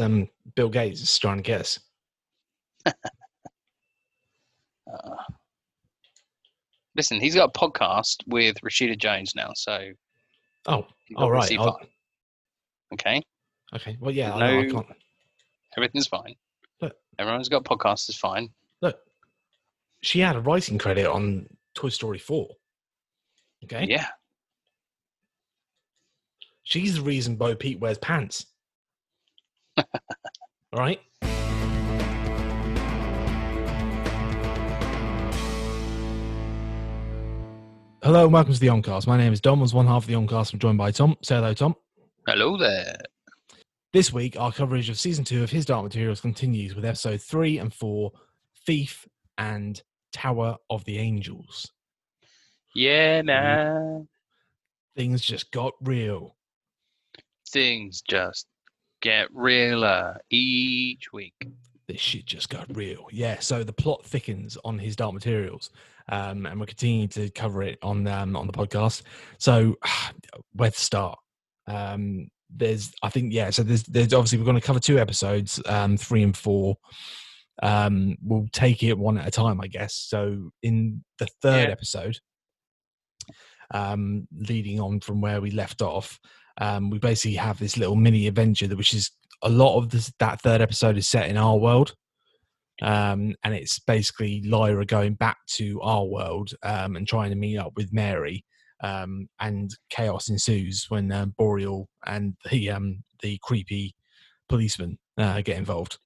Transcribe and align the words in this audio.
Um, 0.00 0.28
Bill 0.54 0.68
Gates 0.68 1.00
is 1.00 1.18
trying 1.18 1.38
to 1.38 1.42
get 1.42 1.60
us. 1.60 1.78
Uh, 4.90 5.16
listen, 6.96 7.20
he's 7.20 7.34
got 7.34 7.50
a 7.54 7.58
podcast 7.58 8.16
with 8.26 8.56
Rashida 8.64 8.96
Jones 8.98 9.34
now, 9.36 9.50
so 9.54 9.90
Oh, 10.66 10.86
all 11.16 11.30
right. 11.30 11.38
obviously 11.40 11.58
I'll- 11.58 11.78
fine. 11.78 11.88
Okay, 12.94 13.22
okay. 13.74 13.96
Well, 14.00 14.10
yeah, 14.10 14.34
I, 14.34 14.38
know, 14.38 14.46
I 14.60 14.62
No- 14.62 14.72
can't. 14.72 14.86
everything's 15.76 16.06
fine. 16.06 16.34
Look. 16.80 16.96
Everyone's 17.18 17.50
got 17.50 17.64
podcasts 17.64 18.08
is 18.08 18.16
fine. 18.16 18.48
Look, 18.80 18.98
she 20.02 20.20
had 20.20 20.36
a 20.36 20.40
writing 20.40 20.78
credit 20.78 21.06
on 21.06 21.46
Toy 21.74 21.90
Story 21.90 22.18
4. 22.18 22.48
Okay. 23.64 23.86
Yeah, 23.88 24.06
She's 26.62 26.94
the 26.96 27.02
reason 27.02 27.36
Bo 27.36 27.54
Peep 27.54 27.78
wears 27.80 27.98
pants. 27.98 28.46
All 29.78 30.80
right. 30.80 31.00
Hello 38.02 38.24
and 38.24 38.32
welcome 38.32 38.54
to 38.54 38.60
the 38.60 38.68
Oncast. 38.68 39.06
My 39.06 39.16
name 39.16 39.32
is 39.32 39.40
Dom. 39.40 39.62
As 39.62 39.74
one 39.74 39.86
half 39.86 40.04
of 40.04 40.08
the 40.08 40.14
Oncast, 40.14 40.52
I'm 40.52 40.58
joined 40.58 40.78
by 40.78 40.90
Tom. 40.90 41.16
Say 41.22 41.36
hello, 41.36 41.52
Tom. 41.54 41.76
hello 42.26 42.56
there. 42.56 42.96
This 43.92 44.12
week, 44.12 44.38
our 44.38 44.52
coverage 44.52 44.88
of 44.88 44.98
season 44.98 45.24
two 45.24 45.42
of 45.42 45.50
His 45.50 45.66
Dark 45.66 45.84
Materials 45.84 46.20
continues 46.20 46.74
with 46.74 46.84
episode 46.84 47.20
three 47.20 47.58
and 47.58 47.72
four, 47.72 48.12
Thief 48.66 49.06
and 49.36 49.80
Tower 50.12 50.56
of 50.70 50.84
the 50.84 50.98
Angels. 50.98 51.70
Yeah, 52.74 53.22
nah. 53.22 54.00
Things 54.96 55.20
just 55.20 55.50
got 55.52 55.74
real. 55.80 56.36
Things 57.50 58.02
just 58.02 58.46
get 59.00 59.28
realer 59.34 60.18
each 60.30 61.12
week. 61.12 61.34
this 61.86 62.00
shit 62.00 62.26
just 62.26 62.48
got 62.50 62.66
real. 62.76 63.06
Yeah, 63.10 63.38
so 63.40 63.64
the 63.64 63.72
plot 63.72 64.04
thickens 64.04 64.58
on 64.64 64.78
his 64.78 64.94
dark 64.96 65.14
materials, 65.14 65.70
um, 66.10 66.44
and 66.46 66.58
we're 66.60 66.66
continuing 66.66 67.08
to 67.10 67.30
cover 67.30 67.62
it 67.62 67.78
on 67.82 68.06
um, 68.06 68.36
on 68.36 68.46
the 68.46 68.52
podcast. 68.52 69.02
So 69.38 69.76
where 70.52 70.70
to 70.70 70.78
start? 70.80 71.18
Um, 71.66 72.28
there's, 72.50 72.92
I 73.02 73.10
think, 73.10 73.32
yeah. 73.34 73.50
So 73.50 73.62
there's, 73.62 73.82
there's 73.82 74.14
obviously 74.14 74.38
we're 74.38 74.46
going 74.46 74.60
to 74.60 74.66
cover 74.66 74.80
two 74.80 74.98
episodes, 74.98 75.60
um, 75.66 75.96
three 75.98 76.22
and 76.22 76.34
four. 76.36 76.76
Um, 77.62 78.16
we'll 78.22 78.48
take 78.52 78.82
it 78.82 78.96
one 78.96 79.18
at 79.18 79.28
a 79.28 79.30
time, 79.30 79.60
I 79.60 79.66
guess. 79.66 79.94
So 79.94 80.50
in 80.62 81.04
the 81.18 81.26
third 81.42 81.66
Yeah. 81.68 81.72
episode, 81.72 82.18
um, 83.72 84.26
leading 84.34 84.80
on 84.80 85.00
from 85.00 85.20
where 85.20 85.40
we 85.40 85.50
left 85.50 85.82
off, 85.82 86.18
um, 86.60 86.90
we 86.90 86.98
basically 86.98 87.36
have 87.36 87.58
this 87.58 87.76
little 87.76 87.96
mini 87.96 88.26
adventure 88.26 88.66
that 88.66 88.76
which 88.76 88.94
is 88.94 89.10
a 89.42 89.48
lot 89.48 89.76
of 89.78 89.90
this, 89.90 90.12
that 90.18 90.40
third 90.40 90.60
episode 90.60 90.96
is 90.96 91.06
set 91.06 91.28
in 91.30 91.36
our 91.36 91.56
world 91.56 91.94
um, 92.82 93.34
and 93.44 93.54
it's 93.54 93.78
basically 93.80 94.42
lyra 94.42 94.84
going 94.84 95.14
back 95.14 95.38
to 95.46 95.80
our 95.82 96.04
world 96.04 96.52
um, 96.62 96.96
and 96.96 97.08
trying 97.08 97.30
to 97.30 97.36
meet 97.36 97.58
up 97.58 97.72
with 97.76 97.92
mary 97.92 98.44
um, 98.82 99.28
and 99.40 99.70
chaos 99.90 100.28
ensues 100.28 100.86
when 100.88 101.10
um, 101.12 101.34
boreal 101.36 101.88
and 102.06 102.34
the 102.50 102.70
um, 102.70 103.02
the 103.22 103.38
creepy 103.42 103.94
policeman 104.48 104.98
uh, 105.18 105.40
get 105.40 105.58
involved 105.58 105.98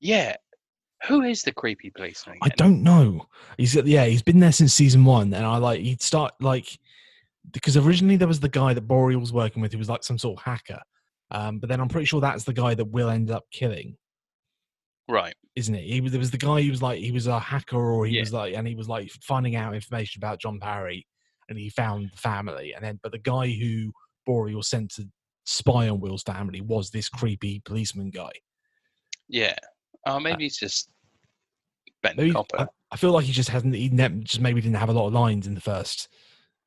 Yeah. 0.00 0.36
Who 1.06 1.22
is 1.22 1.42
the 1.42 1.52
creepy 1.52 1.90
policeman? 1.90 2.38
i 2.42 2.48
don't 2.50 2.82
know 2.82 3.26
he's 3.56 3.74
yeah 3.76 4.04
he's 4.04 4.22
been 4.22 4.40
there 4.40 4.52
since 4.52 4.74
season 4.74 5.04
one 5.04 5.32
and 5.32 5.46
i 5.46 5.56
like 5.56 5.80
he'd 5.80 6.02
start 6.02 6.32
like 6.40 6.78
because 7.52 7.76
originally 7.76 8.16
there 8.16 8.28
was 8.28 8.40
the 8.40 8.48
guy 8.48 8.74
that 8.74 8.82
boreal 8.82 9.20
was 9.20 9.32
working 9.32 9.62
with 9.62 9.72
who 9.72 9.78
was 9.78 9.88
like 9.88 10.02
some 10.04 10.18
sort 10.18 10.38
of 10.38 10.44
hacker 10.44 10.80
um, 11.30 11.58
but 11.58 11.68
then 11.68 11.80
i'm 11.80 11.88
pretty 11.88 12.04
sure 12.06 12.20
that's 12.20 12.44
the 12.44 12.52
guy 12.52 12.74
that 12.74 12.84
will 12.86 13.10
end 13.10 13.30
up 13.30 13.44
killing 13.52 13.96
Right. 15.10 15.34
isn't 15.56 15.74
it? 15.74 15.84
He 15.84 16.02
was 16.02 16.12
there 16.12 16.18
was 16.18 16.30
the 16.30 16.36
guy 16.36 16.60
who 16.60 16.70
was 16.70 16.82
like 16.82 16.98
he 16.98 17.12
was 17.12 17.26
a 17.26 17.40
hacker 17.40 17.78
or 17.78 18.04
he 18.04 18.16
Yeah. 18.16 18.20
was 18.22 18.32
like 18.34 18.54
and 18.54 18.68
he 18.68 18.74
was 18.74 18.90
like 18.90 19.10
finding 19.22 19.56
out 19.56 19.74
information 19.74 20.20
about 20.20 20.38
John 20.38 20.60
Parry 20.60 21.06
and 21.48 21.58
he 21.58 21.70
found 21.70 22.10
the 22.12 22.16
family 22.18 22.74
and 22.74 22.84
then 22.84 23.00
but 23.02 23.12
the 23.12 23.18
guy 23.18 23.48
who 23.48 23.90
Boreal 24.26 24.62
sent 24.62 24.90
to 24.96 25.08
spy 25.46 25.88
on 25.88 26.00
Will's 26.00 26.22
family 26.24 26.60
was 26.60 26.90
this 26.90 27.08
creepy 27.08 27.62
policeman 27.64 28.10
guy. 28.10 28.32
Yeah. 29.30 29.56
Oh, 30.04 30.20
maybe 30.20 30.44
he's 30.44 30.58
just 30.58 30.90
Ben 32.02 32.32
Copper. 32.32 32.60
I, 32.60 32.66
I 32.92 32.96
feel 32.96 33.12
like 33.12 33.24
he 33.24 33.32
just 33.32 33.48
hasn't 33.48 33.74
he 33.74 33.88
ne- 33.88 34.20
just 34.24 34.42
maybe 34.42 34.60
didn't 34.60 34.76
have 34.76 34.90
a 34.90 34.92
lot 34.92 35.06
of 35.06 35.14
lines 35.14 35.46
in 35.46 35.54
the 35.54 35.60
first 35.62 36.08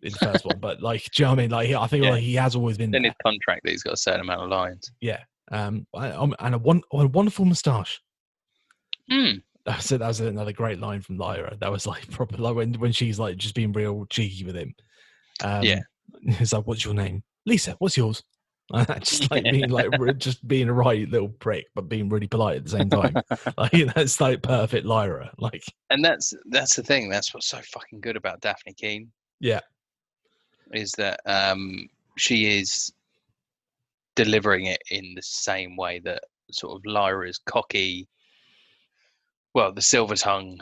in 0.03 0.11
the 0.11 0.17
first 0.19 0.45
one, 0.45 0.59
but 0.59 0.81
like 0.81 1.03
do 1.13 1.23
you 1.23 1.25
know 1.25 1.31
what 1.31 1.39
I 1.39 1.41
mean? 1.43 1.51
Like 1.51 1.69
I 1.71 1.87
think 1.87 2.03
Yeah. 2.05 2.11
like 2.11 2.21
he 2.23 2.35
has 2.35 2.55
always 2.55 2.77
been 2.77 2.93
in 2.93 3.03
his 3.03 3.13
contract 3.23 3.61
that 3.63 3.71
he's 3.71 3.83
got 3.83 3.93
a 3.93 3.97
certain 3.97 4.21
amount 4.21 4.41
of 4.43 4.49
lines. 4.49 4.91
Yeah. 5.01 5.19
Um 5.51 5.85
and 5.93 6.55
a 6.55 6.57
one 6.57 6.81
a 6.93 7.07
wonderful 7.07 7.45
moustache. 7.45 8.01
Hmm. 9.09 9.31
That's 9.65 9.91
it. 9.91 9.99
That 9.99 10.07
was 10.07 10.19
another 10.21 10.53
great 10.53 10.79
line 10.79 11.01
from 11.01 11.17
Lyra. 11.17 11.55
That 11.59 11.71
was 11.71 11.85
like 11.85 12.09
proper 12.11 12.37
like 12.37 12.55
when 12.55 12.73
when 12.75 12.91
she's 12.91 13.19
like 13.19 13.37
just 13.37 13.55
being 13.55 13.73
real 13.73 14.05
cheeky 14.09 14.43
with 14.45 14.55
him. 14.55 14.73
Um, 15.43 15.63
Yeah. 15.63 15.79
It's 16.23 16.53
like, 16.53 16.67
what's 16.67 16.83
your 16.85 16.93
name? 16.93 17.23
Lisa. 17.45 17.75
What's 17.79 17.97
yours? 17.97 18.21
just 19.01 19.29
like 19.31 19.43
being 19.43 19.69
like 19.69 19.89
just 20.17 20.47
being 20.47 20.69
a 20.69 20.73
right 20.73 21.09
little 21.09 21.27
prick, 21.29 21.65
but 21.75 21.89
being 21.89 22.07
really 22.09 22.27
polite 22.27 22.57
at 22.57 22.63
the 22.65 22.69
same 22.69 22.89
time. 22.89 23.15
like 23.57 23.71
that's 23.95 24.21
like 24.21 24.41
perfect 24.43 24.85
Lyra. 24.85 25.31
Like 25.39 25.63
And 25.89 26.03
that's 26.05 26.33
that's 26.49 26.75
the 26.75 26.83
thing. 26.83 27.09
That's 27.09 27.33
what's 27.33 27.47
so 27.47 27.59
fucking 27.73 27.99
good 28.01 28.15
about 28.15 28.39
Dafne 28.41 28.75
Keen. 28.77 29.11
Yeah. 29.39 29.59
Is 30.73 30.91
that 30.93 31.19
um 31.25 31.87
she 32.17 32.57
is 32.57 32.91
delivering 34.15 34.65
it 34.65 34.81
in 34.89 35.13
the 35.15 35.21
same 35.21 35.75
way 35.77 35.99
that 35.99 36.23
sort 36.51 36.75
of 36.75 36.85
Lyra's 36.85 37.39
cocky 37.45 38.07
well, 39.53 39.73
the 39.73 39.81
silver 39.81 40.15
tongue 40.15 40.59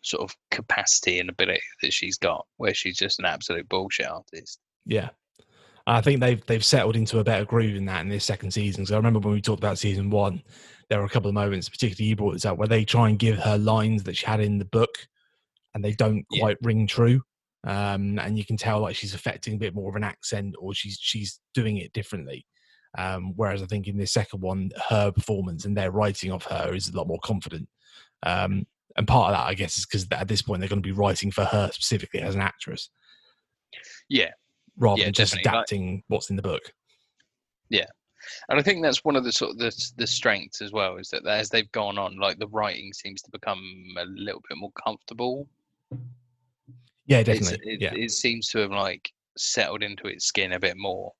sort 0.00 0.22
of 0.22 0.34
capacity 0.50 1.18
and 1.20 1.28
ability 1.28 1.60
that 1.82 1.92
she's 1.92 2.16
got, 2.16 2.46
where 2.56 2.72
she's 2.72 2.96
just 2.96 3.18
an 3.18 3.26
absolute 3.26 3.68
bullshit 3.68 4.06
artist. 4.08 4.58
yeah. 4.86 5.10
I 5.86 6.02
think 6.02 6.20
they've 6.20 6.44
they've 6.44 6.64
settled 6.64 6.96
into 6.96 7.18
a 7.18 7.24
better 7.24 7.46
groove 7.46 7.74
in 7.74 7.86
that 7.86 8.02
in 8.02 8.10
this 8.10 8.24
second 8.24 8.50
season. 8.50 8.84
So 8.84 8.94
I 8.94 8.98
remember 8.98 9.20
when 9.20 9.32
we 9.32 9.40
talked 9.40 9.60
about 9.60 9.78
season 9.78 10.10
one, 10.10 10.42
there 10.90 10.98
were 10.98 11.06
a 11.06 11.08
couple 11.08 11.28
of 11.28 11.34
moments, 11.34 11.68
particularly 11.70 12.10
you 12.10 12.16
brought 12.16 12.34
this 12.34 12.44
up, 12.44 12.58
where 12.58 12.68
they 12.68 12.84
try 12.84 13.08
and 13.08 13.18
give 13.18 13.38
her 13.38 13.56
lines 13.56 14.02
that 14.02 14.14
she 14.14 14.26
had 14.26 14.40
in 14.40 14.58
the 14.58 14.66
book, 14.66 14.90
and 15.74 15.82
they 15.82 15.92
don't 15.92 16.26
Yeah. 16.30 16.40
quite 16.40 16.58
ring 16.62 16.86
true. 16.86 17.22
Um, 17.64 18.18
and 18.18 18.38
you 18.38 18.44
can 18.44 18.56
tell 18.56 18.80
like 18.80 18.96
she's 18.96 19.14
affecting 19.14 19.54
a 19.54 19.58
bit 19.58 19.74
more 19.74 19.90
of 19.90 19.96
an 19.96 20.04
accent, 20.04 20.54
or 20.58 20.74
she's 20.74 20.98
she's 21.00 21.40
doing 21.54 21.78
it 21.78 21.92
differently. 21.92 22.46
Um, 22.96 23.34
whereas 23.36 23.62
I 23.62 23.66
think 23.66 23.86
in 23.86 23.98
the 23.98 24.06
second 24.06 24.40
one, 24.40 24.70
her 24.88 25.10
performance 25.12 25.64
and 25.64 25.76
their 25.76 25.90
writing 25.90 26.32
of 26.32 26.44
her 26.44 26.74
is 26.74 26.88
a 26.88 26.96
lot 26.96 27.06
more 27.08 27.18
confident. 27.22 27.68
Um, 28.22 28.66
and 28.96 29.06
part 29.06 29.30
of 29.32 29.36
that, 29.38 29.46
I 29.46 29.54
guess, 29.54 29.76
is 29.76 29.86
because 29.86 30.06
at 30.10 30.26
this 30.26 30.42
point 30.42 30.60
they're 30.60 30.68
going 30.68 30.82
to 30.82 30.86
be 30.88 30.92
writing 30.92 31.30
for 31.30 31.44
her 31.44 31.70
specifically 31.72 32.20
as 32.20 32.34
an 32.34 32.40
actress, 32.40 32.90
Yeah. 34.08 34.30
rather 34.76 35.00
Yeah, 35.00 35.04
than 35.06 35.12
just 35.14 35.32
definitely, 35.34 35.48
like- 35.50 35.54
adapting 35.56 36.02
what's 36.08 36.30
in 36.30 36.36
the 36.36 36.42
book. 36.42 36.72
Yeah. 37.68 37.86
And 38.48 38.58
I 38.58 38.62
think 38.62 38.82
that's 38.82 39.04
one 39.04 39.14
of 39.14 39.22
the 39.24 39.30
sort 39.32 39.52
of 39.52 39.58
the, 39.58 39.92
the 39.98 40.06
strengths 40.06 40.60
as 40.62 40.72
well 40.72 40.96
is 40.96 41.08
that 41.10 41.24
as 41.26 41.50
they've 41.50 41.70
gone 41.72 41.98
on, 41.98 42.18
like 42.18 42.38
the 42.38 42.48
writing 42.48 42.92
seems 42.92 43.22
to 43.22 43.30
become 43.30 43.62
a 43.98 44.04
little 44.06 44.42
bit 44.48 44.58
more 44.58 44.72
comfortable. 44.72 45.46
Yeah, 47.08 47.22
definitely. 47.22 47.72
It, 47.72 47.80
yeah. 47.80 47.94
it 47.94 48.10
seems 48.10 48.48
to 48.48 48.58
have 48.58 48.70
like 48.70 49.10
settled 49.36 49.82
into 49.82 50.06
its 50.06 50.26
skin 50.26 50.52
a 50.52 50.60
bit 50.60 50.76
more. 50.76 51.12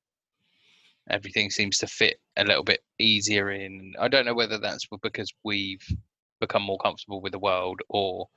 Everything 1.10 1.50
seems 1.50 1.78
to 1.78 1.87
fit 1.87 2.19
a 2.37 2.44
little 2.44 2.62
bit 2.62 2.81
easier 2.99 3.50
in. 3.50 3.94
I 3.99 4.09
don't 4.09 4.26
know 4.26 4.34
whether 4.34 4.59
that's 4.59 4.87
because 5.03 5.32
we've 5.44 5.84
become 6.41 6.62
more 6.62 6.78
comfortable 6.78 7.22
with 7.22 7.32
the 7.32 7.38
world 7.38 7.81
or 7.88 8.28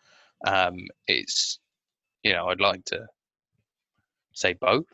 um, 0.48 0.78
it's, 1.08 1.60
you 2.24 2.32
know, 2.32 2.48
I'd 2.48 2.62
like 2.62 2.86
to 2.86 3.06
say 4.34 4.54
both. 4.54 4.86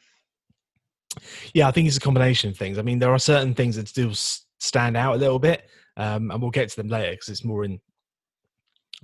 Yeah, 1.53 1.67
I 1.67 1.71
think 1.71 1.87
it's 1.87 1.97
a 1.97 2.01
combination 2.01 2.49
of 2.49 2.57
things. 2.57 2.79
I 2.79 2.81
mean, 2.81 2.97
there 2.97 3.13
are 3.13 3.19
certain 3.19 3.53
things 3.53 3.75
that 3.75 3.87
still 3.87 4.13
stand 4.13 4.97
out 4.97 5.15
a 5.15 5.19
little 5.19 5.39
bit, 5.39 5.69
um, 5.95 6.31
and 6.31 6.41
we'll 6.41 6.49
get 6.49 6.69
to 6.69 6.75
them 6.75 6.89
later 6.89 7.11
because 7.11 7.29
it's 7.29 7.45
more 7.45 7.63
in 7.63 7.79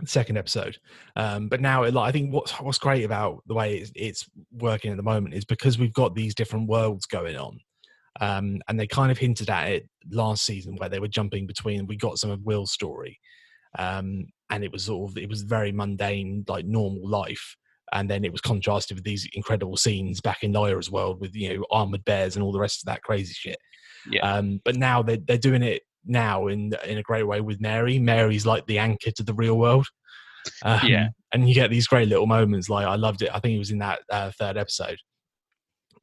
second 0.06 0.38
episode. 0.38 0.78
Um, 1.16 1.48
but 1.48 1.62
now, 1.62 1.84
it, 1.84 1.94
like, 1.94 2.10
I 2.10 2.12
think 2.12 2.34
what's 2.34 2.52
what's 2.54 2.78
great 2.78 3.04
about 3.04 3.44
the 3.48 3.54
way 3.54 3.78
it's, 3.78 3.92
it's 3.96 4.30
working 4.52 4.92
at 4.92 4.98
the 4.98 5.04
moment 5.04 5.34
is 5.34 5.46
because 5.46 5.78
we've 5.78 5.94
got 5.94 6.16
these 6.16 6.36
different 6.36 6.68
worlds 6.68 7.06
going 7.06 7.38
on, 7.38 7.60
um, 8.22 8.62
and 8.68 8.80
they 8.80 8.88
kind 8.88 9.12
of 9.12 9.18
hinted 9.18 9.50
at 9.50 9.70
it 9.70 9.90
last 10.12 10.46
season 10.46 10.76
where 10.78 10.90
they 10.90 11.00
were 11.00 11.08
jumping 11.08 11.48
between. 11.48 11.88
We 11.88 11.98
got 11.98 12.18
some 12.18 12.32
of 12.32 12.42
Will's 12.44 12.72
story, 12.72 13.20
um, 13.78 14.26
and 14.50 14.64
it 14.64 14.72
was 14.72 14.86
sort 14.86 15.12
of 15.12 15.18
it 15.18 15.30
was 15.30 15.44
very 15.44 15.72
mundane, 15.72 16.46
like 16.48 16.66
normal 16.66 17.08
life 17.08 17.56
and 17.94 18.10
then 18.10 18.26
it 18.26 18.32
was 18.32 18.42
contrasted 18.42 18.98
with 18.98 19.04
these 19.04 19.28
incredible 19.34 19.78
scenes 19.78 20.20
back 20.20 20.44
in 20.44 20.52
Lyra's 20.52 20.90
world 20.90 21.22
with 21.22 21.36
you 21.36 21.54
know 21.54 21.66
armored 21.72 22.04
bears 22.06 22.36
and 22.36 22.44
all 22.44 22.52
the 22.52 22.60
rest 22.60 22.82
of 22.82 22.88
that 22.88 23.04
crazy 23.04 23.34
shit. 23.34 23.58
Yeah. 24.10 24.22
Um, 24.22 24.60
but 24.66 24.76
now 24.76 25.02
they're 25.02 25.18
they're 25.18 25.38
doing 25.38 25.64
it 25.64 25.84
now 26.06 26.48
in 26.48 26.74
in 26.86 26.98
a 26.98 27.04
great 27.04 27.24
way 27.28 27.42
with 27.42 27.62
Mary. 27.62 28.00
Mary's 28.00 28.46
like 28.46 28.66
the 28.66 28.80
anchor 28.80 29.12
to 29.12 29.24
the 29.24 29.34
real 29.34 29.58
world. 29.58 29.88
Um, 30.64 30.80
Yeah. 30.84 31.08
and 31.34 31.48
you 31.48 31.56
get 31.56 31.70
these 31.70 31.88
great 31.88 32.10
little 32.10 32.28
moments. 32.28 32.70
Like 32.70 32.86
I 32.86 32.96
loved 32.96 33.22
it. 33.22 33.30
I 33.34 33.40
think 33.40 33.56
it 33.56 33.60
was 33.60 33.72
in 33.72 33.80
that 33.80 34.02
uh, 34.12 34.32
third 34.38 34.58
episode 34.58 34.98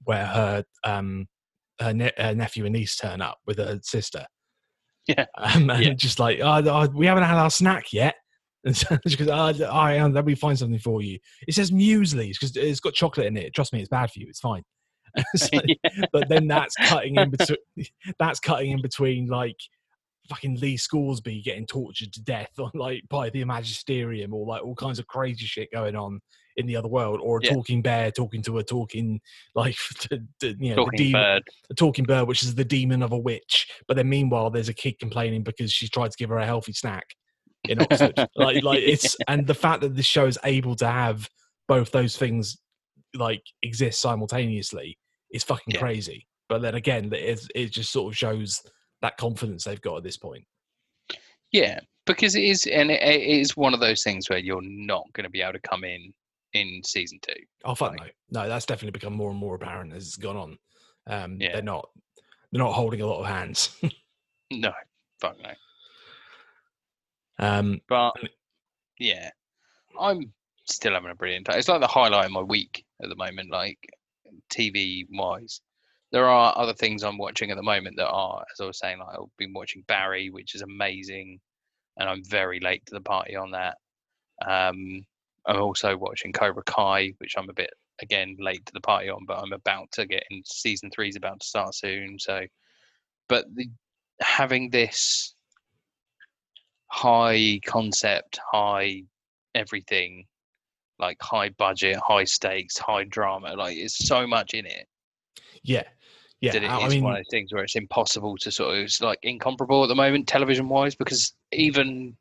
where 0.05 0.25
her 0.27 0.65
um 0.85 1.27
her, 1.81 1.93
ne- 1.95 2.13
her 2.19 2.35
nephew 2.35 2.65
and 2.67 2.75
niece 2.75 2.97
turn 2.97 3.21
up 3.21 3.39
with 3.47 3.59
her 3.59 3.79
sister. 3.83 4.27
Yeah. 5.07 5.25
Um, 5.39 5.71
and 5.71 5.83
Yeah. 5.85 5.93
just 5.95 6.19
like, 6.19 6.41
oh, 6.43 6.63
oh, 6.67 6.89
we 6.95 7.07
haven't 7.07 7.25
had 7.25 7.37
our 7.39 7.51
snack 7.51 7.93
yet. 7.93 8.15
And 8.63 8.77
so 8.77 8.99
she 9.09 9.17
goes, 9.17 9.29
oh, 9.29 9.67
all 9.71 9.85
right, 9.87 10.03
let 10.13 10.27
me 10.27 10.35
find 10.35 10.59
something 10.59 10.79
for 10.79 11.01
you. 11.01 11.19
It 11.49 11.55
says 11.55 11.71
muesli 11.71 12.29
because 12.33 12.55
it's 12.55 12.79
got 12.81 12.93
chocolate 12.93 13.27
in 13.27 13.39
it. 13.39 13.55
Trust 13.55 13.73
me, 13.73 13.81
it's 13.81 13.89
bad 13.89 14.11
for 14.11 14.21
you. 14.21 14.27
It's 14.29 14.41
fine. 14.41 14.63
So- 15.37 15.49
Yeah. 15.67 16.05
but 16.13 16.29
then 16.29 16.47
that's 16.47 16.75
cutting 16.77 17.17
in 17.17 17.31
between. 17.31 17.57
That's 18.19 18.39
cutting 18.39 18.73
in 18.73 18.83
between 18.83 19.29
like 19.29 19.57
fucking 20.31 20.59
Lee 20.61 20.77
Scoresby 20.77 21.43
getting 21.43 21.67
tortured 21.67 22.13
to 22.15 22.23
death 22.23 22.53
on 22.59 22.71
like 22.75 23.03
by 23.11 23.29
the 23.31 23.45
Magisterium 23.45 24.33
or 24.33 24.47
like 24.47 24.63
all 24.65 24.75
kinds 24.77 24.99
of 24.99 25.07
crazy 25.07 25.45
shit 25.45 25.71
going 25.73 25.97
on 25.97 26.21
in 26.57 26.67
the 26.67 26.77
other 26.77 26.89
world, 26.89 27.21
or 27.23 27.39
a 27.39 27.43
Yeah. 27.43 27.53
talking 27.53 27.83
bear 27.83 28.11
talking 28.11 28.43
to 28.43 28.59
a 28.59 28.65
talking 28.65 29.21
like 29.55 29.77
the, 30.11 30.27
the, 30.41 30.57
you 30.61 30.71
know 30.71 30.77
Talking 30.85 30.97
demon, 30.97 31.23
bird. 31.23 31.43
a 31.71 31.75
talking 31.75 32.05
bird, 32.05 32.29
which 32.29 32.43
is 32.43 32.55
the 32.55 32.65
demon 32.65 33.03
of 33.03 33.13
a 33.13 33.19
witch. 33.19 33.69
But 33.89 33.97
then 33.97 34.09
meanwhile, 34.09 34.51
there's 34.51 34.69
a 34.69 34.75
kid 34.75 34.99
complaining 34.99 35.43
because 35.43 35.73
she's 35.73 35.91
tried 35.91 36.11
to 36.13 36.17
give 36.17 36.31
her 36.31 36.39
a 36.39 36.47
healthy 36.47 36.73
snack 36.73 37.07
in 37.65 37.81
Oxford. 37.81 38.17
like 38.37 38.63
like 38.63 38.81
it's 38.83 39.17
and 39.29 39.47
the 39.47 39.55
fact 39.55 39.81
that 39.83 39.95
this 39.97 40.07
show 40.07 40.27
is 40.27 40.39
able 40.45 40.77
to 40.77 40.87
have 40.87 41.29
both 41.69 41.91
those 41.93 42.17
things 42.17 42.57
like 43.15 43.43
exist 43.63 44.01
simultaneously 44.01 44.97
is 45.33 45.45
fucking 45.45 45.75
Yeah. 45.75 45.81
crazy. 45.81 46.27
But 46.49 46.63
then 46.63 46.75
again, 46.75 47.11
it, 47.13 47.41
it 47.55 47.73
just 47.73 47.93
sort 47.93 48.13
of 48.13 48.19
shows 48.19 48.61
that 49.03 49.17
confidence 49.17 49.65
they've 49.65 49.81
got 49.81 49.97
at 49.97 50.03
this 50.03 50.17
point. 50.17 50.45
Yeah, 51.53 51.81
because 52.07 52.37
it 52.37 52.45
is, 52.45 52.67
and 52.67 52.91
it, 52.91 53.03
it 53.03 53.23
is 53.23 53.57
one 53.57 53.75
of 53.75 53.81
those 53.81 54.03
things 54.03 54.29
where 54.31 54.39
you're 54.39 54.61
not 54.63 55.05
going 55.15 55.25
to 55.25 55.31
be 55.31 55.43
able 55.43 55.55
to 55.55 55.61
come 55.61 55.85
in 55.85 56.13
in 56.53 56.81
season 56.85 57.19
two. 57.23 57.33
Oh 57.65 57.75
fuck 57.75 57.93
Like- 57.99 58.15
no, 58.31 58.43
no, 58.43 58.49
that's 58.49 58.67
definitely 58.67 58.93
become 58.99 59.15
more 59.15 59.31
and 59.31 59.39
more 59.39 59.55
apparent 59.57 59.93
as 59.93 60.07
it's 60.07 60.17
gone 60.17 60.37
on. 60.37 60.59
Um, 61.07 61.37
Yeah. 61.41 61.53
They're 61.55 61.63
not 61.63 61.89
they're 62.53 62.63
not 62.63 62.73
holding 62.73 63.01
a 63.01 63.07
lot 63.07 63.21
of 63.21 63.27
hands. 63.27 63.77
No, 64.53 64.73
fuck 65.21 65.37
no. 65.41 65.51
um, 67.39 67.81
But 67.89 68.15
yeah, 68.99 69.31
I'm 69.99 70.33
still 70.69 70.95
having 70.95 71.11
a 71.13 71.15
brilliant 71.15 71.47
time. 71.47 71.59
It's 71.59 71.69
like 71.69 71.81
the 71.81 71.87
highlight 71.87 72.27
of 72.27 72.33
my 72.33 72.43
week 72.43 72.85
at 73.03 73.09
the 73.09 73.15
moment, 73.17 73.51
like 73.53 73.79
TV 74.53 75.07
wise. 75.11 75.61
There 76.13 76.29
are 76.29 76.53
other 76.57 76.75
things 76.75 77.03
I'm 77.03 77.19
watching 77.19 77.51
at 77.51 77.57
the 77.57 77.63
moment 77.63 77.97
that 77.97 78.09
are, 78.09 78.45
as 78.53 78.61
I 78.61 78.67
was 78.67 78.79
saying, 78.79 78.99
like 78.99 79.17
I've 79.17 79.37
been 79.39 79.53
watching 79.53 79.85
Barry, 79.87 80.31
which 80.31 80.55
is 80.55 80.63
amazing, 80.63 81.41
and 81.97 82.09
I'm 82.09 82.25
very 82.25 82.59
late 82.61 82.85
to 82.87 82.95
the 82.95 83.01
party 83.01 83.37
on 83.37 83.53
that. 83.53 83.79
Um, 84.45 85.05
I'm 85.47 85.61
also 85.61 85.97
watching 85.97 86.33
Cobra 86.33 86.65
Kai, 86.65 87.15
which 87.19 87.35
I'm 87.37 87.49
a 87.49 87.55
bit 87.55 87.71
again 88.03 88.37
late 88.41 88.65
to 88.67 88.73
the 88.73 88.81
party 88.81 89.09
on, 89.09 89.25
but 89.25 89.39
I'm 89.39 89.53
about 89.53 89.93
to 89.93 90.07
get 90.07 90.25
in. 90.31 90.43
Season 90.45 90.91
three 90.91 91.09
is 91.09 91.17
about 91.17 91.41
to 91.41 91.47
start 91.47 91.75
soon, 91.75 92.19
so. 92.19 92.45
But 93.29 93.45
the, 93.55 93.71
having 94.21 94.71
this 94.71 95.35
high 96.89 97.61
concept, 97.65 98.41
high 98.53 99.05
everything, 99.55 100.27
like 100.99 101.19
high 101.23 101.51
budget, 101.51 101.99
high 102.05 102.25
stakes, 102.25 102.77
high 102.79 103.05
drama. 103.05 103.55
Like 103.55 103.77
it's 103.77 104.09
so 104.09 104.27
much 104.27 104.55
in 104.55 104.67
it 104.67 104.89
yeah, 105.63 105.85
yeah. 106.41 106.53
that 106.53 106.63
it 106.63 106.67
is 106.67 106.71
I 106.71 106.79
I 106.79 106.89
mean, 106.89 107.03
one 107.03 107.13
of 107.13 107.19
those 107.19 107.31
things 107.31 107.53
where 107.53 107.63
it's 107.63 107.77
impossible 107.77 108.37
to 108.39 108.51
sort 108.51 108.77
of 108.77 108.85
it's 108.85 109.01
like 109.01 109.19
incomparable 109.23 109.83
at 109.83 109.89
the 109.89 109.95
moment, 109.95 110.27
television 110.27 110.69
wise, 110.69 110.95
because 110.95 111.35
even 111.53 112.17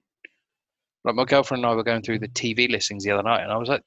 like 1.04 1.16
my 1.16 1.26
girlfriend 1.26 1.64
and 1.64 1.72
I 1.72 1.76
were 1.76 1.84
going 1.84 2.02
through 2.02 2.20
the 2.20 2.28
TV 2.30 2.70
listings 2.70 3.04
the 3.04 3.12
other 3.12 3.24
night, 3.24 3.42
and 3.42 3.52
I 3.52 3.58
was 3.58 3.70
like, 3.70 3.84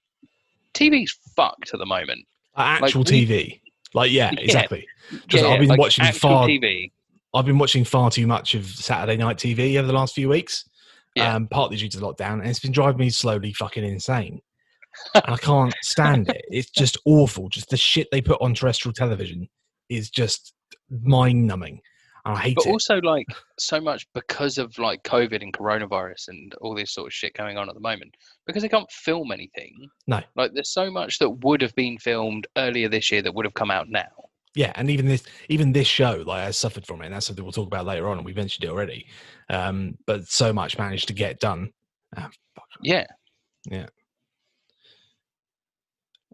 TV's 0.74 1.16
fucked 1.36 1.72
at 1.74 1.78
the 1.78 1.86
moment. 1.86 2.24
actual 2.56 3.04
we- 3.04 3.26
TV. 3.26 3.60
Like, 3.94 4.10
yeah, 4.10 4.30
Yeah, 4.32 4.40
exactly. 4.40 4.86
Just, 5.26 5.44
I've 5.44 5.60
been 5.60 5.68
like 5.68 5.78
watching 5.78 6.04
far. 6.12 6.46
TV. 6.46 6.90
I've 7.34 7.44
been 7.44 7.58
watching 7.58 7.84
far 7.84 8.10
too 8.10 8.26
much 8.26 8.54
of 8.54 8.64
Saturday 8.66 9.16
night 9.16 9.36
TV 9.36 9.76
over 9.76 9.86
the 9.86 9.92
last 9.92 10.14
few 10.14 10.30
weeks. 10.30 10.68
Yeah. 11.14 11.34
Um, 11.34 11.46
partly 11.46 11.76
due 11.76 11.90
to 11.90 11.98
lockdown, 11.98 12.40
and 12.40 12.46
it's 12.46 12.60
been 12.60 12.72
driving 12.72 13.00
me 13.00 13.10
slowly 13.10 13.52
fucking 13.52 13.84
insane. 13.84 14.40
I 15.14 15.36
can't 15.36 15.74
stand 15.82 16.30
it. 16.30 16.42
It's 16.48 16.70
just 16.76 16.96
awful. 17.04 17.50
Just 17.50 17.68
the 17.68 17.76
shit 17.76 18.08
they 18.10 18.22
put 18.22 18.40
on 18.40 18.54
terrestrial 18.54 18.94
television 18.94 19.46
is 19.88 20.10
just 20.10 20.54
mind 21.02 21.46
numbing. 21.46 21.80
And 22.24 22.36
I 22.36 22.40
hate 22.40 22.54
but 22.56 22.66
it. 22.66 22.70
also 22.70 23.00
like 23.00 23.26
so 23.58 23.80
much 23.80 24.06
because 24.14 24.56
of 24.56 24.78
like 24.78 25.02
COVID 25.02 25.42
and 25.42 25.52
coronavirus 25.52 26.28
and 26.28 26.54
all 26.60 26.74
this 26.74 26.94
sort 26.94 27.08
of 27.08 27.12
shit 27.12 27.34
going 27.34 27.58
on 27.58 27.68
at 27.68 27.74
the 27.74 27.80
moment. 27.80 28.16
Because 28.46 28.62
they 28.62 28.68
can't 28.68 28.90
film 28.92 29.32
anything. 29.32 29.88
No. 30.06 30.20
Like 30.36 30.52
there's 30.54 30.72
so 30.72 30.88
much 30.88 31.18
that 31.18 31.30
would 31.30 31.60
have 31.62 31.74
been 31.74 31.98
filmed 31.98 32.46
earlier 32.56 32.88
this 32.88 33.10
year 33.10 33.22
that 33.22 33.34
would 33.34 33.44
have 33.44 33.54
come 33.54 33.72
out 33.72 33.88
now. 33.88 34.06
yeah, 34.54 34.72
and 34.76 34.90
even 34.90 35.06
this 35.06 35.24
even 35.48 35.72
this 35.72 35.86
show 35.88 36.22
like 36.26 36.44
has 36.44 36.56
suffered 36.56 36.86
from 36.86 37.02
it, 37.02 37.06
and 37.06 37.14
that's 37.14 37.26
something 37.26 37.44
we'll 37.44 37.52
talk 37.52 37.66
about 37.66 37.86
later 37.86 38.08
on, 38.08 38.18
and 38.18 38.26
we 38.26 38.34
mentioned 38.34 38.64
it 38.64 38.70
already. 38.70 39.06
Um, 39.48 39.96
but 40.06 40.28
so 40.28 40.52
much 40.52 40.78
managed 40.78 41.08
to 41.08 41.14
get 41.14 41.40
done. 41.40 41.72
Ah, 42.16 42.28
fuck. 42.54 42.68
Yeah. 42.82 43.06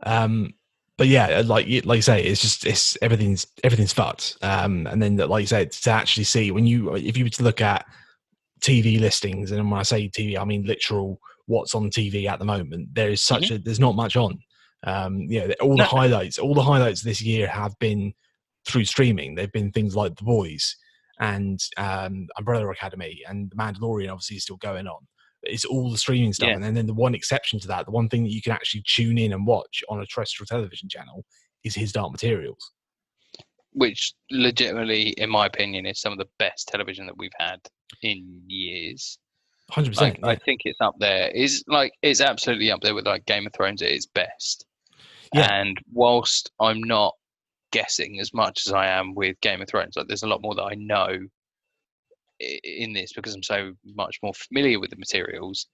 Um, 0.02 0.54
but 0.98 1.06
yeah, 1.06 1.42
like 1.46 1.66
you- 1.66 1.80
like 1.82 1.96
you 1.96 2.02
say, 2.02 2.22
it's 2.22 2.42
just 2.42 2.66
it's 2.66 2.98
everything's 3.00 3.46
everything's 3.64 3.92
fucked. 3.94 4.36
Um, 4.42 4.86
and 4.86 5.00
then 5.02 5.16
like 5.16 5.40
you 5.40 5.46
said, 5.46 5.72
to 5.72 5.90
actually 5.90 6.24
see 6.24 6.50
when 6.50 6.66
you 6.66 6.94
if 6.96 7.16
you 7.16 7.24
were 7.24 7.30
to 7.30 7.42
look 7.44 7.62
at 7.62 7.86
TV 8.60 9.00
listings, 9.00 9.52
and 9.52 9.70
when 9.70 9.80
I 9.80 9.84
say 9.84 10.08
TV, 10.08 10.36
I 10.36 10.44
mean 10.44 10.64
literal 10.64 11.18
what's 11.46 11.74
on 11.74 11.88
TV 11.90 12.26
at 12.28 12.38
the 12.38 12.44
moment. 12.44 12.94
There 12.94 13.08
is 13.10 13.22
such 13.22 13.50
a 13.52 13.58
there's 13.58 13.80
not 13.80 13.94
much 13.94 14.16
on. 14.16 14.38
Um, 14.84 15.20
you 15.22 15.40
know, 15.48 15.54
all 15.60 15.70
the 15.76 15.84
No. 15.84 15.84
highlights, 15.84 16.38
all 16.38 16.54
the 16.54 16.62
highlights 16.62 17.00
this 17.02 17.22
year 17.22 17.48
have 17.48 17.76
been 17.78 18.12
through 18.66 18.84
streaming. 18.84 19.34
They've 19.34 19.50
been 19.52 19.72
things 19.72 19.96
like 19.96 20.14
The 20.16 20.24
Boys 20.24 20.76
and 21.20 21.58
um, 21.76 22.28
Umbrella 22.36 22.68
Academy 22.70 23.22
and 23.28 23.50
The 23.50 23.56
Mandalorian. 23.56 24.10
Obviously, 24.12 24.36
is 24.36 24.42
still 24.44 24.56
going 24.58 24.86
on. 24.86 25.06
It's 25.48 25.64
all 25.64 25.90
the 25.90 25.98
streaming 25.98 26.32
stuff, 26.32 26.48
Yeah. 26.48 26.66
and 26.66 26.76
then 26.76 26.86
the 26.86 26.94
one 26.94 27.14
exception 27.14 27.58
to 27.60 27.68
that, 27.68 27.86
the 27.86 27.90
one 27.92 28.08
thing 28.08 28.22
that 28.24 28.32
you 28.32 28.42
can 28.42 28.52
actually 28.52 28.82
tune 28.86 29.18
in 29.18 29.32
and 29.32 29.46
watch 29.46 29.82
on 29.88 30.00
a 30.00 30.06
terrestrial 30.06 30.46
television 30.46 30.88
channel 30.88 31.24
is 31.64 31.74
His 31.74 31.92
Dark 31.92 32.12
Materials. 32.12 32.72
Which 33.72 34.12
legitimately, 34.30 35.10
in 35.10 35.30
my 35.30 35.46
opinion, 35.46 35.86
is 35.86 36.00
some 36.00 36.12
of 36.12 36.18
the 36.18 36.28
best 36.38 36.68
television 36.68 37.06
that 37.06 37.18
we've 37.18 37.30
had 37.38 37.60
in 38.02 38.42
years. 38.46 39.18
Hundred 39.70 39.96
Like, 39.96 40.14
percent. 40.14 40.24
I 40.24 40.36
think 40.36 40.62
it's 40.64 40.80
up 40.80 40.94
there. 40.98 41.28
Is 41.28 41.62
like 41.68 41.92
it's 42.02 42.20
absolutely 42.22 42.70
up 42.70 42.80
there 42.80 42.94
with 42.94 43.06
like 43.06 43.26
Game 43.26 43.46
of 43.46 43.52
Thrones 43.52 43.82
at 43.82 43.90
its 43.90 44.06
best. 44.06 44.64
Yeah. 45.34 45.52
And 45.52 45.78
whilst 45.92 46.50
I'm 46.58 46.82
not 46.82 47.14
guessing 47.70 48.18
as 48.18 48.32
much 48.32 48.66
as 48.66 48.72
I 48.72 48.86
am 48.86 49.14
with 49.14 49.38
Game 49.42 49.60
of 49.60 49.68
Thrones, 49.68 49.94
like 49.96 50.06
there's 50.08 50.22
a 50.22 50.26
lot 50.28 50.40
more 50.40 50.54
that 50.54 50.62
I 50.62 50.74
know 50.74 51.18
in 52.40 52.93
this 52.93 53.12
because 53.12 53.35
I'm 53.35 53.43
so 53.43 53.73
much 53.85 54.19
more 54.23 54.35
familiar 54.35 54.79
with 54.81 54.90
the 54.90 54.96
materials. 54.96 55.66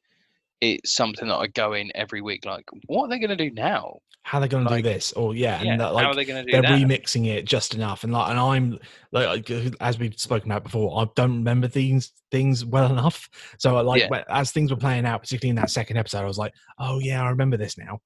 It's 0.61 0.95
something 0.95 1.29
that 1.29 1.37
I 1.37 1.49
go 1.49 1.75
in 1.75 1.91
every 1.95 2.23
week. 2.23 2.47
Like, 2.47 2.65
what 2.87 3.05
are 3.05 3.09
they 3.09 3.19
going 3.19 3.37
to 3.37 3.49
do 3.49 3.51
now? 3.55 3.99
How 4.23 4.39
they're 4.39 4.49
going 4.49 4.67
to 4.67 4.75
do 4.77 4.81
this? 4.81 5.13
Or 5.13 5.35
yeah, 5.35 5.61
Yeah, 5.63 5.73
and 5.73 5.81
that, 5.81 5.89
how 5.89 5.93
like 5.93 6.07
are 6.07 6.15
they 6.15 6.25
going 6.25 6.43
to 6.47 6.51
do 6.51 6.53
they're 6.53 6.63
that? 6.63 6.81
remixing 6.81 7.27
it 7.27 7.45
just 7.45 7.75
enough 7.75 8.05
and 8.05 8.13
like 8.13 8.31
and 8.31 8.39
i'm 8.39 8.79
like 9.13 9.51
as 9.81 9.99
we've 9.99 10.19
spoken 10.19 10.51
about 10.51 10.65
before 10.65 10.99
i 11.03 11.07
don't 11.15 11.35
remember 11.35 11.69
these 11.69 12.13
things 12.31 12.65
well 12.65 12.91
enough 12.91 13.29
so 13.59 13.77
I 13.77 13.83
like 13.83 14.01
Yeah. 14.11 14.23
as 14.31 14.51
things 14.51 14.71
were 14.71 14.79
playing 14.79 15.05
out 15.05 15.21
particularly 15.21 15.51
in 15.51 15.57
that 15.57 15.69
second 15.69 15.99
episode 15.99 16.21
i 16.21 16.25
was 16.25 16.39
like 16.39 16.55
oh 16.79 17.01
yeah 17.01 17.23
i 17.23 17.29
remember 17.29 17.59
this 17.59 17.77
now 17.77 17.99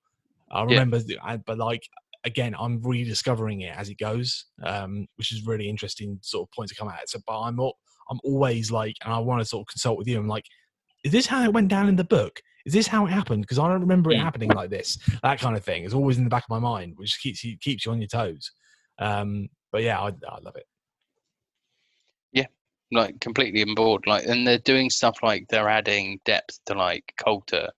i 0.51 0.65
remember 0.65 0.99
the- 0.99 1.21
I, 1.23 1.37
but 1.37 1.57
like 1.59 1.83
again 2.25 2.53
i'm 2.59 2.81
rediscovering 2.83 3.61
it 3.61 3.77
as 3.77 3.89
it 3.89 3.99
goes 3.99 4.47
um 4.65 5.07
which 5.17 5.31
is 5.31 5.47
really 5.47 5.69
interesting 5.69 6.19
sort 6.23 6.49
of 6.49 6.53
point 6.53 6.69
to 6.71 6.75
come 6.75 6.89
at 6.89 7.09
so 7.09 7.21
but 7.29 7.41
i'm 7.43 7.61
all, 7.61 7.79
i'm 8.11 8.21
always 8.25 8.71
like 8.71 8.95
and 9.05 9.13
i 9.13 9.19
want 9.19 9.41
to 9.41 9.45
sort 9.45 9.63
of 9.63 9.67
consult 9.69 9.99
with 9.99 10.09
you 10.09 10.19
i'm 10.19 10.29
like 10.29 10.45
is 11.05 11.13
this 11.13 11.27
how 11.27 11.43
it 11.45 11.53
went 11.53 11.69
down 11.69 11.89
in 11.89 11.97
the 11.97 12.05
book 12.05 12.41
is 12.67 12.73
this 12.73 12.87
how 12.87 13.07
it 13.07 13.11
happened 13.11 13.43
because 13.43 13.59
i 13.59 13.69
don't 13.69 13.81
remember 13.81 14.11
it 14.11 14.17
Mm. 14.19 14.23
happening 14.23 14.51
like 14.51 14.71
this 14.71 14.99
that 15.23 15.39
kind 15.41 15.57
of 15.57 15.65
thing 15.65 15.85
is 15.85 15.95
always 15.95 16.19
in 16.19 16.25
the 16.25 16.31
back 16.31 16.45
of 16.45 16.51
my 16.51 16.59
mind 16.59 16.95
which 16.97 17.21
keeps 17.21 17.43
you 17.45 17.57
keeps 17.59 17.85
you 17.87 17.93
on 17.93 18.01
your 18.01 18.09
toes 18.09 18.51
um 18.99 19.49
but 19.73 19.83
yeah 19.83 20.01
i, 20.01 20.09
I 20.09 20.39
love 20.43 20.57
it 20.57 20.67
Yeah, 22.33 22.47
like 22.93 23.19
completely 23.21 23.63
on 23.63 23.75
board. 23.75 24.07
Like, 24.07 24.25
and 24.27 24.47
they're 24.47 24.59
doing 24.59 24.91
stuff 24.91 25.17
like 25.23 25.47
they're 25.49 25.69
adding 25.69 26.21
depth 26.25 26.59
to 26.67 26.75
like 26.75 27.05
Coulter, 27.23 27.69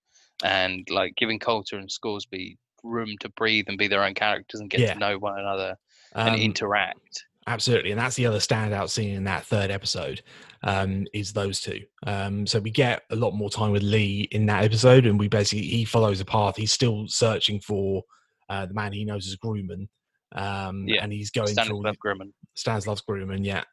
and 0.45 0.87
like 0.91 1.15
giving 1.17 1.39
Coulter 1.39 1.77
and 1.79 1.91
Scoresby 1.91 2.59
room 2.83 3.15
to 3.21 3.29
breathe 3.31 3.67
and 3.69 3.79
be 3.79 3.89
their 3.89 4.05
own 4.05 4.15
characters 4.15 4.61
and 4.61 4.71
get 4.71 4.81
Yeah. 4.81 4.95
to 4.95 4.99
know 4.99 5.19
one 5.19 5.39
another 5.39 5.77
um, 6.15 6.29
and 6.35 6.43
interact. 6.43 7.25
Absolutely 7.51 7.91
and 7.91 8.01
that's 8.01 8.17
the 8.17 8.27
other 8.27 8.39
standout 8.39 8.89
scene 8.89 9.15
in 9.15 9.25
that 9.25 9.45
third 9.45 9.71
episode 9.71 10.23
um 10.63 11.07
is 11.13 11.33
those 11.33 11.61
two 11.61 11.81
um 12.07 12.47
so 12.47 12.59
we 12.61 12.71
get 12.71 13.03
a 13.11 13.17
lot 13.17 13.33
more 13.33 13.51
time 13.51 13.71
with 13.73 13.83
lee 13.83 14.29
in 14.33 14.47
that 14.47 14.65
episode 14.65 15.07
and 15.07 15.19
we 15.19 15.29
basically 15.29 15.67
he 15.67 15.85
follows 15.85 16.21
a 16.21 16.25
path 16.25 16.57
he's 16.57 16.73
still 16.73 17.07
searching 17.09 17.61
for 17.61 18.03
uh 18.49 18.67
the 18.67 18.75
man 18.75 18.93
he 18.93 19.05
knows 19.05 19.27
as 19.27 19.37
grumman 19.37 19.89
um 20.33 20.87
Yeah, 20.87 21.03
and 21.03 21.13
he's 21.13 21.31
going 21.31 21.49
through 21.49 21.65
Stanislav 21.65 21.97
Grumman. 22.05 22.33
Stanislav 22.55 23.03
Grumman, 23.09 23.45
yeah. 23.45 23.65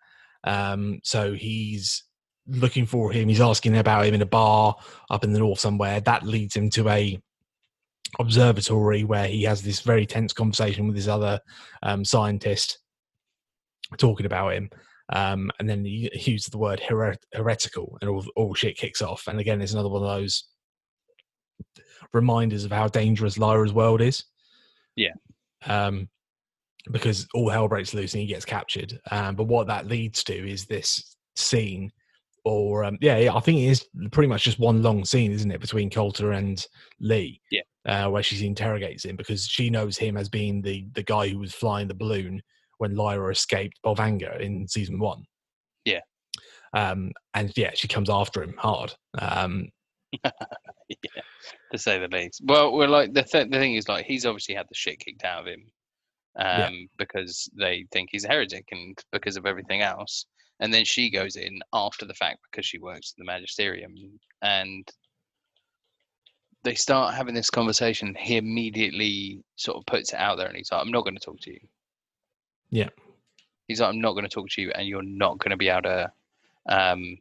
Um, 0.43 0.99
so 1.03 1.33
he's 1.33 2.03
looking 2.47 2.85
for 2.85 3.11
him. 3.11 3.27
He's 3.27 3.41
asking 3.41 3.77
about 3.77 4.05
him 4.05 4.13
in 4.13 4.21
a 4.21 4.25
bar 4.25 4.75
up 5.09 5.23
in 5.23 5.33
the 5.33 5.39
north 5.39 5.59
somewhere. 5.59 5.99
That 6.01 6.23
leads 6.23 6.55
him 6.55 6.69
to 6.71 6.89
a 6.89 7.21
observatory 8.19 9.03
where 9.03 9.27
he 9.27 9.43
has 9.43 9.61
this 9.61 9.81
very 9.81 10.05
tense 10.05 10.33
conversation 10.33 10.87
with 10.87 10.95
this 10.95 11.07
other 11.07 11.39
um, 11.83 12.05
scientist 12.05 12.79
talking 13.97 14.25
about 14.25 14.53
him. 14.53 14.69
Um, 15.13 15.51
and 15.59 15.69
then 15.69 15.85
he 15.85 16.09
uses 16.13 16.47
the 16.47 16.57
word 16.57 16.81
heret- 16.81 17.23
heretical, 17.33 17.97
and 18.01 18.09
all 18.09 18.25
all 18.35 18.53
shit 18.53 18.77
kicks 18.77 19.01
off. 19.01 19.27
And 19.27 19.39
again, 19.39 19.61
it's 19.61 19.73
another 19.73 19.89
one 19.89 20.03
of 20.03 20.09
those 20.09 20.43
reminders 22.13 22.65
of 22.65 22.71
how 22.71 22.87
dangerous 22.87 23.37
Lyra's 23.37 23.73
world 23.73 24.01
is. 24.01 24.23
Yeah. 24.95 25.13
Um, 25.65 26.09
because 26.91 27.27
all 27.33 27.49
hell 27.49 27.67
breaks 27.67 27.93
loose 27.93 28.13
and 28.13 28.21
he 28.21 28.27
gets 28.27 28.45
captured. 28.45 28.97
Um, 29.11 29.35
but 29.35 29.45
what 29.45 29.67
that 29.67 29.87
leads 29.87 30.23
to 30.25 30.33
is 30.33 30.65
this 30.65 31.15
scene, 31.35 31.91
or 32.45 32.83
um, 32.83 32.97
yeah, 33.01 33.17
yeah, 33.17 33.35
I 33.35 33.39
think 33.39 33.59
it 33.59 33.67
is 33.67 33.85
pretty 34.11 34.29
much 34.29 34.43
just 34.43 34.59
one 34.59 34.81
long 34.81 35.03
scene, 35.03 35.31
isn't 35.31 35.51
it, 35.51 35.61
between 35.61 35.89
Coulter 35.89 36.31
and 36.31 36.65
Lee? 36.99 37.41
Yeah. 37.51 37.61
Uh, 37.85 38.09
where 38.09 38.23
she 38.23 38.45
interrogates 38.45 39.05
him 39.05 39.15
because 39.15 39.47
she 39.47 39.69
knows 39.69 39.97
him 39.97 40.17
as 40.17 40.27
being 40.27 40.61
the 40.61 40.85
the 40.93 41.03
guy 41.03 41.29
who 41.29 41.39
was 41.39 41.53
flying 41.53 41.87
the 41.87 41.93
balloon 41.93 42.41
when 42.77 42.95
Lyra 42.95 43.31
escaped 43.31 43.79
Bolvangar 43.85 44.39
in 44.39 44.67
season 44.67 44.99
one. 44.99 45.23
Yeah. 45.85 46.01
Um, 46.73 47.11
and 47.33 47.51
yeah, 47.55 47.71
she 47.73 47.87
comes 47.87 48.09
after 48.09 48.43
him 48.43 48.53
hard. 48.57 48.93
Um, 49.19 49.69
yeah, 50.23 50.31
to 51.71 51.77
say 51.77 51.99
the 51.99 52.07
least. 52.07 52.41
Well, 52.45 52.73
we're 52.73 52.87
like 52.87 53.13
the 53.13 53.23
th- 53.23 53.49
the 53.49 53.57
thing 53.57 53.75
is 53.75 53.87
like 53.89 54.05
he's 54.05 54.25
obviously 54.25 54.55
had 54.55 54.67
the 54.69 54.75
shit 54.75 54.99
kicked 54.99 55.23
out 55.23 55.41
of 55.41 55.47
him, 55.47 55.63
um, 56.37 56.45
Yeah. 56.59 56.69
because 56.97 57.49
they 57.57 57.85
think 57.91 58.09
he's 58.11 58.25
a 58.25 58.29
heretic 58.29 58.65
and 58.71 58.97
because 59.11 59.37
of 59.37 59.45
everything 59.45 59.81
else. 59.81 60.25
And 60.59 60.73
then 60.73 60.85
she 60.85 61.09
goes 61.11 61.35
in 61.35 61.59
after 61.73 62.05
the 62.05 62.13
fact 62.15 62.39
because 62.49 62.65
she 62.65 62.79
works 62.79 63.13
at 63.13 63.17
the 63.19 63.25
magisterium, 63.25 63.93
and 64.41 64.87
they 66.63 66.73
start 66.75 67.13
having 67.13 67.35
this 67.35 67.49
conversation. 67.49 68.15
He 68.19 68.37
immediately 68.37 69.41
sort 69.55 69.77
of 69.77 69.85
puts 69.85 70.13
it 70.13 70.19
out 70.19 70.37
there, 70.37 70.47
and 70.47 70.57
he's 70.57 70.71
like, 70.71 70.81
"I'm 70.81 70.91
not 70.91 71.03
going 71.03 71.15
to 71.15 71.23
talk 71.25 71.39
to 71.41 71.51
you." 71.51 71.59
Yeah. 72.69 72.89
He's 73.67 73.81
like, 73.81 73.89
"I'm 73.89 74.01
not 74.01 74.13
going 74.13 74.23
to 74.23 74.29
talk 74.29 74.49
to 74.49 74.61
you, 74.61 74.71
and 74.71 74.87
you're 74.87 75.03
not 75.03 75.39
going 75.39 75.51
to 75.51 75.57
be 75.57 75.69
able 75.69 75.83
to, 75.83 76.11
um, 76.69 77.17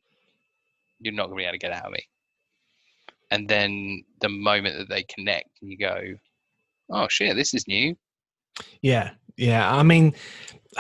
you're 1.00 1.15
not 1.15 1.26
going 1.26 1.38
to 1.38 1.43
be 1.43 1.45
able 1.45 1.53
to 1.53 1.59
get 1.59 1.73
out 1.73 1.87
of 1.87 1.93
me." 1.93 2.07
and 3.33 3.49
then 3.49 4.05
the 4.21 4.29
moment 4.29 4.79
that 4.79 4.88
they 4.88 5.03
connect 5.03 5.50
and 5.61 5.69
you 5.69 5.76
go 5.76 6.00
oh 6.91 7.09
shit 7.11 7.35
this 7.35 7.55
is 7.55 7.67
new 7.67 7.97
Yeah, 8.81 9.11
yeah. 9.37 9.75
I 9.75 9.83
mean, 9.83 10.15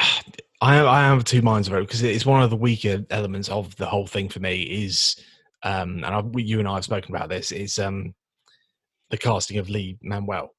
I 0.60 0.80
I 0.80 1.02
have 1.02 1.24
two 1.24 1.42
minds 1.42 1.68
about 1.68 1.80
it 1.82 1.88
because 1.88 2.02
it's 2.02 2.24
one 2.24 2.42
of 2.42 2.50
the 2.50 2.56
weaker 2.56 3.04
elements 3.10 3.48
of 3.48 3.76
the 3.76 3.86
whole 3.86 4.06
thing 4.06 4.28
for 4.28 4.40
me. 4.40 4.62
Is 4.62 5.16
um, 5.62 6.02
and 6.04 6.06
I, 6.06 6.22
you 6.36 6.58
and 6.58 6.68
I 6.68 6.74
have 6.74 6.84
spoken 6.84 7.14
about 7.14 7.28
this. 7.28 7.52
Is 7.52 7.78
um, 7.78 8.14
the 9.10 9.18
casting 9.18 9.58
of 9.58 9.68
Lee 9.68 9.98
Manuel. 10.02 10.54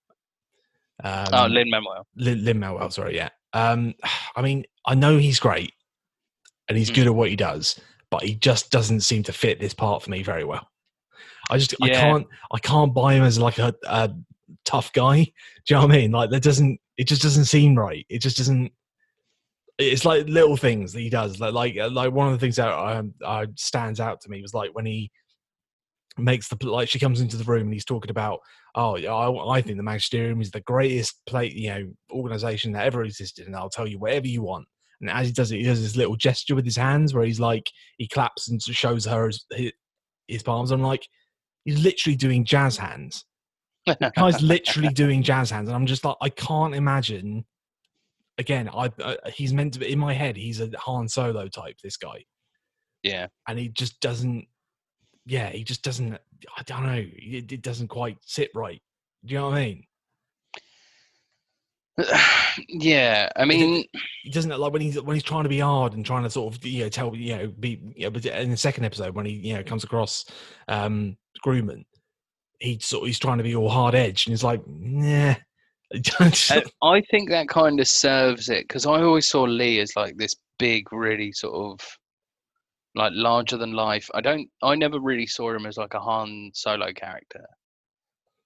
Um, 1.04 1.28
oh 1.34 1.46
lin 1.48 1.70
manuel 1.70 2.08
Lin 2.16 2.60
Manuel. 2.60 2.90
Sorry, 2.92 3.16
yeah. 3.16 3.30
Um, 3.58 3.96
I 4.36 4.42
mean, 4.42 4.66
I 4.86 4.94
know 4.94 5.18
he's 5.18 5.40
great 5.40 5.74
and 6.70 6.78
he's 6.78 6.92
Mm. 6.92 6.96
good 6.96 7.08
at 7.08 7.16
what 7.16 7.30
he 7.30 7.36
does, 7.36 7.80
but 8.12 8.24
he 8.24 8.36
just 8.36 8.70
doesn't 8.72 9.02
seem 9.02 9.24
to 9.24 9.34
fit 9.34 9.60
this 9.60 9.74
part 9.74 10.04
for 10.04 10.12
me 10.12 10.22
very 10.22 10.44
well. 10.44 10.70
I 11.50 11.58
just 11.58 11.74
I 11.82 11.90
can't 11.90 12.28
I 12.52 12.60
can't 12.60 12.94
buy 12.94 13.14
him 13.14 13.24
as 13.24 13.40
like 13.40 13.58
a, 13.58 13.74
a 13.88 14.14
tough 14.66 14.94
guy. 14.94 15.24
Do 15.24 15.32
you 15.70 15.76
know 15.76 15.88
what 15.88 15.96
I 15.96 15.98
mean? 15.98 16.12
Like 16.12 16.30
that 16.30 16.44
doesn't 16.44 16.80
it 16.98 17.08
just 17.08 17.22
doesn't 17.22 17.46
seem 17.46 17.76
right. 17.76 18.06
It 18.10 18.20
just 18.22 18.38
doesn't. 18.38 18.72
It's 19.80 20.06
like 20.06 20.28
little 20.28 20.58
things 20.58 20.94
that 20.94 21.02
he 21.02 21.10
does. 21.10 21.40
Like 21.40 21.54
like, 21.54 21.76
like 21.92 22.12
one 22.12 22.28
of 22.28 22.34
the 22.34 22.40
things 22.40 22.56
that 22.58 22.72
um, 22.72 23.14
uh, 23.24 23.46
stands 23.56 24.00
out 24.00 24.22
to 24.22 24.30
me 24.30 24.42
was 24.42 24.54
like 24.54 24.72
when 24.74 24.86
he 24.86 25.12
makes 26.18 26.48
the 26.48 26.58
like 26.68 26.90
she 26.90 27.00
comes 27.00 27.22
into 27.22 27.38
the 27.38 27.44
room 27.44 27.64
and 27.64 27.74
he's 27.74 27.86
talking 27.86 28.12
about 28.12 28.40
oh 28.76 28.98
I, 28.98 29.58
I 29.58 29.62
think 29.62 29.78
the 29.78 29.84
magisterium 29.84 30.42
is 30.42 30.52
the 30.52 30.62
greatest 30.62 31.22
play 31.26 31.50
you 31.50 31.70
know 31.70 31.92
organization 32.12 32.72
that 32.74 32.86
ever 32.86 33.04
existed 33.04 33.48
and 33.48 33.56
I'll 33.56 33.70
tell 33.70 33.88
you 33.88 34.00
whatever 34.00 34.28
you 34.28 34.44
want. 34.44 34.68
And 35.02 35.10
as 35.10 35.28
he 35.28 35.34
does 35.34 35.52
it 35.52 35.58
he 35.58 35.64
does 35.64 35.82
this 35.82 35.96
little 35.96 36.16
gesture 36.16 36.56
with 36.56 36.66
his 36.66 36.78
hands 36.78 37.14
where 37.14 37.26
he's 37.26 37.40
like 37.40 37.70
he 37.98 38.08
claps 38.08 38.50
and 38.50 38.62
shows 38.62 39.06
her 39.06 39.28
his, 39.28 39.46
his, 40.28 40.44
palms. 40.44 40.72
I'm 40.72 40.82
like 40.82 41.08
he's 41.66 41.84
literally 41.84 42.16
doing 42.16 42.46
jazz 42.46 42.78
hands. 42.78 43.26
The 43.86 44.12
guy's 44.16 44.42
literally 44.42 44.90
doing 44.94 45.24
jazz 45.24 45.50
hands. 45.52 45.70
And 45.70 45.76
I'm 45.76 45.86
just 45.86 46.04
like 46.04 46.18
I 46.22 46.30
can't 46.30 46.76
imagine 46.76 47.46
again 48.38 48.70
I 48.70 48.92
uh, 49.02 49.16
he's 49.34 49.54
meant 49.54 49.74
to 49.74 49.80
be 49.80 49.92
in 49.92 50.00
my 50.00 50.14
head 50.14 50.36
he's 50.36 50.62
a 50.62 50.70
Han 50.78 51.08
Solo 51.08 51.48
type 51.48 51.78
this 51.84 51.98
guy. 51.98 52.26
Yeah. 53.04 53.28
And 53.48 53.60
he 53.60 53.70
just 53.70 54.00
doesn't 54.02 54.48
yeah 55.28 55.50
he 55.50 55.64
just 55.64 55.84
doesn't 55.84 56.14
i 56.58 56.64
don't 56.64 56.84
know 56.86 57.04
it, 57.18 57.52
it 57.52 57.62
doesn't 57.62 57.90
quite 57.90 58.18
sit 58.26 58.50
right. 58.56 58.82
Do 59.26 59.34
you 59.34 59.40
know 59.40 59.50
what 59.50 59.58
i 59.58 59.66
mean? 59.66 59.84
Yeah 62.70 63.30
i 63.36 63.46
mean 63.46 63.86
he 64.24 64.30
doesn't 64.32 64.50
like 64.58 64.74
when 64.74 64.82
he's 64.82 65.00
when 65.00 65.16
he's 65.16 65.24
trying 65.24 65.44
to 65.44 65.50
be 65.50 65.60
hard 65.60 65.94
and 65.94 66.04
trying 66.04 66.24
to 66.24 66.30
sort 66.30 66.56
of 66.56 66.66
you 66.66 66.84
know 66.84 66.90
tell 66.90 67.16
you 67.16 67.36
know 67.36 67.48
be 67.60 67.80
you 67.96 68.06
know, 68.06 68.10
but 68.10 68.26
in 68.26 68.50
the 68.50 68.58
second 68.58 68.84
episode 68.84 69.14
when 69.14 69.28
he 69.28 69.34
you 69.34 69.54
know 69.54 69.62
comes 69.64 69.84
across 69.84 70.26
um 70.68 71.16
Grumman, 71.46 71.86
he 72.60 72.80
sort 72.80 73.04
of 73.04 73.08
he's 73.08 73.20
trying 73.20 73.38
to 73.38 73.44
be 73.44 73.56
all 73.56 73.70
hard 73.70 73.94
edged 73.94 74.28
and 74.28 74.32
he's 74.34 74.44
like 74.44 74.66
nah. 74.68 75.36
I- 76.20 76.64
i 76.82 77.02
think 77.12 77.30
that 77.30 77.48
kind 77.48 77.80
of 77.80 77.88
serves 77.88 78.50
it 78.50 78.68
because 78.68 78.86
i 78.88 79.02
always 79.02 79.28
saw 79.28 79.44
lee 79.44 79.80
as 79.80 79.96
like 79.96 80.18
this 80.18 80.34
big 80.58 80.92
really 80.92 81.32
sort 81.32 81.54
of 81.56 81.80
like 82.98 83.14
larger 83.16 83.58
than 83.58 83.74
life. 83.74 84.10
I 84.14 84.22
don't 84.22 84.50
i 84.64 84.76
never 84.76 85.00
really 85.00 85.28
saw 85.28 85.54
him 85.54 85.66
as 85.66 85.78
like 85.78 85.94
a 85.94 86.00
han 86.00 86.52
solo 86.54 86.92
character. 86.94 87.46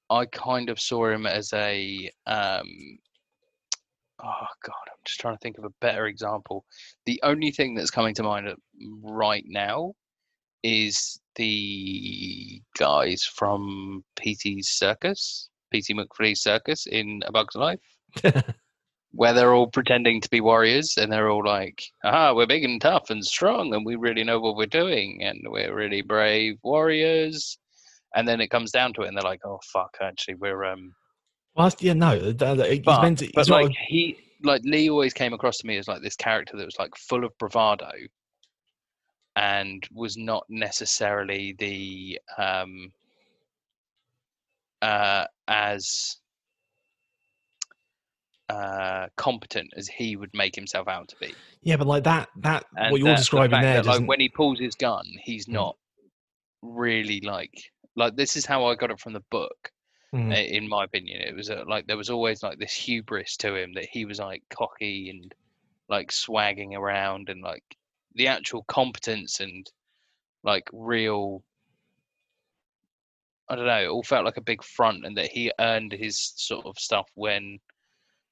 I 0.09 0.25
kind 0.25 0.69
of 0.69 0.79
saw 0.79 1.09
him 1.09 1.25
as 1.25 1.53
a 1.53 2.11
um 2.27 2.99
oh 4.23 4.47
god 4.63 4.85
i'm 4.87 4.99
just 5.03 5.19
trying 5.19 5.35
to 5.35 5.39
think 5.39 5.57
of 5.57 5.63
a 5.63 5.73
better 5.79 6.07
example. 6.07 6.65
The 7.05 7.19
only 7.23 7.51
thing 7.51 7.75
that's 7.75 7.91
coming 7.91 8.13
to 8.15 8.23
mind 8.23 8.53
right 9.01 9.45
now 9.47 9.93
is 10.63 11.19
the 11.35 12.61
guys 12.77 13.23
from 13.23 14.03
PT's 14.17 14.67
circus, 14.67 15.49
PT 15.73 15.91
McFlee's 15.91 16.41
circus 16.41 16.87
in 16.87 17.21
A 17.25 17.31
Bug's 17.31 17.55
Life, 17.55 17.79
where 19.13 19.33
they're 19.33 19.53
all 19.53 19.67
pretending 19.67 20.21
to 20.21 20.29
be 20.29 20.41
warriors 20.41 20.97
and 20.97 21.11
they're 21.11 21.29
all 21.29 21.45
like, 21.45 21.83
ah, 22.03 22.33
we're 22.33 22.47
big 22.47 22.63
and 22.63 22.81
tough 22.81 23.09
and 23.09 23.25
strong 23.25 23.73
and 23.73 23.85
we 23.85 23.95
really 23.95 24.23
know 24.23 24.39
what 24.39 24.55
we're 24.55 24.65
doing 24.65 25.21
and 25.21 25.39
we're 25.45 25.75
really 25.75 26.01
brave 26.01 26.57
warriors. 26.63 27.57
And 28.15 28.27
then 28.27 28.41
it 28.41 28.47
comes 28.49 28.71
down 28.71 28.93
to 28.93 29.01
it 29.01 29.07
and 29.07 29.17
they're 29.17 29.23
like, 29.23 29.41
oh, 29.45 29.59
fuck, 29.73 29.97
actually, 30.01 30.35
we're, 30.35 30.63
um, 30.65 30.93
well, 31.55 31.71
yeah 31.79 31.93
no 31.93 32.17
th- 32.17 32.37
th- 32.37 32.83
but, 32.83 33.01
meant 33.01 33.19
to 33.19 33.29
but 33.35 33.47
not 33.49 33.61
a- 33.61 33.63
like 33.65 33.75
he, 33.87 34.17
like 34.43 34.61
Lee 34.63 34.89
always 34.89 35.13
came 35.13 35.33
across 35.33 35.57
to 35.57 35.67
me 35.67 35.77
as 35.77 35.87
like 35.87 36.01
this 36.01 36.15
character 36.15 36.57
that 36.57 36.65
was 36.65 36.79
like 36.79 36.95
full 36.95 37.25
of 37.25 37.37
bravado 37.37 37.91
and 39.35 39.87
was 39.93 40.17
not 40.17 40.45
necessarily 40.49 41.55
the 41.59 42.19
um 42.37 42.91
uh 44.81 45.25
as 45.47 46.17
uh 48.51 49.07
competent 49.17 49.69
as 49.77 49.87
he 49.87 50.15
would 50.15 50.29
make 50.33 50.55
himself 50.55 50.87
out 50.87 51.07
to 51.07 51.15
be 51.19 51.33
yeah 51.61 51.77
but 51.77 51.87
like 51.87 52.03
that 52.03 52.27
that 52.37 52.65
and 52.77 52.91
what 52.91 52.99
you're 52.99 53.09
that- 53.09 53.17
describing 53.17 53.51
fact 53.51 53.63
there 53.63 53.81
that, 53.81 53.99
like 53.99 54.07
when 54.07 54.19
he 54.19 54.29
pulls 54.29 54.59
his 54.59 54.75
gun 54.75 55.05
he's 55.23 55.45
Mm. 55.47 55.53
not 55.53 55.75
really 56.61 57.19
like 57.21 57.53
like 57.95 58.15
this 58.15 58.35
is 58.35 58.45
how 58.45 58.65
i 58.65 58.75
got 58.75 58.91
it 58.91 58.99
from 58.99 59.13
the 59.13 59.23
book 59.31 59.71
Mm. 60.13 60.35
in 60.49 60.67
my 60.67 60.83
opinion 60.83 61.21
it 61.21 61.33
was 61.33 61.49
uh, 61.49 61.63
like 61.67 61.87
there 61.87 61.95
was 61.95 62.09
always 62.09 62.43
like 62.43 62.59
this 62.59 62.73
hubris 62.73 63.37
to 63.37 63.55
him 63.55 63.71
that 63.75 63.87
he 63.89 64.03
was 64.03 64.19
like 64.19 64.43
cocky 64.49 65.09
and 65.09 65.33
like 65.87 66.11
swagging 66.11 66.75
around 66.75 67.29
and 67.29 67.41
like 67.41 67.63
the 68.15 68.27
actual 68.27 68.63
competence 68.67 69.39
and 69.39 69.71
like 70.43 70.67
real 70.73 71.41
i 73.49 73.55
don't 73.55 73.65
know 73.65 73.83
it 73.83 73.87
all 73.87 74.03
felt 74.03 74.25
like 74.25 74.35
a 74.37 74.41
big 74.41 74.61
front 74.63 75.05
and 75.05 75.15
that 75.17 75.31
he 75.31 75.51
earned 75.59 75.93
his 75.93 76.33
sort 76.35 76.65
of 76.65 76.77
stuff 76.77 77.07
when 77.15 77.57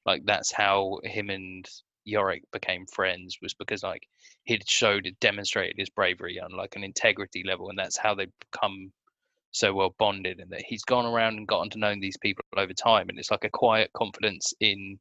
like 0.06 0.22
that's 0.24 0.52
how 0.52 0.98
him 1.04 1.30
and 1.30 1.68
Iorek 2.08 2.42
became 2.52 2.86
friends 2.86 3.38
was 3.42 3.54
because 3.54 3.82
like 3.82 4.06
he'd 4.44 4.68
showed 4.68 5.08
demonstrated 5.20 5.76
his 5.78 5.90
bravery 5.90 6.40
on 6.40 6.56
like 6.56 6.76
an 6.76 6.84
integrity 6.84 7.44
level 7.46 7.68
and 7.68 7.78
that's 7.78 7.98
how 7.98 8.14
they 8.14 8.26
become 8.50 8.92
so 9.52 9.74
well 9.74 9.94
bonded 9.98 10.38
and 10.38 10.50
that 10.50 10.62
he's 10.66 10.84
gone 10.84 11.06
around 11.06 11.36
and 11.36 11.48
gotten 11.48 11.70
to 11.70 11.78
know 11.78 11.94
these 12.00 12.16
people 12.18 12.44
over 12.56 12.72
time 12.72 13.08
and 13.08 13.18
it's 13.18 13.30
like 13.30 13.44
a 13.44 13.50
quiet 13.50 13.90
confidence 13.92 14.54
in 14.60 14.98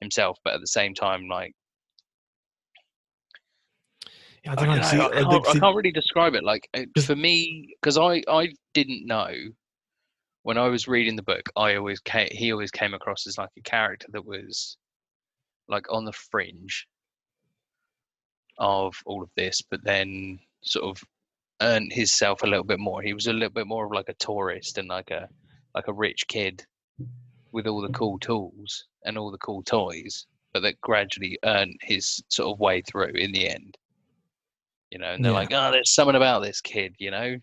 himself 0.00 0.38
but 0.44 0.54
at 0.54 0.60
the 0.60 0.66
same 0.66 0.94
time 0.94 1.28
like 1.28 1.54
I 4.46 4.52
I, 4.52 4.54
don't 4.54 4.66
know, 4.68 4.72
don't 4.74 4.82
know, 4.82 4.88
see, 4.88 4.96
I, 4.98 5.20
uh, 5.20 5.30
can't, 5.30 5.48
I 5.48 5.58
can't 5.58 5.76
really 5.76 5.92
describe 5.92 6.34
it 6.34 6.44
like 6.44 6.68
uh, 6.72 6.84
for 7.02 7.16
me 7.16 7.74
because 7.80 7.98
I 7.98 8.22
I 8.28 8.52
didn't 8.72 9.06
know 9.06 9.30
when 10.48 10.56
I 10.56 10.68
was 10.68 10.88
reading 10.88 11.14
the 11.14 11.22
book 11.22 11.42
I 11.56 11.74
always 11.74 12.00
came, 12.00 12.30
he 12.30 12.52
always 12.52 12.70
came 12.70 12.94
across 12.94 13.26
as 13.26 13.36
like 13.36 13.50
a 13.58 13.60
character 13.60 14.06
that 14.12 14.24
was 14.24 14.78
like 15.68 15.84
on 15.92 16.06
the 16.06 16.12
fringe 16.12 16.88
of 18.58 18.94
all 19.04 19.22
of 19.22 19.28
this 19.36 19.60
but 19.60 19.84
then 19.84 20.38
sort 20.62 20.86
of 20.86 21.04
earned 21.60 21.92
himself 21.92 22.42
a 22.42 22.46
little 22.46 22.64
bit 22.64 22.80
more 22.80 23.02
he 23.02 23.12
was 23.12 23.26
a 23.26 23.32
little 23.34 23.52
bit 23.52 23.66
more 23.66 23.84
of 23.84 23.92
like 23.92 24.08
a 24.08 24.14
tourist 24.14 24.78
and 24.78 24.88
like 24.88 25.10
a 25.10 25.28
like 25.74 25.86
a 25.86 25.92
rich 25.92 26.26
kid 26.28 26.64
with 27.52 27.66
all 27.66 27.82
the 27.82 27.92
cool 27.92 28.18
tools 28.18 28.86
and 29.04 29.18
all 29.18 29.30
the 29.30 29.36
cool 29.36 29.62
toys 29.62 30.26
but 30.54 30.62
that 30.62 30.80
gradually 30.80 31.38
earned 31.44 31.76
his 31.82 32.22
sort 32.28 32.50
of 32.50 32.58
way 32.58 32.80
through 32.80 33.12
in 33.16 33.32
the 33.32 33.50
end. 33.50 33.76
You 34.90 34.98
know, 34.98 35.12
and 35.12 35.22
they're 35.22 35.30
Yeah. 35.30 35.38
like, 35.40 35.52
oh, 35.52 35.70
there's 35.70 35.92
something 35.92 36.16
about 36.16 36.40
this 36.40 36.62
kid, 36.62 36.94
you 36.98 37.10
know, 37.10 37.36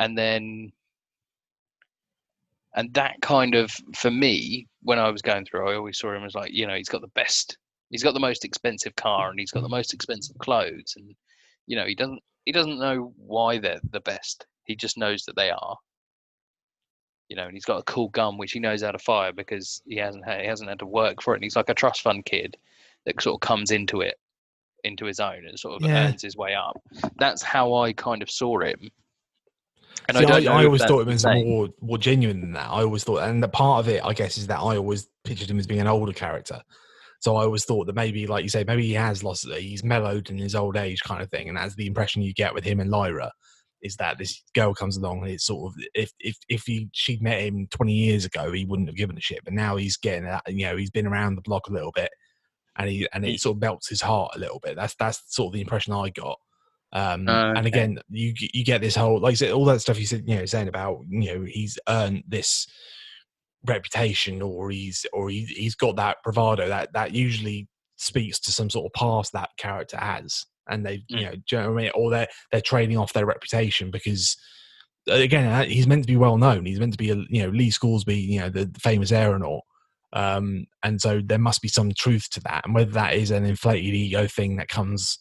and 0.00 0.18
then 0.18 0.72
and 2.74 2.92
that 2.94 3.14
kind 3.22 3.54
of 3.54 3.70
for 3.94 4.10
me 4.10 4.66
when 4.82 4.98
i 4.98 5.10
was 5.10 5.22
going 5.22 5.44
through 5.44 5.68
i 5.68 5.74
always 5.74 5.98
saw 5.98 6.12
him 6.14 6.24
as 6.24 6.34
like 6.34 6.52
you 6.52 6.66
know 6.66 6.74
he's 6.74 6.88
got 6.88 7.00
the 7.00 7.08
best 7.08 7.56
he's 7.90 8.02
got 8.02 8.14
the 8.14 8.20
most 8.20 8.44
expensive 8.44 8.94
car 8.96 9.30
and 9.30 9.38
he's 9.38 9.52
got 9.52 9.62
the 9.62 9.68
most 9.68 9.94
expensive 9.94 10.36
clothes 10.38 10.94
and 10.96 11.14
you 11.66 11.76
know 11.76 11.86
he 11.86 11.94
doesn't 11.94 12.20
he 12.44 12.52
doesn't 12.52 12.78
know 12.78 13.12
why 13.16 13.58
they're 13.58 13.80
the 13.90 14.00
best. 14.00 14.46
He 14.64 14.76
just 14.76 14.98
knows 14.98 15.24
that 15.24 15.36
they 15.36 15.50
are. 15.50 15.76
You 17.28 17.36
know 17.36 17.44
and 17.44 17.54
he's 17.54 17.64
got 17.64 17.78
a 17.78 17.84
cool 17.84 18.08
gun 18.10 18.36
which 18.36 18.52
he 18.52 18.60
knows 18.60 18.82
how 18.82 18.90
to 18.90 18.98
fire 18.98 19.32
because 19.32 19.80
he 19.86 19.96
hasn't 19.96 20.24
had, 20.26 20.42
he 20.42 20.46
hasn't 20.46 20.68
had 20.68 20.78
to 20.80 20.86
work 20.86 21.22
for 21.22 21.32
it. 21.32 21.38
And 21.38 21.44
he's 21.44 21.56
like 21.56 21.70
a 21.70 21.74
trust 21.74 22.02
fund 22.02 22.24
kid 22.26 22.56
that 23.06 23.20
sort 23.20 23.36
of 23.36 23.40
comes 23.40 23.70
into 23.70 24.02
it 24.02 24.16
into 24.84 25.06
his 25.06 25.20
own 25.20 25.46
and 25.46 25.58
sort 25.58 25.82
of 25.82 25.88
Yeah. 25.88 26.08
earns 26.08 26.20
his 26.22 26.36
way 26.36 26.54
up. 26.54 26.78
That's 27.16 27.42
how 27.42 27.72
i 27.74 27.92
kind 27.94 28.22
of 28.22 28.30
saw 28.30 28.60
him 28.60 28.90
and 30.08 30.18
See, 30.18 30.24
I, 30.24 30.36
I, 30.36 30.60
if 30.60 30.66
always 30.66 30.84
thought 30.84 31.02
him 31.02 31.08
as 31.08 31.24
more 31.24 31.68
more 31.80 31.98
genuine 31.98 32.40
than 32.40 32.52
that. 32.52 32.68
I 32.68 32.82
always 32.82 33.04
thought, 33.04 33.22
and 33.22 33.42
the 33.42 33.48
part 33.48 33.80
of 33.80 33.88
it, 33.88 34.04
I 34.04 34.12
guess, 34.12 34.36
is 34.36 34.46
that 34.48 34.58
I 34.58 34.76
always 34.76 35.08
pictured 35.24 35.50
him 35.50 35.58
as 35.58 35.66
being 35.66 35.80
an 35.80 35.86
older 35.86 36.12
character. 36.12 36.60
So 37.20 37.36
I 37.36 37.44
always 37.44 37.64
thought 37.64 37.86
that 37.86 37.94
maybe, 37.94 38.26
like 38.26 38.42
you 38.42 38.50
say, 38.50 38.64
maybe 38.66 38.86
he 38.86 38.92
has 38.92 39.24
lost, 39.24 39.48
he's 39.50 39.82
mellowed 39.82 40.28
in 40.28 40.36
his 40.36 40.54
old 40.54 40.76
age, 40.76 41.00
kind 41.00 41.22
of 41.22 41.30
thing. 41.30 41.48
And 41.48 41.56
that's 41.56 41.74
the 41.74 41.86
impression 41.86 42.20
you 42.20 42.34
get 42.34 42.52
with 42.52 42.64
him 42.64 42.80
and 42.80 42.90
Lyra, 42.90 43.32
is 43.80 43.96
that 43.96 44.18
this 44.18 44.42
girl 44.54 44.74
comes 44.74 44.98
along 44.98 45.22
and 45.22 45.30
it's 45.30 45.46
sort 45.46 45.72
of 45.72 45.82
if 45.94 46.10
if 46.18 46.36
if 46.48 46.64
he 46.66 46.88
she'd 46.92 47.22
met 47.22 47.40
him 47.40 47.66
twenty 47.70 47.94
years 47.94 48.26
ago, 48.26 48.52
he 48.52 48.66
wouldn't 48.66 48.88
have 48.88 48.96
given 48.96 49.16
a 49.16 49.22
shit. 49.22 49.40
But 49.42 49.54
now 49.54 49.76
he's 49.76 49.96
getting 49.96 50.24
that, 50.24 50.42
you 50.48 50.66
know, 50.66 50.76
he's 50.76 50.90
been 50.90 51.06
around 51.06 51.36
the 51.36 51.42
block 51.42 51.68
a 51.68 51.72
little 51.72 51.92
bit, 51.92 52.10
and 52.76 52.90
he 52.90 53.08
and 53.14 53.24
it 53.24 53.40
sort 53.40 53.56
of 53.56 53.62
melts 53.62 53.88
his 53.88 54.02
heart 54.02 54.32
a 54.36 54.38
little 54.38 54.60
bit. 54.62 54.76
That's 54.76 54.94
that's 54.96 55.22
sort 55.28 55.48
of 55.48 55.54
the 55.54 55.62
impression 55.62 55.94
I 55.94 56.10
got. 56.10 56.38
Um, 56.94 57.42
Oh, 57.42 57.56
And 57.56 57.66
okay. 57.66 57.66
again, 57.66 57.98
you 58.08 58.32
you 58.38 58.64
get 58.64 58.80
this 58.80 58.96
whole 58.96 59.20
like 59.20 59.40
all 59.42 59.64
that 59.66 59.80
stuff 59.80 59.98
you 59.98 60.06
said, 60.06 60.24
you 60.26 60.36
know, 60.36 60.46
saying 60.46 60.68
about 60.68 61.00
you 61.08 61.34
know 61.34 61.44
he's 61.44 61.78
earned 61.88 62.22
this 62.28 62.66
reputation 63.66 64.42
or 64.42 64.70
he's 64.70 65.06
or 65.12 65.30
he, 65.30 65.44
he's 65.44 65.74
got 65.74 65.96
that 65.96 66.18
bravado 66.22 66.68
that 66.68 66.92
that 66.92 67.12
usually 67.12 67.68
speaks 67.96 68.38
to 68.40 68.52
some 68.52 68.70
sort 68.70 68.86
of 68.86 68.92
past 68.92 69.32
that 69.32 69.50
character 69.58 69.96
has, 69.96 70.44
and 70.68 70.86
they 70.86 71.04
you 71.08 71.24
Mm. 71.24 71.24
know, 71.26 71.32
do 71.32 71.42
you 71.50 71.58
know 71.58 71.72
what 71.72 71.80
I 71.80 71.82
mean? 71.82 71.92
Or 71.94 72.10
they're 72.10 72.28
they're 72.52 72.60
trading 72.60 72.96
off 72.98 73.12
their 73.12 73.26
reputation 73.26 73.90
because 73.90 74.36
uh, 75.10 75.14
again, 75.14 75.50
uh, 75.52 75.64
he's 75.64 75.86
meant 75.86 76.02
to 76.04 76.12
be 76.12 76.16
well 76.16 76.38
known. 76.38 76.64
He's 76.64 76.80
meant 76.80 76.92
to 76.92 76.98
be 76.98 77.10
a 77.10 77.16
you 77.28 77.42
know 77.42 77.48
Lee 77.50 77.70
Scoresby, 77.70 78.16
you 78.16 78.40
know, 78.40 78.50
the, 78.50 78.66
the 78.66 78.80
famous 78.80 79.12
aeronaut. 79.12 79.62
Um, 80.12 80.66
and 80.84 81.00
so 81.00 81.20
there 81.24 81.38
must 81.38 81.60
be 81.60 81.68
some 81.68 81.90
truth 81.92 82.30
to 82.30 82.40
that, 82.40 82.64
and 82.64 82.74
whether 82.74 82.92
that 82.92 83.14
is 83.14 83.30
an 83.30 83.44
inflated 83.44 83.94
ego 83.94 84.26
thing 84.26 84.56
that 84.56 84.68
comes 84.68 85.18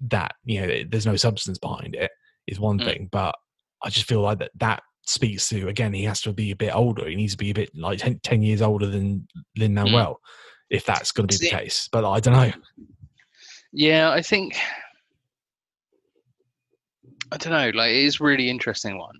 that 0.00 0.32
you 0.44 0.60
know 0.60 0.84
there's 0.88 1.06
no 1.06 1.16
substance 1.16 1.58
behind 1.58 1.94
it 1.94 2.10
is 2.46 2.60
one 2.60 2.78
Mm. 2.78 2.84
thing, 2.84 3.08
but 3.10 3.34
I 3.82 3.90
just 3.90 4.06
feel 4.06 4.20
like 4.20 4.38
that 4.38 4.52
that 4.56 4.82
speaks 5.06 5.48
to 5.48 5.68
again 5.68 5.92
he 5.92 6.04
has 6.04 6.20
to 6.22 6.32
be 6.32 6.50
a 6.50 6.56
bit 6.56 6.74
older. 6.74 7.08
He 7.08 7.16
needs 7.16 7.32
to 7.32 7.38
be 7.38 7.50
a 7.50 7.54
bit 7.54 7.70
like 7.74 7.98
10, 7.98 8.20
10 8.22 8.42
years 8.42 8.62
older 8.62 8.86
than 8.86 9.26
Lin 9.56 9.74
Manuel, 9.74 10.20
if 10.70 10.84
that's 10.84 11.12
going 11.12 11.28
to 11.28 11.38
be 11.38 11.46
the 11.46 11.56
case. 11.56 11.88
But 11.90 12.04
I 12.04 12.20
don't 12.20 12.34
know. 12.34 12.52
Yeah, 13.72 14.10
I 14.10 14.22
think 14.22 14.56
I 17.30 17.36
don't 17.36 17.52
know. 17.52 17.78
Like, 17.78 17.90
it 17.90 18.04
is 18.04 18.20
really 18.20 18.48
interesting 18.48 18.98
one 18.98 19.16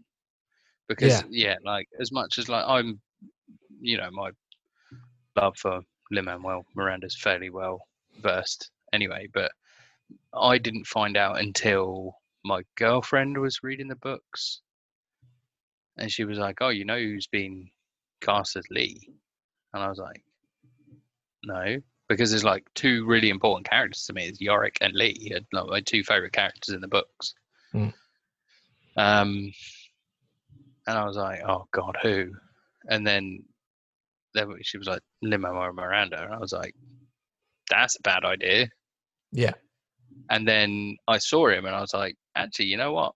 because 0.88 1.22
yeah. 1.28 1.56
like 1.64 1.86
as 2.00 2.10
much 2.12 2.38
as 2.38 2.48
like 2.48 2.64
I'm, 2.66 3.00
you 3.80 3.98
know, 3.98 4.08
my 4.10 4.30
love 5.36 5.56
for 5.58 5.80
Lin 6.10 6.24
Manuel 6.24 6.64
Miranda's 6.74 7.18
fairly 7.20 7.50
well 7.50 7.80
versed 8.22 8.70
anyway, 8.92 9.28
but 9.32 9.52
I 10.34 10.58
didn't 10.58 10.86
find 10.86 11.16
out 11.16 11.40
until 11.40 12.16
my 12.44 12.62
girlfriend 12.76 13.38
was 13.38 13.62
reading 13.62 13.88
the 13.88 13.96
books, 13.96 14.60
and 15.96 16.10
she 16.10 16.24
was 16.24 16.38
like, 16.38 16.58
"Oh, 16.60 16.68
you 16.68 16.84
know 16.84 16.98
who's 16.98 17.26
been 17.26 17.70
cast 18.20 18.56
as 18.56 18.64
Lee?" 18.70 19.10
And 19.72 19.82
I 19.82 19.88
was 19.88 19.98
like, 19.98 20.22
"No." 21.44 21.80
because 22.08 22.30
there's 22.30 22.44
like 22.44 22.64
two 22.74 23.04
really 23.04 23.28
important 23.28 23.68
characters 23.68 24.06
to 24.06 24.12
me. 24.14 24.26
It's 24.26 24.40
Iorek 24.40 24.76
and 24.80 24.94
Lee, 24.94 25.32
are, 25.34 25.40
like 25.52 25.70
my 25.70 25.80
two 25.80 26.02
favorite 26.02 26.32
characters 26.32 26.74
in 26.74 26.80
the 26.80 26.88
books. 26.88 27.34
Hmm. 27.72 27.88
Um, 28.96 29.52
and 30.86 30.98
I 30.98 31.04
was 31.04 31.16
like, 31.16 31.40
oh 31.46 31.66
god, 31.70 31.98
who? 32.02 32.32
And 32.86 33.06
then 33.06 33.44
then 34.34 34.54
she 34.62 34.78
was 34.78 34.88
like 34.88 35.02
Limo 35.22 35.72
Miranda, 35.72 36.22
and 36.22 36.34
I 36.34 36.38
was 36.38 36.52
like, 36.52 36.74
that's 37.70 37.96
a 37.96 38.02
bad 38.02 38.24
idea. 38.24 38.68
Yeah. 39.30 39.52
And 40.30 40.46
then 40.46 40.96
I 41.06 41.18
saw 41.18 41.48
him, 41.48 41.64
and 41.66 41.74
I 41.74 41.80
was 41.80 41.94
like, 41.94 42.14
actually, 42.34 42.66
you 42.66 42.76
know 42.76 42.92
what? 42.92 43.12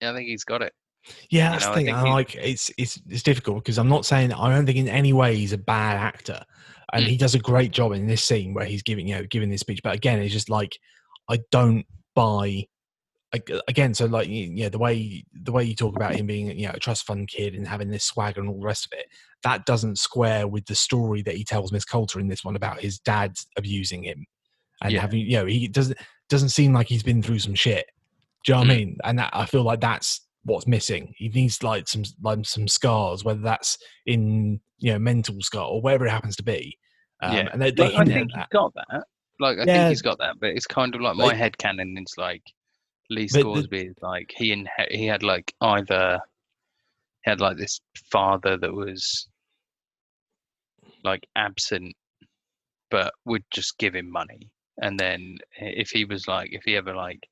Yeah, 0.00 0.12
I 0.12 0.14
think 0.14 0.28
he's 0.28 0.44
got 0.44 0.62
it. 0.62 0.72
Yeah, 1.30 1.54
You 1.54 1.60
know, 1.60 1.66
I 1.66 1.70
the 1.70 1.74
thing. 1.76 1.84
think 1.86 1.96
I 1.96 2.04
he- 2.04 2.10
like 2.10 2.34
it's 2.36 2.70
it's 2.78 3.00
it's 3.08 3.22
difficult 3.22 3.64
because 3.64 3.78
I'm 3.78 3.88
not 3.88 4.04
saying 4.06 4.32
I 4.32 4.54
don't 4.54 4.66
think 4.66 4.78
in 4.78 4.88
any 4.88 5.12
way 5.12 5.36
he's 5.36 5.52
a 5.52 5.58
bad 5.58 5.96
actor, 5.96 6.44
and 6.92 7.04
Mm. 7.04 7.08
he 7.08 7.16
does 7.16 7.34
a 7.34 7.38
great 7.38 7.70
job 7.72 7.92
in 7.92 8.06
this 8.06 8.22
scene 8.24 8.54
where 8.54 8.66
he's 8.66 8.82
giving 8.82 9.08
you 9.08 9.16
know 9.16 9.24
giving 9.24 9.48
this 9.50 9.60
speech. 9.60 9.80
But 9.82 9.94
again, 9.94 10.20
it's 10.20 10.32
just 10.32 10.50
like 10.50 10.78
I 11.28 11.38
don't 11.50 11.84
buy. 12.14 12.66
Again, 13.68 13.92
so 13.92 14.06
like 14.06 14.26
yeah, 14.30 14.70
the 14.70 14.78
way 14.78 15.22
the 15.34 15.52
way 15.52 15.62
you 15.64 15.74
talk 15.74 15.94
about 15.96 16.14
him 16.16 16.26
being 16.26 16.46
you 16.58 16.66
know 16.66 16.72
a 16.74 16.78
trust 16.78 17.04
fund 17.04 17.28
kid 17.28 17.54
and 17.54 17.68
having 17.68 17.90
this 17.90 18.04
swagger 18.04 18.40
and 18.40 18.48
all 18.48 18.58
the 18.58 18.64
rest 18.66 18.86
of 18.86 18.98
it, 18.98 19.04
that 19.42 19.66
doesn't 19.66 19.98
square 19.98 20.48
with 20.48 20.64
the 20.64 20.74
story 20.74 21.20
that 21.22 21.36
he 21.36 21.44
tells 21.44 21.70
Miss 21.70 21.84
Coulter 21.84 22.20
in 22.20 22.28
this 22.28 22.42
one 22.42 22.56
about 22.56 22.80
his 22.80 22.98
dad 22.98 23.34
abusing 23.58 24.02
him 24.02 24.24
and 24.82 24.92
Yeah. 24.92 25.00
having 25.00 25.20
you 25.20 25.36
know 25.38 25.46
he 25.46 25.68
doesn't 25.68 25.98
doesn't 26.28 26.50
seem 26.50 26.72
like 26.72 26.86
he's 26.88 27.02
been 27.02 27.22
through 27.22 27.38
some 27.38 27.54
shit. 27.54 27.86
Do 28.44 28.52
you 28.52 28.54
know 28.54 28.60
what 28.60 28.70
I 28.70 28.74
Mm. 28.74 28.76
mean? 28.76 28.96
And 29.04 29.18
that, 29.18 29.30
I 29.32 29.46
feel 29.46 29.62
like 29.62 29.80
that's 29.80 30.20
what's 30.44 30.66
missing. 30.66 31.12
He 31.16 31.28
needs 31.28 31.62
like 31.62 31.88
some 31.88 32.04
like 32.22 32.44
some 32.44 32.68
scars, 32.68 33.24
whether 33.24 33.40
that's 33.40 33.78
in 34.06 34.60
you 34.78 34.92
know 34.92 34.98
mental 34.98 35.40
scar 35.40 35.66
or 35.66 35.80
wherever 35.82 36.06
it 36.06 36.10
happens 36.10 36.36
to 36.36 36.42
be. 36.42 36.78
Um, 37.20 37.34
Yeah. 37.34 37.48
and 37.52 37.60
they, 37.62 37.70
they 37.72 37.84
Like, 37.84 37.94
I 37.94 38.04
think 38.04 38.16
at 38.16 38.22
he's 38.26 38.34
that. 38.34 38.50
got 38.50 38.72
that. 38.74 39.04
Like 39.40 39.58
I 39.58 39.64
Yeah. 39.64 39.64
think 39.78 39.88
he's 39.90 40.02
got 40.02 40.18
that, 40.18 40.36
but 40.40 40.50
it's 40.50 40.66
kind 40.66 40.94
of 40.94 41.00
like 41.00 41.16
my 41.16 41.24
Like- 41.24 41.36
head 41.36 41.58
canon 41.58 41.96
is 41.98 42.14
like 42.16 42.42
Lee 43.10 43.26
Scoresby 43.28 43.86
is 43.86 43.96
like 44.02 44.32
he 44.36 44.52
and 44.52 44.68
he 44.90 45.06
had 45.06 45.22
like 45.22 45.52
either 45.62 46.20
he 47.24 47.30
had 47.30 47.40
like 47.40 47.56
this 47.56 47.80
father 48.10 48.56
that 48.58 48.72
was 48.72 49.28
like 51.04 51.26
absent 51.36 51.94
but 52.90 53.12
would 53.24 53.44
just 53.50 53.78
give 53.78 53.94
him 53.94 54.10
money 54.10 54.50
and 54.82 54.98
then 54.98 55.38
if 55.58 55.90
he 55.90 56.04
was 56.04 56.28
like 56.28 56.50
if 56.52 56.62
he 56.64 56.76
ever 56.76 56.94
like 56.94 57.28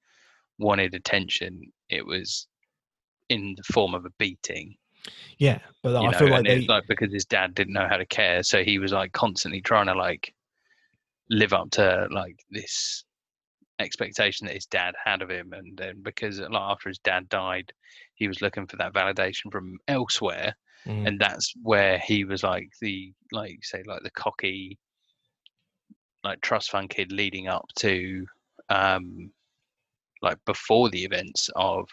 wanted 0.59 0.95
attention 0.95 1.61
it 1.89 2.05
was 2.05 2.47
in 3.29 3.55
the 3.57 3.63
form 3.65 3.95
of 3.95 4.05
a 4.05 4.11
beating. 4.19 4.77
Yeah, 5.39 5.59
but 5.83 5.97
I 5.97 6.11
know, 6.11 6.19
feel 6.19 6.31
like 6.31 6.45
they. 6.45 6.67
like 6.67 6.87
because 6.89 7.13
his 7.13 7.25
dad 7.25 7.55
didn't 7.55 7.75
know 7.75 7.87
how 7.89 7.97
to 7.97 8.07
care, 8.07 8.43
so 8.43 8.65
he 8.65 8.79
was 8.79 8.93
like 8.93 9.13
constantly 9.13 9.61
trying 9.61 9.87
to 9.87 9.95
like 9.95 10.35
live 11.31 11.53
up 11.53 11.71
to 11.73 12.09
like 12.11 12.37
this 12.51 13.05
expectation 13.79 14.47
that 14.47 14.55
his 14.55 14.67
dad 14.67 14.95
had 15.05 15.23
of 15.23 15.31
him, 15.31 15.53
and 15.53 15.77
then 15.77 16.03
because 16.03 16.41
like 16.41 16.51
after 16.53 16.89
his 16.89 16.99
dad 16.99 17.29
died, 17.29 17.73
he 18.15 18.27
was 18.27 18.43
looking 18.43 18.67
for 18.67 18.77
that 18.77 18.95
validation 18.95 19.53
from 19.53 19.79
elsewhere, 19.87 20.55
Mm, 20.87 21.09
and 21.09 21.21
that's 21.21 21.53
where 21.63 21.99
he 21.99 22.25
was 22.25 22.43
like 22.43 22.71
the 22.81 23.13
like 23.33 23.51
you 23.51 23.59
say 23.63 23.83
like 23.87 24.03
the 24.03 24.11
cocky 24.11 24.79
like 26.27 26.41
trust 26.41 26.71
fund 26.71 26.91
kid 26.91 27.13
leading 27.13 27.49
up 27.49 27.67
to 27.77 28.27
um 28.69 29.31
like 30.23 30.39
before 30.45 30.91
the 30.91 31.05
events 31.05 31.51
of 31.57 31.89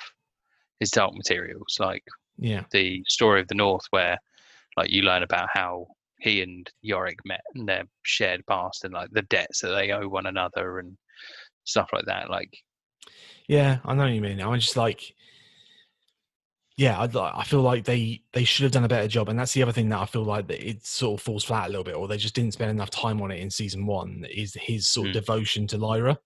his 0.79 0.89
dark 0.91 1.13
materials 1.13 1.77
like 1.79 2.03
yeah, 2.37 2.63
the 2.71 3.03
story 3.07 3.41
of 3.41 3.47
the 3.47 3.55
North, 3.55 3.85
where 3.91 4.17
like 4.77 4.89
you 4.89 5.03
learn 5.03 5.23
about 5.23 5.49
how 5.53 5.87
he 6.19 6.41
and 6.41 6.69
Iorek 6.85 7.17
met 7.25 7.41
and 7.55 7.67
their 7.67 7.83
shared 8.03 8.45
past 8.47 8.85
and 8.85 8.93
like 8.93 9.09
the 9.11 9.21
debts 9.23 9.61
that 9.61 9.69
they 9.69 9.91
owe 9.91 10.07
one 10.07 10.25
another 10.25 10.79
and 10.79 10.97
stuff 11.65 11.89
like 11.93 12.05
that. 12.05 12.29
Like, 12.29 12.57
yeah, 13.47 13.79
I 13.85 13.93
know 13.93 14.03
what 14.03 14.13
you 14.13 14.21
mean. 14.21 14.41
I'm 14.41 14.59
just 14.59 14.77
like, 14.77 15.13
yeah, 16.77 16.99
I, 16.99 17.39
I 17.39 17.43
feel 17.43 17.61
like 17.61 17.83
they 17.85 18.23
they 18.33 18.43
should 18.43 18.63
have 18.63 18.71
done 18.71 18.83
a 18.83 18.87
better 18.87 19.07
job, 19.07 19.29
and 19.29 19.37
that's 19.37 19.53
the 19.53 19.61
other 19.63 19.71
thing 19.71 19.89
that 19.89 19.99
I 19.99 20.05
feel 20.05 20.23
like 20.23 20.47
that 20.47 20.67
it 20.67 20.85
sort 20.85 21.19
of 21.19 21.23
falls 21.23 21.43
flat 21.43 21.67
a 21.67 21.69
little 21.69 21.83
bit, 21.83 21.95
or 21.95 22.07
they 22.07 22.17
just 22.17 22.35
didn't 22.35 22.53
spend 22.53 22.71
enough 22.71 22.89
time 22.89 23.21
on 23.21 23.31
it 23.31 23.39
in 23.39 23.49
season 23.49 23.85
one. 23.85 24.25
Is 24.31 24.55
his 24.59 24.87
sort 24.87 25.07
of 25.07 25.11
Mm. 25.11 25.13
devotion 25.13 25.67
to 25.67 25.77
Lyra? 25.77 26.17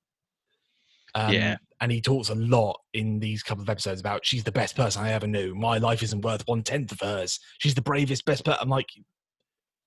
Um, 1.15 1.33
Yeah. 1.33 1.57
and 1.81 1.91
he 1.91 2.01
talks 2.01 2.29
a 2.29 2.35
lot 2.35 2.79
in 2.93 3.19
these 3.19 3.43
couple 3.43 3.61
of 3.63 3.69
episodes 3.69 3.99
about 3.99 4.25
she's 4.25 4.43
the 4.43 4.51
best 4.51 4.75
person 4.75 5.03
I 5.03 5.11
ever 5.13 5.27
knew. 5.27 5.55
My 5.55 5.77
life 5.77 6.03
isn't 6.03 6.21
worth 6.21 6.47
one 6.47 6.63
tenth 6.63 6.91
of 6.91 6.99
hers. 7.01 7.39
She's 7.59 7.75
the 7.75 7.81
bravest, 7.81 8.25
best 8.25 8.45
person. 8.45 8.59
I'm 8.61 8.69
like, 8.69 8.87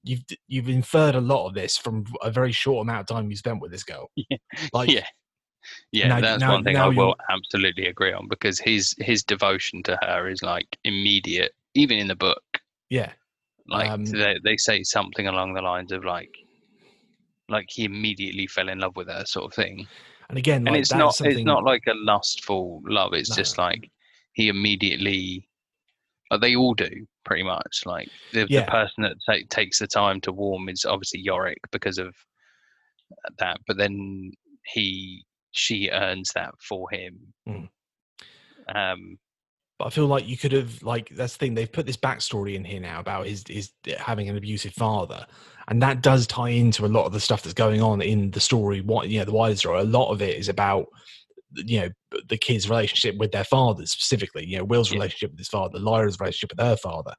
you've 0.03 0.23
you've 0.49 0.69
inferred 0.69 1.15
a 1.15 1.21
lot 1.21 1.47
of 1.47 1.55
this 1.55 1.77
from 1.77 2.05
a 2.23 2.31
very 2.31 2.53
short 2.53 2.83
amount 2.87 3.01
of 3.01 3.07
time 3.15 3.31
you 3.31 3.37
spent 3.37 3.61
with 3.61 3.71
this 3.71 3.85
girl. 3.85 4.11
Yeah. 4.17 4.37
Like, 4.73 4.91
yeah, 4.91 5.07
yeah, 5.93 6.09
now- 6.09 6.21
that's 6.21 6.41
now- 6.41 6.53
one 6.53 6.65
thing 6.65 6.77
I 6.77 6.87
will 6.89 6.95
you're- 7.09 7.15
absolutely 7.31 7.87
agree 7.87 8.13
on 8.13 8.29
because 8.29 8.59
his 8.59 8.95
his 8.99 9.23
devotion 9.25 9.83
to 9.85 9.99
her 10.03 10.29
is 10.29 10.43
like 10.43 10.67
immediate, 10.85 11.53
even 11.75 11.99
in 11.99 12.07
the 12.09 12.17
book. 12.17 12.43
yeah, 12.89 13.13
Like 13.67 13.91
Um, 13.91 14.05
they, 14.05 14.39
they 14.43 14.57
say 14.57 14.83
something 14.83 15.27
along 15.29 15.55
the 15.55 15.63
lines 15.63 15.93
of 15.93 16.05
like, 16.05 16.35
like 17.49 17.67
he 17.71 17.85
immediately 17.85 18.47
fell 18.47 18.69
in 18.69 18.79
love 18.81 18.97
with 18.97 19.09
her, 19.09 19.25
sort 19.27 19.47
of 19.47 19.55
thing. 19.55 19.87
and 20.29 20.39
again, 20.39 20.59
and 20.67 20.71
like, 20.75 20.81
it's 20.81 20.93
not 20.93 21.15
something, 21.15 21.37
it's 21.39 21.45
not 21.45 21.65
like 21.65 21.83
a 21.89 21.95
lustful 21.95 22.83
love. 22.87 23.13
It's 23.15 23.35
just 23.35 23.59
like 23.59 23.91
he 24.33 24.49
immediately. 24.49 25.47
Like 26.31 26.41
they 26.43 26.55
all 26.55 26.75
do 26.75 26.89
pretty 27.25 27.43
much. 27.43 27.83
Like 27.87 28.09
the, 28.33 28.47
Yeah. 28.49 28.65
the 28.65 28.71
person 28.71 29.03
that 29.03 29.17
ta- 29.27 29.47
takes 29.51 29.81
the 29.81 29.89
time 29.89 30.21
to 30.23 30.33
warm 30.33 30.69
is 30.69 30.85
obviously 30.85 31.25
Iorek 31.25 31.57
because 31.73 31.99
of 31.99 32.15
that, 33.39 33.59
but 33.67 33.77
then 33.77 34.31
he 34.65 35.25
she 35.53 35.91
earns 35.91 36.33
that 36.35 36.55
for 36.61 36.89
him. 36.91 37.33
Mm. 37.49 37.69
Um, 38.75 39.19
But 39.79 39.87
I 39.87 39.91
feel 39.91 40.07
like 40.07 40.29
you 40.29 40.37
could 40.37 40.53
have 40.53 40.83
like 40.83 41.09
that's 41.11 41.33
the 41.35 41.39
thing 41.39 41.55
they've 41.55 41.73
put 41.73 41.87
this 41.87 41.97
backstory 41.97 42.55
in 42.55 42.65
here 42.65 42.81
now 42.81 43.01
about 43.01 43.27
his 43.27 43.45
his 43.49 43.73
having 43.99 44.29
an 44.29 44.37
abusive 44.37 44.75
father, 44.75 45.27
and 45.69 45.83
that 45.83 46.03
does 46.03 46.27
tie 46.27 46.51
into 46.51 46.85
a 46.85 46.89
lot 46.89 47.07
of 47.07 47.13
the 47.13 47.21
stuff 47.21 47.43
that's 47.43 47.55
going 47.55 47.81
on 47.81 48.03
in 48.03 48.31
the 48.31 48.41
story. 48.41 48.81
What 48.83 49.09
you 49.09 49.19
know, 49.19 49.25
the 49.25 49.33
wider 49.33 49.57
story. 49.57 49.81
A 49.81 49.85
lot 49.85 50.11
of 50.13 50.21
it 50.23 50.37
is 50.37 50.49
about 50.49 50.87
you 51.55 51.81
know 51.81 51.89
the 52.29 52.37
kids' 52.37 52.69
relationship 52.69 53.17
with 53.17 53.33
their 53.33 53.45
fathers 53.45 53.91
specifically. 53.91 54.47
You 54.47 54.59
know, 54.59 54.65
Will's 54.65 54.91
Yeah. 54.91 54.99
relationship 54.99 55.31
with 55.31 55.39
his 55.39 55.49
father, 55.49 55.79
Lyra's 55.79 56.21
relationship 56.21 56.51
with 56.57 56.65
her 56.65 56.77
father, 56.77 57.15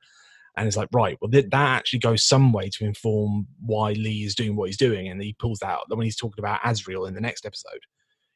and 0.56 0.67
it's 0.67 0.78
like 0.78 0.89
right, 0.94 1.17
well 1.20 1.32
that, 1.32 1.50
that 1.52 1.78
actually 1.78 2.00
goes 2.00 2.24
some 2.24 2.54
way 2.54 2.70
to 2.70 2.86
inform 2.86 3.48
why 3.60 3.94
Lee 3.94 4.24
is 4.24 4.36
doing 4.36 4.56
what 4.56 4.70
he's 4.70 4.78
doing, 4.78 5.08
and 5.10 5.22
he 5.22 5.34
pulls 5.34 5.60
that 5.60 5.70
out 5.70 5.86
when 5.89 6.06
he's 6.06 6.15
talking 6.15 6.44
about 6.44 6.62
Asriel 6.62 7.08
in 7.08 7.15
the 7.15 7.22
next 7.22 7.46
episode. 7.46 7.82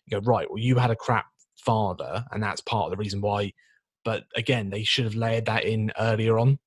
You 0.07 0.19
go 0.19 0.25
right, 0.25 0.49
well 0.49 0.59
you 0.59 0.77
had 0.77 0.91
a 0.91 0.95
crap 0.95 1.25
father, 1.57 2.25
and 2.31 2.41
that's 2.43 2.61
part 2.61 2.85
of 2.85 2.91
the 2.91 2.97
reason 2.97 3.21
why 3.21 3.53
but 4.03 4.25
again, 4.35 4.69
they 4.69 4.83
should 4.83 5.05
have 5.05 5.15
layered 5.15 5.45
that 5.47 5.65
in 5.65 5.91
earlier 5.99 6.37
on. 6.37 6.59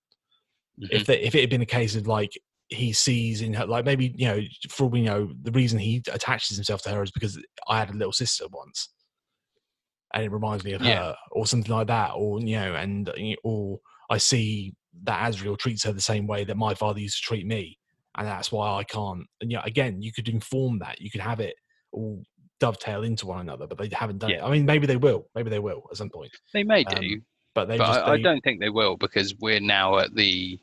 mhm. 0.77 0.89
If 0.91 1.07
they, 1.07 1.21
if 1.21 1.35
it 1.35 1.41
had 1.41 1.51
been 1.51 1.63
a 1.63 1.67
case 1.67 1.95
of 1.97 2.07
like 2.07 2.33
he 2.69 2.93
sees 2.93 3.41
in 3.43 3.55
her, 3.55 3.67
like 3.67 3.85
maybe 3.85 4.13
you 4.17 4.27
know, 4.29 4.41
for 4.71 4.85
all 4.85 4.91
we 4.91 5.03
know, 5.03 5.33
the 5.43 5.53
reason 5.53 5.79
he 5.79 6.03
attaches 6.13 6.57
himself 6.57 6.83
to 6.83 6.91
her 6.91 7.03
is 7.03 7.11
because 7.11 7.39
I 7.69 7.79
had 7.79 7.91
a 7.91 7.95
little 7.97 8.13
sister 8.13 8.47
once, 8.51 8.89
and 10.15 10.25
it 10.25 10.33
reminds 10.33 10.65
me 10.65 10.73
of 10.73 10.81
Yeah. 10.81 10.83
her, 10.83 11.15
or 11.33 11.47
something 11.47 11.73
like 11.73 11.89
that, 11.89 12.13
or 12.15 12.41
you 12.41 12.57
know, 12.57 12.75
and 12.75 13.11
or 13.45 13.81
I 14.11 14.19
see 14.19 14.75
that 15.05 15.33
Asriel 15.33 15.59
treats 15.59 15.85
her 15.85 15.93
the 15.93 16.01
same 16.01 16.27
way 16.27 16.45
that 16.45 16.57
my 16.57 16.75
father 16.75 17.01
used 17.01 17.19
to 17.19 17.23
treat 17.27 17.47
me, 17.47 17.79
and 18.17 18.27
that's 18.27 18.51
why 18.51 18.71
I 18.71 18.85
can't. 18.85 19.25
And 19.41 19.51
yeah, 19.53 19.63
again, 19.65 20.01
you 20.03 20.13
could 20.13 20.29
inform 20.29 20.79
that, 20.81 21.01
you 21.01 21.11
could 21.11 21.21
have 21.21 21.41
it 21.41 21.55
all 21.93 22.23
dovetail 22.61 23.05
into 23.05 23.27
one 23.27 23.41
another, 23.41 23.67
but 23.67 23.79
they 23.79 23.89
haven't 23.95 24.19
done 24.19 24.31
it. 24.31 24.37
Yeah. 24.39 24.47
I 24.47 24.51
mean, 24.51 24.67
maybe 24.67 24.87
they 24.87 24.97
will, 24.97 25.29
maybe 25.35 25.51
they 25.51 25.59
will 25.59 25.87
at 25.91 25.97
some 25.97 26.11
point, 26.11 26.33
they 26.53 26.65
may 26.65 26.85
um, 26.85 27.01
do, 27.01 27.21
but 27.55 27.69
they 27.69 27.79
but 27.79 27.87
just 27.87 28.01
I, 28.01 28.13
I 28.13 28.23
don't 28.23 28.41
think 28.43 28.61
they 28.61 28.69
will 28.69 28.97
because 28.97 29.35
we're 29.41 29.61
now 29.61 29.99
at 29.99 30.15
the. 30.15 30.59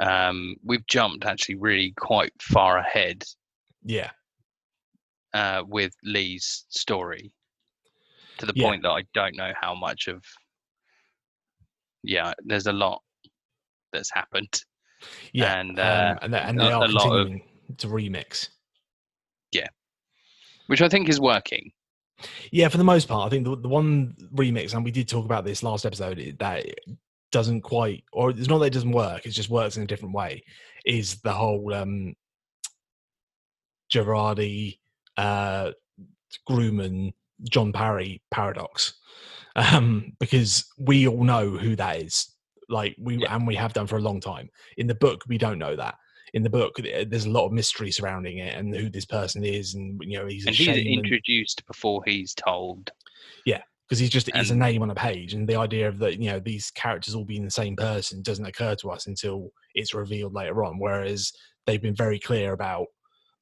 Um, 0.00 0.54
we've 0.62 0.86
jumped 0.86 1.24
actually 1.24 1.56
really 1.56 1.92
quite 1.98 2.32
far 2.40 2.78
ahead 2.78 3.24
yeah. 3.84 4.10
uh, 5.34 5.64
with 5.66 5.92
Lee's 6.04 6.66
story 6.68 7.32
to 8.38 8.46
the 8.46 8.52
Yeah. 8.54 8.68
point 8.68 8.82
that 8.84 8.90
I 8.90 9.02
don't 9.12 9.36
know 9.36 9.52
how 9.60 9.74
much 9.74 10.06
of. 10.06 10.22
Yeah, 12.04 12.32
there's 12.44 12.68
a 12.68 12.72
lot 12.72 13.02
that's 13.92 14.12
happened. 14.12 14.62
Yeah, 15.32 15.58
And, 15.58 15.78
uh, 15.80 16.12
um, 16.12 16.18
and, 16.22 16.34
they, 16.34 16.38
and 16.38 16.60
a- 16.60 16.64
they 16.64 16.72
are 16.72 16.84
a 16.84 16.88
lot 16.88 17.06
of- 17.18 17.26
continuing 17.26 17.42
to 17.78 17.86
remix. 17.88 18.50
Which 20.68 20.80
I 20.80 20.88
think 20.88 21.08
is 21.08 21.20
working. 21.20 21.72
Yeah, 22.50 22.68
for 22.68 22.78
the 22.78 22.84
most 22.84 23.08
part, 23.08 23.26
I 23.26 23.30
think 23.30 23.44
the, 23.44 23.56
the 23.56 23.68
one 23.68 24.14
remix, 24.34 24.74
and 24.74 24.84
we 24.84 24.90
did 24.90 25.08
talk 25.08 25.24
about 25.24 25.44
this 25.44 25.62
last 25.62 25.84
episode, 25.84 26.36
that 26.38 26.66
doesn't 27.30 27.60
quite, 27.60 28.04
or 28.12 28.30
it's 28.30 28.48
not 28.48 28.58
that 28.58 28.66
it 28.66 28.72
doesn't 28.72 28.92
work, 28.92 29.26
it 29.26 29.30
just 29.30 29.50
works 29.50 29.76
in 29.76 29.82
a 29.82 29.86
different 29.86 30.14
way, 30.14 30.42
is 30.84 31.20
the 31.20 31.32
whole 31.32 31.74
um, 31.74 32.14
Girardi, 33.92 34.78
uh, 35.16 35.72
Grumman, 36.48 37.12
John 37.50 37.72
Parry 37.72 38.22
paradox. 38.30 38.94
Um, 39.56 40.12
because 40.20 40.66
we 40.78 41.08
all 41.08 41.24
know 41.24 41.50
who 41.50 41.74
that 41.76 41.96
is. 42.02 42.32
Like 42.68 42.94
we 43.00 43.16
Yeah. 43.16 43.34
and 43.34 43.46
we 43.46 43.56
have 43.56 43.72
done 43.72 43.86
for 43.88 43.96
a 43.96 44.00
long 44.00 44.20
time. 44.20 44.50
In 44.76 44.86
the 44.86 44.94
book, 44.94 45.24
we 45.26 45.38
don't 45.38 45.58
know 45.58 45.74
that. 45.74 45.96
In 46.34 46.42
the 46.42 46.50
book, 46.50 46.76
there's 47.06 47.24
a 47.24 47.30
lot 47.30 47.46
of 47.46 47.52
mystery 47.52 47.90
surrounding 47.90 48.38
it 48.38 48.54
and 48.54 48.74
who 48.74 48.90
this 48.90 49.06
person 49.06 49.44
is, 49.44 49.74
and 49.74 50.00
you 50.04 50.18
know 50.18 50.26
he's 50.26 50.46
a 50.46 50.48
and 50.48 50.56
he's 50.56 50.98
introduced 50.98 51.66
before 51.66 52.02
he's 52.04 52.34
told. 52.34 52.90
Yeah, 53.44 53.62
because 53.86 53.98
he's 53.98 54.10
just 54.10 54.30
he's 54.34 54.50
a 54.50 54.56
name 54.56 54.82
on 54.82 54.90
a 54.90 54.94
page, 54.94 55.34
and 55.34 55.48
the 55.48 55.56
idea 55.56 55.88
of 55.88 55.98
that 55.98 56.18
you 56.18 56.30
know 56.30 56.40
these 56.40 56.70
characters 56.70 57.14
all 57.14 57.24
being 57.24 57.44
the 57.44 57.50
same 57.50 57.76
person 57.76 58.22
doesn't 58.22 58.44
occur 58.44 58.74
to 58.76 58.90
us 58.90 59.06
until 59.06 59.50
it's 59.74 59.94
revealed 59.94 60.34
later 60.34 60.64
on. 60.64 60.78
Whereas 60.78 61.32
they've 61.66 61.82
been 61.82 61.94
very 61.94 62.18
clear 62.18 62.52
about 62.52 62.86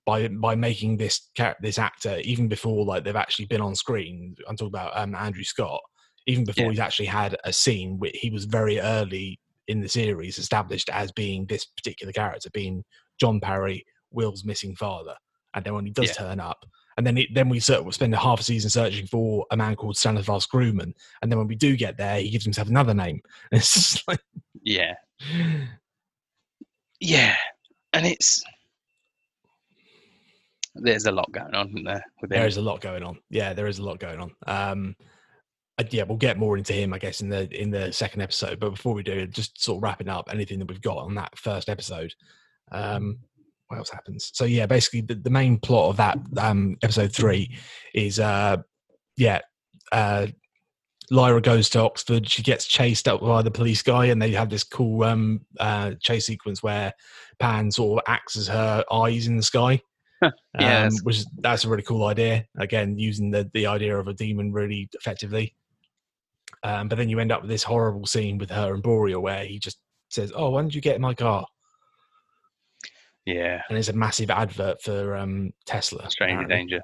by 0.04 0.28
by 0.28 0.54
making 0.54 0.96
this 0.96 1.30
this 1.60 1.78
actor 1.78 2.18
even 2.22 2.48
before 2.48 2.84
like 2.84 3.04
they've 3.04 3.16
actually 3.16 3.46
been 3.46 3.60
on 3.60 3.74
screen. 3.74 4.36
I'm 4.48 4.56
talking 4.56 4.68
about 4.68 4.96
um, 4.96 5.14
Andrew 5.14 5.44
Scott. 5.44 5.80
Even 6.28 6.44
before 6.44 6.64
Yeah. 6.64 6.70
he's 6.70 6.80
actually 6.80 7.06
had 7.06 7.36
a 7.44 7.52
scene, 7.52 8.00
he 8.14 8.30
was 8.30 8.46
very 8.46 8.80
early 8.80 9.38
in 9.68 9.80
the 9.80 9.88
series 9.88 10.38
established 10.38 10.88
as 10.90 11.12
being 11.12 11.46
this 11.46 11.64
particular 11.64 12.12
character, 12.12 12.50
being 12.50 12.84
John 13.18 13.40
Parry, 13.40 13.84
Will's 14.10 14.44
missing 14.44 14.74
father. 14.76 15.14
And 15.54 15.64
then 15.64 15.74
when 15.74 15.86
he 15.86 15.92
does 15.92 16.08
Yeah. 16.08 16.14
turn 16.14 16.40
up, 16.40 16.64
and 16.96 17.06
then 17.06 17.18
it, 17.18 17.28
then 17.34 17.48
we 17.48 17.60
sort 17.60 17.86
of 17.86 17.94
spend 17.94 18.14
a 18.14 18.18
half 18.18 18.40
a 18.40 18.42
season 18.42 18.70
searching 18.70 19.06
for 19.06 19.46
a 19.50 19.56
man 19.56 19.76
called 19.76 19.96
Stanislaus 19.96 20.46
Grumman. 20.46 20.92
And 21.20 21.30
then 21.30 21.38
when 21.38 21.46
we 21.46 21.54
do 21.54 21.76
get 21.76 21.96
there, 21.98 22.20
he 22.20 22.30
gives 22.30 22.44
himself 22.44 22.68
another 22.68 22.94
name. 22.94 23.20
And 23.52 23.60
it's 23.60 23.72
just 23.74 24.08
like, 24.08 24.20
Yeah, 24.62 24.94
yeah, 27.00 27.36
and 27.92 28.06
it's 28.06 28.42
there's 30.78 31.06
a 31.06 31.12
lot 31.12 31.30
going 31.32 31.54
on 31.54 31.72
there 31.84 32.04
there 32.28 32.46
is 32.46 32.58
a 32.58 32.62
lot 32.62 32.82
going 32.82 33.02
on. 33.02 33.18
Yeah, 33.30 33.54
there 33.54 33.66
is 33.66 33.78
a 33.78 33.82
lot 33.82 33.98
going 33.98 34.20
on. 34.20 34.32
Um, 34.46 34.96
yeah, 35.90 36.04
we'll 36.04 36.16
get 36.16 36.38
more 36.38 36.56
into 36.56 36.72
him, 36.72 36.92
I 36.94 36.98
guess, 36.98 37.20
in 37.20 37.28
the 37.28 37.48
in 37.58 37.70
the 37.70 37.92
second 37.92 38.22
episode. 38.22 38.58
But 38.60 38.70
before 38.70 38.94
we 38.94 39.02
do, 39.02 39.26
just 39.26 39.62
sort 39.62 39.78
of 39.78 39.82
wrapping 39.82 40.08
up 40.08 40.28
anything 40.32 40.58
that 40.58 40.68
we've 40.68 40.80
got 40.80 40.98
on 40.98 41.14
that 41.16 41.36
first 41.38 41.68
episode. 41.68 42.14
Um, 42.72 43.18
what 43.68 43.78
else 43.78 43.90
happens? 43.90 44.30
So 44.32 44.44
yeah, 44.44 44.66
basically 44.66 45.02
the, 45.02 45.16
the 45.16 45.30
main 45.30 45.58
plot 45.58 45.90
of 45.90 45.96
that 45.96 46.18
um, 46.38 46.76
episode 46.82 47.12
three 47.12 47.56
is 47.94 48.18
uh, 48.20 48.58
yeah, 49.16 49.40
uh, 49.92 50.28
Lyra 51.10 51.40
goes 51.40 51.68
to 51.70 51.80
Oxford. 51.80 52.28
She 52.28 52.42
gets 52.42 52.66
chased 52.66 53.06
up 53.06 53.20
by 53.20 53.42
the 53.42 53.50
police 53.50 53.82
guy, 53.82 54.06
and 54.06 54.20
they 54.20 54.30
have 54.32 54.50
this 54.50 54.64
cool 54.64 55.04
um, 55.04 55.40
uh, 55.60 55.92
chase 56.00 56.26
sequence 56.26 56.62
where 56.62 56.92
Pan 57.38 57.70
sort 57.70 57.98
of 57.98 58.04
acts 58.12 58.36
as 58.36 58.48
her 58.48 58.84
eyes 58.90 59.26
in 59.26 59.36
the 59.36 59.42
sky. 59.42 59.80
Yeah, 60.22 60.30
um, 60.30 60.32
that's- 60.84 61.02
which 61.02 61.18
is, 61.18 61.26
that's 61.40 61.64
a 61.66 61.68
really 61.68 61.82
cool 61.82 62.06
idea. 62.06 62.46
Again, 62.58 62.98
using 62.98 63.30
the 63.30 63.50
the 63.52 63.66
idea 63.66 63.98
of 63.98 64.08
a 64.08 64.14
demon 64.14 64.50
really 64.50 64.88
effectively. 64.94 65.54
Um, 66.62 66.88
but 66.88 66.96
then 66.96 67.08
you 67.08 67.20
end 67.20 67.32
up 67.32 67.42
with 67.42 67.50
this 67.50 67.62
horrible 67.62 68.06
scene 68.06 68.38
with 68.38 68.50
her 68.50 68.74
and 68.74 68.82
Boreal 68.82 69.20
where 69.20 69.44
he 69.44 69.58
just 69.58 69.78
says, 70.10 70.32
"Oh, 70.34 70.50
why 70.50 70.62
didn't 70.62 70.74
you 70.74 70.80
get 70.80 70.96
in 70.96 71.02
my 71.02 71.14
car?" 71.14 71.46
Yeah, 73.24 73.60
And 73.68 73.76
it's 73.76 73.88
a 73.88 73.92
massive 73.92 74.30
advert 74.30 74.80
for 74.82 75.16
um, 75.16 75.52
Tesla. 75.66 76.08
stranger 76.10 76.42
apparently. 76.42 76.56
danger. 76.56 76.80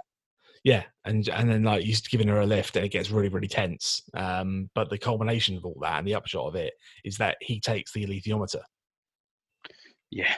Yeah, 0.64 0.84
and 1.04 1.28
and 1.28 1.48
then 1.50 1.62
like 1.64 1.82
he's 1.82 2.00
giving 2.00 2.28
her 2.28 2.40
a 2.40 2.46
lift, 2.46 2.76
and 2.76 2.84
it 2.84 2.90
gets 2.90 3.10
really 3.10 3.28
really 3.28 3.48
tense. 3.48 4.02
Um, 4.14 4.70
but 4.74 4.90
the 4.90 4.98
culmination 4.98 5.56
of 5.56 5.64
all 5.64 5.78
that 5.82 5.98
and 5.98 6.06
the 6.06 6.14
upshot 6.14 6.46
of 6.46 6.54
it 6.56 6.74
is 7.04 7.16
that 7.18 7.36
he 7.40 7.58
takes 7.60 7.92
the 7.92 8.04
alethiometer, 8.06 8.62
Yeah, 10.10 10.34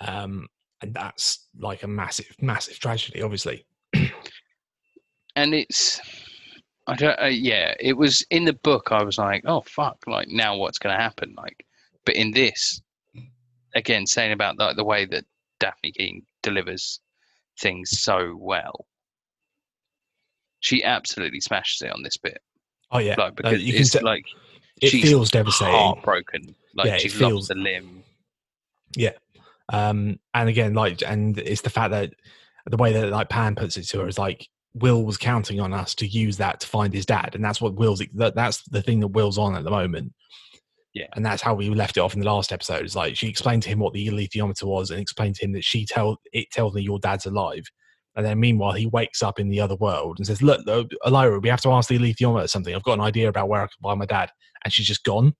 um, 0.00 0.46
and 0.82 0.94
that's 0.94 1.48
like 1.58 1.82
a 1.82 1.88
massive 1.88 2.32
massive 2.40 2.78
tragedy, 2.78 3.20
obviously. 3.22 3.66
and 5.34 5.54
it's 5.54 6.00
I 6.88 6.94
don't. 6.96 7.20
Uh, 7.20 7.26
yeah, 7.26 7.74
it 7.78 7.92
was 7.96 8.24
in 8.30 8.44
the 8.44 8.54
book. 8.54 8.88
I 8.90 9.02
was 9.04 9.18
like, 9.18 9.44
oh 9.46 9.60
fuck! 9.60 9.98
Like 10.06 10.28
now, 10.28 10.56
what's 10.56 10.78
going 10.78 10.96
to 10.96 11.00
happen? 11.02 11.34
Like, 11.36 11.64
but 12.06 12.16
in 12.16 12.30
this, 12.32 12.80
again, 13.74 14.06
saying 14.06 14.32
about 14.32 14.56
the, 14.56 14.72
the 14.74 14.84
way 14.84 15.04
that 15.04 15.24
Dafne 15.60 15.94
Keen 15.94 16.22
delivers 16.42 17.00
things 17.60 18.00
so 18.00 18.36
well, 18.40 18.86
she 20.60 20.82
absolutely 20.82 21.40
smashes 21.40 21.82
it 21.82 21.92
on 21.92 22.02
this 22.02 22.16
bit. 22.16 22.40
Oh 22.90 22.98
yeah, 22.98 23.14
Like 23.18 23.32
uh, 23.32 23.34
because 23.36 23.62
you 23.62 23.72
can 23.74 23.82
it's 23.82 23.90
te- 23.90 24.00
like 24.00 24.24
it 24.80 24.90
feels 24.90 25.30
devastating. 25.30 25.74
heartbroken. 25.74 26.54
Like 26.74 26.86
Yeah, 26.86 26.96
she 26.98 27.08
feels- 27.08 27.50
lost 27.50 27.50
a 27.50 27.54
limb. 27.54 28.02
Yeah, 28.96 29.12
um 29.70 30.18
and 30.32 30.48
again 30.48 30.72
like 30.72 31.02
and 31.06 31.38
it's 31.38 31.60
the 31.60 31.68
fact 31.70 31.90
that 31.90 32.14
the 32.66 32.78
way 32.78 32.92
that 32.94 33.10
like 33.10 33.28
pan 33.28 33.54
puts 33.54 33.76
it 33.76 33.82
to 33.88 34.00
her 34.00 34.08
is 34.08 34.18
like 34.18 34.48
will 34.80 35.04
was 35.04 35.16
counting 35.16 35.60
on 35.60 35.72
us 35.72 35.94
to 35.94 36.06
use 36.06 36.36
that 36.36 36.60
to 36.60 36.66
find 36.66 36.92
his 36.94 37.06
dad 37.06 37.34
and 37.34 37.44
that's 37.44 37.60
what 37.60 37.74
will's 37.74 38.02
that, 38.14 38.34
that's 38.34 38.62
the 38.70 38.82
thing 38.82 39.00
that 39.00 39.08
will's 39.08 39.38
on 39.38 39.54
at 39.56 39.64
the 39.64 39.70
moment 39.70 40.12
Yeah. 40.94 41.06
and 41.14 41.24
that's 41.24 41.42
how 41.42 41.54
we 41.54 41.68
left 41.70 41.96
it 41.96 42.00
off 42.00 42.14
in 42.14 42.20
the 42.20 42.26
last 42.26 42.52
episode 42.52 42.84
is 42.84 42.96
like 42.96 43.16
she 43.16 43.28
explained 43.28 43.62
to 43.64 43.68
him 43.68 43.78
what 43.78 43.92
the 43.92 44.08
alethiometer 44.08 44.64
was 44.64 44.90
and 44.90 45.00
explained 45.00 45.36
to 45.36 45.44
him 45.44 45.52
that 45.52 45.64
she 45.64 45.84
tell 45.86 46.16
it 46.32 46.50
tells 46.50 46.74
me 46.74 46.82
your 46.82 46.98
dad's 46.98 47.26
alive 47.26 47.64
and 48.16 48.24
then 48.26 48.40
meanwhile 48.40 48.72
he 48.72 48.86
wakes 48.86 49.22
up 49.22 49.38
in 49.38 49.48
the 49.48 49.60
other 49.60 49.76
world 49.76 50.18
and 50.18 50.26
says 50.26 50.42
look 50.42 50.60
uh, 50.68 50.84
Elira, 51.04 51.38
we 51.40 51.48
have 51.48 51.60
to 51.62 51.70
ask 51.70 51.88
the 51.88 51.98
alethiometer 51.98 52.48
something 52.48 52.74
i've 52.74 52.82
got 52.84 52.94
an 52.94 53.00
idea 53.00 53.28
about 53.28 53.48
where 53.48 53.60
i 53.62 53.66
can 53.66 53.82
find 53.82 53.98
my 53.98 54.06
dad 54.06 54.30
and 54.64 54.72
she's 54.72 54.86
just 54.86 55.04
gone 55.04 55.34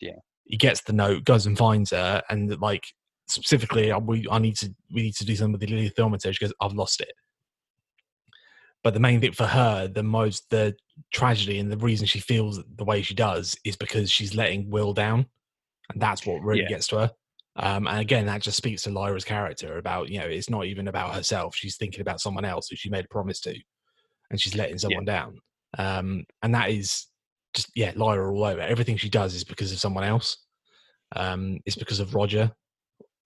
Yeah. 0.00 0.16
he 0.44 0.56
gets 0.56 0.80
the 0.82 0.92
note, 0.92 1.24
goes 1.24 1.46
and 1.46 1.56
finds 1.56 1.90
her, 1.90 2.22
and 2.30 2.58
like 2.60 2.84
specifically, 3.28 3.92
I, 3.92 3.98
we 3.98 4.26
I 4.30 4.38
need 4.38 4.56
to 4.56 4.74
we 4.92 5.02
need 5.02 5.14
to 5.16 5.24
do 5.24 5.36
something 5.36 5.52
with 5.52 5.60
the 5.60 5.66
alethiometer. 5.68 6.32
She 6.34 6.44
goes, 6.44 6.52
I've 6.60 6.72
lost 6.74 7.00
it. 7.00 7.12
But 8.82 8.94
the 8.94 9.00
main 9.00 9.20
thing 9.20 9.32
for 9.32 9.46
her, 9.46 9.86
the 9.86 10.02
most 10.02 10.50
the 10.50 10.74
tragedy 11.12 11.58
and 11.58 11.70
the 11.70 11.76
reason 11.76 12.06
she 12.06 12.20
feels 12.20 12.60
the 12.76 12.84
way 12.84 13.02
she 13.02 13.14
does 13.14 13.56
is 13.64 13.76
because 13.76 14.10
she's 14.10 14.34
letting 14.34 14.70
Will 14.70 14.92
down, 14.92 15.26
and 15.90 16.02
that's 16.02 16.26
what 16.26 16.42
really 16.42 16.62
Yeah. 16.62 16.68
gets 16.68 16.88
to 16.88 16.98
her. 16.98 17.10
Um, 17.56 17.86
and 17.86 18.00
again, 18.00 18.26
that 18.26 18.42
just 18.42 18.56
speaks 18.56 18.82
to 18.82 18.90
Lyra's 18.90 19.24
character 19.24 19.78
about 19.78 20.08
you 20.08 20.18
know 20.18 20.26
it's 20.26 20.50
not 20.50 20.64
even 20.66 20.88
about 20.88 21.14
herself; 21.14 21.54
she's 21.54 21.76
thinking 21.76 22.00
about 22.00 22.20
someone 22.20 22.44
else 22.44 22.68
who 22.68 22.76
she 22.76 22.90
made 22.90 23.04
a 23.04 23.08
promise 23.08 23.40
to, 23.40 23.54
and 24.30 24.40
she's 24.40 24.56
letting 24.56 24.78
someone 24.78 25.04
down. 25.04 25.38
Um, 25.78 26.24
and 26.42 26.54
that 26.54 26.70
is 26.70 27.06
just 27.54 27.70
yeah, 27.76 27.92
Lyra 27.94 28.32
all 28.32 28.44
over. 28.44 28.60
Everything 28.60 28.96
she 28.96 29.10
does 29.10 29.34
is 29.34 29.44
because 29.44 29.70
of 29.70 29.78
someone 29.78 30.04
else. 30.04 30.38
Um, 31.14 31.60
it's 31.66 31.76
because 31.76 32.00
of 32.00 32.14
Roger, 32.14 32.50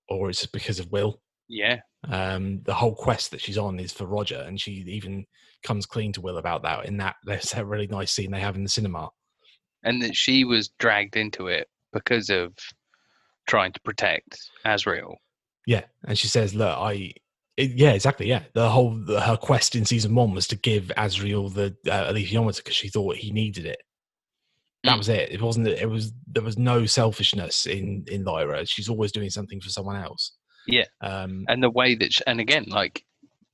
or 0.08 0.28
it's 0.28 0.44
because 0.44 0.80
of 0.80 0.90
Will 0.90 1.20
Yeah, 1.48 1.80
um, 2.08 2.60
the 2.64 2.74
whole 2.74 2.94
quest 2.94 3.30
that 3.30 3.40
she's 3.40 3.58
on 3.58 3.78
is 3.78 3.92
for 3.92 4.06
Roger, 4.06 4.42
and 4.46 4.60
she 4.60 4.72
even 4.86 5.24
comes 5.62 5.86
clean 5.86 6.12
to 6.12 6.20
Will 6.20 6.38
about 6.38 6.62
that 6.62 6.86
in 6.86 6.96
that 6.98 7.16
there's 7.24 7.50
that 7.50 7.66
really 7.66 7.86
nice 7.86 8.12
scene 8.12 8.30
they 8.30 8.40
have 8.40 8.56
in 8.56 8.62
the 8.62 8.68
cinema. 8.68 9.08
and 9.84 10.02
that 10.02 10.16
she 10.16 10.44
was 10.44 10.68
dragged 10.78 11.16
into 11.16 11.46
it 11.48 11.68
because 11.92 12.30
of 12.30 12.52
trying 13.46 13.72
to 13.72 13.80
protect 13.80 14.38
Asriel. 14.64 15.14
Yeah, 15.66 15.84
and 16.06 16.18
she 16.18 16.28
says, 16.28 16.54
"Look, 16.54 16.76
I." 16.76 17.12
It, 17.56 17.70
yeah, 17.70 17.92
exactly. 17.92 18.26
Yeah, 18.28 18.42
the 18.52 18.68
whole 18.68 18.90
the, 18.94 19.18
her 19.20 19.36
quest 19.36 19.74
in 19.76 19.86
season 19.86 20.14
one 20.14 20.34
was 20.34 20.46
to 20.48 20.56
give 20.56 20.92
Asriel 20.98 21.52
the 21.54 21.74
uh, 21.90 22.12
alethiometer 22.12 22.58
because 22.58 22.76
she 22.76 22.90
thought 22.90 23.16
he 23.16 23.30
needed 23.32 23.64
it. 23.64 23.78
That 24.84 24.96
Mm. 24.96 24.98
was 24.98 25.08
it. 25.08 25.30
It 25.32 25.40
wasn't. 25.40 25.68
It 25.68 25.88
was 25.88 26.12
there 26.26 26.42
was 26.42 26.58
no 26.58 26.84
selfishness 26.86 27.64
in 27.66 28.04
in 28.08 28.24
Lyra. 28.24 28.66
She's 28.66 28.88
always 28.90 29.10
doing 29.10 29.30
something 29.30 29.60
for 29.60 29.70
someone 29.70 29.96
else. 29.96 30.32
Yeah. 30.66 30.84
Um, 31.00 31.44
and 31.48 31.62
the 31.62 31.70
way 31.70 31.94
that 31.94 32.20
and 32.26 32.40
again 32.40 32.64
like 32.68 33.04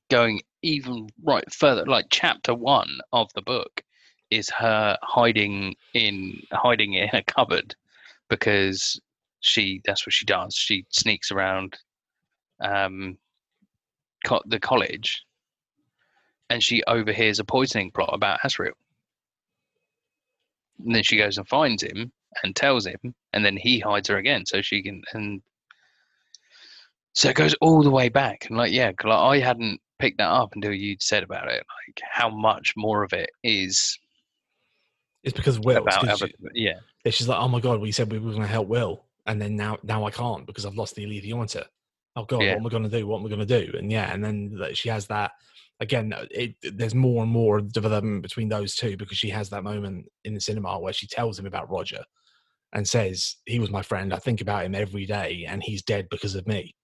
going 0.09 0.41
even 0.61 1.07
right 1.23 1.51
further 1.51 1.85
like 1.85 2.05
chapter 2.09 2.53
one 2.53 2.99
of 3.11 3.31
the 3.33 3.41
book 3.41 3.83
is 4.29 4.49
her 4.49 4.97
hiding 5.01 5.75
in 5.93 6.41
hiding 6.51 6.93
in 6.93 7.09
a 7.13 7.23
cupboard 7.23 7.75
because 8.29 8.99
she 9.41 9.81
that's 9.85 10.05
what 10.05 10.13
she 10.13 10.25
does 10.25 10.55
she 10.55 10.85
sneaks 10.89 11.31
around 11.31 11.77
um 12.61 13.17
co- 14.25 14.41
the 14.45 14.59
college 14.59 15.23
and 16.49 16.63
she 16.63 16.83
overhears 16.85 17.39
a 17.39 17.43
poisoning 17.43 17.91
plot 17.91 18.09
about 18.13 18.39
Asriel 18.41 18.71
and 20.85 20.95
then 20.95 21.03
she 21.03 21.17
goes 21.17 21.37
and 21.37 21.47
finds 21.47 21.83
him 21.83 22.11
and 22.43 22.55
tells 22.55 22.85
him 22.85 23.13
and 23.33 23.45
then 23.45 23.57
he 23.57 23.79
hides 23.79 24.07
her 24.09 24.17
again 24.17 24.45
so 24.45 24.61
she 24.61 24.81
can 24.81 25.01
and 25.13 25.41
so 27.13 27.29
it 27.29 27.35
goes 27.35 27.53
all 27.61 27.83
the 27.83 27.89
way 27.89 28.09
back, 28.09 28.47
and 28.47 28.57
like 28.57 28.71
yeah, 28.71 28.91
like, 29.03 29.05
I 29.05 29.39
hadn't 29.39 29.79
picked 29.99 30.17
that 30.17 30.29
up 30.29 30.53
until 30.55 30.73
you'd 30.73 31.01
said 31.01 31.23
about 31.23 31.47
it. 31.47 31.63
Like 31.87 32.01
how 32.11 32.29
much 32.29 32.73
more 32.75 33.03
of 33.03 33.13
it 33.13 33.29
is 33.43 33.97
it's 35.23 35.33
because 35.35 35.59
Will. 35.59 35.83
About 35.83 36.07
other, 36.07 36.27
she- 36.27 36.33
yeah, 36.53 36.79
she's 37.09 37.27
like, 37.27 37.39
"Oh 37.39 37.47
my 37.47 37.59
god, 37.59 37.79
we 37.79 37.91
said 37.91 38.11
we 38.11 38.19
were 38.19 38.31
going 38.31 38.41
to 38.41 38.47
help 38.47 38.67
Will, 38.67 39.05
and 39.25 39.41
then 39.41 39.55
now 39.55 39.77
now 39.83 40.05
I 40.05 40.11
can't 40.11 40.45
because 40.45 40.65
I've 40.65 40.75
lost 40.75 40.95
the 40.95 41.05
alethiometer. 41.05 41.63
Oh 42.15 42.25
god, 42.25 42.41
Yeah. 42.41 42.51
what 42.53 42.59
am 42.59 42.65
I 42.67 42.69
going 42.69 42.83
to 42.83 42.89
do? 42.99 43.07
What 43.07 43.19
am 43.19 43.25
I 43.25 43.29
going 43.29 43.47
to 43.47 43.65
do?" 43.65 43.77
And 43.77 43.91
yeah, 43.91 44.11
and 44.13 44.23
then 44.23 44.51
like, 44.57 44.75
she 44.75 44.89
has 44.89 45.07
that 45.07 45.31
again. 45.79 46.13
uh, 46.13 46.25
It, 46.29 46.55
there's 46.61 46.93
more 46.95 47.23
and 47.23 47.31
more 47.31 47.61
development 47.61 48.21
between 48.21 48.49
those 48.49 48.75
two 48.75 48.97
because 48.97 49.17
she 49.17 49.29
has 49.29 49.49
that 49.49 49.63
moment 49.63 50.05
in 50.25 50.33
the 50.33 50.41
cinema 50.41 50.77
where 50.79 50.93
she 50.93 51.07
tells 51.07 51.39
him 51.39 51.45
about 51.45 51.69
Roger 51.71 52.03
and 52.73 52.87
says, 52.87 53.37
"He 53.45 53.59
was 53.59 53.69
my 53.71 53.81
friend. 53.81 54.13
I 54.13 54.17
think 54.17 54.41
about 54.41 54.65
him 54.65 54.75
every 54.75 55.05
day, 55.05 55.45
and 55.47 55.63
he's 55.63 55.83
dead 55.83 56.09
because 56.09 56.35
of 56.35 56.47
me." 56.47 56.75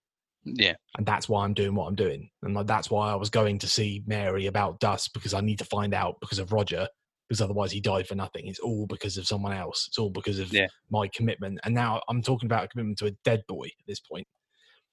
Yeah, 0.57 0.73
And 0.97 1.05
that's 1.05 1.29
why 1.29 1.43
I'm 1.45 1.53
doing 1.53 1.75
what 1.75 1.87
I'm 1.87 1.95
doing, 1.95 2.29
and 2.43 2.53
like, 2.55 2.67
that's 2.67 2.89
why 2.91 3.11
I 3.11 3.15
was 3.15 3.29
going 3.29 3.59
to 3.59 3.67
see 3.67 4.03
Mary 4.07 4.47
about 4.47 4.79
Dust 4.79 5.13
because 5.13 5.33
I 5.33 5.41
need 5.41 5.59
to 5.59 5.65
find 5.65 5.93
out 5.93 6.17
because 6.21 6.39
of 6.39 6.51
Roger, 6.51 6.87
because 7.27 7.41
otherwise 7.41 7.71
he 7.71 7.79
died 7.81 8.07
for 8.07 8.15
nothing. 8.15 8.47
It's 8.47 8.59
all 8.59 8.87
because 8.87 9.17
of 9.17 9.27
someone 9.27 9.53
else. 9.53 9.85
It's 9.87 9.97
all 9.99 10.09
because 10.09 10.39
of 10.39 10.51
Yeah. 10.53 10.67
my 10.89 11.07
commitment. 11.09 11.59
And 11.63 11.75
now 11.75 12.01
I'm 12.09 12.21
talking 12.21 12.47
about 12.47 12.63
a 12.65 12.67
commitment 12.67 12.97
to 12.99 13.07
a 13.07 13.11
dead 13.23 13.43
boy 13.47 13.65
at 13.65 13.85
this 13.87 13.99
point. 13.99 14.27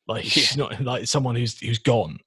Like 0.06 0.36
Yeah. 0.36 0.44
not 0.56 0.80
like 0.82 1.06
someone 1.06 1.34
who's 1.36 1.58
who's 1.58 1.78
gone. 1.78 2.18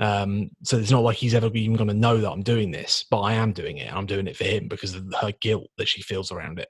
Um, 0.00 0.50
so 0.64 0.76
it's 0.78 0.90
not 0.90 1.04
like 1.04 1.16
he's 1.16 1.34
ever 1.34 1.46
even 1.54 1.76
going 1.76 1.88
to 1.88 1.94
know 1.94 2.18
that 2.18 2.30
I'm 2.30 2.42
doing 2.42 2.70
this, 2.72 3.04
but 3.10 3.20
I 3.20 3.34
am 3.34 3.52
doing 3.52 3.78
it. 3.78 3.94
I'm 3.94 4.06
doing 4.06 4.26
it 4.26 4.36
for 4.36 4.44
him 4.44 4.68
because 4.68 4.94
of 4.94 5.04
her 5.20 5.32
guilt 5.40 5.68
that 5.78 5.88
she 5.88 6.02
feels 6.02 6.32
around 6.32 6.58
it. 6.58 6.68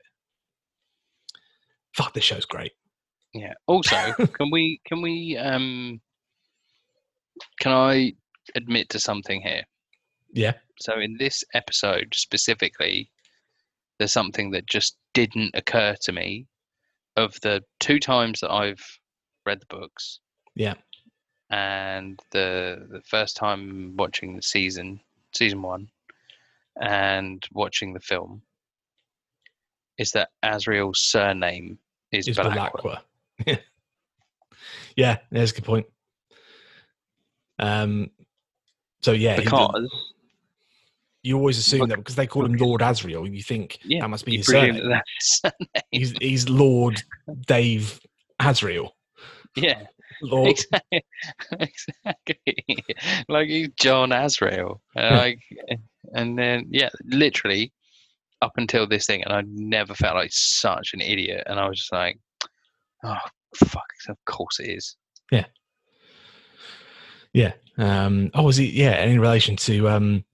Fuck, 1.96 2.12
this 2.12 2.24
show's 2.24 2.44
great. 2.44 2.72
Yeah. 3.34 3.54
Also, 3.66 3.96
can 4.32 4.50
we 4.50 4.80
can 4.86 5.02
we 5.02 5.36
um 5.36 6.00
can 7.60 7.72
I 7.72 8.14
admit 8.54 8.88
to 8.90 9.00
something 9.00 9.42
here? 9.42 9.64
Yeah. 10.32 10.54
So 10.78 10.98
in 10.98 11.16
this 11.18 11.44
episode 11.54 12.12
specifically, 12.14 13.10
there's 13.98 14.12
something 14.12 14.50
that 14.52 14.66
just 14.66 14.96
didn't 15.12 15.50
occur 15.54 15.94
to 16.02 16.12
me 16.12 16.46
of 17.16 17.38
the 17.42 17.62
two 17.80 18.00
times 18.00 18.40
that 18.40 18.50
I've 18.50 18.84
read 19.46 19.60
the 19.60 19.66
books. 19.66 20.20
Yeah. 20.54 20.74
And 21.50 22.18
the 22.30 22.86
the 22.90 23.02
first 23.02 23.36
time 23.36 23.94
watching 23.96 24.36
the 24.36 24.42
season, 24.42 25.00
season 25.34 25.62
one, 25.62 25.88
and 26.80 27.44
watching 27.52 27.92
the 27.92 28.00
film, 28.00 28.42
is 29.98 30.10
that 30.12 30.30
Asriel's 30.44 31.00
surname 31.00 31.78
is 32.10 32.28
Is 32.28 32.38
Belacqua. 32.38 32.72
Belacqua. 32.72 33.00
yeah, 34.96 35.18
there's 35.30 35.52
a 35.52 35.54
good 35.54 35.64
point. 35.64 35.86
Um, 37.58 38.10
so 39.02 39.12
yeah, 39.12 39.36
he- 39.36 39.44
Because 39.44 40.14
you 41.22 41.36
always 41.36 41.58
assume 41.58 41.80
Bec- 41.80 41.88
that 41.88 41.96
because 41.96 42.16
they 42.16 42.26
call 42.26 42.44
him 42.44 42.54
Lord 42.54 42.82
Asriel, 42.82 43.34
you 43.34 43.42
think 43.42 43.78
yeah, 43.84 44.00
that 44.00 44.08
must 44.08 44.26
be 44.26 44.36
his 44.36 44.46
surname. 44.46 44.74
that 44.74 45.02
that's 45.04 45.40
surname. 45.40 45.82
He's, 45.90 46.12
he's 46.20 46.48
Lord 46.48 47.02
Dave 47.46 47.98
Asriel. 48.40 48.90
Yeah. 49.56 49.86
Lord, 50.22 50.50
exactly, 50.50 51.04
exactly. 51.58 52.84
like 53.28 53.48
he's 53.48 53.68
John 53.80 54.10
Asriel, 54.10 54.78
like, 54.94 55.40
and 56.14 56.38
then 56.38 56.66
yeah, 56.70 56.90
literally 57.04 57.72
up 58.40 58.52
until 58.56 58.86
this 58.86 59.06
thing, 59.06 59.24
and 59.24 59.32
I 59.32 59.42
never 59.46 59.94
felt 59.94 60.14
like 60.14 60.30
such 60.32 60.94
an 60.94 61.00
idiot, 61.00 61.42
and 61.46 61.58
I 61.58 61.68
was 61.68 61.78
just 61.78 61.92
like, 61.92 62.18
oh 63.04 63.16
fuck, 63.56 63.86
of 64.08 64.16
course 64.24 64.58
it 64.60 64.68
is. 64.70 64.96
yeah. 65.30 65.44
Yeah. 67.32 67.52
Um, 67.78 68.30
oh, 68.34 68.44
was 68.44 68.56
he? 68.56 68.66
Yeah, 68.70 68.92
and 68.92 69.10
in 69.10 69.18
relation 69.20 69.56
to 69.56 69.88
um, 69.88 70.24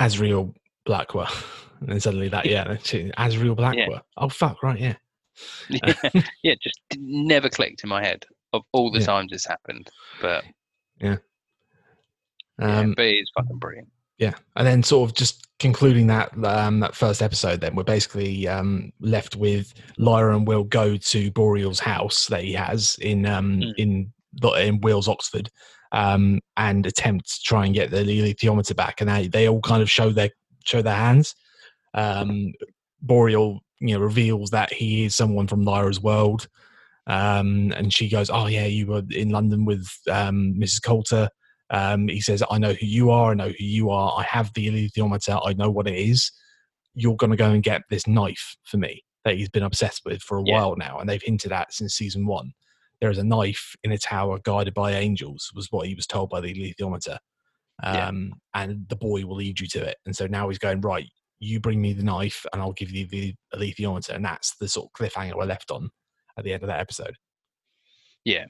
Asriel 0.00 0.52
Blackwell, 0.84 1.30
and 1.80 1.88
then 1.90 2.00
suddenly 2.00 2.28
that, 2.28 2.46
yeah, 2.46 2.64
Asriel 2.74 3.54
Blackwell. 3.56 4.02
Oh 4.16 4.28
fuck, 4.28 4.62
right, 4.64 4.80
yeah. 4.80 4.94
yeah, 5.70 5.94
yeah, 6.42 6.54
just 6.60 6.78
never 6.98 7.48
clicked 7.48 7.84
in 7.84 7.88
my 7.88 8.02
head 8.02 8.24
of 8.52 8.62
all 8.72 8.90
the 8.90 8.98
Yeah. 8.98 9.06
times 9.06 9.32
it's 9.32 9.46
happened, 9.46 9.88
but 10.20 10.44
yeah, 11.00 11.16
Um, 12.58 12.94
but 12.96 13.06
it's 13.06 13.30
fucking 13.36 13.58
brilliant. 13.58 13.88
Yeah, 14.18 14.34
and 14.56 14.66
then 14.66 14.82
sort 14.82 15.10
of 15.10 15.16
just 15.16 15.48
concluding 15.58 16.06
that 16.08 16.32
um, 16.44 16.80
that 16.80 16.94
first 16.94 17.22
episode, 17.22 17.60
then 17.60 17.74
we're 17.74 17.82
basically 17.82 18.46
um, 18.46 18.92
left 19.00 19.36
with 19.36 19.72
Lyra 19.98 20.36
and 20.36 20.46
Will 20.46 20.64
go 20.64 20.96
to 20.96 21.30
Boreal's 21.32 21.80
house 21.80 22.26
that 22.26 22.42
he 22.44 22.52
has 22.52 22.96
in 23.00 23.26
um, 23.26 23.60
Mm. 23.60 23.74
in 23.78 24.12
in 24.58 24.80
Will's 24.80 25.08
Oxford, 25.08 25.50
um, 25.92 26.40
and 26.56 26.86
attempt 26.86 27.28
to 27.34 27.40
try 27.42 27.64
and 27.66 27.74
get 27.74 27.90
the 27.90 27.98
alethiometer 27.98 28.76
back, 28.76 29.00
and 29.00 29.10
they 29.10 29.28
they 29.28 29.48
all 29.48 29.60
kind 29.60 29.82
of 29.82 29.90
show 29.90 30.10
their 30.10 30.30
show 30.64 30.82
their 30.82 30.94
hands. 30.94 31.34
Um, 31.94 32.52
Boreal, 33.00 33.60
you 33.80 33.94
know, 33.94 34.00
reveals 34.00 34.50
that 34.50 34.72
he 34.72 35.04
is 35.04 35.14
someone 35.16 35.46
from 35.48 35.64
Lyra's 35.64 36.00
world, 36.00 36.48
um, 37.06 37.72
and 37.76 37.92
she 37.92 38.08
goes, 38.08 38.30
"Oh 38.30 38.46
yeah, 38.46 38.66
you 38.66 38.86
were 38.86 39.02
in 39.10 39.30
London 39.30 39.64
with 39.64 39.88
um, 40.10 40.54
Mrs. 40.58 40.82
Coulter." 40.82 41.28
Um, 41.72 42.06
he 42.08 42.20
says, 42.20 42.42
I 42.50 42.58
know 42.58 42.74
who 42.74 42.86
you 42.86 43.10
are. 43.10 43.32
I 43.32 43.34
know 43.34 43.48
who 43.48 43.64
you 43.64 43.90
are. 43.90 44.14
I 44.18 44.22
have 44.24 44.52
the 44.54 44.68
alethiometer. 44.68 45.40
I 45.44 45.54
know 45.54 45.70
what 45.70 45.88
it 45.88 45.94
is. 45.96 46.30
You're 46.94 47.16
going 47.16 47.30
to 47.30 47.36
go 47.36 47.50
and 47.50 47.62
get 47.62 47.82
this 47.88 48.06
knife 48.06 48.56
for 48.62 48.76
me 48.76 49.02
that 49.24 49.36
he's 49.36 49.48
been 49.48 49.62
obsessed 49.62 50.02
with 50.04 50.20
for 50.22 50.38
a 50.38 50.42
Yeah. 50.44 50.54
while 50.54 50.76
now. 50.76 50.98
And 50.98 51.08
they've 51.08 51.22
hinted 51.22 51.50
at 51.50 51.72
since 51.72 51.94
season 51.94 52.26
one. 52.26 52.52
There 53.00 53.10
is 53.10 53.18
a 53.18 53.24
knife 53.24 53.74
in 53.82 53.90
a 53.90 53.98
tower 53.98 54.38
guided 54.38 54.74
by 54.74 54.92
angels, 54.92 55.50
was 55.54 55.68
what 55.72 55.88
he 55.88 55.94
was 55.94 56.06
told 56.06 56.28
by 56.30 56.40
the 56.40 56.52
alethiometer. 56.54 57.18
Yeah. 57.82 58.08
Um, 58.08 58.34
And 58.54 58.86
the 58.88 58.96
boy 58.96 59.24
will 59.24 59.36
lead 59.36 59.58
you 59.58 59.66
to 59.68 59.82
it. 59.82 59.96
And 60.04 60.14
so 60.14 60.26
now 60.26 60.48
he's 60.50 60.58
going, 60.58 60.82
right, 60.82 61.08
you 61.40 61.58
bring 61.58 61.80
me 61.80 61.94
the 61.94 62.04
knife 62.04 62.44
and 62.52 62.60
I'll 62.60 62.72
give 62.74 62.90
you 62.90 63.06
the 63.06 63.34
alethiometer. 63.54 64.10
And 64.14 64.24
that's 64.24 64.56
the 64.56 64.68
sort 64.68 64.86
of 64.88 64.92
cliffhanger 64.92 65.36
we're 65.36 65.46
left 65.46 65.70
on 65.70 65.90
at 66.36 66.44
the 66.44 66.52
end 66.52 66.62
of 66.62 66.68
that 66.68 66.80
episode. 66.80 67.16
Yeah. 68.24 68.44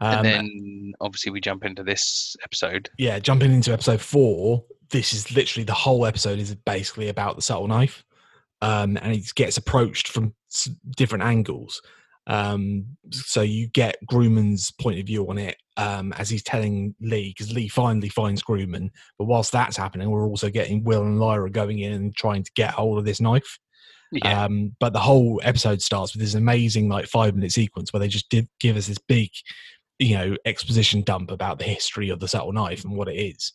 Um, 0.00 0.18
and 0.18 0.24
then 0.26 0.92
obviously 1.00 1.30
we 1.32 1.40
jump 1.40 1.64
into 1.64 1.82
this 1.82 2.36
episode. 2.42 2.90
yeah, 2.98 3.18
jumping 3.18 3.52
into 3.52 3.72
episode 3.72 4.00
four, 4.00 4.64
this 4.90 5.12
is 5.12 5.34
literally 5.34 5.64
the 5.64 5.72
whole 5.72 6.04
episode 6.06 6.38
is 6.38 6.54
basically 6.54 7.08
about 7.08 7.36
the 7.36 7.42
subtle 7.42 7.68
knife. 7.68 8.04
um, 8.62 8.96
and 9.02 9.14
it 9.14 9.34
gets 9.34 9.56
approached 9.56 10.08
from 10.08 10.34
different 10.96 11.24
angles. 11.24 11.80
Um, 12.26 12.86
so 13.10 13.42
you 13.42 13.66
get 13.68 13.96
Grumman's 14.10 14.70
point 14.80 14.98
of 14.98 15.06
view 15.06 15.28
on 15.28 15.36
it 15.36 15.56
um, 15.76 16.12
as 16.14 16.30
he's 16.30 16.42
telling 16.42 16.94
Lee, 17.00 17.34
because 17.36 17.52
Lee 17.52 17.68
finally 17.68 18.08
finds 18.08 18.42
Grumman. 18.42 18.88
But 19.18 19.26
whilst 19.26 19.52
that's 19.52 19.76
happening, 19.76 20.08
we're 20.10 20.26
also 20.26 20.48
getting 20.48 20.84
Will 20.84 21.02
and 21.02 21.20
Lyra 21.20 21.50
going 21.50 21.80
in 21.80 21.92
and 21.92 22.16
trying 22.16 22.42
to 22.42 22.50
get 22.54 22.70
hold 22.72 22.98
of 22.98 23.04
this 23.04 23.20
knife. 23.20 23.58
Yeah, 24.12 24.44
Um, 24.44 24.74
but 24.80 24.92
the 24.92 25.00
whole 25.00 25.40
episode 25.44 25.82
starts 25.82 26.14
with 26.14 26.22
this 26.22 26.34
amazing 26.34 26.88
like 26.88 27.06
five 27.06 27.34
minute 27.34 27.52
sequence 27.52 27.92
where 27.92 28.00
they 28.00 28.08
just 28.08 28.30
did 28.30 28.48
give 28.60 28.76
us 28.76 28.86
this 28.86 28.98
big, 28.98 29.28
you 29.98 30.16
know, 30.16 30.36
exposition 30.44 31.02
dump 31.02 31.30
about 31.30 31.58
the 31.58 31.64
history 31.64 32.08
of 32.10 32.20
the 32.20 32.28
subtle 32.28 32.52
knife 32.52 32.84
and 32.84 32.96
what 32.96 33.08
it 33.08 33.16
is, 33.16 33.52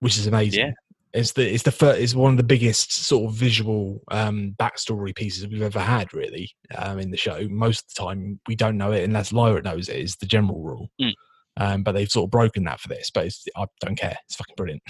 which 0.00 0.18
is 0.18 0.26
amazing. 0.26 0.60
Yeah. 0.60 0.72
It's 1.14 1.32
the 1.32 1.48
it's 1.50 1.62
the 1.62 1.70
first, 1.70 2.00
it's 2.00 2.14
one 2.14 2.32
of 2.32 2.36
the 2.36 2.42
biggest 2.42 2.92
sort 2.92 3.30
of 3.30 3.36
visual 3.36 4.02
um, 4.10 4.54
backstory 4.58 5.14
pieces 5.14 5.46
we've 5.46 5.62
ever 5.62 5.80
had, 5.80 6.12
really, 6.12 6.50
um, 6.76 6.98
in 6.98 7.10
the 7.10 7.16
show. 7.16 7.46
Most 7.48 7.84
of 7.84 7.94
the 7.94 8.02
time, 8.02 8.40
we 8.46 8.54
don't 8.54 8.76
know 8.76 8.92
it 8.92 9.04
unless 9.04 9.32
Lyra 9.32 9.62
knows 9.62 9.88
it. 9.88 9.96
Is 9.96 10.16
the 10.16 10.26
general 10.26 10.60
rule. 10.60 10.90
Mm. 11.00 11.14
Um, 11.58 11.82
but 11.82 11.92
they've 11.92 12.10
sort 12.10 12.26
of 12.26 12.30
broken 12.32 12.64
that 12.64 12.80
for 12.80 12.88
this. 12.88 13.10
But 13.10 13.26
it's, 13.26 13.46
I 13.56 13.64
don't 13.80 13.96
care. 13.96 14.18
It's 14.26 14.36
fucking 14.36 14.56
brilliant. 14.56 14.82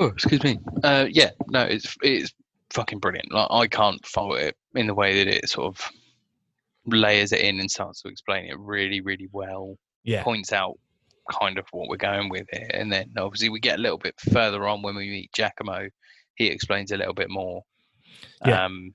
Oh, 0.00 0.06
excuse 0.06 0.42
me. 0.42 0.58
Uh, 0.82 1.06
yeah, 1.08 1.30
no, 1.48 1.62
it's 1.62 1.96
it's 2.02 2.32
fucking 2.70 2.98
brilliant. 2.98 3.30
Like 3.30 3.48
I 3.50 3.68
can't 3.68 4.04
follow 4.04 4.34
it 4.34 4.56
in 4.74 4.88
the 4.88 4.94
way 4.94 5.22
that 5.22 5.32
it 5.32 5.48
sort 5.48 5.66
of 5.68 5.88
layers 6.86 7.32
it 7.32 7.40
in 7.40 7.60
and 7.60 7.70
starts 7.70 8.02
to 8.02 8.08
explain 8.08 8.46
it 8.46 8.58
really, 8.58 9.00
really 9.00 9.28
well. 9.32 9.76
Yeah, 10.04 10.22
Points 10.22 10.52
out 10.52 10.78
kind 11.40 11.58
of 11.58 11.66
what 11.72 11.88
we're 11.88 11.96
going 11.96 12.28
with 12.28 12.46
here, 12.52 12.68
and 12.72 12.90
then 12.90 13.12
obviously 13.18 13.50
we 13.50 13.60
get 13.60 13.78
a 13.78 13.82
little 13.82 13.98
bit 13.98 14.14
further 14.32 14.66
on 14.66 14.82
when 14.82 14.96
we 14.96 15.08
meet 15.10 15.32
Giacomo. 15.32 15.88
He 16.36 16.46
explains 16.46 16.90
a 16.90 16.96
little 16.96 17.14
bit 17.14 17.30
more. 17.30 17.62
Yeah. 18.46 18.64
Um, 18.64 18.94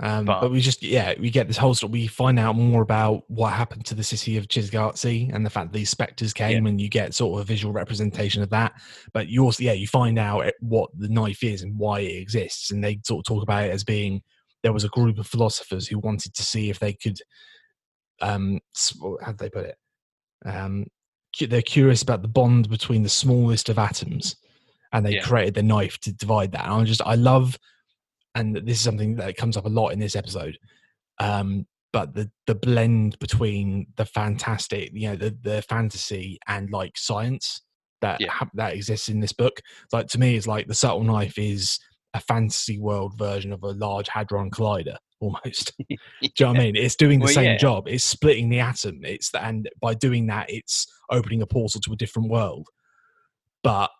Um, 0.00 0.24
but, 0.24 0.40
But- 0.40 0.50
we 0.50 0.60
just, 0.60 0.82
yeah, 0.82 1.14
we 1.20 1.30
get 1.30 1.46
this 1.46 1.56
whole 1.56 1.72
story. 1.72 1.92
We 1.92 2.06
find 2.08 2.36
out 2.36 2.56
more 2.56 2.82
about 2.82 3.22
what 3.30 3.52
happened 3.52 3.84
to 3.86 3.94
the 3.94 4.02
city 4.02 4.36
of 4.36 4.48
Cittàgazze 4.48 5.32
and 5.32 5.46
the 5.46 5.50
fact 5.50 5.70
that 5.70 5.78
these 5.78 5.88
specters 5.88 6.32
came, 6.32 6.66
and 6.66 6.80
you 6.80 6.88
get 6.88 7.14
sort 7.14 7.34
of 7.38 7.44
a 7.44 7.46
visual 7.46 7.72
representation 7.72 8.42
of 8.42 8.50
that. 8.50 8.72
But 9.12 9.28
you 9.28 9.44
also, 9.44 9.62
yeah, 9.62 9.72
you 9.74 9.86
find 9.86 10.18
out 10.18 10.50
what 10.58 10.90
the 10.98 11.08
knife 11.08 11.44
is 11.44 11.62
and 11.62 11.78
why 11.78 12.00
it 12.00 12.20
exists. 12.20 12.72
And 12.72 12.82
they 12.82 12.98
sort 13.04 13.20
of 13.20 13.24
talk 13.32 13.44
about 13.44 13.66
it 13.66 13.70
as 13.70 13.84
being 13.84 14.20
there 14.64 14.72
was 14.72 14.82
a 14.82 14.88
group 14.88 15.18
of 15.18 15.26
philosophers 15.28 15.86
who 15.86 16.00
wanted 16.00 16.34
to 16.34 16.42
see 16.42 16.70
if 16.70 16.80
they 16.80 16.92
could, 16.94 17.18
um, 18.20 18.58
how'd 19.22 19.38
they 19.38 19.50
put 19.50 19.66
it? 19.66 19.76
Um, 20.44 20.86
they're 21.38 21.62
curious 21.62 22.02
about 22.02 22.22
the 22.22 22.28
bond 22.28 22.68
between 22.68 23.02
the 23.04 23.08
smallest 23.08 23.68
of 23.68 23.78
atoms, 23.78 24.34
and 24.92 25.06
they 25.06 25.14
Yeah. 25.16 25.22
created 25.22 25.54
the 25.54 25.62
knife 25.62 25.98
to 26.00 26.12
divide 26.12 26.50
that. 26.52 26.64
And 26.64 26.72
I 26.74 26.84
just, 26.84 27.02
I 27.04 27.14
love 27.14 27.56
and 28.34 28.56
this 28.56 28.78
is 28.78 28.84
something 28.84 29.14
that 29.16 29.36
comes 29.36 29.56
up 29.56 29.64
a 29.64 29.68
lot 29.68 29.90
in 29.90 29.98
this 30.00 30.16
episode. 30.16 30.58
Um, 31.20 31.66
but 31.92 32.14
the 32.14 32.28
the 32.46 32.56
blend 32.56 33.16
between 33.20 33.86
the 33.96 34.04
fantastic, 34.04 34.90
you 34.92 35.08
know, 35.10 35.16
the 35.16 35.36
the 35.42 35.62
fantasy 35.62 36.38
and 36.48 36.70
like 36.70 36.98
science 36.98 37.62
that 38.00 38.20
Yeah. 38.20 38.32
hap- 38.32 38.50
that 38.54 38.74
exists 38.74 39.08
in 39.08 39.20
this 39.20 39.32
book. 39.32 39.60
Like 39.92 40.08
to 40.08 40.18
me, 40.18 40.34
it's 40.36 40.48
like 40.48 40.66
the 40.66 40.74
subtle 40.74 41.04
knife 41.04 41.38
is 41.38 41.78
a 42.14 42.20
fantasy 42.20 42.78
world 42.78 43.18
version 43.18 43.52
of 43.52 43.62
a 43.62 43.72
large 43.72 44.08
hadron 44.08 44.50
collider 44.50 44.96
almost. 45.20 45.72
Do 45.88 45.96
you 46.22 46.28
know 46.40 46.48
what 46.48 46.56
I 46.56 46.64
mean? 46.64 46.76
It's 46.76 46.96
doing 46.96 47.18
the 47.18 47.24
Well, 47.24 47.34
same 47.34 47.44
yeah. 47.44 47.56
job. 47.56 47.88
It's 47.88 48.04
splitting 48.04 48.48
the 48.48 48.60
atom. 48.60 49.00
It's 49.04 49.30
the, 49.30 49.44
and 49.44 49.68
by 49.80 49.94
doing 49.94 50.26
that, 50.28 50.48
it's 50.50 50.86
opening 51.10 51.42
a 51.42 51.46
portal 51.46 51.80
to 51.80 51.92
a 51.92 51.96
different 51.96 52.30
world. 52.30 52.68
But 53.62 53.90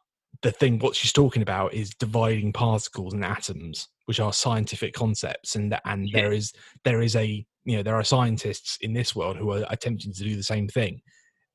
the 0.42 0.50
thing 0.50 0.78
what 0.78 0.94
she's 0.96 1.12
talking 1.12 1.42
about 1.42 1.74
is 1.74 1.90
dividing 1.94 2.52
particles 2.52 3.14
and 3.14 3.24
atoms, 3.24 3.88
which 4.06 4.20
are 4.20 4.32
scientific 4.32 4.92
concepts, 4.94 5.56
and 5.56 5.74
and 5.84 6.08
Yeah. 6.08 6.20
there 6.22 6.32
is 6.32 6.52
there 6.84 7.00
is 7.02 7.16
a 7.16 7.44
you 7.64 7.76
know 7.76 7.82
there 7.82 7.94
are 7.96 8.04
scientists 8.04 8.76
in 8.80 8.92
this 8.92 9.16
world 9.16 9.36
who 9.36 9.50
are 9.52 9.64
attempting 9.70 10.12
to 10.12 10.22
do 10.24 10.36
the 10.36 10.42
same 10.42 10.68
thing. 10.68 11.00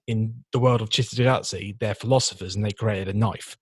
In 0.07 0.43
the 0.53 0.59
world 0.59 0.81
of 0.81 0.89
Cittàgazze, 0.89 1.77
they're 1.79 1.93
philosophers 1.93 2.55
and 2.55 2.65
they 2.65 2.71
created 2.71 3.09
a 3.09 3.17
knife. 3.17 3.55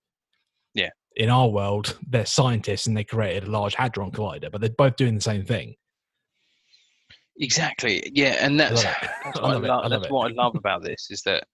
In 1.18 1.30
our 1.30 1.48
world, 1.48 1.98
they're 2.08 2.24
scientists 2.24 2.86
and 2.86 2.96
they 2.96 3.04
created 3.04 3.44
a 3.44 3.50
large 3.50 3.74
hadron 3.74 4.10
collider, 4.10 4.50
but 4.50 4.60
they're 4.60 4.70
both 4.70 4.96
doing 4.96 5.14
the 5.14 5.20
same 5.20 5.44
thing. 5.44 5.74
Exactly. 7.40 8.10
Yeah, 8.14 8.36
and 8.40 8.58
that's, 8.58 8.82
that's 8.82 9.40
what 9.40 9.44
I, 9.44 9.52
love 9.52 9.62
lo- 9.62 9.80
I 9.82 9.88
that's 9.88 10.10
what 10.10 10.30
I 10.30 10.34
love 10.34 10.54
about 10.56 10.82
this 10.82 11.08
is 11.10 11.22
that 11.22 11.44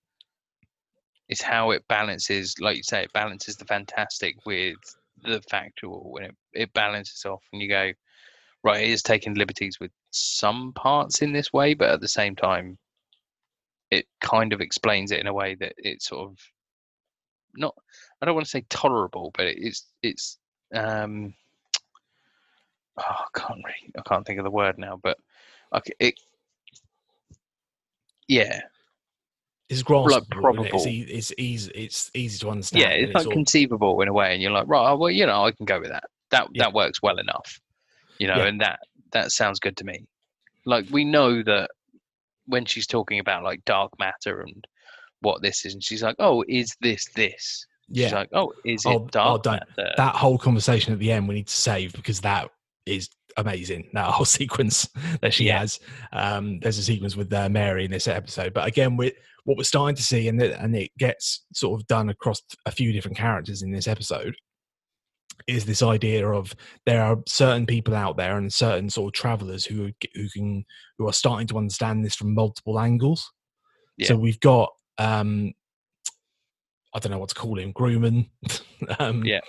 it's 1.28 1.42
how 1.42 1.70
it 1.70 1.82
balances, 1.88 2.54
like 2.60 2.76
you 2.76 2.82
say, 2.82 3.02
it 3.02 3.12
balances 3.12 3.56
the 3.56 3.64
fantastic 3.64 4.36
with 4.46 4.76
the 5.22 5.40
factual, 5.50 6.16
and 6.18 6.26
it, 6.26 6.36
it 6.52 6.72
balances 6.74 7.24
off, 7.24 7.42
and 7.52 7.62
you 7.62 7.68
go, 7.68 7.90
right, 8.62 8.82
it 8.82 8.90
is 8.90 9.02
taking 9.02 9.34
liberties 9.34 9.78
with 9.80 9.90
some 10.10 10.72
parts 10.74 11.22
in 11.22 11.32
this 11.32 11.52
way, 11.52 11.74
but 11.74 11.90
at 11.90 12.00
the 12.00 12.08
same 12.08 12.36
time, 12.36 12.78
it 13.90 14.06
kind 14.20 14.52
of 14.52 14.60
explains 14.60 15.12
it 15.12 15.20
in 15.20 15.26
a 15.26 15.34
way 15.34 15.54
that 15.54 15.74
it's 15.78 16.08
sort 16.08 16.30
of 16.30 16.38
not. 17.56 17.74
I 18.20 18.26
don't 18.26 18.34
want 18.34 18.46
to 18.46 18.50
say 18.50 18.64
tolerable, 18.70 19.30
but 19.36 19.46
it's 19.46 19.86
it's. 20.02 20.38
um 20.74 21.34
oh, 22.98 23.02
I 23.02 23.38
can't 23.38 23.60
really, 23.64 23.92
I 23.98 24.02
can't 24.08 24.26
think 24.26 24.38
of 24.38 24.44
the 24.44 24.50
word 24.50 24.78
now, 24.78 24.98
but 25.02 25.18
okay, 25.74 25.92
it. 26.00 26.14
Yeah, 28.28 28.60
It's 29.68 29.82
graspable. 29.82 30.18
it? 30.22 30.30
probable. 30.30 30.64
It's, 30.72 30.86
e- 30.86 31.06
it's 31.08 31.32
easy. 31.38 31.70
It's 31.74 32.10
easy 32.14 32.38
to 32.38 32.50
understand. 32.50 32.82
yeah, 32.82 32.88
and 32.90 33.04
it's 33.06 33.14
like 33.14 33.26
all- 33.26 33.32
conceivable 33.32 34.00
in 34.00 34.08
a 34.08 34.12
way, 34.12 34.32
and 34.32 34.42
you're 34.42 34.50
like, 34.52 34.66
right, 34.66 34.92
well, 34.94 35.10
you 35.10 35.26
know, 35.26 35.44
I 35.44 35.52
can 35.52 35.66
go 35.66 35.78
with 35.80 35.90
that. 35.90 36.04
That 36.30 36.48
Yeah. 36.52 36.64
that 36.64 36.72
works 36.72 37.02
well 37.02 37.18
enough, 37.18 37.60
you 38.18 38.26
know, 38.26 38.36
Yeah. 38.36 38.46
and 38.46 38.60
that 38.62 38.78
that 39.12 39.30
sounds 39.30 39.60
good 39.60 39.76
to 39.78 39.84
me. 39.84 40.06
Like 40.64 40.86
we 40.90 41.04
know 41.04 41.42
that 41.42 41.70
when 42.46 42.64
she's 42.64 42.86
talking 42.86 43.18
about 43.18 43.44
like 43.44 43.64
dark 43.64 43.92
matter 43.98 44.40
and 44.40 44.66
what 45.24 45.42
this 45.42 45.64
is, 45.64 45.74
and 45.74 45.82
she's 45.82 46.02
like, 46.02 46.16
oh, 46.18 46.44
is 46.48 46.76
this 46.80 47.06
this? 47.16 47.66
She's 47.92 48.10
yeah. 48.10 48.14
like, 48.14 48.28
oh, 48.32 48.52
is 48.64 48.84
it 48.84 48.88
Oh, 48.88 49.00
oh, 49.02 49.08
dark 49.08 49.42
don't- 49.42 49.62
that 49.96 50.14
whole 50.14 50.38
conversation 50.38 50.92
at 50.92 50.98
the 50.98 51.10
end 51.12 51.28
we 51.28 51.34
need 51.34 51.48
to 51.48 51.52
save 51.54 51.92
because 51.92 52.20
that 52.22 52.50
is 52.86 53.08
amazing. 53.36 53.90
That 53.92 54.06
whole 54.10 54.24
sequence 54.40 54.88
that 55.20 55.34
she 55.34 55.44
Yeah. 55.46 55.58
has. 55.60 55.80
Um, 56.12 56.60
there's 56.60 56.78
a 56.78 56.82
sequence 56.82 57.16
with 57.16 57.32
uh, 57.32 57.48
Mary 57.48 57.84
in 57.84 57.90
this 57.90 58.08
episode, 58.08 58.54
but 58.54 58.66
again, 58.66 58.96
we 58.96 59.12
what 59.44 59.58
we're 59.58 59.64
starting 59.64 59.96
to 59.96 60.02
see, 60.02 60.28
and 60.28 60.40
it, 60.40 60.56
and 60.58 60.74
it 60.74 60.90
gets 60.98 61.44
sort 61.52 61.78
of 61.78 61.86
done 61.86 62.08
across 62.08 62.40
a 62.64 62.70
few 62.70 62.92
different 62.92 63.16
characters 63.18 63.60
in 63.60 63.70
this 63.72 63.86
episode, 63.86 64.34
is 65.46 65.66
this 65.66 65.82
idea 65.82 66.26
of 66.26 66.54
there 66.86 67.02
are 67.02 67.18
certain 67.26 67.66
people 67.66 67.94
out 67.94 68.16
there 68.16 68.38
and 68.38 68.50
certain 68.50 68.88
sort 68.88 69.08
of 69.14 69.20
travelers 69.20 69.66
who 69.66 69.90
who 70.14 70.28
can 70.30 70.64
who 70.96 71.06
are 71.06 71.12
starting 71.12 71.46
to 71.48 71.58
understand 71.58 72.02
this 72.02 72.14
from 72.14 72.34
multiple 72.34 72.80
angles. 72.80 73.30
So 74.02 74.16
we've 74.16 74.40
got 74.40 74.70
um, 74.98 75.52
I 76.94 76.98
don't 76.98 77.10
know 77.12 77.18
what 77.18 77.30
to 77.30 77.34
call 77.34 77.58
him, 77.58 77.72
Grumman, 77.72 78.28
um, 78.98 79.24
Yeah. 79.24 79.40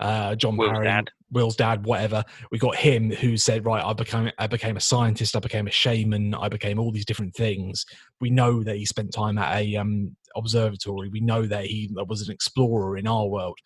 uh, 0.00 0.34
John 0.34 0.56
Will's 0.56 0.72
Parry, 0.72 0.84
dad. 0.84 1.10
Will's 1.30 1.56
dad, 1.56 1.84
whatever. 1.86 2.24
We 2.50 2.58
got 2.58 2.76
him 2.76 3.10
who 3.10 3.36
said, 3.36 3.64
right, 3.64 3.84
I 3.84 3.92
became 3.92 4.30
I 4.38 4.46
became 4.46 4.76
a 4.76 4.80
scientist, 4.80 5.36
I 5.36 5.40
became 5.40 5.66
a 5.68 5.72
shaman, 5.72 6.34
I 6.34 6.48
became 6.48 6.78
all 6.78 6.90
these 6.92 7.04
different 7.06 7.34
things. 7.34 7.84
We 8.20 8.30
know 8.30 8.62
that 8.64 8.76
he 8.76 8.84
spent 8.86 9.12
time 9.12 9.38
at 9.38 9.60
a 9.60 9.76
um, 9.76 10.16
observatory. 10.34 11.08
We 11.08 11.20
know 11.20 11.46
that 11.46 11.66
he 11.66 11.90
was 11.94 12.26
an 12.26 12.32
explorer 12.34 12.96
in 12.96 13.06
our 13.06 13.26
world. 13.26 13.58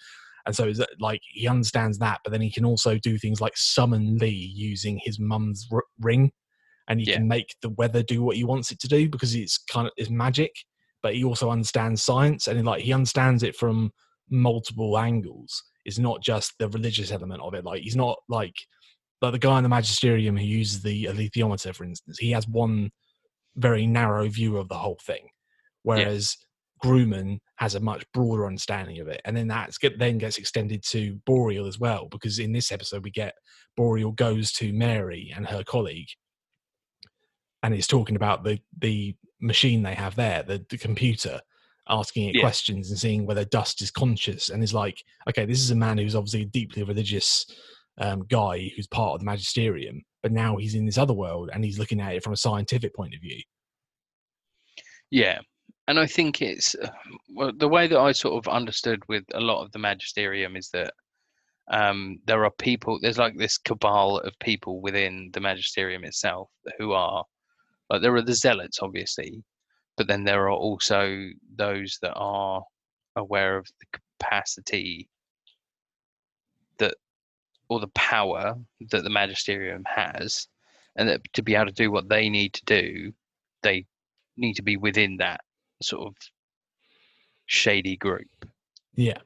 And 0.47 0.57
so, 0.57 0.73
that, 0.73 0.89
like, 0.99 1.21
he 1.29 1.47
understands 1.47 1.99
that, 1.99 2.21
but 2.25 2.31
then 2.33 2.41
he 2.41 2.51
can 2.51 2.65
also 2.65 2.97
do 2.97 3.19
things 3.19 3.43
like 3.43 3.53
summon 3.57 4.17
Lee 4.17 4.51
using 4.55 4.99
his 5.05 5.19
mum's 5.21 5.69
r- 5.71 5.85
ring, 6.01 6.33
and 6.89 6.99
he 6.99 7.07
Yeah. 7.07 7.17
can 7.17 7.29
make 7.29 7.55
the 7.61 7.69
weather 7.71 8.03
do 8.03 8.23
what 8.23 8.37
he 8.37 8.45
wants 8.45 8.73
it 8.73 8.81
to 8.81 8.89
do 8.89 9.09
because 9.09 9.35
it's 9.35 9.59
kind 9.59 9.87
of 9.87 9.93
it's 9.99 10.09
magic. 10.11 10.51
But 11.03 11.15
he 11.15 11.25
also 11.25 11.51
understands 11.51 12.03
science, 12.03 12.47
and 12.47 12.65
like 12.65 12.83
he 12.83 12.93
understands 12.93 13.43
it 13.43 13.57
from 13.57 13.93
multiple 14.31 14.99
angles. 14.99 15.63
It's 15.85 15.99
not 15.99 16.23
just 16.23 16.53
the 16.59 16.69
religious 16.69 17.11
element 17.11 17.41
of 17.43 17.55
it. 17.55 17.65
Like 17.65 17.83
he's 17.83 17.97
not 17.97 18.19
like 18.29 18.55
like 19.23 19.33
the 19.33 19.39
guy 19.39 19.59
in 19.59 19.63
the 19.63 19.69
magisterium 19.69 20.37
who 20.37 20.45
uses 20.45 20.83
the 20.83 21.05
alethiometer, 21.05 21.75
for 21.75 21.85
instance. 21.85 22.19
He 22.19 22.31
has 22.33 22.49
one 22.49 22.91
very 23.57 23.87
narrow 23.87 24.29
view 24.29 24.57
of 24.57 24.69
the 24.69 24.77
whole 24.77 24.99
thing, 25.03 25.29
whereas 25.83 26.37
Grumman 26.83 27.39
has 27.57 27.75
a 27.75 27.81
much 27.81 28.05
broader 28.15 28.47
understanding 28.47 29.01
of 29.01 29.09
it. 29.09 29.21
And 29.25 29.37
then 29.37 29.49
that's 29.49 29.77
get, 29.77 29.99
then 29.99 30.17
gets 30.19 30.39
extended 30.39 30.83
to 30.89 31.21
Boreal 31.27 31.67
as 31.67 31.79
well, 31.79 32.09
because 32.11 32.39
in 32.39 32.53
this 32.53 32.73
episode 32.73 33.05
we 33.05 33.11
get 33.11 33.35
Boreal 33.77 34.13
goes 34.13 34.53
to 34.53 34.73
Mary 34.73 35.33
and 35.35 35.47
her 35.47 35.63
colleague, 35.65 36.09
and 37.63 37.75
it's 37.75 37.87
talking 37.87 38.17
about 38.17 38.45
the 38.45 38.59
the 38.79 39.15
machine 39.41 39.83
they 39.83 39.95
have 39.95 40.17
there, 40.17 40.43
the, 40.43 40.65
the 40.69 40.79
computer, 40.79 41.41
asking 41.89 42.29
it 42.29 42.37
Yeah. 42.37 42.43
questions 42.43 42.91
and 42.91 42.99
seeing 42.99 43.27
whether 43.27 43.45
dust 43.45 43.83
is 43.83 43.91
conscious. 43.91 44.51
And 44.51 44.63
is 44.63 44.75
like, 44.75 45.03
okay, 45.29 45.45
this 45.45 45.61
is 45.61 45.71
a 45.71 45.77
man 45.77 45.99
who's 45.99 46.15
obviously 46.15 46.43
a 46.43 46.47
deeply 46.47 46.83
religious 46.83 47.47
um, 47.99 48.25
guy 48.29 48.71
who's 48.77 48.87
part 48.87 49.15
of 49.15 49.21
the 49.21 49.27
magisterium, 49.27 50.03
but 50.23 50.33
now 50.33 50.57
he's 50.57 50.75
in 50.75 50.87
this 50.87 50.99
other 50.99 51.13
world 51.15 51.51
and 51.53 51.65
he's 51.65 51.79
looking 51.79 52.01
at 52.01 52.15
it 52.15 52.23
from 52.25 52.33
a 52.33 52.37
scientific 52.37 52.95
point 52.95 53.15
of 53.15 53.21
view. 53.21 53.41
Yeah, 55.11 55.41
and 55.89 55.99
I 55.99 56.07
think 56.07 56.41
it's 56.41 56.75
uh, 56.77 56.89
well, 57.35 57.53
the 57.57 57.69
way 57.69 57.89
that 57.89 57.99
I 57.99 58.13
sort 58.13 58.47
of 58.47 58.53
understood 58.53 59.03
with 59.09 59.25
a 59.35 59.41
lot 59.41 59.65
of 59.65 59.73
the 59.73 59.79
magisterium 59.79 60.57
is 60.57 60.71
that 60.71 60.93
um, 61.71 62.21
there 62.27 62.45
are 62.45 62.53
people. 62.59 62.99
There's 63.01 63.19
like 63.19 63.37
this 63.37 63.59
cabal 63.59 64.19
of 64.19 64.33
people 64.41 64.81
within 64.81 65.31
the 65.33 65.41
magisterium 65.41 66.05
itself 66.05 66.49
who 66.79 66.93
are 66.93 67.25
like 67.91 68.03
there 68.03 68.15
are 68.15 68.23
the 68.23 68.35
zealots, 68.35 68.79
obviously, 68.81 69.43
but 69.97 70.07
then 70.07 70.25
there 70.25 70.45
are 70.45 70.51
also 70.51 71.29
those 71.57 71.99
that 72.01 72.15
are 72.15 72.63
aware 73.17 73.57
of 73.59 73.67
the 73.81 73.99
capacity 74.19 75.09
that 76.79 76.95
or 77.69 77.81
the 77.81 77.89
power 77.89 78.55
that 78.91 79.03
the 79.05 79.11
magisterium 79.11 79.83
has 79.87 80.49
and 80.97 81.09
that 81.09 81.21
to 81.33 81.43
be 81.43 81.55
able 81.55 81.67
to 81.67 81.73
do 81.73 81.91
what 81.91 82.09
they 82.09 82.29
need 82.29 82.53
to 82.55 82.65
do 82.65 83.13
they 83.63 83.85
need 84.37 84.55
to 84.55 84.63
be 84.63 84.77
within 84.77 85.17
that 85.19 85.41
sort 85.83 86.07
of 86.07 86.15
shady 87.47 87.97
group 87.97 88.47
Yeah. 88.95 89.19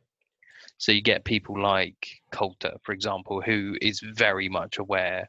so 0.78 0.92
you 0.92 1.02
get 1.02 1.24
people 1.24 1.60
like 1.60 2.08
Coulter, 2.32 2.74
for 2.82 2.92
example, 2.92 3.40
who 3.40 3.76
is 3.80 4.00
very 4.00 4.48
much 4.48 4.78
aware 4.78 5.28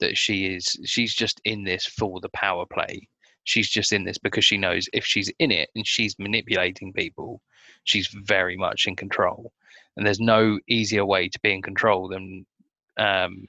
that 0.00 0.16
she 0.16 0.54
is 0.54 0.76
she's 0.84 1.14
just 1.14 1.40
in 1.44 1.64
this 1.64 1.86
for 1.86 2.20
the 2.20 2.28
power 2.30 2.66
play. 2.66 3.08
She's 3.44 3.68
just 3.70 3.92
in 3.92 4.04
this 4.04 4.18
because 4.18 4.44
she 4.44 4.58
knows 4.58 4.88
if 4.92 5.04
she's 5.04 5.32
in 5.38 5.50
it 5.50 5.70
and 5.74 5.86
she's 5.86 6.18
manipulating 6.18 6.92
people, 6.92 7.40
she's 7.84 8.08
very 8.08 8.56
much 8.56 8.86
in 8.86 8.96
control. 8.96 9.52
And 9.96 10.06
there's 10.06 10.20
no 10.20 10.58
easier 10.68 11.04
way 11.04 11.28
to 11.28 11.40
be 11.40 11.52
in 11.52 11.62
control 11.62 12.08
than 12.08 12.46
um, 12.98 13.46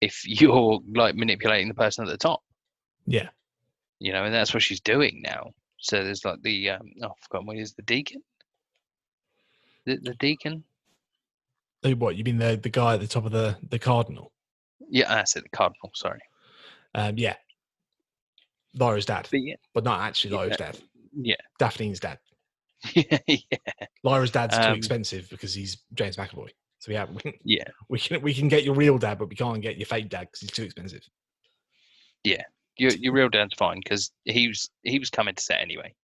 if 0.00 0.22
you're 0.26 0.80
like 0.94 1.14
manipulating 1.16 1.68
the 1.68 1.74
person 1.74 2.04
at 2.04 2.10
the 2.10 2.16
top, 2.16 2.42
Yeah. 3.06 3.28
you 3.98 4.12
know, 4.12 4.24
and 4.24 4.34
that's 4.34 4.54
what 4.54 4.62
she's 4.62 4.80
doing 4.80 5.22
now. 5.24 5.52
So 5.78 6.04
there's 6.04 6.24
like 6.24 6.40
the 6.42 6.70
um, 6.70 6.90
oh, 7.02 7.08
I 7.08 7.12
forgot 7.20 7.46
what 7.46 7.56
is 7.56 7.72
the 7.72 7.82
deacon? 7.82 8.22
The, 9.86 9.96
the 9.96 10.14
deacon? 10.14 10.64
What 11.82 12.16
you 12.16 12.24
mean 12.24 12.36
the 12.38 12.58
the 12.62 12.68
guy 12.68 12.94
at 12.94 13.00
the 13.00 13.06
top 13.06 13.24
of 13.24 13.32
the 13.32 13.56
the 13.68 13.78
cardinal? 13.78 14.32
Yeah, 14.90 15.08
that's 15.08 15.36
it. 15.36 15.44
The 15.44 15.48
cardinal. 15.50 15.90
Sorry. 15.94 16.20
Um, 16.94 17.16
yeah. 17.16 17.36
Lyra's 18.74 19.06
dad, 19.06 19.26
But 19.30 19.40
yeah, 19.42 19.56
but 19.74 19.84
not 19.84 20.00
actually 20.00 20.32
Yeah. 20.32 20.36
Lyra's 20.38 20.56
dad. 20.56 20.78
yeah, 21.12 21.34
Dafne's 21.60 22.00
dad. 22.00 22.18
yeah, 22.94 23.18
yeah. 23.26 23.58
Lyra's 24.04 24.30
dad's 24.30 24.56
too 24.56 24.62
Um, 24.62 24.76
expensive 24.76 25.28
because 25.28 25.52
he's 25.54 25.78
James 25.94 26.16
McAvoy. 26.16 26.50
So 26.78 26.92
yeah, 26.92 27.06
we, 27.06 27.38
Yeah. 27.44 27.64
we 27.88 27.98
can 27.98 28.22
we 28.22 28.32
can 28.32 28.48
get 28.48 28.62
your 28.64 28.74
real 28.74 28.96
dad, 28.98 29.18
but 29.18 29.28
we 29.28 29.36
can't 29.36 29.60
get 29.60 29.76
your 29.76 29.86
fake 29.86 30.08
dad 30.08 30.22
because 30.22 30.40
he's 30.40 30.52
too 30.52 30.62
expensive. 30.64 31.02
Yeah, 32.24 32.42
your 32.76 32.92
your 32.92 33.12
real 33.12 33.28
dad's 33.28 33.54
fine 33.54 33.80
because 33.82 34.12
he 34.24 34.48
was 34.48 34.70
he 34.82 34.98
was 34.98 35.10
coming 35.10 35.34
to 35.34 35.42
set 35.42 35.60
anyway. 35.60 35.94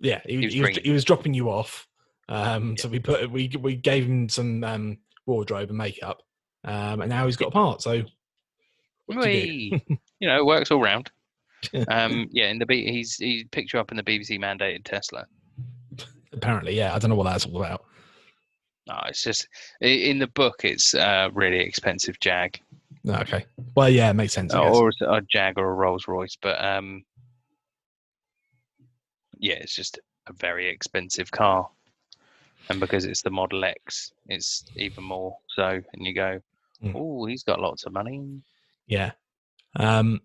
Yeah, 0.00 0.20
he, 0.26 0.36
He 0.36 0.48
he, 0.48 0.60
was 0.60 0.70
was, 0.70 0.78
he 0.84 0.90
was 0.90 1.04
dropping 1.04 1.34
you 1.34 1.50
off. 1.50 1.86
Um, 2.28 2.70
Yeah. 2.70 2.74
So 2.82 2.88
we 2.88 2.98
put 2.98 3.30
we 3.30 3.50
we 3.60 3.76
gave 3.76 4.04
him 4.06 4.28
some 4.28 4.64
um, 4.64 4.98
wardrobe 5.26 5.68
and 5.68 5.78
makeup, 5.78 6.22
um, 6.64 7.00
and 7.00 7.08
now 7.08 7.26
he's 7.26 7.36
got 7.36 7.48
a 7.48 7.52
part. 7.52 7.80
So 7.80 8.02
you 9.08 9.80
you 10.20 10.28
know, 10.28 10.38
it 10.38 10.46
works 10.46 10.70
all 10.70 10.80
round. 10.82 11.10
Um, 11.88 12.28
yeah, 12.32 12.46
in 12.48 12.58
the 12.58 12.66
B, 12.66 12.90
he's 12.90 13.16
he 13.16 13.44
picked 13.50 13.72
you 13.72 13.80
up 13.80 13.90
in 13.90 13.96
the 13.96 14.02
BBC 14.02 14.38
mandated 14.38 14.84
Tesla. 14.84 15.26
apparently, 16.32 16.76
yeah, 16.76 16.94
I 16.94 16.98
don't 16.98 17.10
know 17.10 17.16
what 17.16 17.24
that's 17.24 17.46
all 17.46 17.56
about. 17.62 17.84
No, 18.86 18.98
it's 19.06 19.22
just 19.22 19.48
in 19.80 20.18
the 20.18 20.26
book. 20.28 20.64
It's 20.64 20.94
a 20.94 21.30
really 21.34 21.58
expensive 21.58 22.18
Jag, 22.20 22.58
okay, 23.06 23.44
well, 23.74 23.88
yeah, 23.88 24.08
it 24.10 24.14
makes 24.14 24.32
sense. 24.32 24.54
Or 24.54 24.90
a 25.06 25.20
Jag 25.22 25.58
or 25.58 25.70
a 25.70 25.74
Rolls 25.74 26.08
Royce, 26.08 26.36
but 26.40 26.62
um, 26.64 27.04
yeah, 29.38 29.54
it's 29.54 29.74
just 29.74 29.98
a 30.26 30.32
very 30.32 30.68
expensive 30.68 31.30
car, 31.30 31.68
and 32.70 32.80
because 32.80 33.04
it's 33.04 33.22
the 33.22 33.30
Model 33.30 33.64
X, 33.64 34.12
it's 34.28 34.64
even 34.76 35.04
more 35.04 35.36
so. 35.54 35.80
And 35.92 36.06
you 36.06 36.14
go, 36.14 36.40
Mm. 36.82 36.92
oh, 36.94 37.26
he's 37.26 37.42
got 37.42 37.58
lots 37.60 37.86
of 37.86 37.92
money. 37.92 38.40
Yeah. 38.88 39.12
Um, 39.76 40.20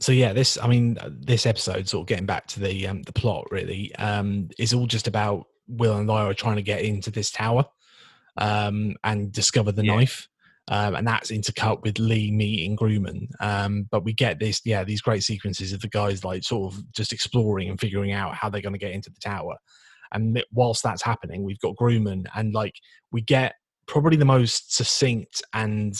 so 0.00 0.12
yeah, 0.12 0.32
this 0.32 0.56
I 0.62 0.68
mean, 0.68 0.96
this 1.08 1.46
episode, 1.46 1.88
sort 1.88 2.02
of 2.02 2.06
getting 2.08 2.26
back 2.26 2.46
to 2.48 2.60
the 2.60 2.86
um, 2.86 3.02
the 3.02 3.12
plot, 3.12 3.46
really, 3.50 3.94
um, 3.96 4.48
is 4.58 4.72
all 4.72 4.86
just 4.86 5.08
about 5.08 5.46
Will 5.66 5.96
and 5.96 6.06
Lyra 6.08 6.34
trying 6.34 6.56
to 6.56 6.62
get 6.62 6.82
into 6.82 7.10
this 7.10 7.30
tower 7.30 7.64
um, 8.36 8.94
and 9.02 9.32
discover 9.32 9.72
the 9.72 9.84
Yeah. 9.84 9.96
knife. 9.96 10.28
Um, 10.70 10.96
and 10.96 11.06
that's 11.08 11.30
intercut 11.30 11.82
with 11.82 11.98
Lee 11.98 12.30
meeting 12.30 12.76
Grumman. 12.76 13.28
Um, 13.40 13.88
but 13.90 14.04
we 14.04 14.12
get 14.12 14.38
this, 14.38 14.60
yeah, 14.66 14.84
these 14.84 15.00
great 15.00 15.22
sequences 15.24 15.72
of 15.72 15.80
the 15.80 15.88
guys 15.88 16.26
like 16.26 16.44
sort 16.44 16.74
of 16.74 16.92
just 16.92 17.10
exploring 17.10 17.70
and 17.70 17.80
figuring 17.80 18.12
out 18.12 18.34
how 18.34 18.50
they're 18.50 18.60
going 18.60 18.74
to 18.74 18.78
get 18.78 18.92
into 18.92 19.08
the 19.08 19.18
tower. 19.18 19.56
And 20.12 20.42
whilst 20.52 20.82
that's 20.82 21.02
happening, 21.02 21.42
we've 21.42 21.58
got 21.60 21.76
Grumman, 21.76 22.26
and 22.34 22.52
like 22.54 22.74
we 23.12 23.22
get 23.22 23.54
probably 23.86 24.18
the 24.18 24.26
most 24.26 24.76
succinct 24.76 25.42
and 25.54 25.94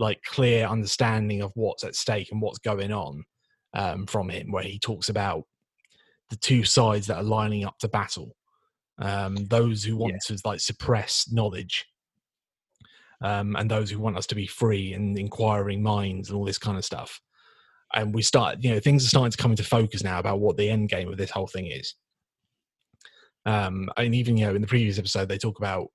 like 0.00 0.22
clear 0.22 0.66
understanding 0.66 1.42
of 1.42 1.52
what's 1.54 1.84
at 1.84 1.94
stake 1.94 2.32
and 2.32 2.40
what's 2.40 2.58
going 2.58 2.92
on 2.92 3.22
um, 3.74 4.06
from 4.06 4.28
him, 4.28 4.50
where 4.50 4.64
he 4.64 4.78
talks 4.78 5.08
about 5.08 5.44
the 6.30 6.36
two 6.36 6.64
sides 6.64 7.06
that 7.06 7.18
are 7.18 7.22
lining 7.22 7.64
up 7.64 7.78
to 7.78 7.88
battle. 7.88 8.34
Um, 8.98 9.36
those 9.46 9.84
who 9.84 9.96
want 9.96 10.16
to 10.26 10.38
like 10.44 10.60
suppress 10.60 11.30
knowledge, 11.30 11.86
um, 13.22 13.56
and 13.56 13.70
those 13.70 13.90
who 13.90 13.98
want 13.98 14.16
us 14.16 14.26
to 14.28 14.34
be 14.34 14.46
free 14.46 14.92
and 14.94 15.18
inquiring 15.18 15.82
minds 15.82 16.28
and 16.28 16.36
all 16.36 16.44
this 16.44 16.58
kind 16.58 16.78
of 16.78 16.84
stuff. 16.84 17.20
And 17.92 18.14
we 18.14 18.22
start, 18.22 18.58
you 18.60 18.70
know, 18.70 18.80
things 18.80 19.04
are 19.04 19.08
starting 19.08 19.32
to 19.32 19.38
come 19.38 19.50
into 19.50 19.64
focus 19.64 20.02
now 20.02 20.18
about 20.18 20.40
what 20.40 20.56
the 20.56 20.70
end 20.70 20.88
game 20.88 21.08
of 21.08 21.16
this 21.16 21.30
whole 21.30 21.48
thing 21.48 21.66
is. 21.66 21.94
Um, 23.46 23.88
and 23.96 24.14
even 24.14 24.36
you 24.36 24.46
know, 24.46 24.54
in 24.54 24.60
the 24.60 24.66
previous 24.68 24.98
episode, 24.98 25.28
they 25.28 25.38
talk 25.38 25.58
about 25.58 25.88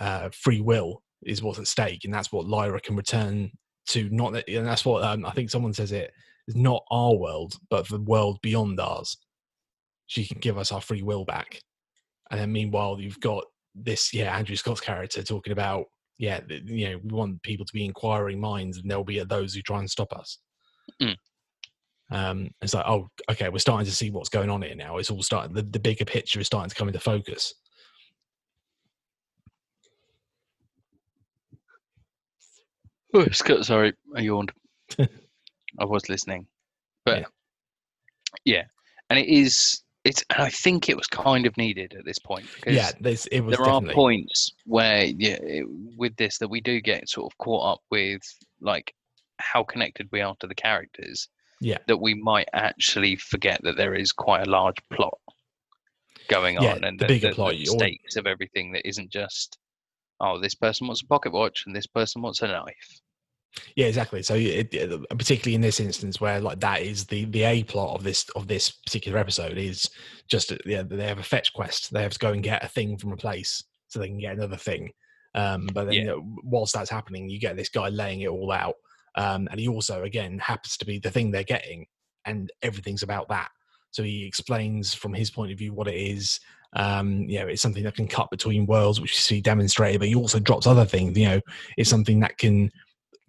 uh, 0.00 0.30
free 0.32 0.60
will 0.60 1.02
is 1.24 1.42
what's 1.42 1.58
at 1.58 1.66
stake, 1.66 2.04
and 2.04 2.14
that's 2.14 2.32
what 2.32 2.46
Lyra 2.46 2.80
can 2.80 2.96
return 2.96 3.50
to. 3.88 4.08
Not 4.10 4.32
that, 4.32 4.48
and 4.48 4.66
that's 4.66 4.84
what 4.84 5.02
um, 5.04 5.24
I 5.26 5.30
think 5.30 5.50
someone 5.50 5.72
says 5.72 5.92
it 5.92 6.12
is 6.48 6.56
not 6.56 6.84
our 6.90 7.14
world, 7.14 7.54
but 7.68 7.88
the 7.88 8.00
world 8.00 8.38
beyond 8.42 8.80
ours. 8.80 9.16
She 10.06 10.26
can 10.26 10.38
give 10.40 10.58
us 10.58 10.72
our 10.72 10.80
free 10.80 11.02
will 11.02 11.24
back, 11.24 11.60
and 12.30 12.40
then 12.40 12.52
meanwhile, 12.52 13.00
you've 13.00 13.20
got 13.20 13.44
this, 13.74 14.12
yeah, 14.12 14.36
Andrew 14.36 14.56
Scott's 14.56 14.80
character 14.80 15.22
talking 15.22 15.52
about, 15.52 15.86
yeah, 16.18 16.40
you 16.48 16.88
know, 16.88 17.00
we 17.02 17.14
want 17.14 17.42
people 17.42 17.64
to 17.64 17.72
be 17.72 17.84
inquiring 17.84 18.40
minds, 18.40 18.78
and 18.78 18.90
there'll 18.90 19.04
be 19.04 19.22
those 19.24 19.54
who 19.54 19.62
try 19.62 19.78
and 19.78 19.90
stop 19.90 20.12
us. 20.12 20.38
Mm. 21.00 21.16
Um, 22.12 22.50
it's 22.60 22.74
like, 22.74 22.86
oh, 22.86 23.08
okay, 23.30 23.48
we're 23.48 23.58
starting 23.58 23.86
to 23.86 23.94
see 23.94 24.10
what's 24.10 24.28
going 24.28 24.50
on 24.50 24.62
here 24.62 24.74
now. 24.74 24.98
It's 24.98 25.10
all 25.10 25.22
starting. 25.22 25.54
The, 25.54 25.62
the 25.62 25.78
bigger 25.78 26.04
picture 26.04 26.40
is 26.40 26.46
starting 26.46 26.68
to 26.68 26.74
come 26.74 26.88
into 26.88 26.98
focus. 26.98 27.54
Oh, 33.14 33.26
sorry, 33.30 33.92
I 34.14 34.20
yawned. 34.20 34.52
I 34.98 35.84
was 35.84 36.08
listening, 36.08 36.46
but 37.04 37.20
Yeah. 37.20 37.26
yeah. 38.44 38.62
and 39.08 39.18
it 39.18 39.28
is. 39.28 39.82
It's. 40.04 40.24
And 40.30 40.42
I 40.42 40.48
think 40.50 40.88
it 40.88 40.96
was 40.96 41.06
kind 41.06 41.44
of 41.46 41.56
needed 41.56 41.94
at 41.98 42.04
this 42.04 42.18
point 42.18 42.46
because 42.54 42.74
Yeah, 42.74 42.90
was 43.02 43.28
there 43.56 43.66
are 43.66 43.82
points 43.82 44.52
where 44.64 45.04
yeah, 45.04 45.36
it, 45.42 45.66
with 45.96 46.16
this 46.16 46.38
that 46.38 46.48
we 46.48 46.60
do 46.60 46.80
get 46.80 47.08
sort 47.08 47.30
of 47.32 47.36
caught 47.38 47.74
up 47.74 47.80
with 47.90 48.22
like 48.60 48.94
how 49.38 49.62
connected 49.62 50.08
we 50.10 50.20
are 50.22 50.34
to 50.40 50.46
the 50.46 50.54
characters. 50.54 51.28
Yeah. 51.62 51.76
that 51.88 51.98
we 52.00 52.14
might 52.14 52.48
actually 52.54 53.16
forget 53.16 53.60
that 53.64 53.76
there 53.76 53.94
is 53.94 54.12
quite 54.12 54.46
a 54.46 54.50
large 54.50 54.78
plot 54.90 55.18
going 56.28 56.54
Yeah, 56.54 56.72
on 56.76 56.84
and 56.84 56.98
the 56.98 57.06
the, 57.06 57.18
the- 57.18 57.32
plot, 57.34 57.52
the 57.52 57.66
stakes 57.66 58.16
of 58.16 58.26
everything 58.26 58.72
that 58.72 58.88
isn't 58.88 59.10
just 59.10 59.58
oh 60.20 60.38
this 60.40 60.54
person 60.54 60.86
wants 60.86 61.02
a 61.02 61.06
pocket 61.06 61.32
watch 61.32 61.64
and 61.66 61.74
this 61.74 61.86
person 61.86 62.22
wants 62.22 62.42
a 62.42 62.48
knife. 62.48 63.00
Yeah, 63.74 63.86
exactly. 63.86 64.22
So, 64.22 64.34
it, 64.34 64.72
it- 64.72 65.08
particularly 65.10 65.54
in 65.56 65.60
this 65.60 65.80
instance, 65.80 66.20
where 66.20 66.40
like 66.40 66.60
that 66.60 66.82
is 66.82 67.04
the 67.06 67.24
the 67.26 67.42
a 67.42 67.62
plot 67.64 67.96
of 67.96 68.04
this 68.04 68.28
of 68.30 68.46
this 68.46 68.70
particular 68.70 69.18
episode 69.18 69.58
is 69.58 69.90
just 70.28 70.52
yeah, 70.64 70.82
they 70.82 71.06
have 71.06 71.18
a 71.18 71.22
fetch 71.24 71.52
quest. 71.52 71.92
They 71.92 72.02
have 72.02 72.12
to 72.12 72.18
go 72.18 72.32
and 72.32 72.42
get 72.42 72.64
a 72.64 72.68
thing 72.68 72.96
from 72.96 73.12
a 73.12 73.16
place 73.16 73.62
so 73.88 73.98
they 73.98 74.06
can 74.08 74.18
get 74.20 74.36
another 74.36 74.56
thing. 74.56 74.92
Um, 75.34 75.68
but 75.74 75.84
then 75.84 75.94
Yeah. 75.94 76.00
you 76.00 76.06
know, 76.06 76.36
whilst 76.44 76.74
that's 76.74 76.90
happening, 76.90 77.28
you 77.28 77.40
get 77.40 77.56
this 77.56 77.68
guy 77.68 77.88
laying 77.88 78.20
it 78.20 78.28
all 78.28 78.52
out, 78.52 78.74
um, 79.16 79.48
and 79.50 79.58
he 79.58 79.66
also 79.68 80.04
again 80.04 80.38
happens 80.38 80.76
to 80.76 80.84
be 80.86 80.98
the 81.00 81.10
thing 81.10 81.30
they're 81.30 81.42
getting, 81.42 81.86
and 82.24 82.50
everything's 82.62 83.02
about 83.02 83.28
that. 83.30 83.48
So 83.90 84.04
he 84.04 84.24
explains 84.24 84.94
from 84.94 85.12
his 85.12 85.30
point 85.32 85.50
of 85.50 85.58
view 85.58 85.74
what 85.74 85.88
it 85.88 85.96
is. 85.96 86.38
Um, 86.74 87.22
you 87.22 87.40
know, 87.40 87.48
it's 87.48 87.62
something 87.62 87.82
that 87.84 87.96
can 87.96 88.06
cut 88.06 88.30
between 88.30 88.66
worlds, 88.66 89.00
which 89.00 89.12
you 89.12 89.20
see 89.20 89.40
demonstrated. 89.40 90.00
But 90.00 90.08
he 90.08 90.14
also 90.14 90.38
drops 90.38 90.66
other 90.66 90.84
things. 90.84 91.18
You 91.18 91.28
know, 91.28 91.40
it's 91.76 91.90
something 91.90 92.20
that 92.20 92.38
can 92.38 92.70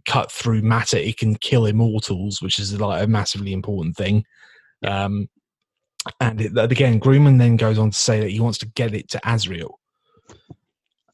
cut 0.05 0.31
through 0.31 0.61
matter. 0.61 0.97
It 0.97 1.17
can 1.17 1.35
kill 1.35 1.65
immortals, 1.65 2.41
which 2.41 2.59
is 2.59 2.79
like 2.79 3.03
a 3.03 3.07
massively 3.07 3.53
important 3.53 3.95
thing. 3.95 4.25
Um, 4.83 5.29
and 6.19 6.41
it, 6.41 6.57
again, 6.57 6.99
Grumman 6.99 7.37
then 7.37 7.57
goes 7.57 7.77
on 7.77 7.91
to 7.91 7.97
say 7.97 8.19
that 8.19 8.31
he 8.31 8.39
wants 8.39 8.57
to 8.59 8.67
get 8.67 8.93
it 8.93 9.09
to 9.11 9.19
Asriel, 9.19 9.73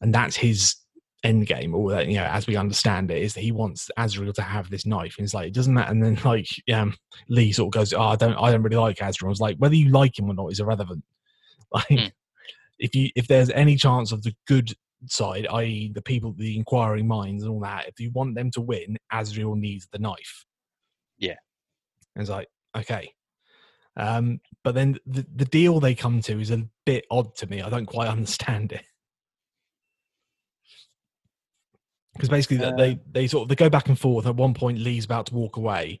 and 0.00 0.14
that's 0.14 0.36
his 0.36 0.76
end 1.24 1.46
game. 1.46 1.74
Or 1.74 1.90
that 1.90 2.06
you 2.06 2.16
know, 2.16 2.24
as 2.24 2.46
we 2.46 2.56
understand 2.56 3.10
it, 3.10 3.22
is 3.22 3.34
that 3.34 3.42
he 3.42 3.52
wants 3.52 3.90
Asriel 3.98 4.32
to 4.34 4.42
have 4.42 4.70
this 4.70 4.86
knife. 4.86 5.16
And 5.18 5.24
it's 5.24 5.34
like, 5.34 5.52
doesn't 5.52 5.74
that? 5.74 5.90
And 5.90 6.02
then 6.02 6.18
like 6.24 6.48
um, 6.72 6.94
Lee 7.28 7.52
sort 7.52 7.68
of 7.74 7.78
goes, 7.78 7.92
"Oh, 7.92 8.00
I 8.00 8.16
don't, 8.16 8.36
I 8.36 8.50
don't 8.50 8.62
really 8.62 8.76
like 8.76 8.98
Asriel." 8.98 9.26
I 9.26 9.28
was 9.28 9.40
like, 9.40 9.56
whether 9.58 9.74
you 9.74 9.90
like 9.90 10.18
him 10.18 10.30
or 10.30 10.34
not 10.34 10.52
is 10.52 10.60
irrelevant. 10.60 11.04
Like, 11.74 11.86
Hmm. 11.88 12.06
if 12.78 12.94
you 12.94 13.10
if 13.14 13.26
there's 13.28 13.50
any 13.50 13.76
chance 13.76 14.12
of 14.12 14.22
the 14.22 14.34
good 14.46 14.74
side, 15.06 15.46
i.e., 15.52 15.92
the 15.94 16.02
people, 16.02 16.32
the 16.32 16.56
inquiring 16.56 17.06
minds, 17.06 17.42
and 17.42 17.52
all 17.52 17.60
that, 17.60 17.88
if 17.88 18.00
you 18.00 18.10
want 18.12 18.34
them 18.34 18.50
to 18.52 18.60
win, 18.60 18.96
Asriel 19.12 19.56
needs 19.56 19.86
the 19.92 19.98
knife. 19.98 20.44
Yeah. 21.18 21.36
And 22.14 22.22
it's 22.22 22.30
like, 22.30 22.48
okay. 22.76 23.12
Um, 23.96 24.40
but 24.64 24.74
then 24.74 24.98
the, 25.06 25.26
the 25.34 25.44
deal 25.44 25.80
they 25.80 25.94
come 25.94 26.20
to 26.22 26.40
is 26.40 26.50
a 26.50 26.66
bit 26.86 27.04
odd 27.10 27.34
to 27.36 27.46
me. 27.48 27.62
I 27.62 27.68
don't 27.68 27.86
quite 27.86 28.08
understand 28.08 28.72
it. 28.72 28.84
Because 32.14 32.28
basically, 32.28 32.64
Uh, 32.64 32.74
they 32.76 32.98
they 33.10 33.26
sort 33.28 33.42
of 33.42 33.48
they 33.48 33.54
go 33.54 33.70
back 33.70 33.88
and 33.88 33.98
forth. 33.98 34.26
At 34.26 34.36
one 34.36 34.54
point, 34.54 34.78
Lee's 34.78 35.04
about 35.04 35.26
to 35.26 35.34
walk 35.34 35.56
away, 35.56 36.00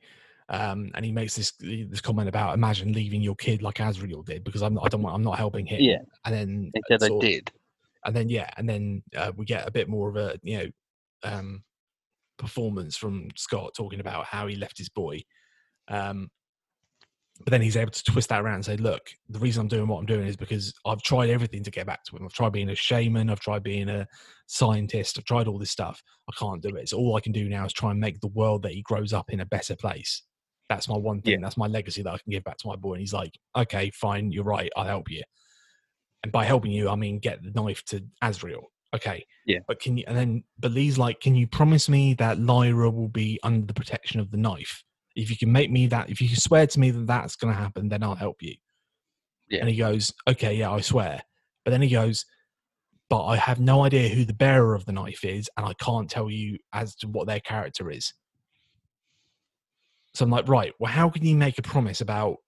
um, 0.50 0.90
and 0.94 1.04
he 1.04 1.12
makes 1.12 1.36
this 1.36 1.52
this 1.60 2.00
comment 2.00 2.28
about 2.28 2.54
imagine 2.54 2.92
leaving 2.92 3.20
your 3.20 3.34
kid 3.36 3.62
like 3.62 3.76
Asriel 3.76 4.24
did 4.24 4.44
because 4.44 4.62
I'm 4.62 4.74
not, 4.74 4.84
I 4.86 4.88
don't 4.88 5.02
want 5.02 5.14
I'm 5.14 5.22
not 5.22 5.38
helping 5.38 5.66
him. 5.66 5.80
Yeah. 5.80 5.98
and 6.24 6.34
then 6.34 6.70
They 6.74 6.80
I 7.06 7.08
of- 7.08 7.20
did. 7.20 7.50
and 8.04 8.16
then 8.16 8.28
yeah, 8.28 8.48
and 8.56 8.68
then 8.68 9.02
uh, 9.16 9.32
we 9.36 9.44
get 9.44 9.68
a 9.68 9.70
bit 9.70 9.88
more 9.88 10.08
of 10.08 10.16
a 10.16 10.38
you 10.42 10.58
know 10.58 10.66
um, 11.24 11.62
performance 12.38 12.96
from 12.96 13.28
Scott 13.36 13.72
talking 13.76 14.00
about 14.00 14.24
how 14.24 14.46
he 14.46 14.56
left 14.56 14.78
his 14.78 14.88
boy. 14.88 15.20
Um, 15.88 16.28
but 17.44 17.52
then 17.52 17.62
he's 17.62 17.76
able 17.76 17.92
to 17.92 18.02
twist 18.02 18.30
that 18.30 18.40
around 18.42 18.54
and 18.56 18.64
say, 18.64 18.76
"Look, 18.76 19.10
the 19.28 19.38
reason 19.38 19.60
I'm 19.60 19.68
doing 19.68 19.86
what 19.86 19.98
I'm 19.98 20.06
doing 20.06 20.26
is 20.26 20.36
because 20.36 20.74
I've 20.84 21.02
tried 21.02 21.30
everything 21.30 21.62
to 21.62 21.70
get 21.70 21.86
back 21.86 22.02
to 22.04 22.16
him. 22.16 22.24
I've 22.24 22.32
tried 22.32 22.52
being 22.52 22.70
a 22.70 22.74
shaman, 22.74 23.30
I've 23.30 23.38
tried 23.38 23.62
being 23.62 23.88
a 23.88 24.08
scientist, 24.46 25.18
I've 25.18 25.24
tried 25.24 25.46
all 25.46 25.58
this 25.58 25.70
stuff. 25.70 26.02
I 26.28 26.32
can't 26.36 26.60
do 26.62 26.74
it. 26.74 26.88
So 26.88 26.96
all 26.98 27.14
I 27.16 27.20
can 27.20 27.30
do 27.32 27.48
now 27.48 27.64
is 27.64 27.72
try 27.72 27.92
and 27.92 28.00
make 28.00 28.18
the 28.20 28.26
world 28.28 28.62
that 28.62 28.72
he 28.72 28.82
grows 28.82 29.12
up 29.12 29.30
in 29.30 29.38
a 29.40 29.46
better 29.46 29.76
place. 29.76 30.22
That's 30.68 30.88
my 30.88 30.96
one 30.96 31.22
thing. 31.22 31.34
Yeah. 31.34 31.38
That's 31.42 31.56
my 31.56 31.66
legacy 31.66 32.02
that 32.02 32.12
I 32.12 32.18
can 32.18 32.30
give 32.30 32.44
back 32.44 32.58
to 32.58 32.68
my 32.68 32.76
boy." 32.76 32.92
And 32.92 33.00
he's 33.00 33.12
like, 33.12 33.38
"Okay, 33.56 33.90
fine, 33.90 34.32
you're 34.32 34.44
right. 34.44 34.70
I'll 34.76 34.84
help 34.84 35.10
you." 35.10 35.22
And 36.22 36.32
by 36.32 36.44
helping 36.44 36.70
you, 36.70 36.88
I 36.88 36.96
mean 36.96 37.18
get 37.18 37.42
the 37.42 37.50
knife 37.50 37.84
to 37.86 38.04
Asriel. 38.22 38.64
Okay. 38.94 39.24
Yeah. 39.46 39.58
But 39.66 39.80
can 39.80 39.96
you 39.96 40.04
and 40.06 40.16
then 40.16 40.44
but 40.58 40.72
Lee's 40.72 40.98
like, 40.98 41.20
can 41.20 41.34
you 41.34 41.46
promise 41.46 41.88
me 41.88 42.14
that 42.14 42.38
Lyra 42.38 42.90
will 42.90 43.08
be 43.08 43.38
under 43.42 43.66
the 43.66 43.74
protection 43.74 44.20
of 44.20 44.30
the 44.30 44.36
knife? 44.36 44.82
If 45.14 45.30
you 45.30 45.36
can 45.36 45.52
make 45.52 45.70
me 45.70 45.86
that, 45.88 46.10
if 46.10 46.20
you 46.20 46.28
can 46.28 46.38
swear 46.38 46.66
to 46.66 46.80
me 46.80 46.90
that 46.90 47.06
that's 47.06 47.36
going 47.36 47.52
to 47.52 47.58
happen, 47.60 47.88
then 47.88 48.02
I'll 48.02 48.14
help 48.14 48.40
you. 48.40 48.54
Yeah. 49.48 49.60
And 49.60 49.68
he 49.68 49.76
goes, 49.76 50.12
okay, 50.28 50.54
yeah, 50.54 50.70
I 50.70 50.80
swear. 50.80 51.22
But 51.64 51.72
then 51.72 51.82
he 51.82 51.88
goes, 51.88 52.24
but 53.10 53.24
I 53.24 53.36
have 53.36 53.58
no 53.58 53.84
idea 53.84 54.08
who 54.08 54.24
the 54.24 54.34
bearer 54.34 54.74
of 54.74 54.84
the 54.84 54.92
knife 54.92 55.24
is, 55.24 55.50
and 55.56 55.66
I 55.66 55.72
can't 55.74 56.08
tell 56.08 56.30
you 56.30 56.58
as 56.72 56.94
to 56.96 57.08
what 57.08 57.26
their 57.26 57.40
character 57.40 57.90
is. 57.90 58.12
So 60.18 60.24
I'm 60.24 60.30
like, 60.32 60.48
right, 60.48 60.72
well, 60.80 60.90
how 60.90 61.10
can 61.10 61.24
you 61.24 61.36
make 61.36 61.60
a 61.60 61.62
promise 61.62 62.00
about 62.00 62.38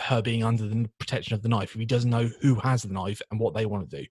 her 0.00 0.20
being 0.20 0.44
under 0.44 0.68
the 0.68 0.86
protection 0.98 1.32
of 1.32 1.40
the 1.40 1.48
knife 1.48 1.74
if 1.74 1.80
he 1.80 1.86
doesn't 1.86 2.10
know 2.10 2.28
who 2.42 2.56
has 2.56 2.82
the 2.82 2.92
knife 2.92 3.22
and 3.30 3.40
what 3.40 3.54
they 3.54 3.64
want 3.64 3.88
to 3.88 4.02
do? 4.02 4.06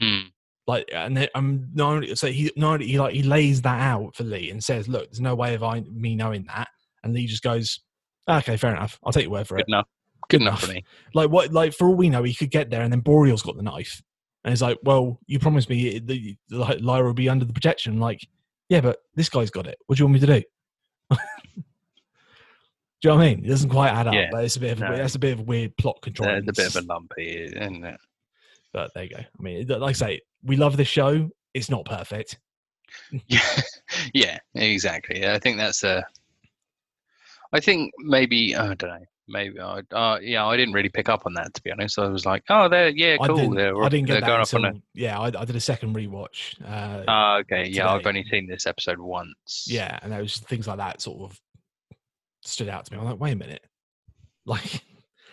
Hmm. 0.00 0.28
like 0.68 0.88
and 0.92 1.16
then 1.16 1.28
um 1.34 1.68
not 1.74 1.92
only 1.94 2.14
so 2.14 2.28
he 2.28 2.52
not 2.56 2.74
only, 2.74 2.86
he 2.86 2.98
like 2.98 3.14
he 3.14 3.24
lays 3.24 3.62
that 3.62 3.80
out 3.80 4.14
for 4.14 4.22
Lee 4.22 4.50
and 4.50 4.62
says, 4.62 4.86
"Look, 4.86 5.10
there's 5.10 5.20
no 5.20 5.34
way 5.34 5.54
of 5.54 5.64
I 5.64 5.80
me 5.80 6.14
knowing 6.14 6.44
that," 6.44 6.68
and 7.02 7.12
Lee 7.12 7.26
just 7.26 7.42
goes, 7.42 7.80
"Okay, 8.28 8.56
fair 8.56 8.70
enough. 8.70 9.00
I'll 9.02 9.12
take 9.12 9.24
your 9.24 9.32
word 9.32 9.48
for 9.48 9.56
it. 9.56 9.66
Good 9.66 9.72
it." 9.72 9.74
enough. 9.74 9.88
Good 10.28 10.42
enough 10.42 10.60
for 10.60 10.72
me. 10.72 10.84
Like 11.12 11.30
what? 11.30 11.52
Like 11.52 11.74
for 11.74 11.88
all 11.88 11.96
we 11.96 12.08
know, 12.08 12.22
he 12.22 12.34
could 12.34 12.52
get 12.52 12.70
there, 12.70 12.82
and 12.82 12.92
then 12.92 13.00
Boreal's 13.00 13.42
got 13.42 13.56
the 13.56 13.64
knife, 13.64 14.00
and 14.44 14.52
he's 14.52 14.62
like, 14.62 14.78
"Well, 14.84 15.18
you 15.26 15.40
promised 15.40 15.68
me 15.68 15.98
the, 15.98 16.36
Lyra 16.50 17.04
will 17.04 17.14
be 17.14 17.28
under 17.28 17.44
the 17.44 17.52
protection." 17.52 17.98
Like, 17.98 18.26
yeah, 18.68 18.80
but 18.80 18.98
this 19.16 19.28
guy's 19.28 19.50
got 19.50 19.66
it. 19.66 19.78
What 19.86 19.98
do 19.98 20.02
you 20.02 20.06
want 20.06 20.14
me 20.14 20.20
to 20.20 20.38
do 20.38 20.42
you 23.08 23.10
know 23.14 23.16
what 23.18 23.24
I 23.26 23.34
mean? 23.34 23.44
It 23.44 23.48
doesn't 23.48 23.70
quite 23.70 23.90
add 23.90 24.06
up, 24.06 24.14
Yeah, 24.14 24.28
but 24.30 24.44
it's 24.44 24.56
a 24.56 24.60
bit 24.60 24.72
of 24.72 24.82
a, 24.82 24.88
no. 24.88 24.96
that's 24.96 25.14
a 25.14 25.18
bit 25.18 25.32
of 25.32 25.40
a 25.40 25.42
weird 25.42 25.76
plot 25.76 26.00
control. 26.02 26.28
There's 26.28 26.48
a 26.48 26.52
bit 26.52 26.74
of 26.74 26.76
a 26.76 26.86
lumpy, 26.86 27.44
isn't 27.44 27.84
it? 27.84 28.00
but 28.72 28.92
there 28.94 29.04
you 29.04 29.10
go. 29.10 29.18
I 29.18 29.42
mean, 29.42 29.66
like 29.66 29.82
I 29.90 29.92
say, 29.92 30.20
we 30.42 30.56
love 30.56 30.76
this 30.76 30.88
show. 30.88 31.30
It's 31.54 31.70
not 31.70 31.84
perfect. 31.84 32.38
Yeah, 33.28 33.60
yeah, 34.14 34.38
exactly. 34.54 35.26
I 35.26 35.38
think 35.38 35.56
that's 35.56 35.84
a. 35.84 36.04
I 37.52 37.60
think 37.60 37.92
maybe 37.98 38.56
I 38.56 38.74
don't 38.74 38.82
know. 38.82 39.04
Maybe 39.26 39.58
I, 39.58 39.80
uh, 39.92 40.18
yeah, 40.20 40.44
I 40.44 40.56
didn't 40.56 40.74
really 40.74 40.90
pick 40.90 41.08
up 41.08 41.22
on 41.24 41.32
that 41.34 41.54
to 41.54 41.62
be 41.62 41.70
honest. 41.70 41.98
I 41.98 42.08
was 42.08 42.26
like, 42.26 42.42
oh, 42.50 42.68
they're 42.68 42.88
yeah, 42.90 43.16
I 43.20 43.26
cool. 43.26 43.36
didn't, 43.36 43.54
they're 43.54 43.82
I 43.82 43.88
didn't 43.88 44.06
get 44.06 44.20
that 44.20 44.40
until, 44.52 44.80
yeah, 44.92 45.18
I, 45.18 45.26
I 45.28 45.44
did 45.44 45.56
a 45.56 45.60
second 45.60 45.94
rewatch. 45.94 46.60
Uh, 46.62 47.00
a. 47.00 47.04
Ah, 47.08 47.36
okay, 47.38 47.66
yeah, 47.68 47.90
I've 47.90 48.06
only 48.06 48.24
seen 48.24 48.46
this 48.46 48.66
episode 48.66 48.98
once. 48.98 49.66
yeah, 49.68 49.98
and 50.02 50.12
there 50.12 50.20
was 50.20 50.38
things 50.38 50.66
like 50.66 50.76
that 50.78 51.00
sort 51.00 51.30
of 51.30 51.40
stood 52.46 52.68
out 52.68 52.84
to 52.86 52.92
me. 52.92 52.98
I'm 52.98 53.04
like, 53.04 53.20
wait 53.20 53.32
a 53.32 53.36
minute, 53.36 53.64
like 54.46 54.82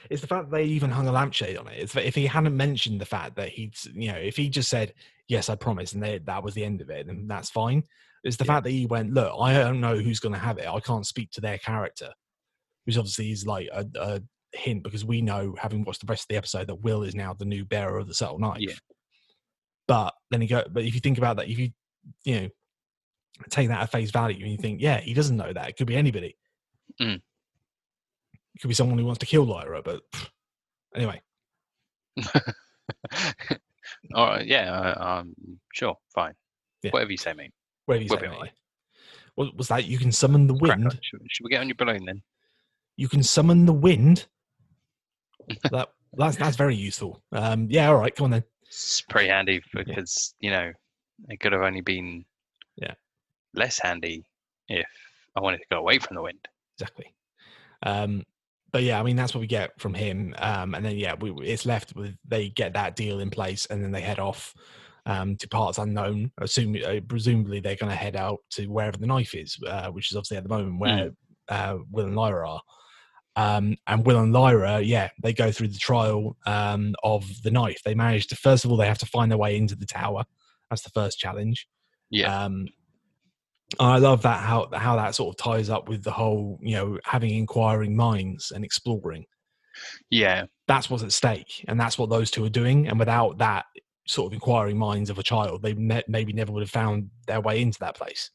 it's 0.09 0.21
the 0.21 0.27
fact 0.27 0.49
that 0.49 0.55
they 0.57 0.65
even 0.65 0.89
hung 0.89 1.07
a 1.07 1.11
lampshade 1.11 1.57
on 1.57 1.67
it. 1.67 1.79
It's 1.79 1.93
that 1.93 2.07
if 2.07 2.15
he 2.15 2.25
hadn't 2.25 2.55
mentioned 2.57 2.99
the 2.99 3.05
fact 3.05 3.35
that 3.35 3.49
he'd, 3.49 3.73
you 3.93 4.11
know, 4.11 4.17
if 4.17 4.35
he 4.35 4.49
just 4.49 4.69
said 4.69 4.93
yes, 5.27 5.47
I 5.49 5.55
promise, 5.55 5.93
and 5.93 6.03
they, 6.03 6.17
that 6.19 6.43
was 6.43 6.53
the 6.53 6.65
end 6.65 6.81
of 6.81 6.89
it, 6.89 7.07
then 7.07 7.27
that's 7.27 7.49
fine. 7.49 7.83
It's 8.23 8.35
the 8.35 8.43
Yeah. 8.43 8.53
fact 8.53 8.63
that 8.65 8.71
he 8.71 8.85
went, 8.85 9.13
look, 9.13 9.33
I 9.39 9.53
don't 9.53 9.79
know 9.79 9.95
who's 9.97 10.19
going 10.19 10.33
to 10.33 10.39
have 10.39 10.57
it. 10.57 10.67
I 10.67 10.79
can't 10.81 11.07
speak 11.07 11.31
to 11.31 11.41
their 11.41 11.57
character, 11.57 12.11
which 12.85 12.97
obviously 12.97 13.31
is 13.31 13.47
like 13.47 13.69
a, 13.71 13.85
a 13.95 14.21
hint 14.53 14.83
because 14.83 15.05
we 15.05 15.21
know, 15.21 15.55
having 15.57 15.83
watched 15.85 16.01
the 16.05 16.11
rest 16.11 16.23
of 16.23 16.27
the 16.27 16.35
episode, 16.35 16.67
that 16.67 16.81
Will 16.83 17.03
is 17.03 17.15
now 17.15 17.33
the 17.33 17.45
new 17.45 17.63
bearer 17.63 17.97
of 17.97 18.07
the 18.07 18.13
subtle 18.13 18.39
knife. 18.39 18.57
Yeah. 18.59 18.73
But 19.87 20.13
then 20.29 20.41
you 20.41 20.47
go, 20.49 20.63
but 20.69 20.83
if 20.83 20.93
you 20.93 20.99
think 20.99 21.17
about 21.17 21.37
that, 21.37 21.47
if 21.47 21.57
you, 21.57 21.69
you 22.25 22.41
know, 22.41 22.49
take 23.49 23.69
that 23.69 23.81
at 23.81 23.91
face 23.91 24.11
value 24.11 24.43
and 24.43 24.51
you 24.51 24.57
think, 24.57 24.81
yeah, 24.81 24.99
he 24.99 25.13
doesn't 25.13 25.37
know 25.37 25.53
that. 25.53 25.69
It 25.69 25.77
could 25.77 25.87
be 25.87 25.95
anybody. 25.95 26.35
Mm. 26.99 27.21
It 28.55 28.61
could 28.61 28.67
be 28.67 28.73
someone 28.73 28.97
who 28.97 29.05
wants 29.05 29.19
to 29.19 29.25
kill 29.25 29.45
Lyra, 29.45 29.81
but 29.81 30.01
pff, 30.11 30.29
anyway, 30.95 31.21
All 34.13 34.27
right, 34.27 34.45
yeah, 34.45 34.71
I, 34.97 35.19
um, 35.19 35.33
sure, 35.73 35.95
fine. 36.13 36.33
Yeah. 36.83 36.91
Whatever 36.91 37.11
you 37.11 37.17
say, 37.17 37.33
mate. 37.33 37.51
do 37.87 37.95
you 37.95 38.07
We'll 38.09 38.19
say, 38.19 38.27
mate? 38.27 38.51
What 39.35 39.55
was 39.55 39.67
that? 39.69 39.85
You 39.85 39.97
can 39.97 40.11
summon 40.11 40.47
the 40.47 40.53
wind. 40.53 40.99
Should, 41.01 41.21
should 41.29 41.43
we 41.43 41.49
get 41.49 41.61
on 41.61 41.67
your 41.69 41.75
balloon 41.75 42.05
then? 42.05 42.21
You 42.97 43.07
can 43.07 43.23
summon 43.23 43.65
the 43.65 43.73
wind. 43.73 44.27
that 45.71 45.89
that's 46.13 46.35
that's 46.35 46.57
very 46.57 46.75
useful. 46.75 47.23
Um, 47.31 47.67
yeah, 47.69 47.87
all 47.87 47.95
right, 47.97 48.13
come 48.15 48.25
on 48.25 48.31
then. 48.31 48.43
It's 48.67 49.01
pretty 49.01 49.29
handy 49.29 49.61
because 49.73 50.35
you 50.39 50.49
know 50.51 50.71
it 51.29 51.39
could 51.39 51.53
have 51.53 51.61
only 51.61 51.81
been 51.81 52.25
Yeah. 52.77 52.93
less 53.53 53.79
handy 53.79 54.25
if 54.67 54.85
I 55.35 55.39
wanted 55.39 55.59
to 55.59 55.65
go 55.71 55.79
away 55.79 55.99
from 55.99 56.15
the 56.15 56.21
wind. 56.21 56.45
Exactly. 56.81 57.13
Um, 57.83 58.23
but 58.71 58.83
yeah, 58.83 58.99
I 58.99 59.03
mean 59.03 59.15
that's 59.15 59.33
what 59.33 59.41
we 59.41 59.47
get 59.47 59.79
from 59.79 59.93
him, 59.93 60.33
um, 60.37 60.75
and 60.75 60.85
then 60.85 60.95
yeah, 60.97 61.15
we, 61.19 61.31
it's 61.45 61.65
left 61.65 61.95
with 61.95 62.15
they 62.25 62.49
get 62.49 62.73
that 62.73 62.95
deal 62.95 63.19
in 63.19 63.29
place, 63.29 63.65
and 63.65 63.83
then 63.83 63.91
they 63.91 64.01
head 64.01 64.19
off 64.19 64.53
um, 65.05 65.35
to 65.37 65.47
parts 65.49 65.77
unknown. 65.77 66.31
Assume, 66.37 66.77
uh, 66.85 67.01
presumably, 67.07 67.59
they're 67.59 67.75
going 67.75 67.89
to 67.89 67.95
head 67.95 68.15
out 68.15 68.39
to 68.51 68.67
wherever 68.67 68.97
the 68.97 69.07
knife 69.07 69.35
is, 69.35 69.57
uh, 69.67 69.89
which 69.89 70.11
is 70.11 70.17
obviously 70.17 70.37
at 70.37 70.43
the 70.43 70.49
moment 70.49 70.79
where 70.79 71.11
uh, 71.49 71.77
Will 71.91 72.05
and 72.05 72.15
Lyra 72.15 72.49
are. 72.49 72.61
Um, 73.35 73.75
and 73.87 74.05
Will 74.05 74.19
and 74.19 74.33
Lyra, 74.33 74.81
yeah, 74.81 75.09
they 75.21 75.33
go 75.33 75.51
through 75.51 75.69
the 75.69 75.77
trial 75.79 76.37
um, 76.45 76.95
of 77.03 77.25
the 77.43 77.51
knife. 77.51 77.81
They 77.83 77.95
manage 77.95 78.27
to 78.27 78.35
first 78.35 78.63
of 78.63 78.71
all 78.71 78.77
they 78.77 78.87
have 78.87 78.99
to 78.99 79.05
find 79.05 79.31
their 79.31 79.37
way 79.37 79.57
into 79.57 79.75
the 79.75 79.85
tower. 79.85 80.23
That's 80.69 80.83
the 80.83 80.89
first 80.89 81.19
challenge. 81.19 81.67
Yeah, 82.09 82.45
Um, 82.45 82.67
I 83.79 83.97
love 83.97 84.21
that 84.23 84.41
how 84.41 84.69
how 84.73 84.95
that 84.97 85.15
sort 85.15 85.33
of 85.33 85.43
ties 85.43 85.69
up 85.69 85.87
with 85.89 86.03
the 86.03 86.11
whole 86.11 86.59
you 86.61 86.75
know 86.75 86.99
having 87.05 87.31
inquiring 87.35 87.95
minds 87.95 88.51
and 88.51 88.63
exploring. 88.63 89.25
yeah, 90.09 90.45
That's 90.67 90.89
what's 90.89 91.03
at 91.03 91.11
stake, 91.11 91.63
and 91.67 91.79
that's 91.79 91.97
what 91.97 92.09
those 92.09 92.31
two 92.31 92.43
are 92.45 92.49
doing. 92.49 92.87
And 92.87 92.97
without 92.97 93.37
that 93.39 93.65
sort 94.07 94.27
of 94.31 94.33
inquiring 94.33 94.77
minds 94.77 95.09
of 95.09 95.19
a 95.19 95.23
child, 95.23 95.61
they 95.61 95.73
me- 95.73 96.03
maybe 96.07 96.33
never 96.33 96.51
would 96.51 96.63
have 96.63 96.69
found 96.71 97.09
their 97.27 97.41
way 97.41 97.61
into 97.61 97.79
that 97.79 97.95
place. 97.95 98.31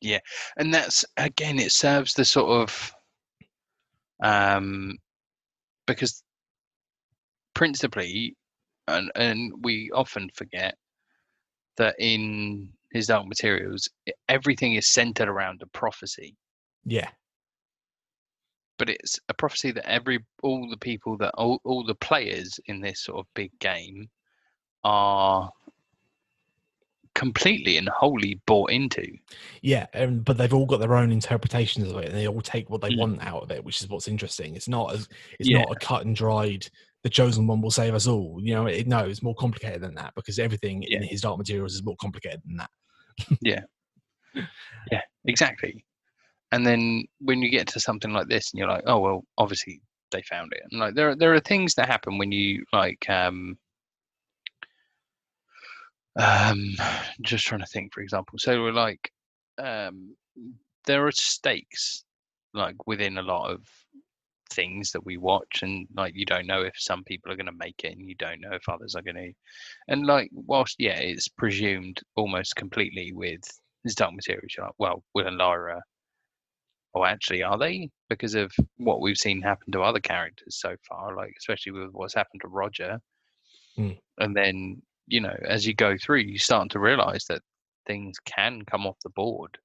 Yeah, 0.00 0.20
and 0.56 0.72
that's 0.72 1.04
again, 1.16 1.58
it 1.58 1.72
serves 1.72 2.14
the 2.14 2.24
sort 2.24 2.50
of 2.62 2.92
um 4.22 4.96
because 5.86 6.22
principally, 7.54 8.36
and 8.88 9.10
and 9.14 9.52
we 9.62 9.90
often 9.92 10.30
forget 10.34 10.76
that 11.76 11.96
in 11.98 12.72
his 12.90 13.06
dark 13.06 13.26
materials, 13.26 13.88
everything 14.28 14.74
is 14.74 14.86
centered 14.86 15.28
around 15.28 15.62
a 15.62 15.66
prophecy. 15.66 16.36
Yeah, 16.84 17.10
but 18.78 18.88
it's 18.88 19.20
a 19.28 19.34
prophecy 19.34 19.70
that 19.72 19.86
every 19.88 20.24
all 20.42 20.66
the 20.68 20.76
people 20.76 21.16
that 21.18 21.32
all, 21.34 21.60
all 21.64 21.84
the 21.84 21.94
players 21.94 22.58
in 22.64 22.80
this 22.80 23.00
sort 23.00 23.18
of 23.18 23.26
big 23.34 23.50
game 23.58 24.08
are 24.84 25.50
completely 27.14 27.76
and 27.76 27.88
wholly 27.90 28.40
bought 28.46 28.70
into. 28.70 29.06
yeah, 29.60 29.86
um, 29.94 30.20
but 30.20 30.38
they've 30.38 30.54
all 30.54 30.64
got 30.64 30.80
their 30.80 30.94
own 30.94 31.12
interpretations 31.12 31.90
of 31.90 31.98
it, 31.98 32.06
and 32.08 32.16
they 32.16 32.26
all 32.26 32.40
take 32.40 32.70
what 32.70 32.80
they 32.80 32.88
Mm. 32.90 32.98
want 32.98 33.22
out 33.22 33.42
of 33.42 33.50
it, 33.50 33.62
which 33.62 33.82
is 33.82 33.88
what's 33.88 34.08
interesting. 34.08 34.56
It's 34.56 34.68
not 34.68 34.94
as 34.94 35.08
it's 35.38 35.48
Yeah. 35.48 35.58
not 35.58 35.72
a 35.72 35.76
cut 35.76 36.06
and 36.06 36.16
dried. 36.16 36.66
The 37.02 37.10
chosen 37.10 37.46
one 37.46 37.60
will 37.60 37.70
save 37.70 37.94
us 37.94 38.06
all. 38.06 38.40
You 38.42 38.54
know, 38.54 38.66
it, 38.66 38.86
no, 38.86 39.00
it's 39.00 39.22
more 39.22 39.34
complicated 39.34 39.82
than 39.82 39.94
that 39.96 40.14
because 40.14 40.38
everything 40.38 40.82
in 40.84 41.02
his 41.02 41.20
dark 41.20 41.36
materials 41.36 41.74
is 41.74 41.82
more 41.82 41.96
complicated 41.96 42.40
than 42.46 42.56
that. 42.56 42.70
Yeah, 43.40 43.62
Yeah, 44.90 45.02
exactly. 45.24 45.84
And 46.52 46.66
then 46.66 47.04
when 47.20 47.42
you 47.42 47.50
get 47.50 47.68
to 47.68 47.80
something 47.80 48.12
like 48.12 48.28
this, 48.28 48.52
and 48.52 48.58
you're 48.58 48.68
like, 48.68 48.84
oh 48.86 49.00
well, 49.00 49.24
obviously 49.38 49.82
they 50.12 50.22
found 50.22 50.52
it. 50.52 50.62
And 50.70 50.80
like 50.80 50.94
there, 50.94 51.10
are- 51.10 51.16
there 51.16 51.34
are 51.34 51.40
things 51.40 51.74
that 51.74 51.88
happen 51.88 52.18
when 52.18 52.32
you 52.32 52.64
like, 52.72 53.08
um, 53.08 53.58
um 56.16 56.74
just 57.22 57.46
trying 57.46 57.60
to 57.60 57.66
think 57.66 57.92
for 57.94 58.00
example 58.00 58.38
so 58.38 58.60
we're 58.62 58.72
like 58.72 59.12
um 59.58 60.14
there 60.86 61.06
are 61.06 61.12
stakes 61.12 62.04
like 62.52 62.74
within 62.86 63.18
a 63.18 63.22
lot 63.22 63.50
of 63.50 63.60
things 64.50 64.90
that 64.92 65.04
we 65.04 65.16
watch 65.16 65.60
and 65.62 65.86
like 65.96 66.14
you 66.14 66.24
don't 66.24 66.46
know 66.46 66.62
if 66.62 66.74
some 66.76 67.04
people 67.04 67.30
are 67.30 67.36
going 67.36 67.46
to 67.46 67.52
make 67.52 67.80
it 67.84 67.92
and 67.96 68.06
you 68.08 68.14
don't 68.16 68.40
know 68.40 68.52
if 68.52 68.68
others 68.68 68.94
are 68.94 69.02
going 69.02 69.14
to 69.16 69.32
and 69.88 70.06
like 70.06 70.28
whilst 70.32 70.76
yeah 70.78 70.98
it's 70.98 71.28
presumed 71.28 72.00
almost 72.16 72.56
completely 72.56 73.12
with 73.12 73.40
this 73.84 73.94
dark 73.94 74.12
material 74.12 74.42
you're 74.56 74.66
like 74.66 74.74
well 74.78 75.02
will 75.14 75.26
and 75.26 75.36
lyra 75.38 75.80
oh 76.94 77.04
actually 77.04 77.42
are 77.42 77.58
they 77.58 77.88
because 78.08 78.34
of 78.34 78.52
what 78.78 79.00
we've 79.00 79.16
seen 79.16 79.40
happen 79.40 79.70
to 79.72 79.82
other 79.82 80.00
characters 80.00 80.58
so 80.60 80.74
far 80.88 81.14
like 81.16 81.32
especially 81.38 81.72
with 81.72 81.90
what's 81.92 82.14
happened 82.14 82.40
to 82.42 82.48
roger 82.48 82.98
Hmm. 83.76 83.90
and 84.18 84.36
then 84.36 84.82
you 85.06 85.20
know 85.20 85.36
as 85.44 85.64
you 85.64 85.74
go 85.74 85.96
through 85.96 86.18
you 86.18 86.38
start 86.38 86.70
to 86.70 86.80
realize 86.80 87.24
that 87.26 87.40
things 87.86 88.16
can 88.24 88.62
come 88.62 88.84
off 88.86 88.96
the 89.04 89.10
board 89.10 89.58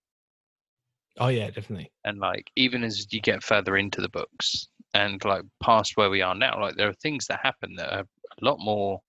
Oh 1.17 1.29
yeah, 1.29 1.49
definitely. 1.49 1.91
and 2.03 2.19
like 2.19 2.51
even 2.57 2.83
as 2.83 3.11
you 3.13 3.21
get 3.21 3.41
further 3.41 3.77
into 3.77 4.01
the 4.01 4.09
books 4.09 4.67
and 4.95 5.23
like 5.25 5.43
past 5.61 5.97
where 5.97 6.09
we 6.09 6.21
are 6.21 6.33
now 6.33 6.59
like 6.59 6.75
there 6.75 6.87
are 6.87 6.93
things 6.93 7.27
that 7.27 7.39
happen 7.43 7.75
that 7.75 7.91
are 7.93 7.99
a 8.41 8.45
lot 8.45 8.57
more 8.59 9.01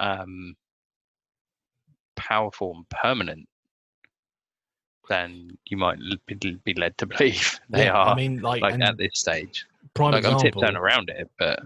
um 0.00 0.54
powerful 2.16 2.72
and 2.74 2.88
permanent 2.88 3.48
than 5.08 5.56
you 5.66 5.76
might 5.76 5.98
be- 6.26 6.74
led 6.76 6.96
to 6.98 7.06
believe 7.06 7.60
they 7.70 7.86
yeah, 7.86 7.92
are 7.92 8.12
I 8.12 8.16
mean, 8.16 8.40
like, 8.40 8.62
like 8.62 8.80
at 8.80 8.96
this 8.98 9.10
stage 9.14 9.66
prime 9.94 10.12
like 10.12 10.24
i'm 10.24 10.32
example. 10.32 10.42
tiptoeing 10.42 10.76
around 10.76 11.08
it 11.10 11.30
but 11.38 11.60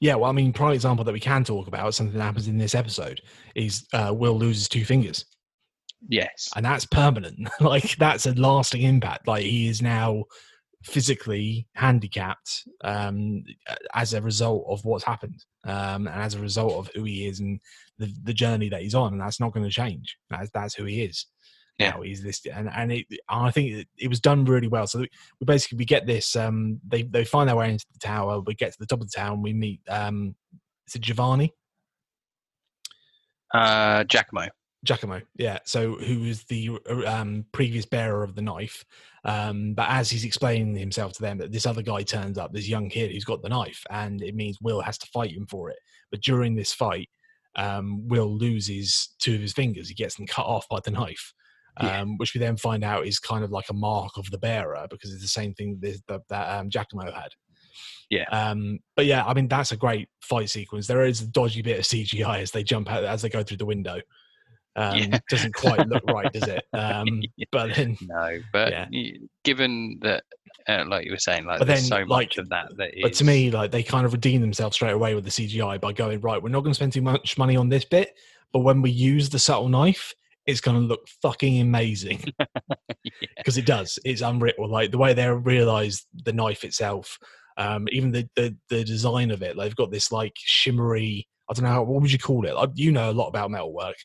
Yeah, 0.00 0.16
well, 0.16 0.28
I 0.28 0.32
mean, 0.32 0.52
prime 0.52 0.74
example 0.74 1.04
that 1.04 1.12
we 1.12 1.20
can 1.20 1.44
talk 1.44 1.66
about 1.66 1.94
something 1.94 2.16
that 2.18 2.24
happens 2.24 2.46
in 2.48 2.58
this 2.58 2.74
episode 2.74 3.22
is 3.54 3.86
uh, 3.94 4.12
Will 4.14 4.36
loses 4.38 4.68
two 4.68 4.84
fingers, 4.84 5.24
yes 6.08 6.50
and 6.54 6.64
that's 6.64 6.84
permanent. 6.84 7.48
like 7.60 7.96
that's 7.96 8.26
a 8.26 8.34
lasting 8.34 8.82
impact. 8.82 9.26
Like 9.26 9.44
he 9.44 9.68
is 9.68 9.80
now 9.80 10.24
physically 10.84 11.66
handicapped 11.74 12.64
um, 12.84 13.44
as 13.94 14.14
a 14.14 14.22
result 14.22 14.64
of 14.68 14.84
what's 14.84 15.04
happened, 15.04 15.44
um, 15.64 16.06
and 16.06 16.22
as 16.22 16.34
a 16.34 16.40
result 16.40 16.74
of 16.74 16.90
who 16.94 17.04
he 17.04 17.26
is 17.26 17.40
and 17.40 17.60
the 17.98 18.12
the 18.24 18.34
journey 18.34 18.68
that 18.68 18.82
he's 18.82 18.94
on, 18.94 19.12
and 19.12 19.20
that's 19.20 19.40
not 19.40 19.52
going 19.52 19.64
to 19.64 19.70
change. 19.70 20.16
That's 20.30 20.50
that's 20.52 20.74
who 20.74 20.84
he 20.84 21.02
is. 21.02 21.26
Yeah. 21.78 21.90
Now 21.90 22.02
he's 22.02 22.22
this, 22.22 22.44
and 22.46 22.68
and 22.68 22.92
it, 22.92 23.06
I 23.28 23.50
think 23.50 23.72
it, 23.72 23.88
it 23.98 24.08
was 24.08 24.20
done 24.20 24.44
really 24.44 24.68
well. 24.68 24.86
So 24.86 25.00
we 25.00 25.44
basically 25.44 25.78
we 25.78 25.84
get 25.84 26.06
this. 26.06 26.36
Um, 26.36 26.80
they 26.86 27.02
they 27.02 27.24
find 27.24 27.48
their 27.48 27.56
way 27.56 27.70
into 27.70 27.86
the 27.92 27.98
tower. 27.98 28.40
We 28.40 28.54
get 28.54 28.72
to 28.72 28.78
the 28.78 28.86
top 28.86 29.00
of 29.00 29.10
the 29.10 29.16
town. 29.16 29.42
We 29.42 29.52
meet. 29.52 29.80
Um, 29.88 30.34
is 30.86 30.94
it 30.94 31.02
Giovanni? 31.02 31.54
uh 33.54 34.02
giacomo 34.04 34.48
Giacomo, 34.84 35.20
yeah. 35.36 35.58
So 35.64 35.94
who 35.94 36.24
is 36.24 36.44
the 36.44 36.70
uh, 36.90 37.06
um, 37.06 37.46
previous 37.52 37.86
bearer 37.86 38.24
of 38.24 38.34
the 38.34 38.42
knife? 38.42 38.84
Um, 39.24 39.74
but 39.74 39.88
as 39.88 40.10
he's 40.10 40.24
explaining 40.24 40.74
himself 40.74 41.12
to 41.14 41.22
them, 41.22 41.38
that 41.38 41.52
this 41.52 41.66
other 41.66 41.82
guy 41.82 42.02
turns 42.02 42.38
up, 42.38 42.52
this 42.52 42.68
young 42.68 42.88
kid 42.88 43.12
who's 43.12 43.24
got 43.24 43.42
the 43.42 43.48
knife, 43.48 43.82
and 43.90 44.20
it 44.22 44.34
means 44.34 44.58
Will 44.60 44.80
has 44.80 44.98
to 44.98 45.06
fight 45.12 45.32
him 45.32 45.46
for 45.48 45.70
it. 45.70 45.76
But 46.10 46.22
during 46.22 46.54
this 46.56 46.72
fight, 46.72 47.08
um, 47.56 48.08
Will 48.08 48.36
loses 48.36 49.14
two 49.20 49.34
of 49.34 49.40
his 49.40 49.52
fingers. 49.52 49.88
He 49.88 49.94
gets 49.94 50.16
them 50.16 50.26
cut 50.26 50.46
off 50.46 50.68
by 50.68 50.80
the 50.84 50.90
knife, 50.90 51.32
um, 51.76 51.86
Yeah. 51.86 52.04
which 52.16 52.34
we 52.34 52.40
then 52.40 52.56
find 52.56 52.82
out 52.82 53.06
is 53.06 53.18
kind 53.18 53.44
of 53.44 53.50
like 53.50 53.68
a 53.70 53.74
mark 53.74 54.16
of 54.16 54.30
the 54.30 54.38
bearer 54.38 54.86
because 54.90 55.12
it's 55.12 55.22
the 55.22 55.28
same 55.28 55.54
thing 55.54 55.78
that, 55.82 56.00
that, 56.08 56.20
that 56.28 56.58
um, 56.58 56.70
Giacomo 56.70 57.12
had. 57.12 57.30
Yeah. 58.10 58.24
Um, 58.30 58.80
but 58.96 59.06
yeah, 59.06 59.24
I 59.24 59.32
mean 59.32 59.48
that's 59.48 59.72
a 59.72 59.76
great 59.76 60.08
fight 60.20 60.50
sequence. 60.50 60.86
There 60.86 61.04
is 61.04 61.22
a 61.22 61.26
dodgy 61.28 61.62
bit 61.62 61.78
of 61.78 61.84
CGI 61.84 62.40
as 62.40 62.50
they 62.50 62.62
jump 62.62 62.90
out 62.90 63.04
as 63.04 63.22
they 63.22 63.30
go 63.30 63.42
through 63.42 63.56
the 63.56 63.64
window. 63.66 64.00
Um, 64.76 64.98
Yeah. 64.98 65.18
Doesn't 65.28 65.54
quite 65.54 65.86
look 65.86 66.02
right, 66.04 66.32
does 66.32 66.48
it? 66.48 66.64
Um, 66.72 67.22
Yeah. 67.36 67.44
But 67.52 67.74
then, 67.74 67.96
no 68.02 68.38
but 68.52 68.72
Yeah. 68.72 68.86
given 69.44 69.98
that 70.02 70.24
uh, 70.68 70.84
like 70.86 71.04
you 71.04 71.10
were 71.10 71.18
saying 71.18 71.44
like 71.44 71.58
But 71.58 71.66
there's 71.68 71.88
then, 71.88 72.00
so 72.00 72.06
much 72.06 72.38
of 72.38 72.48
that 72.50 72.76
that 72.76 72.92
but 73.02 73.12
to 73.14 73.24
me, 73.24 73.50
like 73.50 73.70
they 73.70 73.82
kind 73.82 74.06
of 74.06 74.12
redeem 74.12 74.40
themselves 74.40 74.76
straight 74.76 74.92
away 74.92 75.14
with 75.14 75.24
the 75.24 75.30
CGI 75.30 75.80
by 75.80 75.92
going 75.92 76.20
right. 76.20 76.42
We're 76.42 76.50
not 76.50 76.60
going 76.60 76.70
to 76.70 76.74
spend 76.74 76.92
too 76.92 77.02
much 77.02 77.36
money 77.36 77.56
on 77.56 77.68
this 77.68 77.84
bit, 77.84 78.16
but 78.52 78.60
when 78.60 78.80
we 78.82 78.90
use 78.90 79.28
the 79.28 79.38
subtle 79.38 79.68
knife, 79.68 80.14
it's 80.46 80.60
going 80.60 80.76
to 80.80 80.86
look 80.86 81.06
fucking 81.20 81.60
amazing 81.60 82.22
Yeah. 83.04 83.10
because 83.36 83.58
it 83.58 83.66
does. 83.66 83.98
It's 84.04 84.22
unreal. 84.22 84.68
Like 84.68 84.90
the 84.90 84.98
way 84.98 85.12
they 85.14 85.28
realize 85.30 86.06
the 86.24 86.32
knife 86.32 86.64
itself, 86.64 87.18
um, 87.56 87.88
even 87.90 88.12
the, 88.12 88.28
the 88.36 88.56
the 88.68 88.84
design 88.84 89.30
of 89.30 89.42
it. 89.42 89.56
They've 89.56 89.76
got 89.76 89.90
this 89.90 90.10
like 90.12 90.32
shimmery. 90.36 91.28
I 91.48 91.54
don't 91.54 91.64
know 91.64 91.70
how, 91.70 91.82
what 91.82 92.00
would 92.00 92.12
you 92.12 92.18
call 92.18 92.46
it. 92.46 92.54
Like, 92.54 92.70
you 92.74 92.92
know 92.92 93.10
a 93.10 93.12
lot 93.12 93.28
about 93.28 93.50
metalwork. 93.50 93.96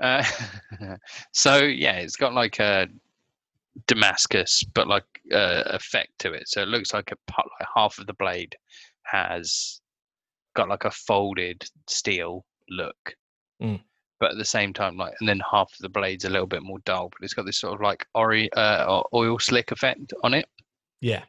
Uh, 0.00 0.24
so 1.32 1.58
yeah, 1.58 1.96
it's 1.98 2.16
got 2.16 2.34
like 2.34 2.58
a 2.60 2.88
Damascus, 3.86 4.62
but 4.74 4.86
like 4.86 5.04
uh, 5.32 5.62
effect 5.66 6.18
to 6.20 6.32
it. 6.32 6.48
So 6.48 6.62
it 6.62 6.68
looks 6.68 6.92
like 6.92 7.10
a 7.12 7.30
part, 7.32 7.48
like 7.58 7.68
half 7.74 7.98
of 7.98 8.06
the 8.06 8.14
blade 8.14 8.54
has 9.04 9.80
got 10.54 10.68
like 10.68 10.84
a 10.84 10.90
folded 10.90 11.64
steel 11.88 12.44
look, 12.68 13.14
Mm. 13.62 13.80
but 14.18 14.32
at 14.32 14.38
the 14.38 14.44
same 14.44 14.72
time, 14.72 14.96
like, 14.96 15.14
and 15.20 15.28
then 15.28 15.40
half 15.50 15.72
of 15.72 15.78
the 15.80 15.88
blade's 15.88 16.24
a 16.24 16.30
little 16.30 16.46
bit 16.46 16.62
more 16.62 16.80
dull, 16.80 17.08
but 17.08 17.24
it's 17.24 17.34
got 17.34 17.46
this 17.46 17.58
sort 17.58 17.74
of 17.74 17.80
like 17.80 18.06
ori 18.14 18.52
uh, 18.54 19.02
oil 19.14 19.38
slick 19.38 19.70
effect 19.72 20.12
on 20.24 20.34
it. 20.34 20.46
Yeah, 21.00 21.22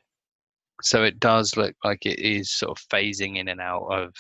So 0.82 1.04
it 1.04 1.20
does 1.20 1.56
look 1.58 1.76
like 1.84 2.06
it 2.06 2.20
is 2.20 2.52
sort 2.52 2.78
of 2.78 2.88
phasing 2.90 3.38
in 3.38 3.48
and 3.48 3.62
out 3.62 3.86
of 3.86 4.14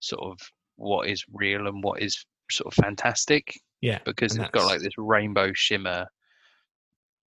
sort 0.00 0.22
of 0.22 0.38
what 0.76 1.08
is 1.08 1.24
real 1.32 1.66
and 1.66 1.82
what 1.82 2.00
is 2.02 2.24
sort 2.50 2.72
of 2.72 2.84
fantastic 2.84 3.60
yeah, 3.80 3.98
because 4.04 4.36
it's 4.36 4.50
got 4.50 4.66
like 4.66 4.80
this 4.80 4.96
rainbow 4.98 5.52
shimmer 5.54 6.06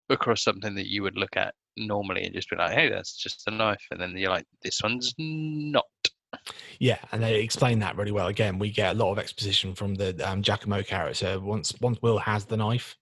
across 0.10 0.44
something 0.44 0.76
that 0.76 0.88
you 0.88 1.04
would 1.04 1.18
look 1.18 1.36
at 1.36 1.54
normally 1.76 2.24
and 2.24 2.34
just 2.34 2.50
be 2.50 2.56
like, 2.56 2.72
hey, 2.72 2.90
that's 2.90 3.16
just 3.16 3.44
a 3.48 3.52
knife. 3.52 3.86
And 3.92 4.02
then 4.02 4.16
you're 4.16 4.32
like, 4.32 4.46
this 4.64 4.80
one's 4.82 5.14
not. 5.18 5.86
Yeah, 6.80 6.98
and 7.12 7.22
they 7.24 7.42
explain 7.42 7.80
that 7.80 7.96
really 7.96 8.12
well. 8.12 8.28
Again, 8.28 8.60
we 8.60 8.72
get 8.72 8.96
a 8.96 9.00
lot 9.00 9.12
of 9.12 9.20
exposition 9.20 9.76
from 9.76 9.96
the 9.96 10.30
um, 10.30 10.42
Giacomo 10.42 10.84
character. 10.84 11.40
Once 11.40 11.74
once 11.82 12.00
Will 12.02 12.18
has 12.20 12.46
the 12.46 12.58
knife, 12.58 12.96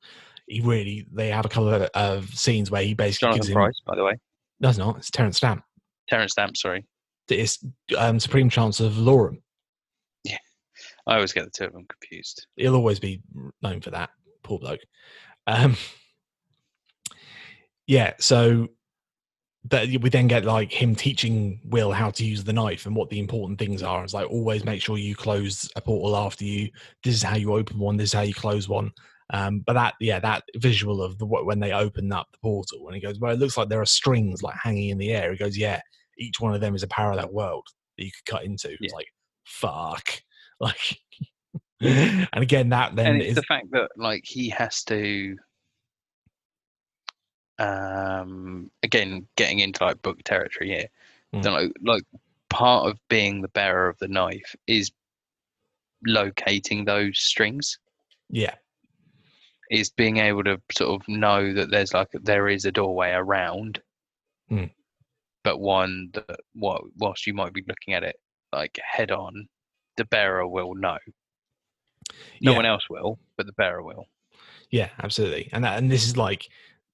he 0.47 0.61
really 0.61 1.07
they 1.11 1.29
have 1.29 1.45
a 1.45 1.49
couple 1.49 1.69
of, 1.69 1.81
of 1.93 2.29
scenes 2.33 2.69
where 2.69 2.83
he 2.83 2.93
basically 2.93 3.35
gives 3.35 3.47
Jonathan 3.47 3.51
him. 3.51 3.55
Pryce, 3.55 3.81
by 3.85 3.95
the 3.95 4.03
way. 4.03 4.13
No, 4.59 4.69
it's 4.69 4.77
not. 4.77 4.97
It's 4.97 5.09
Terence 5.09 5.37
Stamp. 5.37 5.63
Terence 6.07 6.33
Stamp, 6.33 6.55
sorry. 6.55 6.85
It's 7.29 7.65
um, 7.97 8.19
Supreme 8.19 8.49
Chancellor 8.49 8.89
Valorum. 8.89 9.41
I 11.07 11.15
always 11.15 11.33
get 11.33 11.45
the 11.45 11.51
two 11.51 11.65
of 11.65 11.73
them 11.73 11.85
confused. 11.87 12.47
He'll 12.55 12.75
always 12.75 12.99
be 12.99 13.21
known 13.61 13.81
for 13.81 13.91
that. 13.91 14.09
Poor 14.43 14.59
bloke. 14.59 14.81
Um, 15.47 15.77
yeah, 17.87 18.13
so 18.19 18.69
that 19.65 19.87
we 20.01 20.09
then 20.09 20.27
get 20.27 20.45
like 20.45 20.71
him 20.71 20.95
teaching 20.95 21.59
Will 21.65 21.91
how 21.91 22.11
to 22.11 22.25
use 22.25 22.43
the 22.43 22.53
knife 22.53 22.85
and 22.85 22.95
what 22.95 23.09
the 23.09 23.19
important 23.19 23.57
things 23.57 23.81
are. 23.81 24.03
It's 24.03 24.13
like 24.13 24.29
always 24.29 24.63
make 24.63 24.81
sure 24.81 24.97
you 24.97 25.15
close 25.15 25.69
a 25.75 25.81
portal 25.81 26.15
after 26.15 26.45
you. 26.45 26.69
This 27.03 27.15
is 27.15 27.23
how 27.23 27.35
you 27.35 27.53
open 27.53 27.79
one. 27.79 27.97
This 27.97 28.09
is 28.09 28.13
how 28.13 28.21
you 28.21 28.33
close 28.33 28.69
one. 28.69 28.91
Um, 29.31 29.61
but 29.65 29.73
that, 29.73 29.95
yeah, 29.99 30.19
that 30.19 30.43
visual 30.57 31.01
of 31.01 31.17
the 31.17 31.25
when 31.25 31.59
they 31.59 31.71
open 31.71 32.11
up 32.11 32.27
the 32.31 32.37
portal, 32.39 32.87
and 32.87 32.95
he 32.95 33.01
goes, 33.01 33.19
"Well, 33.19 33.33
it 33.33 33.39
looks 33.39 33.57
like 33.57 33.69
there 33.69 33.81
are 33.81 33.85
strings 33.85 34.43
like 34.43 34.55
hanging 34.61 34.89
in 34.89 34.99
the 34.99 35.11
air." 35.13 35.31
He 35.31 35.37
goes, 35.37 35.57
"Yeah, 35.57 35.81
each 36.19 36.39
one 36.39 36.53
of 36.53 36.61
them 36.61 36.75
is 36.75 36.83
a 36.83 36.87
parallel 36.87 37.31
world 37.31 37.67
that 37.97 38.05
you 38.05 38.11
could 38.11 38.31
cut 38.31 38.43
into." 38.43 38.75
It's 38.79 38.93
like, 38.93 39.07
fuck, 39.45 40.21
like, 40.59 40.99
and 41.81 42.27
again, 42.33 42.69
that 42.69 42.95
then 42.95 43.07
and 43.07 43.21
it's 43.21 43.29
is 43.31 43.35
the 43.35 43.43
fact 43.43 43.67
that 43.71 43.89
like 43.97 44.23
he 44.25 44.49
has 44.49 44.83
to 44.85 45.35
um 47.59 48.69
again 48.83 49.25
getting 49.37 49.59
into 49.59 49.83
like 49.83 50.01
book 50.01 50.21
territory 50.23 50.69
here 50.69 50.87
Mm. 51.33 51.41
then, 51.43 51.53
like 51.53 51.71
like 51.83 52.03
part 52.49 52.87
of 52.89 52.99
being 53.09 53.41
the 53.41 53.47
bearer 53.49 53.89
of 53.89 53.97
the 53.99 54.07
knife 54.07 54.55
is 54.67 54.91
locating 56.05 56.85
those 56.85 57.17
strings 57.19 57.79
yeah, 58.29 58.55
is 59.71 59.89
being 59.89 60.17
able 60.17 60.43
to 60.43 60.61
sort 60.71 61.01
of 61.01 61.07
know 61.07 61.53
that 61.53 61.69
there's 61.71 61.93
like 61.93 62.09
there 62.13 62.47
is 62.47 62.65
a 62.65 62.71
doorway 62.71 63.11
around 63.11 63.81
Mm. 64.51 64.69
but 65.43 65.59
one 65.59 66.09
that 66.13 66.39
what 66.53 66.83
whilst 66.97 67.25
you 67.25 67.33
might 67.33 67.53
be 67.53 67.63
looking 67.67 67.93
at 67.95 68.03
it 68.03 68.19
like 68.53 68.79
head 68.83 69.11
on 69.11 69.47
the 69.97 70.05
bearer 70.05 70.47
will 70.47 70.73
know 70.75 70.97
no 72.41 72.51
yeah. 72.51 72.55
one 72.55 72.65
else 72.65 72.83
will 72.89 73.17
but 73.37 73.45
the 73.45 73.53
bearer 73.53 73.81
will 73.83 74.07
Yeah, 74.71 74.89
absolutely. 75.01 75.49
And 75.53 75.63
that, 75.63 75.77
and 75.77 75.91
this 75.91 76.05
is 76.05 76.17
like 76.17 76.47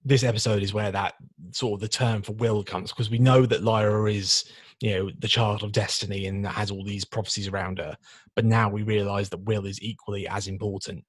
this 0.03 0.23
episode 0.23 0.63
is 0.63 0.73
where 0.73 0.91
that 0.91 1.13
sort 1.51 1.77
of 1.77 1.79
the 1.81 1.87
term 1.87 2.21
for 2.21 2.33
will 2.33 2.63
comes 2.63 2.91
because 2.91 3.09
we 3.09 3.19
know 3.19 3.45
that 3.45 3.63
Lyra 3.63 4.11
is 4.11 4.45
you 4.79 4.91
know 4.91 5.11
the 5.19 5.27
child 5.27 5.63
of 5.63 5.71
destiny 5.71 6.25
and 6.27 6.45
has 6.45 6.71
all 6.71 6.83
these 6.83 7.05
prophecies 7.05 7.47
around 7.47 7.79
her, 7.79 7.95
but 8.35 8.45
now 8.45 8.69
we 8.69 8.83
realize 8.83 9.29
that 9.29 9.45
will 9.45 9.65
is 9.65 9.81
equally 9.81 10.27
as 10.27 10.47
important. 10.47 11.05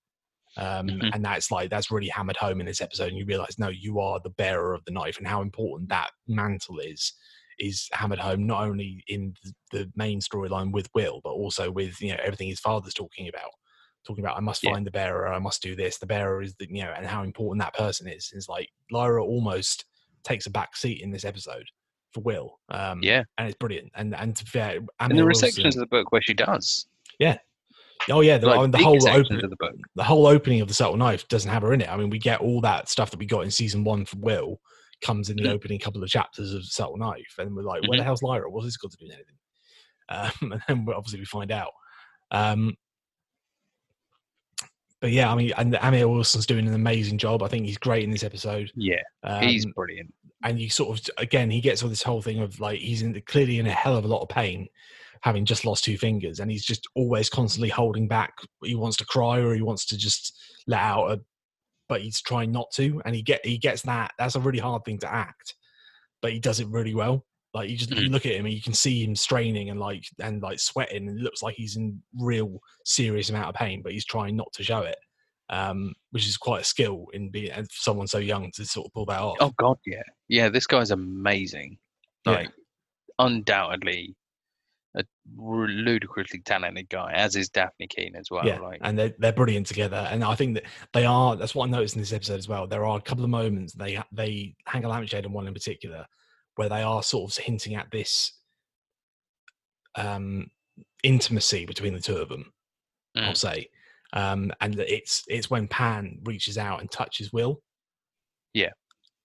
Um, 0.57 0.87
Mhm. 0.89 1.11
And 1.15 1.25
that's 1.25 1.51
like 1.51 1.71
that's 1.71 1.91
really 1.91 2.09
hammered 2.09 2.37
home 2.37 2.61
in 2.61 2.67
this 2.67 2.83
episode, 2.83 3.09
and 3.09 3.17
you 3.17 3.25
realize 3.25 3.59
no, 3.59 3.69
you 3.69 4.01
are 4.01 4.21
the 4.21 4.31
bearer 4.31 4.75
of 4.75 4.85
the 4.85 4.93
knife, 4.93 5.19
and 5.19 5.27
how 5.27 5.43
important 5.43 5.89
that 5.89 6.11
mantle 6.27 6.79
is 6.79 7.15
is 7.59 7.89
hammered 7.93 8.19
home 8.19 8.47
not 8.47 8.63
only 8.65 9.05
in 9.09 9.35
the, 9.73 9.91
main 9.97 10.21
storyline 10.21 10.73
with 10.73 10.89
Will, 10.95 11.21
but 11.23 11.31
also 11.31 11.71
with 11.71 12.01
you 12.01 12.11
know 12.11 12.21
everything 12.23 12.49
his 12.49 12.61
father's 12.61 12.95
talking 12.95 13.29
about. 13.29 13.51
talking 14.07 14.25
about 14.25 14.37
I 14.37 14.41
must 14.41 14.65
Yeah. 14.65 14.73
find 14.73 14.85
the 14.87 14.91
bearer, 14.91 15.33
I 15.33 15.39
must 15.39 15.63
do 15.63 15.77
this. 15.77 15.99
The 15.99 16.07
bearer 16.07 16.43
is 16.43 16.55
the 16.57 16.67
you 16.69 16.83
know, 16.83 16.93
and 16.97 17.07
how 17.07 17.23
important 17.23 17.63
that 17.63 17.75
person 17.75 18.09
is. 18.09 18.33
Is 18.35 18.49
like 18.49 18.69
Lyra 18.91 19.25
almost 19.25 19.85
takes 20.25 20.47
a 20.47 20.51
back 20.51 20.77
seat 20.77 21.01
in 21.03 21.13
this 21.13 21.25
episode 21.25 21.67
for 22.13 22.21
Will. 22.23 22.59
Um, 22.69 23.01
Yeah, 23.03 23.23
and 23.39 23.49
it's 23.49 23.57
brilliant. 23.59 23.93
And 23.95 24.15
and 24.15 24.35
to 24.37 24.45
be 24.45 24.51
fair, 24.51 24.81
and 24.99 25.17
there 25.17 25.29
are 25.29 25.35
sections 25.35 25.77
of 25.77 25.81
the 25.81 25.87
book 25.87 26.11
where 26.11 26.23
she 26.23 26.35
does. 26.35 26.87
Yeah. 27.19 27.39
Oh 28.11 28.21
yeah, 28.21 28.39
the, 28.39 28.49
like, 28.49 28.59
I 28.59 28.63
mean, 28.63 28.71
the 28.73 28.79
whole 28.79 29.01
sections 29.01 29.27
open, 29.27 29.45
of 29.45 29.51
the 29.51 29.57
book. 29.57 29.77
the 29.95 30.03
whole 30.03 30.27
opening 30.27 30.61
of 30.61 30.67
the 30.67 30.75
subtle 30.75 30.97
knife 30.97 31.29
doesn't 31.29 31.51
have 31.51 31.63
her 31.63 31.73
in 31.73 31.81
it. 31.81 31.89
I 31.89 31.97
mean, 31.97 32.11
we 32.11 32.19
get 32.19 32.41
all 32.41 32.61
that 32.63 32.89
stuff 32.89 33.13
that 33.13 33.21
we 33.21 33.27
got 33.27 33.43
in 33.43 33.51
season 33.53 33.85
one 33.85 34.05
from 34.05 34.23
Will 34.23 34.61
comes 35.03 35.29
in 35.31 35.37
the 35.37 35.51
opening 35.53 35.79
couple 35.79 36.03
of 36.03 36.09
chapters 36.09 36.55
of 36.55 36.65
subtle 36.65 36.97
knife, 36.97 37.35
and 37.39 37.55
we're 37.55 37.63
like, 37.63 37.83
where 37.83 37.99
the 37.99 38.05
hell's 38.05 38.23
Lyra? 38.23 38.51
What's 38.51 38.67
this 38.67 38.77
got 38.77 38.91
to 38.93 38.97
do 38.99 39.07
with 39.07 39.15
anything? 39.17 39.37
Um, 40.09 40.61
and 40.69 40.87
then 40.87 40.95
obviously 40.95 41.21
we 41.21 41.27
find 41.27 41.51
out. 41.53 41.71
Um, 42.31 42.75
but 45.01 45.11
yeah, 45.11 45.33
I 45.33 45.35
mean, 45.35 45.53
and 45.57 45.77
Amir 45.81 46.09
Wilson's 46.09 46.47
doing 46.47 46.67
an 46.69 46.75
amazing 46.75 47.19
job. 47.19 47.43
I 47.43 47.49
think 47.49 47.67
he's 47.67 47.79
great 47.79 48.05
in 48.05 48.11
this 48.11 48.23
episode. 48.23 48.71
Yeah, 48.77 49.01
Um, 49.25 49.43
he's 49.43 49.67
brilliant. 49.67 50.15
and 50.45 50.61
you 50.61 50.71
sort 50.71 50.97
of 50.99 51.07
again 51.19 51.51
he 51.51 51.61
gets 51.61 51.83
all 51.83 51.89
this 51.89 52.03
whole 52.05 52.23
thing 52.23 52.39
of 52.41 52.61
like 52.61 52.79
he's 52.81 53.03
in 53.03 53.21
clearly 53.27 53.59
in 53.59 53.67
a 53.67 53.73
hell 53.73 53.97
of 53.97 54.05
a 54.05 54.09
lot 54.09 54.23
of 54.23 54.29
pain 54.29 54.69
having 55.23 55.45
just 55.45 55.65
lost 55.65 55.85
two 55.85 55.97
fingers 55.99 56.41
and 56.41 56.51
he's 56.51 56.65
just 56.65 56.87
always 56.97 57.29
constantly 57.31 57.69
holding 57.69 58.09
back 58.09 58.33
he 58.65 58.75
wants 58.75 58.97
to 58.97 59.05
cry 59.07 59.39
or 59.39 59.55
he 59.55 59.63
wants 59.63 59.87
to 59.87 59.97
just 59.97 60.37
let 60.67 60.81
out 60.81 61.13
a 61.13 61.21
but 61.93 62.01
he's 62.01 62.23
trying 62.23 62.51
not 62.51 62.71
to 62.73 63.03
and 63.05 63.15
he 63.15 63.21
get 63.21 63.45
he 63.45 63.59
gets 63.59 63.83
that 63.83 64.11
that's 64.19 64.35
a 64.35 64.41
really 64.41 64.59
hard 64.59 64.83
thing 64.85 64.99
to 64.99 65.13
act 65.13 65.55
but 66.23 66.33
he 66.33 66.39
does 66.39 66.59
it 66.59 66.67
really 66.69 66.95
well 66.95 67.27
like 67.53 67.69
you 67.69 67.77
just 67.77 67.91
you 67.91 68.09
Mhm. 68.09 68.13
look 68.13 68.25
at 68.25 68.33
him 68.33 68.47
and 68.47 68.55
you 68.55 68.63
can 68.63 68.73
see 68.73 69.05
him 69.05 69.15
straining 69.15 69.69
and 69.69 69.79
like 69.79 70.05
and 70.21 70.41
like 70.43 70.59
sweating 70.59 71.07
and 71.09 71.19
it 71.19 71.23
looks 71.23 71.43
like 71.43 71.55
he's 71.55 71.77
in 71.77 72.03
real 72.19 72.59
serious 72.87 73.29
amount 73.29 73.49
of 73.51 73.55
pain 73.55 73.83
but 73.83 73.93
he's 73.93 74.07
trying 74.07 74.35
not 74.37 74.51
to 74.55 74.63
show 74.65 74.81
it 74.93 74.97
um 75.51 75.93
which 76.13 76.27
is 76.27 76.39
quite 76.39 76.63
a 76.63 76.65
skill 76.65 77.07
in 77.13 77.29
being 77.29 77.53
someone 77.71 78.07
so 78.07 78.17
young 78.19 78.51
to 78.53 78.65
sort 78.65 78.87
of 78.87 78.93
pull 78.95 79.05
that 79.05 79.21
off 79.21 79.37
Oh 79.41 79.53
God, 79.59 79.77
yeah, 79.85 80.03
yeah. 80.29 80.49
This 80.49 80.67
guy's 80.67 80.93
amazing. 80.93 81.77
Yeah. 82.25 82.33
Like, 82.33 82.51
undoubtedly, 83.19 84.15
a 84.95 85.05
ludicrously 85.39 86.41
talented 86.41 86.89
guy, 86.91 87.13
as 87.13 87.35
is 87.37 87.49
Dafne 87.49 87.89
Keen 87.89 88.15
as 88.15 88.31
well. 88.31 88.47
yeah, 88.47 88.59
Like, 88.59 88.81
and 88.83 88.99
they're 88.99 89.15
they're 89.19 89.33
brilliant 89.33 89.67
together. 89.67 90.07
And 90.11 90.23
I 90.23 90.35
think 90.35 90.55
that 90.55 90.65
they 90.93 91.07
are. 91.07 91.35
That's 91.37 91.55
what 91.55 91.67
I 91.69 91.71
noticed 91.71 91.95
in 91.97 92.03
this 92.03 92.13
episode 92.13 92.39
as 92.39 92.49
well. 92.49 92.67
There 92.67 92.85
are 92.85 92.99
a 92.99 93.03
couple 93.03 93.25
of 93.25 93.31
moments 93.31 93.73
they 93.73 93.99
they 94.13 94.55
hang 94.67 94.85
a 94.85 94.89
lampshade 94.89 95.25
on 95.27 95.33
one 95.33 95.47
in 95.47 95.55
particular 95.55 96.07
where 96.57 96.69
they 96.69 96.83
are 96.83 97.03
sort 97.03 97.31
of 97.33 97.45
hinting 97.45 97.75
at 97.75 97.91
this 97.91 98.39
um 99.97 100.47
intimacy 101.03 101.67
between 101.67 101.95
the 101.95 102.01
two 102.01 102.17
of 102.17 102.29
them. 102.29 102.53
I'll 103.17 103.33
Mm. 103.33 103.37
say, 103.37 103.69
um, 104.15 104.53
and 104.61 104.79
it's 104.81 105.25
it's 105.29 105.51
when 105.51 105.69
Pan 105.69 106.19
reaches 106.25 106.57
out 106.59 106.81
and 106.81 106.91
touches 106.91 107.33
Will. 107.33 107.63
Yeah. 108.55 108.71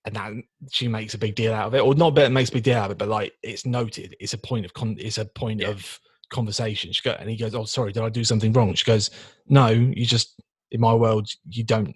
And 0.07 0.15
that 0.15 0.31
she 0.71 0.87
makes 0.87 1.13
a 1.15 1.17
big 1.17 1.35
deal 1.35 1.53
out 1.53 1.67
of 1.67 1.75
it, 1.75 1.81
or 1.81 1.93
not, 1.93 2.15
but 2.15 2.31
makes 2.31 2.49
a 2.49 2.53
big 2.53 2.63
deal 2.63 2.77
out 2.77 2.85
of 2.85 2.91
it. 2.91 2.97
But 2.97 3.09
like, 3.09 3.33
it's 3.43 3.65
noted. 3.65 4.15
It's 4.21 4.33
a 4.33 4.37
point 4.37 4.63
of 4.65 4.73
con. 4.73 4.95
It's 4.97 5.17
a 5.17 5.25
point 5.25 5.59
Yeah. 5.59 5.67
of 5.69 5.99
conversation. 6.29 6.93
She 6.93 7.01
go, 7.01 7.11
and 7.19 7.29
he 7.29 7.35
goes, 7.35 7.53
"Oh, 7.53 7.65
sorry, 7.65 7.91
did 7.91 8.03
I 8.03 8.09
do 8.09 8.23
something 8.23 8.53
wrong?" 8.53 8.73
She 8.73 8.85
goes, 8.85 9.09
"No, 9.47 9.67
you 9.67 10.05
just 10.05 10.39
in 10.71 10.79
my 10.79 10.93
world, 10.93 11.29
you 11.49 11.65
don't, 11.65 11.93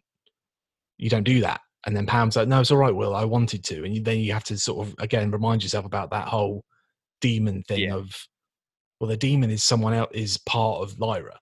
you 0.97 1.09
don't 1.09 1.23
do 1.23 1.39
that." 1.39 1.61
And 1.85 1.95
then 1.95 2.05
Pan's 2.05 2.35
like, 2.35 2.49
"No, 2.49 2.59
it's 2.59 2.69
all 2.71 2.77
right, 2.77 2.93
Will. 2.93 3.15
I 3.15 3.23
wanted 3.23 3.63
to." 3.65 3.85
And 3.85 3.95
you, 3.95 4.01
then 4.01 4.19
you 4.19 4.33
have 4.33 4.43
to 4.45 4.57
sort 4.57 4.85
of 4.87 4.95
again 4.99 5.31
remind 5.31 5.63
yourself 5.63 5.85
about 5.85 6.09
that 6.11 6.27
whole 6.27 6.65
daemon 7.21 7.63
thing 7.63 7.81
Yeah. 7.81 7.95
of, 7.95 8.27
well, 8.99 9.09
the 9.09 9.15
daemon 9.17 9.51
is 9.51 9.63
someone 9.63 9.93
else 9.93 10.11
is 10.13 10.37
part 10.39 10.81
of 10.81 10.99
Lyra. 10.99 11.39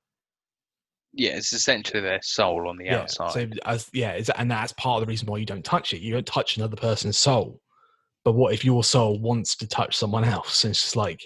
Yeah, 1.13 1.31
it's 1.31 1.53
essentially 1.53 2.01
their 2.01 2.19
soul 2.21 2.67
on 2.67 2.77
the 2.77 2.85
yeah, 2.85 2.99
outside. 3.01 3.31
So 3.31 3.47
as 3.65 3.89
yeah, 3.93 4.13
is 4.13 4.29
and 4.29 4.49
that's 4.49 4.73
part 4.73 5.01
of 5.01 5.07
the 5.07 5.11
reason 5.11 5.27
why 5.27 5.37
you 5.37 5.45
don't 5.45 5.65
touch 5.65 5.93
it. 5.93 6.01
You 6.01 6.13
don't 6.13 6.25
touch 6.25 6.57
another 6.57 6.75
person's 6.75 7.17
soul. 7.17 7.59
But 8.25 8.33
what 8.33 8.53
if 8.53 8.63
your 8.63 8.83
soul 8.83 9.19
wants 9.19 9.55
to 9.57 9.67
touch 9.67 9.95
someone 9.95 10.23
else? 10.23 10.63
And 10.63 10.71
it's 10.71 10.81
just 10.81 10.95
like 10.95 11.25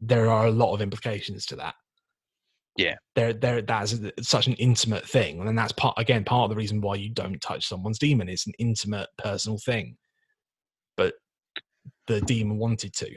there 0.00 0.30
are 0.30 0.46
a 0.46 0.50
lot 0.50 0.74
of 0.74 0.80
implications 0.80 1.46
to 1.46 1.56
that. 1.56 1.74
Yeah. 2.76 2.94
There 3.14 3.32
there 3.32 3.62
that's 3.62 3.94
such 4.22 4.46
an 4.46 4.54
intimate 4.54 5.06
thing. 5.06 5.46
And 5.46 5.56
that's 5.56 5.72
part 5.72 5.94
again, 5.98 6.24
part 6.24 6.44
of 6.44 6.50
the 6.50 6.56
reason 6.56 6.80
why 6.80 6.96
you 6.96 7.10
don't 7.10 7.40
touch 7.40 7.68
someone's 7.68 7.98
daemon. 7.98 8.28
It's 8.28 8.46
an 8.46 8.54
intimate 8.58 9.08
personal 9.18 9.58
thing. 9.58 9.96
But 10.96 11.14
the 12.06 12.20
daemon 12.22 12.58
wanted 12.58 12.94
to. 12.94 13.10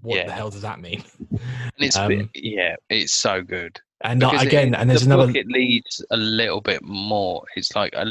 What 0.00 0.16
Yeah. 0.16 0.26
the 0.26 0.32
hell 0.32 0.50
does 0.50 0.62
that 0.62 0.80
mean? 0.80 1.04
and 1.30 1.40
it's 1.78 1.96
um, 1.98 2.28
yeah, 2.34 2.74
it's 2.90 3.14
so 3.14 3.40
good. 3.40 3.78
And 4.04 4.20
Because 4.20 4.42
again, 4.42 4.74
it- 4.74 4.78
and 4.80 4.90
there's 4.90 5.06
the 5.06 5.14
another 5.14 5.32
it 5.36 5.46
leads 5.48 6.04
a 6.10 6.16
little 6.16 6.60
bit 6.60 6.82
more. 6.82 7.44
It's 7.56 7.74
like 7.76 7.92
a, 7.94 8.06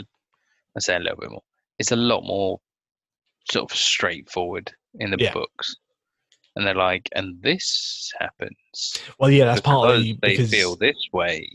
I 0.75 0.79
say 0.79 0.95
a 0.95 0.99
little 0.99 1.17
bit 1.19 1.31
more. 1.31 1.43
It's 1.79 1.91
a 1.91 1.95
lot 1.95 2.21
more 2.23 2.59
sort 3.51 3.69
of 3.71 3.77
straightforward 3.77 4.71
in 4.99 5.11
the 5.11 5.17
Yeah. 5.19 5.33
books, 5.33 5.75
and 6.55 6.65
they're 6.65 6.75
like, 6.75 7.09
and 7.13 7.41
this 7.41 8.11
happens. 8.19 8.93
well, 9.19 9.29
yeah, 9.31 9.45
that's 9.45 9.61
part 9.61 9.89
of 9.89 9.95
because 9.97 10.05
the 10.05 10.17
they 10.21 10.29
because 10.29 10.51
feel 10.51 10.75
this 10.75 10.97
way. 11.11 11.49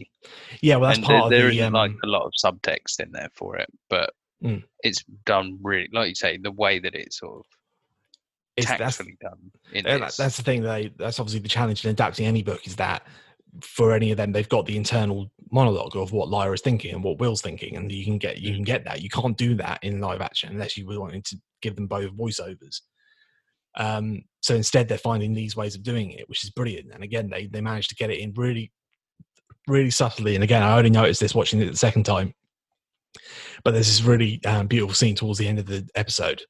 yeah, 0.61 0.77
well, 0.77 0.89
that's 0.89 0.99
and 0.99 1.07
part 1.07 1.17
there, 1.17 1.25
of 1.25 1.31
there 1.45 1.51
the 1.51 1.59
isn't 1.61 1.73
like 1.73 1.91
um, 1.93 2.01
a 2.05 2.07
lot 2.09 2.25
of 2.27 2.33
subtext 2.43 3.01
in 3.01 3.13
there 3.13 3.31
for 3.35 3.57
it, 3.57 3.69
but 3.89 4.11
Mm. 4.45 4.63
it's 4.85 5.03
done 5.25 5.59
really, 5.63 5.89
like 5.95 6.11
you 6.11 6.15
say, 6.15 6.37
the 6.37 6.53
way 6.53 6.79
that 6.79 6.95
it's 6.95 7.21
sort 7.21 7.39
of 7.39 7.45
it's, 8.55 8.69
that's 8.69 8.99
done. 8.99 9.51
That, 9.73 10.15
that's 10.17 10.37
the 10.37 10.43
thing. 10.43 10.63
They 10.63 10.93
that's 10.97 11.19
obviously 11.19 11.41
the 11.41 11.49
challenge 11.49 11.85
in 11.87 11.91
adapting 11.91 12.27
any 12.27 12.43
book 12.43 12.67
is 12.67 12.77
that 12.77 13.07
for 13.63 13.93
any 13.93 14.11
of 14.11 14.17
them, 14.17 14.33
they've 14.33 14.49
got 14.49 14.67
the 14.67 14.77
internal 14.77 15.31
monologue 15.51 15.97
of 15.97 16.13
what 16.13 16.29
Lyra's 16.29 16.61
thinking 16.61 16.95
and 16.95 17.05
what 17.05 17.19
Will's 17.19 17.43
thinking, 17.43 17.77
and 17.77 17.91
you 17.91 18.05
can 18.05 18.19
get 18.19 18.39
you 18.39 18.55
can 18.55 18.65
get 18.65 18.85
that. 18.85 19.03
You 19.03 19.09
can't 19.09 19.37
do 19.37 19.55
that 19.57 19.79
in 19.83 20.01
live 20.01 20.21
action 20.21 20.51
unless 20.51 20.77
you 20.77 20.87
were 20.87 21.01
wanting 21.01 21.23
to 21.23 21.37
give 21.63 21.77
them 21.77 21.87
both 21.87 22.17
voiceovers. 22.17 22.81
Um, 23.77 24.23
so 24.41 24.55
instead, 24.55 24.89
they're 24.89 24.99
finding 24.99 25.35
these 25.35 25.57
ways 25.57 25.75
of 25.75 25.83
doing 25.83 26.13
it, 26.13 26.29
which 26.29 26.45
is 26.45 26.51
brilliant. 26.51 26.91
And 26.93 27.03
again, 27.03 27.29
they 27.31 27.47
they 27.47 27.61
managed 27.61 27.91
to 27.91 27.97
get 27.97 28.11
it 28.11 28.21
in 28.21 28.33
really, 28.35 28.73
really 29.67 29.91
subtly. 29.91 30.35
And 30.35 30.45
again, 30.45 30.63
I 30.63 30.77
only 30.77 30.91
noticed 30.91 31.21
this 31.21 31.35
watching 31.35 31.61
it 31.61 31.71
the 31.71 31.77
second 31.77 32.05
time. 32.05 32.35
But 33.65 33.73
there's 33.73 33.87
this 33.87 34.03
really 34.03 34.45
um, 34.45 34.67
beautiful 34.67 34.95
scene 34.95 35.15
towards 35.15 35.39
the 35.39 35.49
end 35.49 35.59
of 35.59 35.67
the 35.67 35.89
episode 35.95 36.43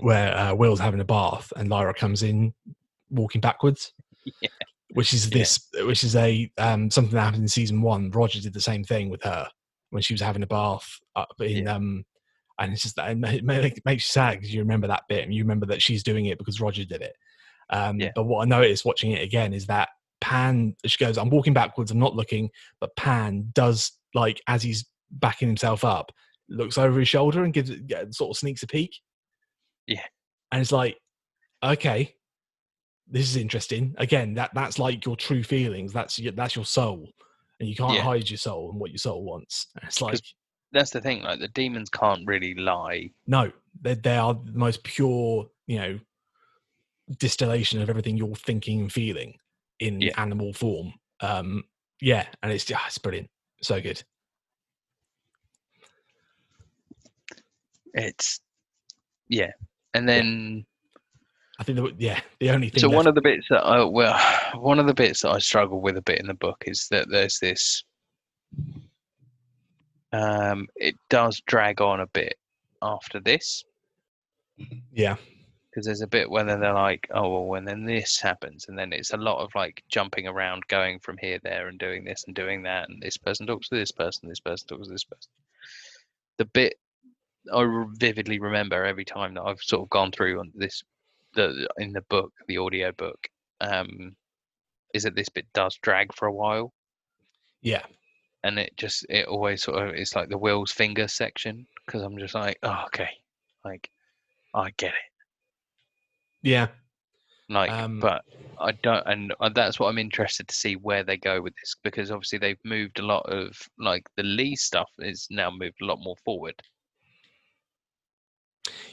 where 0.00 0.36
uh, 0.36 0.54
Will's 0.54 0.80
having 0.80 1.00
a 1.00 1.04
bath 1.04 1.52
and 1.56 1.70
Lyra 1.70 1.94
comes 1.94 2.22
in 2.22 2.52
walking 3.10 3.40
backwards. 3.40 3.92
Yeah. 4.40 4.48
Which 4.94 5.12
is 5.12 5.26
Yeah. 5.28 5.38
this, 5.38 5.68
which 5.86 6.02
is 6.04 6.16
a 6.16 6.50
um, 6.58 6.90
something 6.90 7.14
that 7.14 7.20
happened 7.22 7.42
in 7.42 7.48
season 7.48 7.82
one. 7.82 8.10
Roger 8.10 8.40
did 8.40 8.52
the 8.54 8.60
same 8.60 8.82
thing 8.84 9.10
with 9.10 9.22
her 9.22 9.48
when 9.90 10.02
she 10.02 10.14
was 10.14 10.20
having 10.20 10.42
a 10.42 10.46
bath 10.46 10.98
up 11.14 11.34
in, 11.40 11.68
um, 11.68 12.04
and 12.58 12.72
it's 12.72 12.82
just 12.82 12.96
that 12.96 13.10
it 13.10 13.18
ma- 13.18 13.28
it 13.28 13.44
ma- 13.44 13.54
it 13.54 13.80
makes 13.84 14.04
you 14.08 14.12
sad 14.12 14.32
because 14.32 14.52
you 14.54 14.60
remember 14.60 14.86
that 14.86 15.02
bit 15.08 15.24
and 15.24 15.34
you 15.34 15.42
remember 15.42 15.66
that 15.66 15.82
she's 15.82 16.02
doing 16.02 16.26
it 16.26 16.38
because 16.38 16.60
Roger 16.60 16.84
did 16.84 17.02
it. 17.02 17.14
Um, 17.70 17.98
Yeah. 18.00 18.12
But 18.14 18.24
what 18.24 18.42
I 18.42 18.44
noticed 18.48 18.84
watching 18.84 19.12
it 19.12 19.22
again 19.22 19.52
is 19.52 19.66
that 19.66 19.88
Pan, 20.20 20.74
she 20.86 20.96
goes, 21.04 21.18
"I'm 21.18 21.30
walking 21.30 21.52
backwards, 21.54 21.90
I'm 21.90 21.98
not 21.98 22.14
looking," 22.16 22.50
but 22.80 22.94
Pan 22.96 23.50
does 23.52 23.92
like 24.14 24.40
as 24.46 24.62
he's 24.62 24.84
backing 25.10 25.48
himself 25.48 25.84
up, 25.84 26.12
looks 26.48 26.78
over 26.78 26.98
his 27.00 27.08
shoulder 27.08 27.42
and 27.42 27.52
gives 27.52 27.70
it 27.70 28.14
sort 28.14 28.30
of 28.36 28.38
sneaks 28.38 28.62
a 28.62 28.66
peek. 28.66 29.00
Yeah. 29.86 30.04
and 30.52 30.60
it's 30.62 30.72
like, 30.72 30.96
okay, 31.64 32.14
this 33.08 33.28
is 33.28 33.36
interesting. 33.36 33.94
Again, 33.98 34.34
that 34.34 34.50
that's 34.54 34.78
like 34.78 35.04
your 35.04 35.16
true 35.16 35.42
feelings. 35.42 35.92
That's 35.92 36.18
your, 36.18 36.32
that's 36.32 36.56
your 36.56 36.64
soul, 36.64 37.08
and 37.60 37.68
you 37.68 37.74
can't 37.74 37.94
Yeah. 37.94 38.02
hide 38.02 38.28
your 38.30 38.38
soul 38.38 38.70
and 38.70 38.80
what 38.80 38.90
your 38.90 38.98
soul 38.98 39.24
wants. 39.24 39.68
It's 39.82 40.00
like 40.00 40.20
That's 40.72 40.90
the 40.90 41.00
thing. 41.00 41.22
Like 41.22 41.40
the 41.40 41.48
daemons 41.48 41.90
can't 41.90 42.26
really 42.26 42.54
lie. 42.54 43.10
no, 43.26 43.52
they 43.80 43.94
they 43.94 44.16
are 44.16 44.34
the 44.34 44.52
most 44.52 44.82
pure, 44.84 45.48
you 45.66 45.78
know, 45.78 45.98
distillation 47.18 47.80
of 47.82 47.90
everything 47.90 48.16
you're 48.16 48.34
thinking 48.34 48.80
and 48.80 48.92
feeling 48.92 49.34
in 49.80 50.00
Yeah. 50.00 50.20
animal 50.20 50.52
form. 50.52 50.94
Um, 51.20 51.64
yeah, 52.00 52.26
and 52.42 52.52
it's 52.52 52.64
just 52.64 52.82
it's 52.86 52.98
brilliant, 52.98 53.30
so 53.62 53.80
good. 53.80 54.02
It's 57.92 58.40
yeah, 59.28 59.52
and 59.94 60.08
then 60.08 60.66
I 61.58 61.64
think 61.64 61.78
that 61.78 62.00
yeah, 62.00 62.20
the 62.40 62.50
only 62.50 62.68
thing. 62.68 62.80
so 62.80 62.88
one 62.88 63.06
of 63.06 63.14
the 63.14 63.20
bits 63.20 63.46
that 63.50 63.64
I 63.64 63.84
well, 63.84 64.18
one 64.56 64.78
of 64.78 64.86
the 64.86 64.94
bits 64.94 65.22
that 65.22 65.30
I 65.30 65.38
struggle 65.38 65.80
with 65.80 65.96
a 65.96 66.02
bit 66.02 66.20
in 66.20 66.26
the 66.26 66.34
book 66.34 66.64
is 66.66 66.88
that 66.90 67.08
there's 67.10 67.38
this. 67.38 67.84
Um, 70.12 70.68
it 70.76 70.94
does 71.10 71.42
drag 71.46 71.80
on 71.80 72.00
a 72.00 72.06
bit 72.06 72.36
after 72.80 73.18
this 73.18 73.64
yeah, 74.92 75.16
because 75.70 75.86
there's 75.86 76.02
a 76.02 76.06
bit 76.06 76.30
where 76.30 76.44
then 76.44 76.60
they're 76.60 76.72
like, 76.72 77.08
oh 77.12 77.28
well, 77.28 77.46
when 77.46 77.64
then 77.64 77.84
this 77.84 78.20
happens, 78.20 78.66
and 78.68 78.78
then 78.78 78.92
it's 78.92 79.12
a 79.12 79.16
lot 79.16 79.42
of 79.42 79.50
like 79.54 79.82
jumping 79.88 80.26
around, 80.26 80.66
going 80.68 80.98
from 81.00 81.16
here 81.18 81.38
there, 81.42 81.68
and 81.68 81.78
doing 81.78 82.04
this 82.04 82.24
and 82.26 82.34
doing 82.34 82.62
that, 82.62 82.88
and 82.88 83.02
this 83.02 83.16
person 83.16 83.46
talks 83.46 83.68
to 83.68 83.74
this 83.74 83.90
person, 83.90 84.28
this 84.28 84.40
person 84.40 84.68
talks 84.68 84.86
to 84.86 84.92
this 84.92 85.04
person. 85.04 85.30
The 86.38 86.44
bit 86.46 86.74
I 87.52 87.84
vividly 87.94 88.38
remember 88.38 88.84
every 88.84 89.04
time 89.04 89.34
that 89.34 89.42
I've 89.42 89.60
sort 89.60 89.82
of 89.82 89.90
gone 89.90 90.12
through 90.12 90.40
on 90.40 90.52
this, 90.54 90.82
the 91.34 91.68
in 91.78 91.92
the 91.92 92.02
book, 92.02 92.32
the 92.48 92.58
audio 92.58 92.92
book, 92.92 93.28
um, 93.60 94.16
is 94.94 95.02
that 95.04 95.14
this 95.16 95.28
bit 95.28 95.46
does 95.54 95.76
drag 95.82 96.14
for 96.14 96.26
a 96.28 96.32
while. 96.32 96.72
Yeah. 97.62 97.82
and 98.44 98.58
it 98.58 98.76
just 98.76 99.06
it 99.08 99.26
always 99.26 99.62
sort 99.62 99.82
of 99.88 99.94
it's 99.94 100.14
like 100.14 100.28
the 100.28 100.38
Will's 100.38 100.70
finger 100.72 101.08
section 101.08 101.66
because 101.86 102.02
I'm 102.02 102.18
just 102.18 102.34
like, 102.34 102.58
oh, 102.62 102.84
okay, 102.86 103.08
like 103.64 103.90
I 104.54 104.70
get 104.76 104.90
it. 104.92 105.10
Yeah. 106.42 106.68
Like, 107.48 107.70
Um, 107.70 108.00
but 108.00 108.22
I 108.60 108.72
don't, 108.82 109.06
and 109.06 109.34
uh, 109.40 109.50
that's 109.50 109.78
what 109.78 109.88
I'm 109.88 109.98
interested 109.98 110.48
to 110.48 110.54
see 110.54 110.74
where 110.76 111.04
they 111.04 111.16
go 111.18 111.40
with 111.42 111.54
this 111.56 111.74
because 111.84 112.10
obviously 112.10 112.38
they've 112.38 112.64
moved 112.64 112.98
a 112.98 113.04
lot 113.06 113.22
of 113.30 113.56
like 113.78 114.06
the 114.16 114.22
Lee 114.22 114.56
stuff 114.56 114.88
is 114.98 115.26
now 115.30 115.50
moved 115.50 115.76
a 115.82 115.86
lot 115.86 115.98
more 116.00 116.16
forward. 116.24 116.54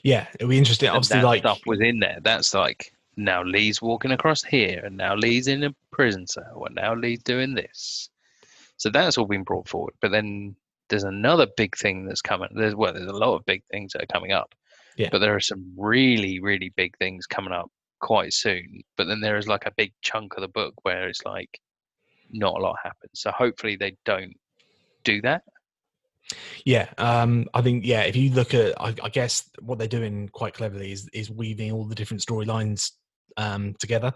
Yeah. 0.03 0.27
It'll 0.35 0.49
be 0.49 0.57
interesting. 0.57 0.87
and 0.89 0.97
Obviously, 0.97 1.19
that 1.19 1.25
like 1.25 1.39
stuff 1.41 1.61
was 1.65 1.79
in 1.79 1.99
there. 1.99 2.19
That's 2.21 2.53
like 2.53 2.93
now 3.17 3.43
Lee's 3.43 3.81
walking 3.81 4.11
across 4.11 4.43
here, 4.43 4.81
and 4.83 4.97
now 4.97 5.15
Lee's 5.15 5.47
in 5.47 5.63
a 5.63 5.75
prison 5.91 6.27
cell, 6.27 6.63
and 6.65 6.75
now 6.75 6.95
Lee's 6.95 7.23
doing 7.23 7.55
this. 7.55 8.09
So 8.77 8.89
that's 8.89 9.17
all 9.17 9.25
been 9.25 9.43
brought 9.43 9.67
forward. 9.67 9.93
But 10.01 10.11
then 10.11 10.55
there's 10.89 11.03
another 11.03 11.47
big 11.55 11.77
thing 11.77 12.05
that's 12.05 12.21
coming. 12.21 12.49
There's 12.53 12.75
well, 12.75 12.93
there's 12.93 13.07
a 13.07 13.13
lot 13.13 13.35
of 13.35 13.45
big 13.45 13.63
things 13.71 13.93
that 13.93 14.03
are 14.03 14.13
coming 14.13 14.31
up. 14.31 14.53
Yeah. 14.97 15.09
But 15.11 15.19
there 15.19 15.35
are 15.35 15.41
some 15.41 15.73
really, 15.77 16.39
really 16.39 16.73
big 16.75 16.97
things 16.97 17.25
coming 17.25 17.53
up 17.53 17.71
quite 17.99 18.33
soon. 18.33 18.81
But 18.97 19.07
then 19.07 19.21
there 19.21 19.37
is 19.37 19.47
like 19.47 19.65
a 19.65 19.73
big 19.77 19.93
chunk 20.01 20.35
of 20.35 20.41
the 20.41 20.47
book 20.47 20.73
where 20.83 21.07
it's 21.07 21.23
like 21.25 21.59
not 22.29 22.57
a 22.57 22.61
lot 22.61 22.75
happens. 22.83 23.11
So 23.13 23.31
hopefully 23.31 23.77
they 23.77 23.95
don't 24.05 24.33
do 25.03 25.21
that. 25.21 25.43
Yeah, 26.65 26.89
um, 26.97 27.47
I 27.53 27.61
think 27.61 27.85
yeah. 27.85 28.01
If 28.03 28.15
you 28.15 28.31
look 28.31 28.53
at, 28.53 28.79
I, 28.79 28.95
I 29.03 29.09
guess 29.09 29.49
what 29.59 29.79
they're 29.79 29.87
doing 29.87 30.29
quite 30.29 30.53
cleverly 30.53 30.91
is 30.91 31.09
is 31.13 31.29
weaving 31.29 31.71
all 31.71 31.85
the 31.85 31.95
different 31.95 32.23
storylines 32.23 32.91
um, 33.37 33.75
together. 33.79 34.13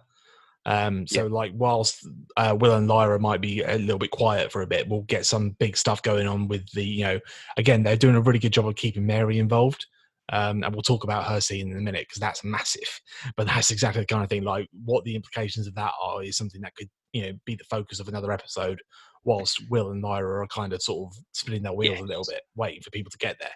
Um, 0.68 1.06
so 1.06 1.28
like, 1.28 1.52
whilst 1.54 2.08
uh, 2.38 2.56
Will 2.60 2.74
and 2.76 2.88
Lyra 2.88 3.20
might 3.20 3.42
be 3.42 3.62
a 3.62 3.78
little 3.78 4.00
bit 4.00 4.12
quiet 4.12 4.52
for 4.52 4.62
a 4.62 4.68
bit, 4.68 4.88
we'll 4.88 5.02
get 5.04 5.26
some 5.26 5.52
big 5.52 5.78
stuff 5.78 6.02
going 6.02 6.28
on 6.28 6.48
with 6.48 6.68
the 6.72 6.84
you 6.84 7.04
know. 7.04 7.20
Again, 7.58 7.84
they're 7.84 7.96
doing 7.96 8.16
a 8.16 8.22
really 8.22 8.40
good 8.40 8.54
job 8.54 8.68
of 8.68 8.76
keeping 8.76 9.06
Mary 9.06 9.40
involved. 9.40 9.86
Um, 10.32 10.64
and 10.64 10.74
we'll 10.74 10.82
talk 10.82 11.04
about 11.04 11.26
her 11.26 11.40
scene 11.40 11.72
in 11.72 11.78
a 11.78 11.82
minute 11.82 12.08
because 12.08 12.20
that's 12.20 12.44
massive. 12.44 13.00
But 13.38 13.46
that's 13.46 13.70
exactly 13.70 14.02
the 14.02 14.08
kind 14.08 14.24
of 14.24 14.30
thing. 14.30 14.44
Like, 14.44 14.68
what 14.84 15.04
the 15.04 15.16
implications 15.16 15.68
of 15.68 15.76
that 15.76 15.94
are 16.02 16.24
is 16.24 16.36
something 16.36 16.62
that 16.62 16.74
could, 16.76 16.90
you 17.14 17.22
know, 17.22 17.34
be 17.46 17.56
the 17.56 17.64
focus 17.66 18.00
of 18.00 18.08
another 18.08 18.32
episode. 18.32 18.82
Whilst 19.26 19.70
Will 19.70 19.92
and 19.92 20.02
Lyra 20.02 20.44
are 20.44 20.48
kind 20.48 20.72
of 20.72 20.82
sort 20.82 21.08
of 21.12 21.18
spinning 21.34 21.64
their 21.64 21.74
wheels 21.74 22.00
a 22.00 22.04
little 22.04 22.26
bit, 22.28 22.42
waiting 22.56 22.82
for 22.82 22.92
people 22.92 23.12
to 23.12 23.18
get 23.18 23.38
there. 23.40 23.52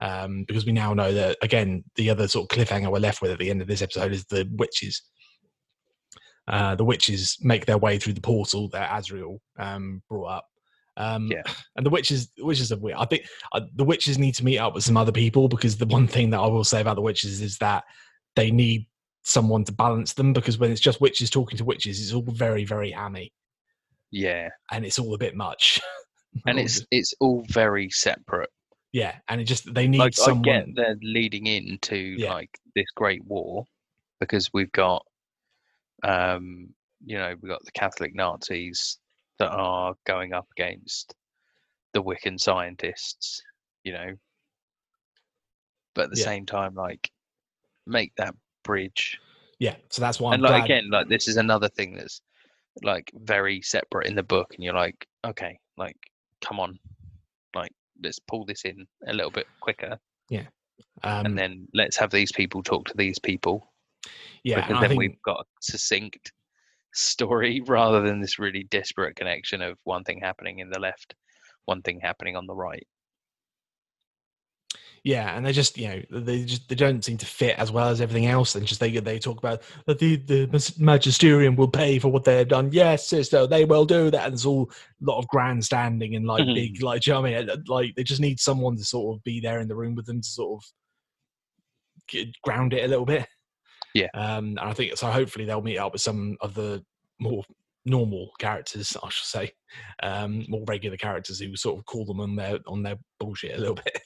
Um, 0.00 0.44
because 0.46 0.64
we 0.64 0.72
now 0.72 0.94
know 0.94 1.12
that 1.12 1.36
again, 1.42 1.84
the 1.96 2.08
other 2.08 2.28
sort 2.28 2.50
of 2.50 2.56
cliffhanger 2.56 2.90
we're 2.90 3.00
left 3.00 3.20
with 3.20 3.32
at 3.32 3.38
the 3.38 3.50
end 3.50 3.60
of 3.60 3.66
this 3.66 3.82
episode 3.82 4.12
is 4.12 4.24
the 4.26 4.48
witches. 4.52 5.02
Uh, 6.46 6.74
the 6.76 6.84
witches 6.84 7.36
make 7.42 7.66
their 7.66 7.78
way 7.78 7.98
through 7.98 8.14
the 8.14 8.20
portal 8.20 8.68
that 8.68 8.90
Asriel 8.90 9.38
um, 9.58 10.02
brought 10.08 10.38
up. 10.38 10.46
Um, 10.96 11.26
Yeah. 11.30 11.42
And 11.76 11.84
the 11.84 11.90
witches, 11.90 12.30
the 12.36 12.44
witches 12.44 12.72
are 12.72 12.78
weird. 12.78 12.96
I 12.98 13.04
think 13.04 13.24
uh, 13.52 13.62
the 13.74 13.84
witches 13.84 14.18
need 14.18 14.34
to 14.36 14.44
meet 14.44 14.58
up 14.58 14.74
with 14.74 14.84
some 14.84 14.96
other 14.96 15.12
people 15.12 15.48
because 15.48 15.76
the 15.76 15.86
one 15.86 16.06
thing 16.06 16.30
that 16.30 16.40
I 16.40 16.46
will 16.46 16.64
say 16.64 16.80
about 16.80 16.96
the 16.96 17.02
witches 17.02 17.40
is 17.40 17.58
that 17.58 17.84
they 18.36 18.50
need 18.50 18.86
someone 19.22 19.64
to 19.64 19.72
balance 19.72 20.14
them 20.14 20.32
because 20.32 20.58
when 20.58 20.70
it's 20.70 20.80
just 20.80 21.00
witches 21.00 21.28
talking 21.28 21.58
to 21.58 21.64
witches, 21.64 22.00
it's 22.00 22.12
all 22.14 22.22
very, 22.22 22.64
very 22.64 22.92
hammy 22.92 23.32
Yeah. 24.10 24.48
and 24.72 24.84
it's 24.86 24.98
all 24.98 25.14
a 25.14 25.18
bit 25.18 25.34
much. 25.36 25.80
And 26.46 26.58
it's 26.58 26.84
it's 26.90 27.14
all 27.20 27.42
very 27.48 27.90
separate. 27.90 28.50
yeah, 28.92 29.16
and 29.28 29.40
it 29.40 29.44
just 29.44 29.72
they 29.74 29.88
need 29.88 29.98
like 29.98 30.14
someone. 30.14 30.48
I 30.48 30.58
get 30.60 30.74
they're 30.76 30.96
leading 31.02 31.46
into 31.46 31.96
Yeah. 31.96 32.34
like 32.34 32.50
this 32.76 32.84
great 32.94 33.24
war 33.24 33.64
because 34.20 34.48
we've 34.52 34.70
got 34.72 35.04
um 36.04 36.68
you 37.04 37.18
know 37.18 37.34
we've 37.40 37.50
got 37.50 37.64
the 37.64 37.72
Catholic 37.72 38.14
Nazis 38.14 38.98
that 39.38 39.50
are 39.50 39.94
going 40.06 40.32
up 40.32 40.46
against 40.56 41.14
the 41.94 42.02
Wiccan 42.02 42.38
scientists, 42.38 43.42
you 43.84 43.92
know. 43.94 44.12
But 45.94 46.04
at 46.04 46.10
the 46.10 46.18
Yeah. 46.18 46.24
same 46.24 46.46
time, 46.46 46.74
like 46.74 47.10
make 47.86 48.12
that 48.16 48.34
bridge. 48.64 49.18
yeah, 49.58 49.76
so 49.90 50.02
that's 50.02 50.20
why 50.20 50.28
I'm 50.30 50.34
and 50.34 50.42
like 50.42 50.52
glad. 50.52 50.64
again, 50.66 50.90
like 50.90 51.08
this 51.08 51.26
is 51.26 51.36
another 51.36 51.68
thing 51.70 51.94
that's 51.94 52.20
like 52.82 53.10
very 53.14 53.60
separate 53.62 54.06
in 54.06 54.14
the 54.14 54.22
book, 54.22 54.54
and 54.54 54.64
you're 54.64 54.74
like, 54.74 55.06
okay, 55.24 55.58
like 55.76 55.96
come 56.44 56.60
on, 56.60 56.78
like 57.54 57.72
let's 58.02 58.18
pull 58.18 58.44
this 58.44 58.64
in 58.64 58.86
a 59.06 59.12
little 59.12 59.30
bit 59.30 59.46
quicker. 59.60 59.98
Um, 61.02 61.26
and 61.26 61.38
then 61.38 61.68
let's 61.74 61.96
have 61.96 62.10
these 62.10 62.32
people 62.32 62.62
talk 62.62 62.86
to 62.88 62.96
these 62.96 63.18
people 63.18 63.68
yeah, 64.44 64.56
because 64.56 64.70
and 64.70 64.82
then 64.82 64.88
think, 64.90 64.98
we've 64.98 65.22
got 65.22 65.40
a 65.40 65.44
succinct 65.60 66.32
story 66.92 67.60
rather 67.66 68.00
than 68.00 68.20
this 68.20 68.38
really 68.38 68.64
disparate 68.64 69.16
connection 69.16 69.62
of 69.62 69.78
one 69.84 70.04
thing 70.04 70.20
happening 70.20 70.58
in 70.60 70.70
the 70.70 70.78
left 70.78 71.14
one 71.66 71.82
thing 71.82 72.00
happening 72.00 72.36
on 72.36 72.46
the 72.46 72.54
right 72.54 72.86
yeah, 75.04 75.36
and 75.36 75.44
they 75.44 75.52
just 75.52 75.76
you 75.78 75.88
know 75.88 76.02
they 76.20 76.44
just 76.44 76.68
they 76.68 76.74
don't 76.74 77.04
seem 77.04 77.16
to 77.18 77.26
fit 77.26 77.58
as 77.58 77.70
well 77.70 77.88
as 77.88 78.00
everything 78.00 78.26
else. 78.26 78.54
And 78.54 78.66
just 78.66 78.80
they 78.80 78.90
they 78.98 79.18
talk 79.18 79.38
about 79.38 79.62
that 79.86 79.98
the 79.98 80.16
the 80.16 80.74
magisterium 80.78 81.56
will 81.56 81.68
pay 81.68 81.98
for 81.98 82.08
what 82.08 82.24
they 82.24 82.38
have 82.38 82.48
done. 82.48 82.70
Yes, 82.72 83.08
sister, 83.08 83.46
they 83.46 83.64
will 83.64 83.84
do 83.84 84.10
that. 84.10 84.26
And 84.26 84.34
it's 84.34 84.44
all 84.46 84.70
a 85.00 85.04
lot 85.04 85.18
of 85.18 85.28
grandstanding 85.28 86.14
and 86.16 86.26
like 86.26 86.44
Mhm. 86.44 86.54
big 86.54 86.82
like 86.82 87.02
do 87.02 87.10
you 87.10 87.14
know 87.14 87.20
what 87.22 87.34
I 87.34 87.42
mean? 87.44 87.64
Like 87.66 87.94
they 87.94 88.04
just 88.04 88.20
need 88.20 88.40
someone 88.40 88.76
to 88.76 88.84
sort 88.84 89.16
of 89.16 89.22
be 89.24 89.40
there 89.40 89.60
in 89.60 89.68
the 89.68 89.76
room 89.76 89.94
with 89.94 90.06
them 90.06 90.20
to 90.20 90.28
sort 90.28 90.62
of 90.62 90.70
get, 92.08 92.28
ground 92.42 92.72
it 92.72 92.84
a 92.84 92.88
little 92.88 93.06
bit. 93.06 93.26
Yeah. 93.94 94.08
Um, 94.14 94.48
and 94.48 94.60
I 94.60 94.72
think 94.74 94.96
so. 94.96 95.10
Hopefully 95.10 95.44
they'll 95.44 95.62
meet 95.62 95.78
up 95.78 95.92
with 95.92 96.02
some 96.02 96.36
of 96.40 96.54
the 96.54 96.84
more 97.18 97.42
normal 97.86 98.30
characters, 98.38 98.96
I 99.02 99.08
should 99.08 99.26
say, 99.26 99.52
um, 100.02 100.44
more 100.48 100.62
regular 100.66 100.96
characters 100.96 101.40
who 101.40 101.56
sort 101.56 101.78
of 101.78 101.86
call 101.86 102.04
them 102.04 102.20
on 102.20 102.36
their 102.36 102.58
on 102.66 102.82
their 102.82 102.96
bullshit 103.18 103.56
a 103.56 103.58
little 103.58 103.76
bit. 103.76 104.00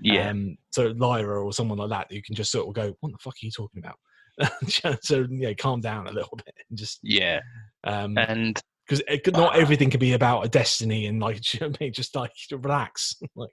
Yeah 0.00 0.30
Um, 0.30 0.56
so 0.70 0.94
Lyra 0.96 1.44
or 1.44 1.52
someone 1.52 1.78
like 1.78 1.90
that, 1.90 2.12
you 2.12 2.22
can 2.22 2.34
just 2.34 2.50
sort 2.50 2.68
of 2.68 2.74
go, 2.74 2.96
"What 3.00 3.12
the 3.12 3.18
fuck 3.18 3.34
are 3.34 3.46
you 3.46 3.50
talking 3.50 3.82
about?" 3.82 3.98
so 5.02 5.26
yeah, 5.30 5.54
calm 5.54 5.80
down 5.80 6.06
a 6.06 6.12
little 6.12 6.36
bit 6.36 6.54
and 6.68 6.76
just 6.76 7.00
yeah 7.02 7.40
um 7.84 8.18
and 8.18 8.60
because 8.86 9.02
it 9.08 9.24
could 9.24 9.32
not 9.32 9.56
everything 9.56 9.88
can 9.88 9.98
be 9.98 10.12
about 10.12 10.44
a 10.44 10.48
destiny 10.48 11.06
and 11.06 11.20
like 11.20 11.54
you 11.54 11.60
know 11.60 11.72
I 11.80 11.84
mean? 11.84 11.92
just 11.92 12.14
like 12.14 12.32
relax. 12.50 13.16
like 13.34 13.50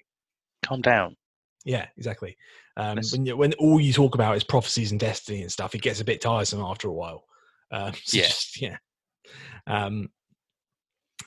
calm 0.62 0.82
down 0.82 1.16
yeah, 1.66 1.88
exactly. 1.98 2.38
Um, 2.78 3.00
when 3.12 3.26
you, 3.26 3.38
when 3.38 3.54
all 3.54 3.80
you 3.80 3.94
talk 3.94 4.16
about 4.16 4.36
is 4.36 4.44
prophecies 4.44 4.92
and 4.92 5.00
destiny 5.00 5.42
and 5.42 5.52
stuff, 5.52 5.76
it 5.76 5.82
gets 5.82 6.02
a 6.02 6.06
bit 6.06 6.22
tiresome 6.22 6.62
after 6.62 6.88
a 6.88 6.94
while. 6.94 7.24
Um, 7.72 7.94
so 7.94 8.18
Yeah. 8.18 8.24
just, 8.24 8.62
yeah. 8.62 8.78
Um, 9.68 10.10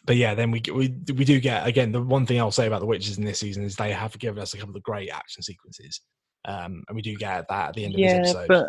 but 0.04 0.16
yeah, 0.16 0.34
then 0.34 0.50
we 0.50 0.62
we 0.72 0.94
we 1.14 1.24
do 1.24 1.40
get 1.40 1.66
again 1.66 1.92
the 1.92 2.02
one 2.02 2.26
thing 2.26 2.38
I'll 2.40 2.50
say 2.50 2.66
about 2.66 2.80
the 2.80 2.86
witches 2.86 3.18
in 3.18 3.24
this 3.24 3.40
season 3.40 3.64
is 3.64 3.76
they 3.76 3.92
have 3.92 4.18
given 4.18 4.40
us 4.40 4.54
a 4.54 4.58
couple 4.58 4.76
of 4.76 4.82
great 4.82 5.10
action 5.10 5.42
sequences, 5.42 6.00
um, 6.44 6.82
and 6.88 6.94
we 6.96 7.02
do 7.02 7.14
get 7.16 7.46
that 7.48 7.68
at 7.70 7.74
the 7.74 7.84
end 7.84 7.94
of 7.94 8.00
yeah 8.00 8.18
this 8.22 8.34
episode. 8.34 8.48
but 8.48 8.66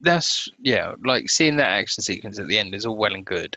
that's 0.00 0.48
yeah 0.58 0.92
like 1.04 1.30
seeing 1.30 1.56
that 1.56 1.68
action 1.70 2.02
sequence 2.02 2.38
at 2.38 2.48
the 2.48 2.58
end 2.58 2.74
is 2.74 2.86
all 2.86 2.96
well 2.96 3.14
and 3.14 3.24
good 3.24 3.56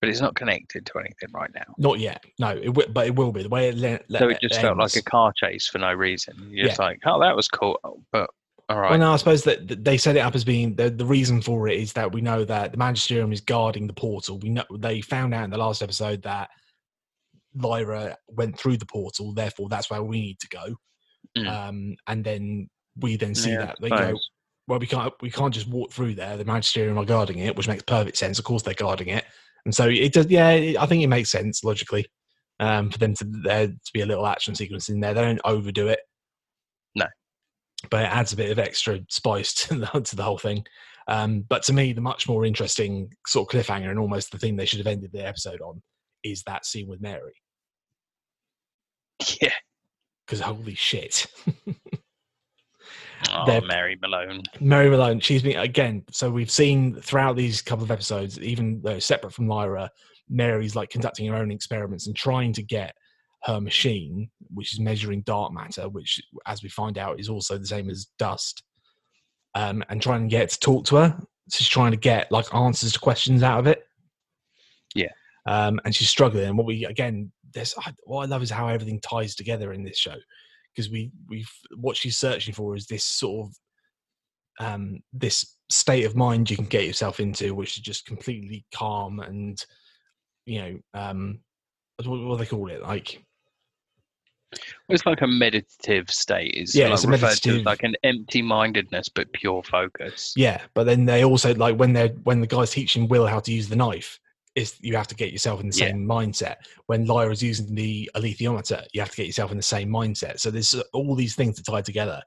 but 0.00 0.08
it's 0.08 0.20
not 0.20 0.34
connected 0.34 0.84
to 0.86 0.98
anything 0.98 1.28
right 1.32 1.50
now 1.54 1.62
Not 1.78 2.00
yet, 2.00 2.24
no. 2.40 2.48
It 2.48 2.64
wi- 2.66 2.90
but 2.92 3.06
it 3.06 3.14
will 3.14 3.30
be 3.30 3.44
the 3.44 3.48
way 3.48 3.68
it. 3.68 3.76
Le- 3.76 4.00
le- 4.08 4.18
so 4.18 4.28
it 4.30 4.38
just 4.42 4.60
felt 4.60 4.76
like 4.78 4.96
a 4.96 5.02
car 5.02 5.32
chase 5.36 5.68
for 5.68 5.78
no 5.78 5.92
reason 5.92 6.34
you're 6.50 6.66
just 6.66 6.80
like 6.80 6.98
oh 7.06 7.20
that 7.20 7.36
was 7.36 7.46
cool 7.46 7.78
but 8.10 8.28
all 8.72 8.80
right 8.80 8.90
Well, 8.90 8.98
no, 8.98 9.12
I 9.12 9.16
suppose 9.16 9.44
that 9.44 9.68
that 9.68 9.84
they 9.84 9.96
set 9.96 10.16
it 10.16 10.20
up 10.20 10.34
as 10.34 10.44
being 10.44 10.74
the, 10.74 10.90
the 10.90 11.04
reason 11.04 11.40
for 11.40 11.68
it 11.68 11.78
is 11.78 11.92
that 11.94 12.12
we 12.12 12.20
know 12.20 12.44
that 12.44 12.72
the 12.72 12.78
Magisterium 12.78 13.32
is 13.32 13.40
guarding 13.40 13.86
the 13.86 13.92
portal. 13.92 14.38
We 14.38 14.50
know 14.50 14.64
they 14.78 15.00
found 15.00 15.34
out 15.34 15.44
in 15.44 15.50
the 15.50 15.58
last 15.58 15.82
episode 15.82 16.22
that 16.22 16.50
Lyra 17.54 18.16
went 18.28 18.58
through 18.58 18.78
the 18.78 18.86
portal, 18.86 19.32
therefore 19.34 19.68
that's 19.68 19.90
where 19.90 20.02
we 20.02 20.20
need 20.20 20.40
to 20.40 20.48
go. 20.48 20.76
Mm. 21.36 21.48
Um, 21.48 21.96
and 22.06 22.24
then 22.24 22.68
we 22.96 23.16
then 23.16 23.34
see 23.34 23.52
Yeah, 23.52 23.66
that 23.66 23.76
they 23.80 23.90
I 23.90 24.12
go, 24.12 24.18
well, 24.68 24.78
we 24.78 24.86
can't 24.86 25.12
we 25.20 25.30
can't 25.30 25.54
just 25.54 25.68
walk 25.68 25.92
through 25.92 26.14
there. 26.14 26.36
The 26.36 26.44
Magisterium 26.44 26.98
are 26.98 27.04
guarding 27.04 27.38
it, 27.38 27.56
which 27.56 27.68
makes 27.68 27.82
perfect 27.82 28.16
sense. 28.16 28.38
Of 28.38 28.44
course, 28.44 28.62
they're 28.62 28.74
guarding 28.74 29.08
it, 29.08 29.24
and 29.64 29.74
so 29.74 29.88
it 29.88 30.12
does. 30.12 30.26
Yeah, 30.26 30.50
it, 30.50 30.76
I 30.76 30.86
think 30.86 31.02
it 31.02 31.08
makes 31.08 31.30
sense 31.30 31.64
logically 31.64 32.06
um, 32.60 32.90
for 32.90 32.98
them 32.98 33.14
to 33.14 33.24
there 33.24 33.66
to 33.66 33.92
be 33.92 34.02
a 34.02 34.06
little 34.06 34.26
action 34.26 34.54
sequence 34.54 34.88
in 34.88 35.00
there. 35.00 35.14
They 35.14 35.22
don't 35.22 35.40
overdo 35.44 35.88
it. 35.88 36.00
But 37.90 38.02
it 38.04 38.12
adds 38.12 38.32
a 38.32 38.36
bit 38.36 38.50
of 38.50 38.58
extra 38.58 39.00
spice 39.08 39.52
to 39.66 39.74
the, 39.80 39.86
to 39.86 40.16
the 40.16 40.22
whole 40.22 40.38
thing. 40.38 40.64
Um, 41.08 41.44
but 41.48 41.62
to 41.64 41.72
me, 41.72 41.92
the 41.92 42.00
much 42.00 42.28
more 42.28 42.44
interesting 42.44 43.12
sort 43.26 43.52
of 43.52 43.60
cliffhanger 43.60 43.90
and 43.90 43.98
almost 43.98 44.30
the 44.30 44.38
thing 44.38 44.56
they 44.56 44.66
should 44.66 44.78
have 44.78 44.86
ended 44.86 45.10
the 45.12 45.26
episode 45.26 45.60
on 45.60 45.82
is 46.22 46.42
that 46.44 46.64
scene 46.64 46.86
with 46.88 47.00
Mary. 47.00 47.34
yeah 49.40 49.52
Because 50.26 50.40
holy 50.40 50.74
shit. 50.76 51.26
oh 53.30 53.46
They're- 53.46 53.60
mary 53.62 53.98
malone 54.00 54.42
Mary 54.60 54.90
Malone, 54.90 55.20
she's 55.20 55.42
been 55.42 55.58
again. 55.58 56.04
So 56.10 56.30
we've 56.30 56.50
seen 56.50 56.94
throughout 57.00 57.36
these 57.36 57.62
couple 57.62 57.84
of 57.84 57.90
episodes, 57.90 58.38
even 58.40 58.80
though 58.82 58.98
separate 59.00 59.32
from 59.32 59.48
Lyra, 59.48 59.90
Mary's 60.28 60.76
like 60.76 60.90
conducting 60.90 61.26
her 61.26 61.36
own 61.36 61.50
experiments 61.50 62.06
and 62.06 62.14
trying 62.16 62.52
to 62.54 62.62
get 62.62 62.94
her 63.44 63.60
machine, 63.60 64.30
which 64.52 64.72
is 64.72 64.80
measuring 64.80 65.22
dark 65.22 65.52
matter, 65.52 65.88
which, 65.88 66.20
as 66.46 66.62
we 66.62 66.68
find 66.68 66.98
out, 66.98 67.20
is 67.20 67.28
also 67.28 67.58
the 67.58 67.66
same 67.66 67.90
as 67.90 68.06
dust, 68.18 68.62
um, 69.54 69.82
and 69.88 70.00
trying 70.00 70.22
to 70.22 70.28
get 70.28 70.50
to 70.50 70.60
talk 70.60 70.84
to 70.86 70.96
her. 70.96 71.18
She's 71.50 71.68
trying 71.68 71.90
to 71.90 71.96
get 71.96 72.30
like 72.30 72.54
answers 72.54 72.92
to 72.92 73.00
questions 73.00 73.42
out 73.42 73.58
of 73.58 73.66
it. 73.66 73.84
Yeah. 74.94 75.08
um, 75.46 75.80
and 75.84 75.94
she's 75.94 76.08
struggling. 76.08 76.44
And 76.44 76.56
what 76.56 76.66
we 76.66 76.84
again, 76.84 77.32
there's 77.54 77.74
what 78.04 78.22
I 78.22 78.26
love 78.26 78.42
is 78.42 78.50
how 78.50 78.68
everything 78.68 79.00
ties 79.00 79.34
together 79.34 79.72
in 79.72 79.82
this 79.82 79.98
show 79.98 80.16
because 80.74 80.90
we 80.90 81.10
we've 81.28 81.50
what 81.76 81.96
she's 81.96 82.16
searching 82.16 82.54
for 82.54 82.76
is 82.76 82.86
this 82.86 83.04
sort 83.04 83.48
of 83.48 83.56
um, 84.66 85.00
this 85.12 85.56
state 85.70 86.04
of 86.04 86.16
mind 86.16 86.50
you 86.50 86.56
can 86.56 86.66
get 86.66 86.86
yourself 86.86 87.20
into, 87.20 87.54
which 87.54 87.76
is 87.76 87.82
just 87.82 88.06
completely 88.06 88.64
calm 88.74 89.20
and 89.20 89.64
you 90.46 90.60
know 90.60 90.78
um, 90.94 91.40
what, 92.04 92.20
what 92.20 92.36
do 92.36 92.44
they 92.44 92.48
call 92.48 92.70
it 92.70 92.82
like 92.82 93.22
it's 94.88 95.06
like 95.06 95.22
a 95.22 95.26
meditative 95.26 96.10
state. 96.10 96.54
Is 96.54 96.74
Yeah, 96.74 96.86
like 96.86 96.94
it's 96.94 97.04
a 97.04 97.08
referred 97.08 97.26
meditative- 97.28 97.64
like 97.66 97.82
an 97.82 97.94
empty-mindedness 98.04 99.08
but 99.10 99.32
pure 99.32 99.62
focus. 99.62 100.32
Yeah, 100.36 100.60
but 100.74 100.84
then 100.84 101.04
they 101.06 101.24
also 101.24 101.54
like 101.54 101.76
when 101.78 101.92
they're 101.92 102.08
when 102.24 102.40
the 102.40 102.46
guy's 102.46 102.70
teaching 102.70 103.08
Will 103.08 103.26
how 103.26 103.40
to 103.40 103.52
use 103.52 103.68
the 103.68 103.76
knife, 103.76 104.18
is 104.54 104.74
you 104.80 104.96
have 104.96 105.06
to 105.08 105.14
get 105.14 105.32
yourself 105.32 105.60
in 105.60 105.68
the 105.70 105.76
Yeah. 105.76 105.88
same 105.88 106.06
mindset. 106.06 106.56
When 106.86 107.06
Lyra's 107.06 107.42
using 107.42 107.74
the 107.74 108.10
alethiometer, 108.14 108.84
you 108.92 109.00
have 109.00 109.10
to 109.10 109.16
get 109.16 109.26
yourself 109.26 109.50
in 109.50 109.56
the 109.56 109.62
same 109.62 109.88
mindset. 109.88 110.40
So 110.40 110.50
there's 110.50 110.74
uh, 110.74 110.82
all 110.92 111.14
these 111.14 111.34
things 111.34 111.56
that 111.56 111.64
tie 111.70 111.82
together. 111.82 112.22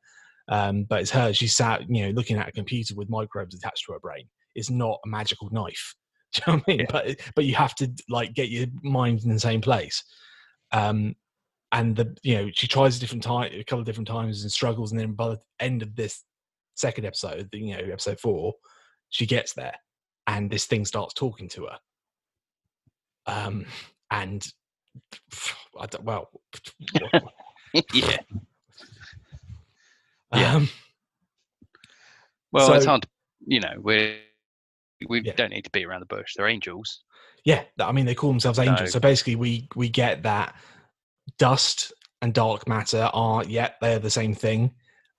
Um, 0.48 0.84
but 0.84 1.02
it's 1.02 1.12
her. 1.12 1.34
She 1.34 1.48
sat, 1.48 1.90
you 1.90 2.04
know, 2.04 2.10
looking 2.12 2.38
at 2.38 2.48
a 2.48 2.52
computer 2.52 2.94
with 2.96 3.10
microbes 3.10 3.56
attached 3.56 3.86
to 3.88 3.94
her 3.94 4.00
brain. 4.00 4.28
It's 4.54 4.70
not 4.70 5.00
a 5.06 5.08
magical 5.08 5.50
knife. 5.52 5.96
Do 6.34 6.42
you 6.48 6.54
know 6.54 6.58
what 6.58 6.64
I 6.68 6.72
mean? 6.72 6.80
Yeah. 6.82 6.86
But 6.92 7.20
but 7.36 7.46
you 7.46 7.56
have 7.56 7.76
to 7.76 7.92
like 8.10 8.34
get 8.34 8.50
your 8.50 8.68
mind 8.84 9.24
in 9.24 9.30
the 9.30 9.40
same 9.40 9.62
place. 9.62 10.04
Um, 10.72 11.16
and 11.76 11.96
the 11.96 12.16
you 12.24 12.36
know 12.36 12.50
she 12.54 12.68
tries 12.68 12.96
a 12.98 13.00
different 13.00 13.22
time, 13.22 13.52
a 13.54 13.64
couple 13.64 13.82
of 13.82 13.86
different 13.86 14.08
times 14.08 14.42
and 14.44 14.52
struggles, 14.52 14.92
and 14.92 15.00
then 15.00 15.12
by 15.12 15.30
the 15.30 15.40
end 15.60 15.82
of 15.84 15.94
this 15.96 16.24
second 16.76 17.06
episode, 17.06 17.50
you 17.54 17.74
know, 17.76 17.84
episode 17.92 18.20
four, 18.20 18.54
she 19.10 19.26
gets 19.26 19.54
there, 19.54 19.76
and 20.26 20.50
this 20.50 20.66
thing 20.66 20.86
starts 20.86 21.14
talking 21.14 21.50
to 21.50 21.66
her. 21.66 21.78
Um, 23.28 23.66
and 24.10 24.46
I 25.80 25.86
don't, 25.88 26.04
well, 26.04 26.30
yeah. 27.94 28.18
Yeah. 30.34 30.56
um, 30.56 30.70
Well, 32.52 32.74
it's 32.74 32.86
hard. 32.86 33.04
To, 33.04 33.08
you 33.46 33.60
know, 33.60 33.74
we 33.82 34.20
we 35.08 35.22
Yeah. 35.22 35.34
don't 35.36 35.52
need 35.52 35.64
to 35.66 35.70
beat 35.72 35.86
around 35.86 36.00
the 36.02 36.06
bush. 36.08 36.34
They're 36.36 36.48
angels. 36.48 37.04
yeah, 37.44 37.64
I 37.80 37.92
mean 37.92 38.06
they 38.06 38.16
call 38.16 38.32
themselves 38.32 38.60
angels. 38.60 38.80
No. 38.80 38.86
So 38.88 39.00
basically, 39.00 39.36
we 39.36 39.68
we 39.76 39.88
get 39.90 40.24
that 40.24 40.56
dust 41.38 41.94
and 42.22 42.34
dark 42.34 42.68
matter 42.68 43.10
are 43.14 43.44
yeah 43.46 43.72
they 43.82 43.96
are 43.96 44.00
the 44.00 44.10
same 44.10 44.34
thing. 44.34 44.72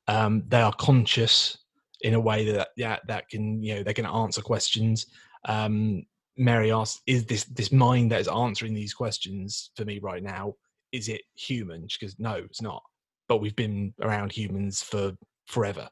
Um, 0.09 0.45
they 0.49 0.61
are 0.61 0.73
conscious 0.75 1.59
in 2.03 2.15
a 2.15 2.21
way 2.21 2.51
that 2.53 2.69
yeah 2.77 2.99
that 3.09 3.29
can 3.29 3.63
you 3.63 3.77
know 3.77 3.83
they 3.83 3.95
can 3.95 4.07
answer 4.07 4.43
questions. 4.43 5.07
Um, 5.47 6.05
Mary 6.37 6.71
asks, 6.73 7.01
"Is 7.07 7.25
this 7.27 7.45
this 7.45 7.73
mind 7.73 8.11
that 8.13 8.21
is 8.21 8.29
answering 8.29 8.75
these 8.75 8.95
questions 8.95 9.71
for 9.77 9.85
me 9.85 9.99
right 10.01 10.23
now? 10.23 10.55
Is 10.93 11.09
it 11.09 11.23
human?" 11.35 11.89
She 11.89 12.05
goes, 12.05 12.17
"No, 12.19 12.35
it's 12.35 12.63
not. 12.63 12.83
But 13.29 13.39
we've 13.39 13.57
been 13.57 13.95
around 14.01 14.33
humans 14.33 14.83
for 14.83 15.13
forever." 15.47 15.89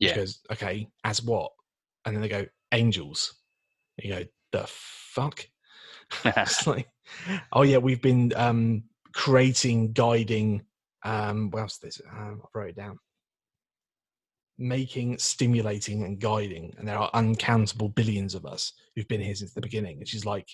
She 0.00 0.08
Yeah. 0.08 0.16
goes, 0.16 0.40
"Okay, 0.52 0.88
as 1.04 1.22
what?" 1.22 1.52
And 2.04 2.14
then 2.14 2.22
they 2.22 2.28
go, 2.28 2.46
"Angels." 2.72 3.34
You 3.98 4.14
go, 4.14 4.24
"The 4.52 4.66
fuck." 4.68 5.48
it's 6.24 6.66
like, 6.66 6.88
oh 7.52 7.62
yeah, 7.62 7.78
we've 7.78 8.02
been 8.02 8.32
um, 8.36 8.84
creating, 9.16 9.92
guiding. 9.92 10.62
Um, 11.04 11.50
what 11.50 11.62
else? 11.62 11.74
Is 11.74 11.78
this? 11.80 12.00
Um, 12.12 12.42
I 12.44 12.58
wrote 12.58 12.68
it 12.70 12.76
down. 12.76 12.98
Making, 14.58 15.18
stimulating, 15.18 16.04
and 16.04 16.20
guiding, 16.20 16.74
and 16.78 16.86
there 16.86 16.98
are 16.98 17.10
uncountable 17.14 17.88
billions 17.88 18.34
of 18.34 18.46
us 18.46 18.72
who've 18.94 19.08
been 19.08 19.20
here 19.20 19.34
since 19.34 19.52
the 19.52 19.60
beginning. 19.60 19.98
And 19.98 20.08
she's 20.08 20.24
like, 20.24 20.48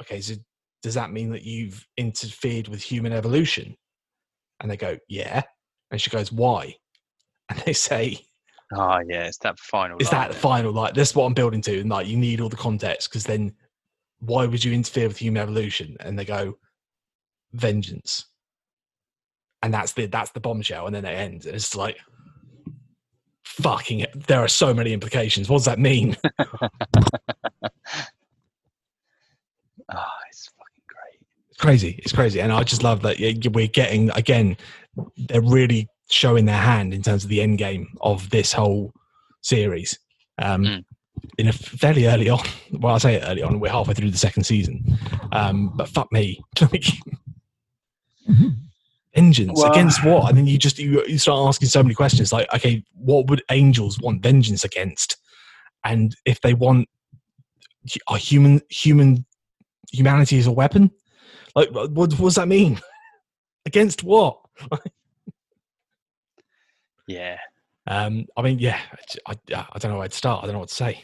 okay, 0.00 0.20
so 0.20 0.34
does 0.82 0.94
that 0.94 1.12
mean 1.12 1.30
that 1.30 1.42
you've 1.42 1.86
interfered 1.96 2.68
with 2.68 2.82
human 2.82 3.12
evolution? 3.12 3.76
And 4.60 4.70
they 4.70 4.76
go, 4.76 4.98
yeah. 5.08 5.42
And 5.90 6.00
she 6.00 6.10
goes, 6.10 6.30
why? 6.30 6.76
And 7.50 7.58
they 7.66 7.74
say, 7.74 8.18
oh 8.72 9.00
yeah, 9.06 9.24
it's 9.24 9.36
that 9.38 9.58
final. 9.58 9.98
is 9.98 10.10
line 10.10 10.22
that 10.22 10.30
the 10.30 10.38
final 10.38 10.72
like 10.72 10.94
that's 10.94 11.14
what 11.14 11.26
i'm 11.26 11.34
building 11.34 11.60
to 11.60 11.80
and 11.80 11.90
like 11.90 12.06
you 12.06 12.16
need 12.16 12.40
all 12.40 12.48
the 12.48 12.56
context 12.56 13.10
because 13.10 13.24
then 13.24 13.52
why 14.20 14.46
would 14.46 14.64
you 14.64 14.72
interfere 14.72 15.08
with 15.08 15.18
human 15.18 15.42
evolution 15.42 15.94
and 16.00 16.18
they 16.18 16.24
go 16.24 16.56
vengeance 17.54 18.26
and 19.62 19.72
that's 19.72 19.92
the 19.92 20.06
that's 20.06 20.30
the 20.32 20.40
bombshell 20.40 20.86
and 20.86 20.94
then 20.94 21.04
it 21.04 21.14
ends 21.14 21.46
and 21.46 21.54
it's 21.54 21.76
like 21.76 21.98
fucking 23.44 24.00
it. 24.00 24.26
there 24.26 24.40
are 24.40 24.48
so 24.48 24.72
many 24.72 24.92
implications 24.92 25.48
what 25.48 25.58
does 25.58 25.66
that 25.66 25.78
mean 25.78 26.16
Oh, 26.38 26.38
it's 30.30 30.48
fucking 30.48 30.84
great. 30.88 31.20
it's 31.50 31.58
crazy 31.60 32.00
it's 32.02 32.12
crazy 32.12 32.40
and 32.40 32.52
i 32.52 32.62
just 32.62 32.82
love 32.82 33.02
that 33.02 33.18
we're 33.52 33.66
getting 33.66 34.10
again 34.10 34.56
they're 35.16 35.42
really 35.42 35.88
showing 36.10 36.44
their 36.44 36.56
hand 36.56 36.94
in 36.94 37.02
terms 37.02 37.24
of 37.24 37.30
the 37.30 37.40
end 37.42 37.58
game 37.58 37.86
of 38.00 38.28
this 38.30 38.52
whole 38.52 38.92
series 39.42 39.98
um 40.38 40.64
Mm. 40.64 40.84
in 41.38 41.48
a 41.48 41.52
fairly 41.52 42.06
early 42.06 42.28
on 42.30 42.40
well 42.72 42.94
i 42.94 42.98
say 42.98 43.20
early 43.20 43.42
on 43.42 43.60
we're 43.60 43.70
halfway 43.70 43.94
through 43.94 44.10
the 44.10 44.18
second 44.18 44.44
season 44.44 44.98
um 45.32 45.72
but 45.76 45.88
fuck 45.88 46.10
me 46.10 46.40
like 46.60 46.86
vengeance 49.14 49.60
Well- 49.60 49.72
against 49.72 50.04
what? 50.04 50.24
And 50.28 50.38
then 50.38 50.46
you 50.46 50.58
just 50.58 50.78
you, 50.78 51.04
you 51.06 51.18
start 51.18 51.46
asking 51.48 51.68
so 51.68 51.82
many 51.82 51.94
questions 51.94 52.32
like 52.32 52.52
okay 52.54 52.82
what 52.94 53.26
would 53.28 53.42
angels 53.50 53.98
want 54.00 54.22
vengeance 54.22 54.64
against? 54.64 55.16
And 55.84 56.14
if 56.24 56.40
they 56.40 56.54
want 56.54 56.88
a 58.08 58.16
human 58.16 58.60
human 58.70 59.24
humanity 59.92 60.38
as 60.38 60.46
a 60.46 60.52
weapon? 60.52 60.90
Like 61.54 61.70
what, 61.70 61.90
what 61.92 62.10
does 62.10 62.34
that 62.36 62.48
mean? 62.48 62.80
Against 63.66 64.02
what? 64.02 64.38
Yeah. 67.06 67.36
um 67.88 68.26
i 68.36 68.42
mean 68.42 68.58
yeah 68.60 68.78
I, 69.26 69.34
I, 69.54 69.66
I 69.72 69.78
don't 69.78 69.90
know 69.92 69.98
where 69.98 70.08
to 70.08 70.16
start. 70.16 70.42
I 70.42 70.46
don't 70.46 70.54
know 70.54 70.60
what 70.60 70.68
to 70.68 70.74
say. 70.74 71.02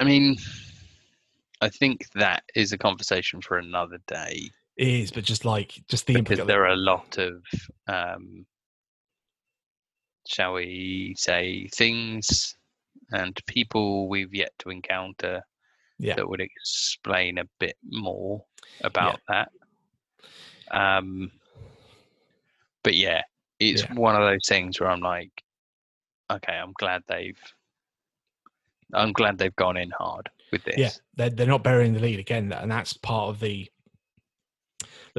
I 0.00 0.04
mean, 0.04 0.36
I 1.60 1.68
think 1.68 2.06
that 2.14 2.42
is 2.54 2.72
a 2.72 2.78
conversation 2.78 3.40
for 3.40 3.58
another 3.58 3.98
day 4.06 4.50
it 4.76 4.88
is 4.88 5.10
but 5.10 5.24
just 5.24 5.44
like 5.44 5.82
just 5.88 6.06
the 6.06 6.14
because 6.20 6.46
there 6.46 6.64
are 6.64 6.68
a 6.72 6.76
lot 6.76 7.18
of, 7.18 7.42
um, 7.86 8.46
shall 10.26 10.54
we 10.54 11.14
say, 11.18 11.68
things 11.74 12.56
and 13.12 13.38
people 13.46 14.08
we've 14.08 14.34
yet 14.34 14.52
to 14.60 14.70
encounter 14.70 15.42
Yeah. 15.98 16.14
that 16.16 16.28
would 16.28 16.40
explain 16.40 17.38
a 17.38 17.44
bit 17.58 17.76
more 17.90 18.44
about 18.82 19.20
that. 19.28 19.50
Um, 20.70 21.30
but 22.84 22.94
yeah, 22.94 23.22
it's 23.58 23.82
Yeah. 23.82 23.94
one 23.94 24.14
of 24.14 24.22
those 24.22 24.46
things 24.48 24.80
where 24.80 24.90
I'm 24.90 25.00
like, 25.00 25.32
okay, 26.30 26.52
I'm 26.52 26.72
glad 26.78 27.02
they've, 27.08 27.38
I'm 28.94 29.12
glad 29.12 29.36
they've 29.38 29.54
gone 29.56 29.76
in 29.76 29.90
hard 29.90 30.30
with 30.52 30.62
this. 30.64 30.76
yeah 30.78 30.90
they're, 31.16 31.30
they're 31.30 31.46
not 31.46 31.62
burying 31.62 31.92
the 31.92 32.00
lead 32.00 32.18
again 32.18 32.52
and 32.52 32.70
that's 32.70 32.92
part 32.92 33.28
of 33.28 33.40
the 33.40 33.68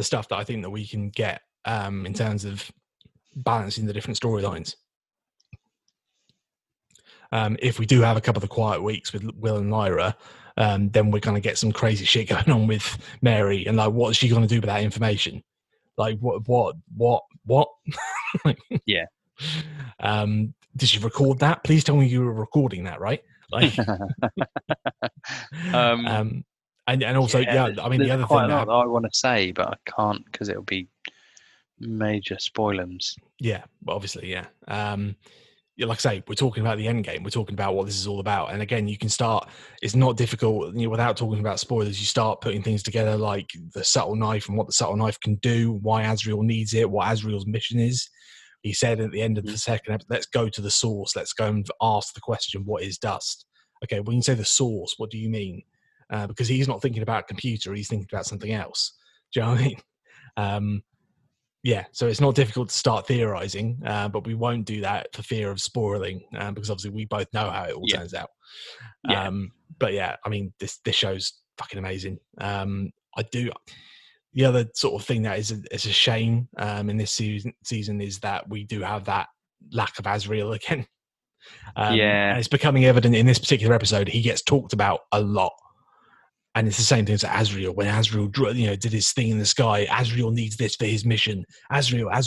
the 0.01 0.05
stuff 0.05 0.27
that 0.29 0.37
i 0.37 0.43
think 0.43 0.63
that 0.63 0.71
we 0.71 0.87
can 0.87 1.09
get 1.11 1.41
um 1.65 2.07
in 2.07 2.13
terms 2.13 2.43
of 2.43 2.71
balancing 3.35 3.85
the 3.85 3.93
different 3.93 4.19
storylines. 4.19 4.75
Um 7.31 7.55
if 7.61 7.77
we 7.77 7.85
do 7.85 8.01
have 8.01 8.17
a 8.17 8.21
couple 8.21 8.41
of 8.43 8.49
quiet 8.49 8.81
weeks 8.81 9.13
with 9.13 9.23
will 9.35 9.57
and 9.57 9.69
lyra 9.71 10.17
um 10.57 10.89
then 10.89 11.11
we're 11.11 11.19
going 11.27 11.35
to 11.35 11.47
get 11.49 11.57
some 11.59 11.71
crazy 11.71 12.03
shit 12.11 12.29
going 12.29 12.49
on 12.49 12.65
with 12.65 12.97
mary 13.21 13.65
and 13.67 13.77
like 13.77 13.91
what's 13.93 14.17
she 14.17 14.27
going 14.27 14.41
to 14.41 14.47
do 14.47 14.59
with 14.59 14.65
that 14.65 14.81
information? 14.83 15.43
Like 15.97 16.17
what 16.19 16.47
what 16.47 16.75
what 16.97 17.23
what? 17.45 17.69
Like, 18.45 18.59
Yeah. 18.85 19.05
um 19.99 20.53
did 20.75 20.89
she 20.89 20.99
record 20.99 21.39
that? 21.39 21.63
Please 21.63 21.83
tell 21.83 21.95
me 21.95 22.07
you 22.07 22.21
were 22.21 22.33
recording 22.33 22.85
that 22.85 22.99
right? 22.99 23.21
Like 23.51 23.77
Um, 25.73 26.07
um, 26.07 26.43
and 26.91 27.03
and 27.03 27.17
also 27.17 27.39
yeah, 27.39 27.53
there's- 27.53 27.79
I 27.81 27.89
mean 27.89 27.99
the 28.01 28.11
other 28.11 28.25
thing 28.25 28.37
that 28.49 28.69
I 28.69 28.85
want 28.85 29.05
to 29.11 29.17
say, 29.17 29.51
but 29.51 29.67
I 29.67 29.75
can't 29.89 30.23
because 30.25 30.49
it'll 30.49 30.63
be 30.63 30.87
major 31.79 32.37
spoilers. 32.39 33.15
yeah, 33.39 33.63
obviously 33.87 34.29
yeah. 34.29 34.45
Um, 34.67 35.15
yeah, 35.77 35.87
like 35.87 35.97
I 35.99 36.01
say, 36.17 36.23
we're 36.27 36.35
talking 36.35 36.61
about 36.61 36.77
the 36.77 36.87
end 36.87 37.05
game. 37.05 37.23
We're 37.23 37.29
talking 37.31 37.55
about 37.55 37.73
what 37.75 37.85
this 37.87 37.95
is 37.95 38.05
all 38.05 38.19
about. 38.19 38.51
And 38.51 38.61
again, 38.61 38.87
you 38.87 38.97
can 38.97 39.09
start. 39.09 39.47
It's 39.81 39.95
not 39.95 40.15
difficult 40.17 40.75
you 40.75 40.83
know, 40.83 40.89
without 40.89 41.17
talking 41.17 41.39
about 41.39 41.59
spoilers. 41.59 41.99
You 41.99 42.05
start 42.05 42.41
putting 42.41 42.61
things 42.61 42.83
together, 42.83 43.15
like 43.17 43.49
the 43.73 43.83
subtle 43.83 44.15
knife 44.15 44.47
and 44.47 44.57
what 44.57 44.67
the 44.67 44.73
subtle 44.73 44.97
knife 44.97 45.19
can 45.21 45.35
do, 45.35 45.79
why 45.81 46.03
Asriel 46.03 46.43
needs 46.43 46.73
it, 46.75 46.87
what 46.89 47.07
Asriel's 47.07 47.47
mission 47.47 47.79
is. 47.79 48.07
He 48.61 48.73
said 48.73 48.99
at 48.99 49.11
the 49.11 49.21
end 49.21 49.39
of 49.39 49.45
the 49.45 49.57
second 49.57 49.93
episode, 49.93 50.11
"Let's 50.13 50.27
go 50.27 50.49
to 50.49 50.61
the 50.61 50.69
source. 50.69 51.15
Let's 51.15 51.33
go 51.33 51.47
and 51.47 51.65
ask 51.81 52.13
the 52.13 52.21
question: 52.21 52.63
What 52.65 52.83
is 52.83 52.99
dust?" 52.99 53.45
Okay, 53.83 54.01
when 54.01 54.17
you 54.17 54.21
say 54.21 54.35
the 54.35 54.45
source, 54.45 54.93
what 54.97 55.09
do 55.09 55.17
you 55.17 55.29
mean? 55.29 55.63
Uh, 56.11 56.27
because 56.27 56.47
he's 56.47 56.67
not 56.67 56.81
thinking 56.81 57.01
about 57.03 57.27
computer; 57.27 57.73
he's 57.73 57.87
thinking 57.87 58.07
about 58.11 58.25
something 58.25 58.51
else. 58.51 58.93
Do 59.33 59.39
you 59.39 59.45
know 59.45 59.51
what 59.53 59.59
I 59.59 59.63
mean? 59.63 59.77
Um, 60.37 60.83
yeah, 61.63 61.85
so 61.91 62.07
it's 62.07 62.19
not 62.21 62.33
difficult 62.35 62.69
to 62.69 62.75
start 62.75 63.07
theorizing, 63.07 63.79
uh, 63.85 64.09
but 64.09 64.25
we 64.25 64.33
won't 64.33 64.65
do 64.65 64.81
that 64.81 65.07
for 65.13 65.21
fear 65.21 65.51
of 65.51 65.61
spoiling, 65.61 66.23
um, 66.37 66.53
because 66.55 66.69
obviously 66.71 66.89
we 66.91 67.05
both 67.05 67.27
know 67.33 67.49
how 67.51 67.65
it 67.65 67.73
all 67.73 67.85
Yeah. 67.87 67.97
turns 67.97 68.13
out. 68.13 68.29
Yeah. 69.07 69.27
Um, 69.27 69.51
but 69.79 69.93
yeah, 69.93 70.15
I 70.25 70.29
mean, 70.29 70.53
this 70.59 70.79
this 70.83 70.95
show's 70.95 71.33
fucking 71.57 71.79
amazing. 71.79 72.19
Um, 72.39 72.91
I 73.15 73.23
do. 73.31 73.51
The 74.33 74.45
other 74.45 74.65
sort 74.73 74.99
of 74.99 75.05
thing 75.05 75.21
that 75.23 75.37
is 75.39 75.51
a, 75.51 75.61
is 75.73 75.85
a 75.85 75.91
shame 75.91 76.47
um, 76.57 76.89
in 76.89 76.97
this 76.97 77.11
season, 77.11 77.53
season 77.63 77.99
is 78.01 78.19
that 78.19 78.47
we 78.49 78.63
do 78.63 78.79
have 78.81 79.03
that 79.05 79.27
lack 79.71 79.99
of 79.99 80.05
Asriel 80.05 80.55
again. 80.55 80.87
Um, 81.75 81.95
Yeah. 81.95 82.29
and 82.29 82.39
it's 82.39 82.47
becoming 82.47 82.85
evident 82.85 83.15
in 83.15 83.25
this 83.25 83.39
particular 83.39 83.75
episode. 83.75 84.07
He 84.07 84.21
gets 84.21 84.41
talked 84.41 84.73
about 84.73 85.01
a 85.11 85.19
lot, 85.21 85.51
and 86.55 86.67
it's 86.67 86.77
the 86.77 86.83
same 86.83 87.05
thing 87.05 87.15
as 87.15 87.23
Asriel. 87.23 87.73
When 87.75 87.87
Asriel, 87.87 88.29
dr- 88.29 88.55
you 88.55 88.67
know, 88.67 88.75
did 88.75 88.91
his 88.91 89.11
thing 89.13 89.29
in 89.29 89.39
the 89.39 89.45
sky, 89.45 89.85
Asriel 89.85 90.33
needs 90.33 90.57
this 90.57 90.75
for 90.75 90.85
his 90.85 91.05
mission. 91.05 91.45
Asriel. 91.71 92.11
I 92.11 92.17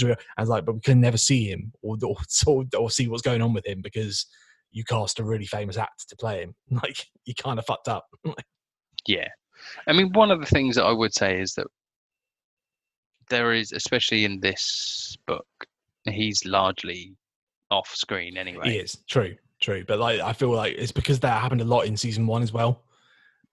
was 0.40 0.48
like, 0.48 0.64
but 0.64 0.74
we 0.74 0.80
can 0.80 1.00
never 1.00 1.18
see 1.18 1.50
him 1.50 1.72
or 1.82 1.96
or, 2.02 2.16
or, 2.46 2.64
or 2.78 2.90
see 2.90 3.08
what's 3.08 3.22
going 3.22 3.42
on 3.42 3.52
with 3.52 3.66
him 3.66 3.82
because 3.82 4.26
you 4.72 4.82
cast 4.84 5.20
a 5.20 5.24
really 5.24 5.46
famous 5.46 5.76
actor 5.76 6.04
to 6.08 6.16
play 6.16 6.42
him. 6.42 6.54
Like 6.70 7.06
you 7.24 7.34
kind 7.34 7.58
of 7.58 7.66
fucked 7.66 7.88
up. 7.88 8.06
Yeah. 9.06 9.28
I 9.86 9.92
mean, 9.92 10.12
one 10.14 10.30
of 10.30 10.40
the 10.40 10.46
things 10.46 10.76
that 10.76 10.84
I 10.84 10.92
would 10.92 11.12
say 11.12 11.38
is 11.38 11.52
that 11.56 11.66
there 13.28 13.52
is, 13.52 13.72
especially 13.72 14.24
in 14.24 14.40
this 14.40 15.16
book, 15.26 15.46
he's 16.04 16.44
largely 16.46 17.14
off 17.70 17.94
screen 17.94 18.38
anyway. 18.38 18.70
He 18.70 18.76
is 18.78 18.96
true, 19.08 19.36
true. 19.60 19.84
But 19.86 19.98
like, 19.98 20.20
I 20.20 20.32
feel 20.32 20.50
like 20.50 20.76
it's 20.78 20.92
because 20.92 21.20
that 21.20 21.40
happened 21.40 21.60
a 21.60 21.64
lot 21.64 21.82
in 21.82 21.98
season 21.98 22.26
one 22.26 22.42
as 22.42 22.52
well. 22.52 22.83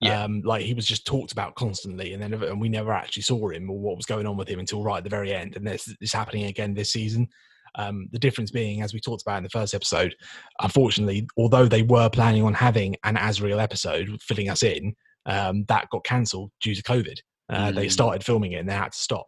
Yeah. 0.02 0.24
Um, 0.24 0.41
like 0.43 0.64
he 0.64 0.74
was 0.74 0.88
just 0.88 1.06
talked 1.06 1.32
about 1.32 1.56
constantly, 1.56 2.14
and 2.14 2.22
then 2.22 2.34
and 2.34 2.60
we 2.60 2.70
never 2.70 2.91
actually 2.91 3.22
saw 3.24 3.49
him 3.49 3.70
or 3.70 3.78
what 3.80 3.97
was 3.97 4.08
going 4.08 4.26
on 4.26 4.36
with 4.36 4.47
him 4.47 4.60
until 4.60 4.84
right 4.84 4.97
at 4.97 5.04
the 5.04 5.10
very 5.12 5.34
end. 5.34 5.56
And 5.56 5.66
this 5.66 5.93
is 6.02 6.12
happening 6.12 6.45
again 6.45 6.74
this 6.74 6.91
season. 6.91 7.28
Um, 7.76 8.08
the 8.12 8.20
difference 8.20 8.52
being, 8.52 8.82
as 8.82 8.93
we 8.93 8.99
talked 8.99 9.22
about 9.22 9.38
in 9.38 9.43
the 9.43 9.49
first 9.49 9.74
episode, 9.74 10.16
unfortunately, 10.60 11.28
although 11.38 11.68
they 11.68 11.84
were 11.84 12.10
planning 12.10 12.43
on 12.43 12.54
having 12.54 12.95
an 13.04 13.16
Asriel 13.16 13.62
episode 13.62 14.10
filling 14.22 14.49
us 14.49 14.64
in, 14.64 14.93
um, 15.28 15.66
that 15.68 15.89
got 15.91 16.04
cancelled 16.04 16.52
due 16.62 16.76
to 16.76 16.82
COVID. 16.84 17.18
Uh, 17.49 17.72
They 17.72 17.86
Mm. 17.86 17.91
started 17.91 18.24
filming 18.26 18.54
it 18.54 18.58
and 18.58 18.68
they 18.70 18.74
had 18.74 18.91
to 18.91 18.97
stop. 18.97 19.28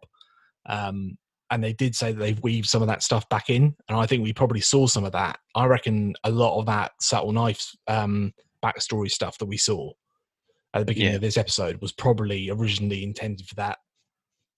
Um, 0.66 1.18
and 1.52 1.64
they 1.64 1.74
did 1.74 1.96
say 1.96 2.12
that 2.12 2.20
they've 2.20 2.42
weaved 2.42 2.68
some 2.68 2.82
of 2.82 2.88
that 2.88 3.04
stuff 3.04 3.30
back 3.30 3.50
in, 3.50 3.76
and 3.88 3.98
I 3.98 4.08
think 4.08 4.24
we 4.24 4.34
probably 4.34 4.62
saw 4.62 4.88
some 4.88 5.04
of 5.04 5.12
that. 5.12 5.38
I 5.56 5.66
reckon 5.66 6.16
a 6.24 6.32
lot 6.32 6.58
of 6.60 6.66
that 6.66 6.94
subtle 7.00 7.32
knife 7.32 7.64
um, 7.88 8.34
backstory 8.66 9.12
stuff 9.12 9.38
that 9.38 9.46
we 9.46 9.58
saw 9.58 9.92
at 10.74 10.80
the 10.80 10.86
beginning 10.86 11.12
Yeah. 11.12 11.16
of 11.16 11.22
this 11.22 11.38
episode 11.38 11.80
was 11.82 11.92
probably 11.92 12.50
originally 12.50 13.04
intended 13.04 13.48
for 13.48 13.56
that 13.56 13.78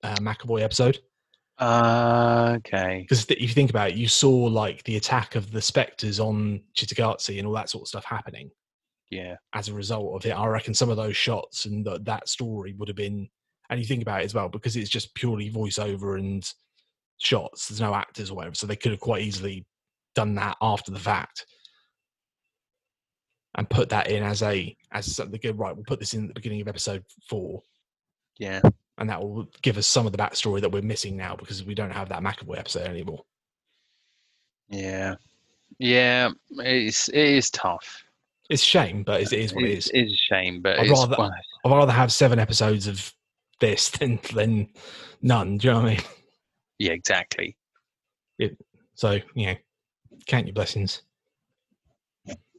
uh, 0.04 0.16
McAvoy 0.18 0.62
episode. 0.62 1.00
Uh, 1.58 2.56
okay. 2.58 3.00
Because 3.02 3.26
if 3.30 3.42
you 3.42 3.48
think 3.48 3.70
about 3.70 3.90
it, 3.92 3.96
you 3.96 4.08
saw 4.08 4.30
like 4.30 4.84
the 4.84 4.98
attack 4.98 5.36
of 5.36 5.52
the 5.52 5.62
specters 5.62 6.20
on 6.20 6.62
Cittàgazze 6.78 7.38
and 7.38 7.48
all 7.48 7.54
that 7.54 7.70
sort 7.70 7.84
of 7.84 7.88
stuff 7.88 8.06
happening 8.06 8.50
Yeah. 9.10 9.36
as 9.54 9.70
a 9.70 9.74
result 9.74 10.16
of 10.16 10.30
it. 10.30 10.34
I 10.34 10.46
reckon 10.48 10.74
some 10.74 10.90
of 10.90 10.98
those 10.98 11.16
shots 11.18 11.66
and 11.66 11.86
th- 11.86 12.02
that 12.04 12.28
story 12.30 12.74
would 12.74 12.88
have 12.90 12.98
been, 12.98 13.30
and 13.70 13.80
you 13.80 13.86
think 13.86 14.02
about 14.02 14.22
it 14.22 14.26
as 14.26 14.34
well, 14.34 14.50
because 14.50 14.76
it's 14.76 14.90
just 14.90 15.16
purely 15.16 15.50
voiceover 15.50 16.20
and 16.20 16.48
shots. 17.18 17.68
There's 17.70 17.82
no 17.82 17.96
actors 17.96 18.30
or 18.32 18.36
whatever, 18.36 18.56
so 18.56 18.68
they 18.68 18.76
could 18.76 18.92
have 18.92 19.00
quite 19.00 19.22
easily 19.24 19.66
done 20.14 20.36
that 20.36 20.58
after 20.62 20.92
the 20.92 21.00
fact 21.00 21.46
and 23.58 23.70
put 23.70 23.90
that 23.90 24.10
in 24.10 24.24
as 24.24 24.42
a 24.44 24.76
as 24.92 25.16
something 25.16 25.40
good. 25.42 25.58
Right, 25.58 25.76
we'll 25.76 25.86
put 25.86 26.00
this 26.00 26.14
in 26.14 26.24
at 26.24 26.28
the 26.30 26.34
beginning 26.34 26.62
of 26.62 26.68
episode 26.68 27.04
four, 27.30 27.62
Yeah. 28.38 28.62
and 28.98 29.10
that 29.10 29.22
will 29.22 29.48
give 29.62 29.78
us 29.78 29.88
some 29.88 30.06
of 30.06 30.12
the 30.12 30.18
backstory 30.18 30.62
that 30.62 30.72
we're 30.72 30.82
missing 30.82 31.16
now 31.18 31.36
because 31.36 31.64
we 31.64 31.76
don't 31.76 31.92
have 31.92 32.10
that 32.10 32.22
McAvoy 32.22 32.58
episode 32.60 32.88
anymore. 32.88 33.24
Yeah. 34.70 35.16
Yeah. 35.80 36.30
It's 36.52 37.08
it 37.10 37.18
is 37.18 37.50
tough. 37.50 38.04
It's 38.50 38.62
shame, 38.64 39.04
but 39.04 39.22
it 39.22 39.34
is 39.34 39.54
what 39.54 39.64
it 39.64 39.72
is. 39.72 39.88
It 39.90 40.06
is 40.06 40.14
a 40.14 40.18
shame, 40.18 40.62
but 40.62 40.78
I'd 40.80 40.86
it's 40.88 41.00
rather- 41.00 41.16
I'd 41.66 41.72
rather 41.72 41.92
have 41.92 42.12
seven 42.14 42.38
episodes 42.40 42.88
of 42.88 43.12
this 43.60 43.90
than 44.00 44.20
than 44.34 44.70
none. 45.22 45.58
Do 45.58 45.68
you 45.68 45.74
know 45.74 45.80
what 45.82 45.86
I 45.92 45.94
mean? 45.96 46.02
yeah, 46.80 46.92
exactly. 46.92 47.56
So 48.98 49.20
you 49.34 49.48
know, 49.48 49.56
count 50.28 50.46
your 50.48 50.54
blessings. 50.54 51.02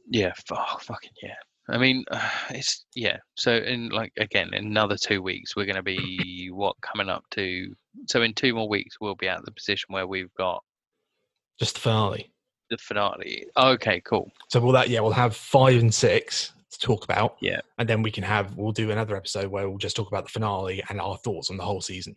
Yeah. 0.09 0.33
Oh, 0.51 0.77
fucking 0.81 1.11
yeah. 1.21 1.35
I 1.69 1.77
mean, 1.77 2.03
it's 2.49 2.85
yeah. 2.95 3.17
So 3.35 3.55
in 3.55 3.89
like 3.89 4.13
again, 4.17 4.53
another 4.53 4.97
two 4.97 5.21
weeks, 5.21 5.55
we're 5.55 5.65
going 5.65 5.75
to 5.75 5.83
be 5.83 6.49
what 6.53 6.75
coming 6.81 7.09
up 7.09 7.23
to. 7.31 7.73
So 8.07 8.21
in 8.21 8.33
two 8.33 8.53
more 8.53 8.69
weeks, 8.69 8.97
we'll 9.01 9.15
be 9.15 9.27
at 9.27 9.43
the 9.45 9.51
position 9.51 9.87
where 9.89 10.07
we've 10.07 10.33
got 10.37 10.63
Just 11.59 11.75
the 11.75 11.81
finale. 11.81 12.31
the 12.69 12.77
finale. 12.77 13.45
Okay, 13.57 14.01
cool. 14.05 14.31
So 14.49 14.59
we'll 14.59 14.73
that 14.73 14.89
yeah, 14.89 14.99
we'll 15.01 15.11
have 15.11 15.35
five 15.35 15.79
and 15.81 15.93
six 15.93 16.53
to 16.71 16.79
talk 16.79 17.03
about. 17.03 17.37
Yeah. 17.41 17.59
And 17.77 17.87
then 17.87 18.01
we 18.01 18.11
can 18.11 18.23
have 18.23 18.55
we'll 18.55 18.71
do 18.71 18.91
another 18.91 19.15
episode 19.15 19.49
where 19.49 19.69
we'll 19.69 19.77
just 19.77 19.95
talk 19.95 20.07
about 20.09 20.25
the 20.25 20.31
finale 20.31 20.83
and 20.89 20.99
our 21.01 21.17
thoughts 21.17 21.49
on 21.49 21.57
the 21.57 21.63
whole 21.63 21.81
season. 21.81 22.15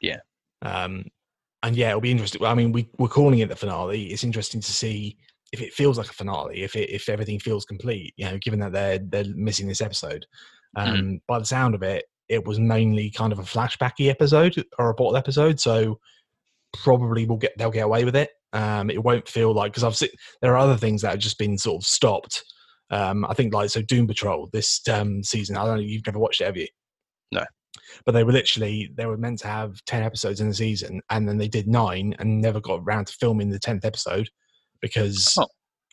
Yeah. 0.00 0.20
Um 0.62 1.06
and 1.64 1.76
yeah, 1.76 1.90
it'll 1.90 2.00
be 2.00 2.10
interesting. 2.10 2.44
I 2.44 2.54
mean, 2.54 2.72
we 2.72 2.88
we're 2.98 3.08
calling 3.08 3.38
it 3.38 3.48
the 3.48 3.56
finale. 3.56 4.06
It's 4.06 4.24
interesting 4.24 4.60
to 4.60 4.72
see 4.72 5.16
if 5.52 5.60
it 5.60 5.72
feels 5.74 5.98
like 5.98 6.08
a 6.08 6.14
finale, 6.14 6.62
if 6.62 6.74
it 6.76 6.90
if 6.90 7.08
everything 7.08 7.38
feels 7.38 7.64
complete, 7.64 8.14
you 8.16 8.24
know, 8.26 8.38
given 8.38 8.60
that 8.60 8.72
they're 8.72 8.98
they're 8.98 9.34
missing 9.34 9.68
this 9.68 9.80
episode. 9.82 10.26
Um 10.76 10.86
Mhm. 10.96 11.20
by 11.28 11.38
the 11.38 11.44
sound 11.44 11.74
of 11.74 11.82
it, 11.82 12.04
it 12.28 12.44
was 12.46 12.58
mainly 12.58 13.10
kind 13.10 13.32
of 13.32 13.38
a 13.38 13.42
flashbacky 13.42 14.08
episode 14.08 14.64
or 14.78 14.90
a 14.90 14.94
bottle 14.94 15.16
episode, 15.16 15.60
so 15.60 15.98
probably 16.82 17.26
we'll 17.26 17.38
get 17.38 17.52
they'll 17.58 17.70
get 17.70 17.84
away 17.84 18.04
with 18.04 18.16
it. 18.16 18.30
Um 18.52 18.90
it 18.90 19.02
won't 19.02 19.28
feel 19.28 19.52
like 19.54 19.72
because 19.72 19.84
I've 19.84 19.96
seen 19.96 20.10
there 20.40 20.52
are 20.54 20.58
other 20.58 20.76
things 20.76 21.02
that 21.02 21.10
have 21.10 21.18
just 21.18 21.38
been 21.38 21.58
sort 21.58 21.82
of 21.82 21.86
stopped. 21.86 22.44
Um, 22.90 23.24
I 23.24 23.32
think 23.32 23.54
like 23.54 23.70
so 23.70 23.80
Doom 23.80 24.06
Patrol 24.06 24.50
this 24.52 24.86
um, 24.88 25.22
season. 25.22 25.56
I 25.56 25.64
don't 25.64 25.76
know 25.76 25.82
you've 25.82 26.04
never 26.06 26.18
watched 26.18 26.42
it, 26.42 26.44
have 26.44 26.58
you? 26.58 26.66
No. 27.32 27.42
But 28.04 28.12
they 28.12 28.22
were 28.22 28.32
literally 28.32 28.90
they 28.94 29.06
were 29.06 29.16
meant 29.16 29.38
to 29.40 29.48
have 29.48 29.82
ten 29.86 30.02
episodes 30.02 30.40
in 30.42 30.48
the 30.48 30.54
season, 30.54 31.00
and 31.08 31.26
then 31.26 31.38
they 31.38 31.48
did 31.48 31.66
nine 31.66 32.14
and 32.18 32.42
never 32.42 32.60
got 32.60 32.80
around 32.82 33.06
to 33.06 33.14
filming 33.14 33.48
the 33.48 33.58
tenth 33.58 33.86
episode 33.86 34.28
because 34.82 35.34
Oh. 35.38 35.46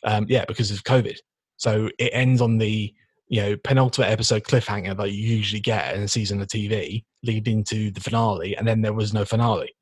um, 0.04 0.26
yeah 0.28 0.44
because 0.46 0.70
of 0.70 0.82
COVID. 0.84 1.16
So 1.56 1.88
it 1.98 2.10
ends 2.12 2.40
on 2.42 2.58
the 2.58 2.92
you 3.28 3.40
know 3.40 3.56
penultimate 3.64 4.10
episode 4.10 4.42
cliffhanger 4.42 4.96
that 4.96 5.12
you 5.12 5.22
usually 5.36 5.60
get 5.60 5.94
in 5.94 6.02
a 6.02 6.08
season 6.08 6.40
of 6.40 6.48
TV, 6.48 7.04
leading 7.22 7.62
to 7.64 7.90
the 7.92 8.00
finale, 8.00 8.56
and 8.56 8.66
then 8.66 8.80
there 8.82 8.92
was 8.92 9.14
no 9.14 9.24
finale 9.24 9.72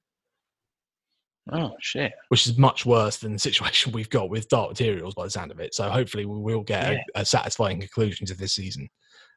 Oh 1.50 1.70
shit. 1.80 2.12
which 2.28 2.46
is 2.46 2.58
much 2.58 2.84
worse 2.84 3.16
than 3.16 3.32
the 3.32 3.38
situation 3.48 3.92
we've 3.92 4.10
got 4.10 4.28
with 4.28 4.48
Dark 4.48 4.70
Materials 4.70 5.14
by 5.14 5.24
the 5.24 5.30
sound 5.30 5.50
of 5.50 5.60
it. 5.60 5.74
So 5.74 5.88
hopefully 5.88 6.26
we 6.26 6.38
will 6.38 6.62
get 6.62 6.92
Yeah. 6.92 6.98
a, 7.14 7.20
a 7.22 7.24
satisfying 7.24 7.80
conclusion 7.80 8.26
to 8.26 8.34
this 8.34 8.52
season. 8.54 8.88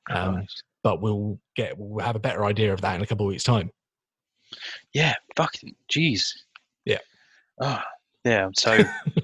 Um, 0.10 0.34
Christ. 0.36 0.64
but 0.84 1.02
we'll 1.02 1.40
get 1.56 1.78
we'll 1.78 2.04
have 2.04 2.16
a 2.16 2.20
better 2.20 2.44
idea 2.44 2.74
of 2.74 2.82
that 2.82 2.96
in 2.96 3.02
a 3.02 3.06
couple 3.08 3.26
of 3.26 3.30
weeks' 3.30 3.44
time. 3.44 3.70
Yeah, 4.94 5.14
fucking 5.38 5.76
jeez. 5.90 6.24
Yeah. 6.86 6.98
Oh, 7.62 7.80
yeah, 8.26 8.46
I'm 8.46 8.54
so 8.56 8.80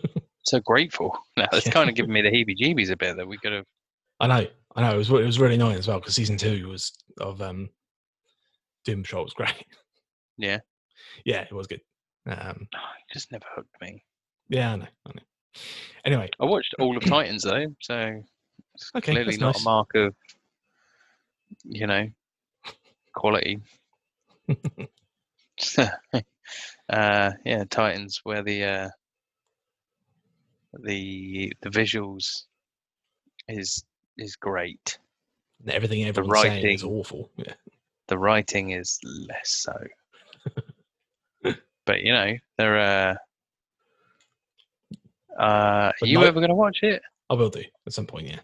so 0.49 0.59
grateful. 0.59 1.17
Now 1.37 1.47
it's 1.53 1.69
kind 1.69 1.89
of 1.89 1.95
giving 1.95 2.11
me 2.13 2.21
the 2.21 2.31
heebie-jeebies 2.31 2.91
a 2.91 2.97
bit 2.97 3.15
that 3.17 3.27
we 3.27 3.37
could 3.37 3.53
have. 3.53 3.65
I 4.19 4.27
know, 4.27 4.47
I 4.75 4.81
know. 4.81 4.95
It 4.95 4.97
was 4.97 5.09
it 5.09 5.25
was 5.25 5.39
really 5.39 5.55
annoying 5.55 5.77
as 5.77 5.87
well 5.87 5.99
because 5.99 6.15
season 6.15 6.37
two 6.37 6.67
was 6.67 6.91
of 7.19 7.41
um, 7.41 7.69
Doom 8.85 9.03
Patrol 9.03 9.23
was 9.23 9.33
great. 9.35 9.65
Yeah. 10.37 10.59
yeah, 11.25 11.41
it 11.41 11.53
was 11.53 11.67
good. 11.67 11.81
Um, 12.27 12.67
Oh, 12.75 12.79
it 12.99 13.13
just 13.13 13.31
never 13.31 13.45
hooked 13.55 13.79
me. 13.81 14.03
yeah, 14.49 14.73
I 14.73 14.75
know, 14.77 14.87
I 15.07 15.11
know. 15.15 15.21
Anyway, 16.05 16.29
I 16.39 16.45
watched 16.45 16.73
all 16.79 16.97
of 16.97 17.05
Titans 17.05 17.43
though, 17.43 17.67
so 17.81 18.23
it's 18.73 18.91
Okay, 18.95 19.13
clearly 19.13 19.37
not 19.37 19.55
nice. 19.55 19.61
a 19.61 19.63
mark 19.63 19.91
of, 19.95 20.15
you 21.63 21.85
know, 21.87 22.07
quality. 23.15 23.59
uh, 26.89 27.31
yeah, 27.45 27.63
Titans, 27.69 28.21
where 28.23 28.43
the 28.43 28.63
uh, 28.63 28.89
the 30.83 31.53
the 31.61 31.69
visuals 31.69 32.43
is 33.47 33.83
is 34.17 34.35
great. 34.35 34.97
everything 35.67 36.03
everyone's 36.05 36.41
saying 36.41 36.65
is 36.75 36.83
awful. 36.83 37.29
Yeah, 37.37 37.53
The 38.07 38.17
writing 38.17 38.71
is 38.71 38.99
less 39.03 39.49
so. 39.49 39.73
but 41.85 42.01
you 42.01 42.11
know, 42.13 42.33
there 42.57 42.77
are. 42.77 43.09
Uh, 43.11 43.15
uh, 45.39 45.43
are 45.43 45.93
But 45.99 46.09
you 46.09 46.19
no- 46.19 46.25
ever 46.25 46.39
going 46.39 46.49
to 46.49 46.55
watch 46.55 46.79
it? 46.81 47.01
I 47.29 47.33
will 47.35 47.49
do 47.49 47.63
at 47.85 47.93
some 47.93 48.07
point. 48.07 48.27
Yeah, 48.27 48.39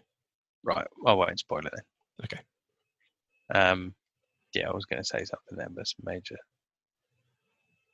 Right, 0.62 0.86
I 1.06 1.12
won't 1.12 1.38
spoil 1.38 1.66
it 1.66 1.72
then. 1.74 1.82
Okay. 2.24 2.40
Um, 3.54 3.94
yeah, 4.54 4.68
I 4.68 4.72
was 4.72 4.84
going 4.84 5.02
to 5.02 5.06
say 5.08 5.18
something 5.24 5.56
then, 5.58 5.68
but 5.74 5.80
it's 5.82 5.94
major. 6.02 6.36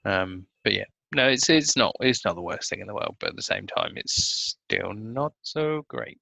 Um, 0.04 0.46
but 0.64 0.74
yeah, 0.74 0.84
no, 1.14 1.28
it's 1.28 1.48
it's 1.50 1.76
not 1.76 1.94
it's 2.00 2.24
not 2.24 2.34
the 2.36 2.42
worst 2.42 2.70
thing 2.70 2.80
in 2.80 2.86
the 2.86 2.94
world, 2.94 3.16
but 3.20 3.30
at 3.30 3.36
the 3.36 3.42
same 3.42 3.66
time, 3.66 3.92
it's 3.96 4.56
still 4.56 4.92
not 4.94 5.32
so 5.42 5.84
great. 5.88 6.20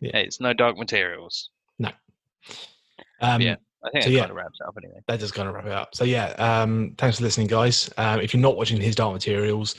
Yeah. 0.00 0.16
It's 0.18 0.40
no 0.40 0.52
dark 0.52 0.76
materials. 0.76 1.50
um, 3.20 3.40
yeah. 3.40 3.56
I 3.84 3.90
think 3.90 4.04
So, 4.04 4.10
it 4.10 4.12
yeah. 4.14 4.20
kind 4.20 4.30
of 4.30 4.36
wraps 4.36 4.58
it 4.60 4.66
up 4.66 4.74
anyway. 4.82 5.00
that 5.06 5.20
does 5.20 5.32
kind 5.32 5.48
of 5.48 5.54
wrap 5.54 5.66
it 5.66 5.72
up. 5.72 5.94
So 5.94 6.04
yeah, 6.04 6.28
um, 6.38 6.94
thanks 6.96 7.18
for 7.18 7.22
listening, 7.24 7.46
guys. 7.48 7.90
Um, 7.98 8.20
if 8.20 8.32
you're 8.32 8.40
not 8.40 8.56
watching 8.56 8.80
his 8.80 8.94
Dark 8.96 9.12
Materials, 9.12 9.74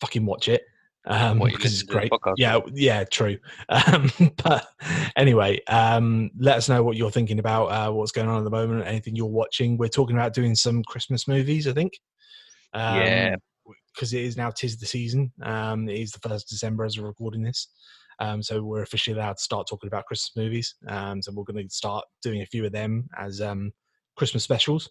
fucking 0.00 0.26
watch 0.26 0.48
it. 0.48 0.62
um, 1.06 1.38
What, 1.38 1.50
because 1.52 1.72
it's 1.72 1.88
listen 1.90 2.02
to 2.02 2.08
the 2.10 2.18
great. 2.18 2.38
Yeah, 2.38 2.60
yeah, 2.74 3.04
true. 3.04 3.38
Um, 3.70 4.10
but 4.42 4.66
anyway, 5.16 5.60
um, 5.68 6.30
let 6.38 6.56
us 6.58 6.68
know 6.68 6.82
what 6.82 6.96
you're 6.96 7.10
thinking 7.10 7.38
about, 7.38 7.66
uh, 7.66 7.90
what's 7.92 8.12
going 8.12 8.28
on 8.28 8.38
at 8.38 8.44
the 8.44 8.50
moment, 8.50 8.86
anything 8.86 9.16
you're 9.16 9.26
watching. 9.26 9.78
We're 9.78 9.88
talking 9.88 10.16
about 10.16 10.34
doing 10.34 10.54
some 10.54 10.82
Christmas 10.84 11.26
movies, 11.26 11.66
I 11.66 11.72
think. 11.72 11.98
Um, 12.74 12.96
Yeah. 12.96 13.36
Because 13.94 14.12
it 14.14 14.22
is 14.22 14.36
now 14.36 14.50
tis 14.50 14.78
the 14.78 14.86
season. 14.86 15.32
Um, 15.42 15.88
it 15.88 15.98
is 15.98 16.12
the 16.12 16.20
first 16.20 16.46
of 16.46 16.50
December 16.50 16.84
as 16.84 16.98
we're 16.98 17.06
recording 17.06 17.42
this. 17.42 17.68
Um, 18.20 18.42
so 18.42 18.62
we're 18.62 18.82
officially 18.82 19.16
allowed 19.16 19.38
to 19.38 19.42
start 19.42 19.66
talking 19.68 19.88
about 19.88 20.04
Christmas 20.06 20.32
movies. 20.36 20.74
Um, 20.88 21.22
so 21.22 21.32
we're 21.32 21.44
going 21.44 21.66
to 21.66 21.74
start 21.74 22.04
doing 22.22 22.42
a 22.42 22.46
few 22.46 22.64
of 22.66 22.72
them 22.72 23.08
as 23.18 23.40
um, 23.40 23.72
Christmas 24.16 24.44
specials. 24.44 24.90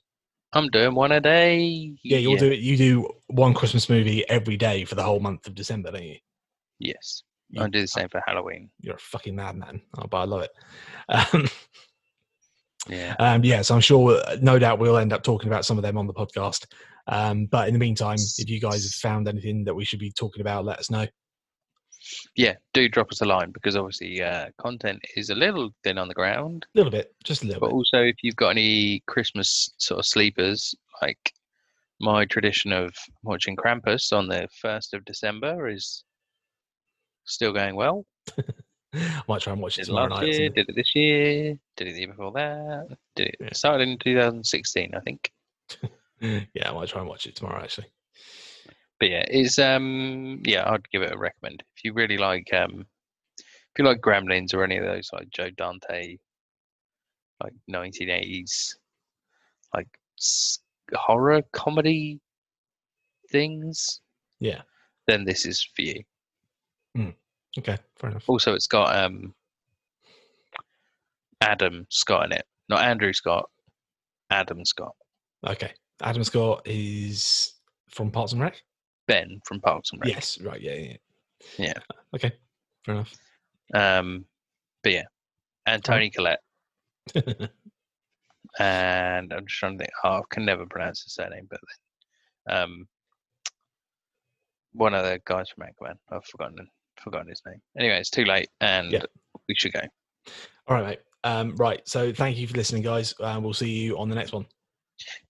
I'm 0.53 0.67
doing 0.69 0.95
one 0.95 1.11
a 1.11 1.21
day. 1.21 1.93
Yeah, 2.03 2.17
you'll 2.17 2.37
do 2.37 2.51
it. 2.51 2.59
You 2.59 2.75
do 2.75 3.09
one 3.27 3.53
Christmas 3.53 3.87
movie 3.87 4.27
every 4.29 4.57
day 4.57 4.83
for 4.83 4.95
the 4.95 5.03
whole 5.03 5.19
month 5.19 5.45
of 5.45 5.53
December, 5.53 5.91
don't 5.91 6.03
you? 6.03 6.17
Yes, 6.79 7.21
You- 7.49 7.61
I 7.61 7.67
do 7.69 7.81
the 7.81 7.87
same 7.87 8.09
for 8.09 8.21
Halloween. 8.25 8.71
You're 8.81 8.95
a 8.95 8.99
fucking 8.99 9.35
madman. 9.35 9.79
Oh, 9.99 10.07
but 10.07 10.17
I 10.17 10.23
love 10.23 10.41
it. 10.41 10.51
Um, 11.09 11.47
Yeah, 12.87 13.15
um, 13.19 13.43
yeah, 13.43 13.61
so 13.61 13.75
I'm 13.75 13.81
sure, 13.81 14.19
uh, 14.25 14.37
no 14.41 14.57
doubt, 14.57 14.79
we'll 14.79 14.97
end 14.97 15.13
up 15.13 15.21
talking 15.21 15.49
about 15.49 15.65
some 15.65 15.77
of 15.77 15.83
them 15.83 15.97
on 15.97 16.07
the 16.07 16.13
podcast. 16.13 16.65
Um, 17.09 17.45
but 17.47 17.67
in 17.67 17.73
the 17.73 17.79
meantime, 17.79 18.17
if 18.37 18.49
you 18.49 18.59
guys 18.59 18.83
have 18.83 18.91
found 18.93 19.27
anything 19.27 19.63
that 19.65 19.73
we 19.73 19.83
should 19.85 19.99
be 19.99 20.11
talking 20.11 20.41
about, 20.41 20.63
let 20.65 20.79
us 20.79 20.89
know. 20.91 21.07
yeah. 22.35 22.55
Do 22.73 22.87
drop 22.87 23.11
us 23.11 23.21
a 23.21 23.25
line 23.25 23.51
because 23.51 23.75
obviously 23.75 24.21
uh, 24.21 24.47
content 24.61 25.01
is 25.15 25.29
a 25.31 25.35
little 25.35 25.71
thin 25.83 25.97
on 25.97 26.07
the 26.07 26.13
ground. 26.13 26.65
A 26.75 26.77
little 26.77 26.91
bit, 26.91 27.13
just 27.23 27.43
a 27.43 27.47
little 27.47 27.59
But 27.61 27.67
bit. 27.67 27.73
also, 27.73 27.97
if 28.03 28.15
you've 28.21 28.35
got 28.35 28.49
any 28.49 29.01
Christmas 29.07 29.73
sort 29.77 29.99
of 29.99 30.05
sleepers, 30.05 30.75
like 31.01 31.33
my 31.99 32.25
tradition 32.25 32.71
of 32.71 32.93
watching 33.23 33.55
Krampus 33.55 34.13
on 34.13 34.27
the 34.27 34.47
first 34.61 34.93
of 34.93 35.03
December 35.05 35.67
is 35.67 36.03
still 37.25 37.51
going 37.53 37.75
well. 37.75 38.05
I 38.93 39.21
might 39.27 39.41
try 39.41 39.53
and 39.53 39.61
watch 39.61 39.77
it 39.79 39.81
Did 39.81 39.83
it 39.83 39.85
tomorrow 39.87 40.09
last 40.09 40.21
night. 40.21 40.33
year, 40.33 40.49
did 40.49 40.69
it 40.69 40.75
this 40.75 40.95
year, 40.95 41.55
did 41.75 41.87
it 41.87 41.93
the 41.93 41.99
year 41.99 42.07
before 42.09 42.31
that, 42.33 42.97
did 43.15 43.27
it 43.29 43.35
Yeah. 43.39 43.53
started 43.53 43.87
in 43.89 43.97
2016, 43.97 44.91
I 44.95 44.99
think. 45.01 45.31
Yeah, 46.53 46.69
I 46.69 46.73
might 46.73 46.89
try 46.89 46.99
and 47.01 47.09
watch 47.09 47.25
it 47.27 47.35
tomorrow, 47.35 47.61
actually. 47.63 47.87
But 48.99 49.09
yeah, 49.09 49.23
it's 49.29 49.57
um 49.59 50.41
yeah, 50.45 50.69
I'd 50.69 50.89
give 50.91 51.01
it 51.01 51.13
a 51.13 51.17
recommend 51.17 51.63
if 51.77 51.83
you 51.85 51.93
really 51.93 52.17
like 52.17 52.53
um 52.53 52.85
if 53.41 53.77
you 53.79 53.85
like 53.85 54.01
Gremlins 54.01 54.53
or 54.53 54.63
any 54.63 54.77
of 54.77 54.85
those 54.85 55.09
like 55.13 55.29
Joe 55.29 55.49
Dante, 55.51 56.17
like 57.41 57.53
1980s, 57.71 58.75
like 59.73 59.87
horror 60.93 61.41
comedy 61.53 62.19
things, 63.31 64.01
Yeah. 64.39 64.61
then 65.07 65.23
this 65.23 65.45
is 65.45 65.63
for 65.75 65.83
you. 65.83 66.03
Okay, 67.57 67.77
fair 67.95 68.09
enough. 68.11 68.29
Also, 68.29 68.53
it's 68.53 68.67
got 68.67 68.95
um 68.95 69.33
Adam 71.41 71.87
Scott 71.89 72.25
in 72.25 72.31
it, 72.33 72.45
not 72.67 72.83
Andrew 72.83 73.13
Scott, 73.13 73.49
Adam 74.29 74.63
Scott, 74.65 74.95
Okay. 75.47 75.71
Adam 76.01 76.23
Scott 76.23 76.61
is 76.65 77.53
from 77.89 78.11
Parks 78.11 78.31
and 78.33 78.41
Rec? 78.41 78.61
Ben 79.07 79.39
from 79.45 79.59
Parks 79.59 79.91
and 79.91 80.01
Rec. 80.01 80.09
Yes, 80.13 80.39
right. 80.41 80.61
Yeah, 80.61 80.75
yeah. 80.75 80.97
Yeah. 81.57 81.73
Okay, 82.15 82.31
fair 82.85 82.95
enough. 82.95 83.13
Um, 83.73 84.25
but 84.83 84.91
yeah, 84.93 85.05
and 85.65 85.83
Toni 85.83 86.09
Collette. 86.09 86.39
and 88.59 89.33
I'm 89.33 89.45
just 89.45 89.59
trying 89.59 89.77
to 89.77 89.83
think. 89.83 89.91
Oh, 90.03 90.17
I 90.17 90.21
can 90.29 90.45
never 90.45 90.65
pronounce 90.65 91.03
his 91.03 91.13
surname, 91.13 91.47
but 91.49 91.59
then, 92.47 92.57
um, 92.57 92.87
one 94.73 94.93
of 94.93 95.03
the 95.03 95.19
guys 95.25 95.49
from 95.49 95.65
Anchorman. 95.67 95.95
I've 96.11 96.25
forgotten 96.25 96.67
forgotten 97.01 97.29
his 97.29 97.41
name. 97.45 97.61
Anyway, 97.77 97.99
it's 97.99 98.09
too 98.09 98.25
late, 98.25 98.49
and 98.61 98.91
Yeah. 98.91 99.03
we 99.47 99.55
should 99.55 99.73
go. 99.73 99.81
All 100.67 100.75
right, 100.75 100.85
mate. 100.85 100.99
Um, 101.23 101.55
right. 101.55 101.81
So 101.87 102.13
thank 102.13 102.37
you 102.37 102.47
for 102.47 102.55
listening, 102.57 102.83
guys. 102.83 103.13
Uh, 103.19 103.39
we'll 103.41 103.53
see 103.53 103.69
you 103.69 103.97
on 103.97 104.09
the 104.09 104.15
next 104.15 104.31
one. 104.33 104.45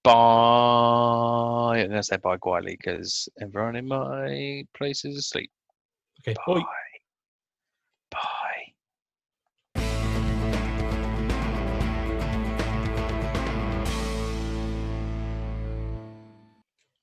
Bye. 0.04 1.82
I'm 1.82 1.90
gonna 1.90 2.04
say 2.04 2.18
bye 2.18 2.38
quietly 2.38 2.78
because 2.78 3.30
everyone 3.42 3.76
in 3.76 3.88
my 3.88 4.66
place 4.76 5.06
is 5.06 5.18
asleep. 5.18 5.52
Okay. 6.22 6.36
Bye. 6.46 6.54
Bye. 6.56 6.64
Bye. 8.12 8.74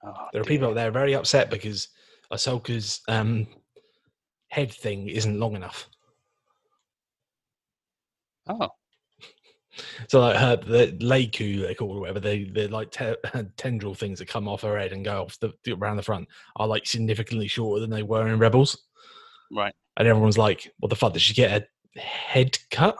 Oh, 0.04 0.28
There 0.32 0.40
are 0.40 0.44
people 0.44 0.68
out 0.68 0.74
there 0.74 0.90
very 0.90 1.14
upset 1.14 1.50
because 1.50 1.88
Ahsoka's 2.32 3.00
um, 3.08 3.46
head 4.48 4.72
thing 4.72 5.08
isn't 5.08 5.38
long 5.38 5.56
enough. 5.56 5.88
Oh, 8.48 8.68
So 10.08 10.20
like 10.20 10.36
her 10.36 10.56
the 10.56 10.96
lekku 11.00 11.66
they 11.66 11.74
call 11.74 11.96
it, 11.96 12.00
whatever 12.00 12.20
they 12.20 12.44
they're 12.44 12.68
like 12.68 12.90
te- 12.90 13.14
tendril 13.56 13.94
things 13.94 14.18
that 14.18 14.28
come 14.28 14.48
off 14.48 14.62
her 14.62 14.78
head 14.78 14.92
and 14.92 15.04
go 15.04 15.22
off 15.22 15.38
the 15.40 15.52
around 15.72 15.96
the 15.96 16.02
front 16.02 16.28
are 16.56 16.66
like 16.66 16.86
significantly 16.86 17.48
shorter 17.48 17.80
than 17.80 17.90
they 17.90 18.02
were 18.02 18.28
in 18.28 18.38
Rebels. 18.38 18.84
right. 19.50 19.74
And 19.96 20.06
everyone's 20.06 20.38
like, 20.38 20.72
"What 20.78 20.90
the 20.90 20.96
fuck? 20.96 21.14
Did 21.14 21.22
she 21.22 21.34
get 21.34 21.68
a 21.96 22.00
head 22.00 22.58
cut? 22.70 22.96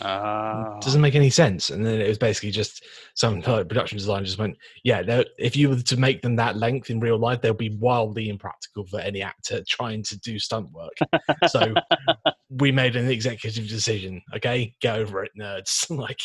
Ah, 0.00 0.78
Doesn't 0.80 1.00
make 1.00 1.14
any 1.14 1.30
sense." 1.30 1.70
And 1.70 1.84
then 1.84 2.00
it 2.00 2.08
was 2.08 2.18
basically 2.18 2.50
just 2.50 2.84
some 3.14 3.40
like, 3.40 3.68
production 3.68 3.98
designer 3.98 4.24
just 4.24 4.38
went, 4.38 4.56
"Yeah, 4.82 5.22
if 5.38 5.56
you 5.56 5.70
were 5.70 5.76
to 5.76 5.96
make 5.96 6.22
them 6.22 6.36
that 6.36 6.56
length 6.56 6.90
in 6.90 7.00
real 7.00 7.18
life, 7.18 7.40
they'll 7.40 7.54
be 7.54 7.76
wildly 7.76 8.28
impractical 8.28 8.86
for 8.86 9.00
any 9.00 9.22
actor 9.22 9.62
trying 9.68 10.02
to 10.04 10.18
do 10.20 10.38
stunt 10.38 10.70
work." 10.72 10.96
so 11.48 11.74
we 12.50 12.72
made 12.72 12.96
an 12.96 13.10
executive 13.10 13.68
decision. 13.68 14.22
Okay, 14.34 14.74
get 14.80 14.98
over 14.98 15.24
it, 15.24 15.32
nerds. 15.38 15.88
like, 15.96 16.20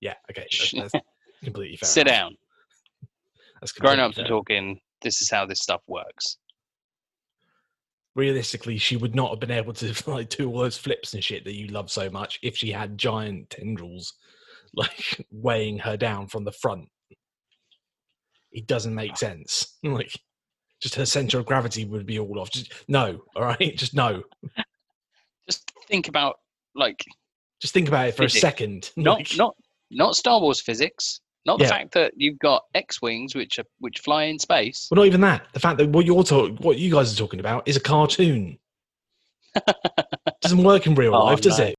yeah, 0.00 0.14
okay, 0.30 0.46
that's, 0.50 0.72
that's 0.92 1.04
completely 1.44 1.76
fair. 1.76 1.88
sit 1.88 2.06
enough. 2.06 2.18
down. 2.18 2.36
That's 3.60 3.72
Grown 3.72 4.00
ups 4.00 4.18
are 4.18 4.26
talking. 4.26 4.80
This 5.02 5.22
is 5.22 5.30
how 5.30 5.46
this 5.46 5.60
stuff 5.60 5.82
works. 5.86 6.38
Realistically, 8.14 8.78
she 8.78 8.96
would 8.96 9.14
not 9.14 9.30
have 9.30 9.40
been 9.40 9.50
able 9.50 9.72
to 9.74 9.94
like 10.10 10.28
do 10.30 10.48
all 10.48 10.58
those 10.60 10.78
flips 10.78 11.14
and 11.14 11.22
shit 11.22 11.44
that 11.44 11.54
you 11.54 11.68
love 11.68 11.90
so 11.90 12.10
much 12.10 12.38
if 12.42 12.56
she 12.56 12.70
had 12.70 12.98
giant 12.98 13.50
tendrils 13.50 14.14
like 14.74 15.24
weighing 15.30 15.78
her 15.78 15.96
down 15.96 16.28
from 16.28 16.44
the 16.44 16.52
front. 16.52 16.88
It 18.52 18.66
doesn't 18.66 18.94
make 18.94 19.12
ah. 19.12 19.16
sense. 19.16 19.78
Like, 19.82 20.12
just 20.80 20.94
her 20.94 21.06
center 21.06 21.38
of 21.38 21.46
gravity 21.46 21.84
would 21.84 22.06
be 22.06 22.18
all 22.18 22.38
off. 22.38 22.50
Just 22.50 22.72
no, 22.86 23.20
all 23.34 23.42
right, 23.42 23.76
just 23.76 23.94
no. 23.94 24.22
Just 25.48 25.70
think 25.88 26.08
about 26.08 26.40
like 26.74 27.04
Just 27.60 27.72
think 27.74 27.88
about 27.88 28.08
it 28.08 28.12
for 28.12 28.24
Physics. 28.24 28.36
a 28.36 28.40
second. 28.40 28.90
not 28.96 29.36
not 29.36 29.54
not 29.90 30.16
Star 30.16 30.40
Wars 30.40 30.60
physics. 30.60 31.20
Not 31.44 31.60
Yeah. 31.60 31.66
the 31.66 31.70
fact 31.70 31.92
that 31.94 32.12
you've 32.16 32.38
got 32.40 32.64
X 32.74 33.00
wings 33.00 33.34
which 33.36 33.58
are 33.60 33.64
which 33.78 34.00
fly 34.00 34.24
in 34.24 34.38
space. 34.38 34.88
Well, 34.90 34.96
not 34.96 35.06
even 35.06 35.20
that. 35.20 35.46
The 35.52 35.60
fact 35.60 35.78
that 35.78 35.88
what 35.90 36.04
you're 36.04 36.24
talking, 36.24 36.56
what 36.56 36.76
you 36.78 36.90
guys 36.92 37.12
are 37.12 37.16
talking 37.16 37.38
about, 37.40 37.68
is 37.68 37.76
a 37.76 37.80
cartoon. 37.80 38.58
Doesn't 40.42 40.62
work 40.62 40.86
in 40.86 40.94
real 40.94 41.14
Oh, 41.14 41.24
life, 41.24 41.40
does 41.40 41.58
it? 41.58 41.74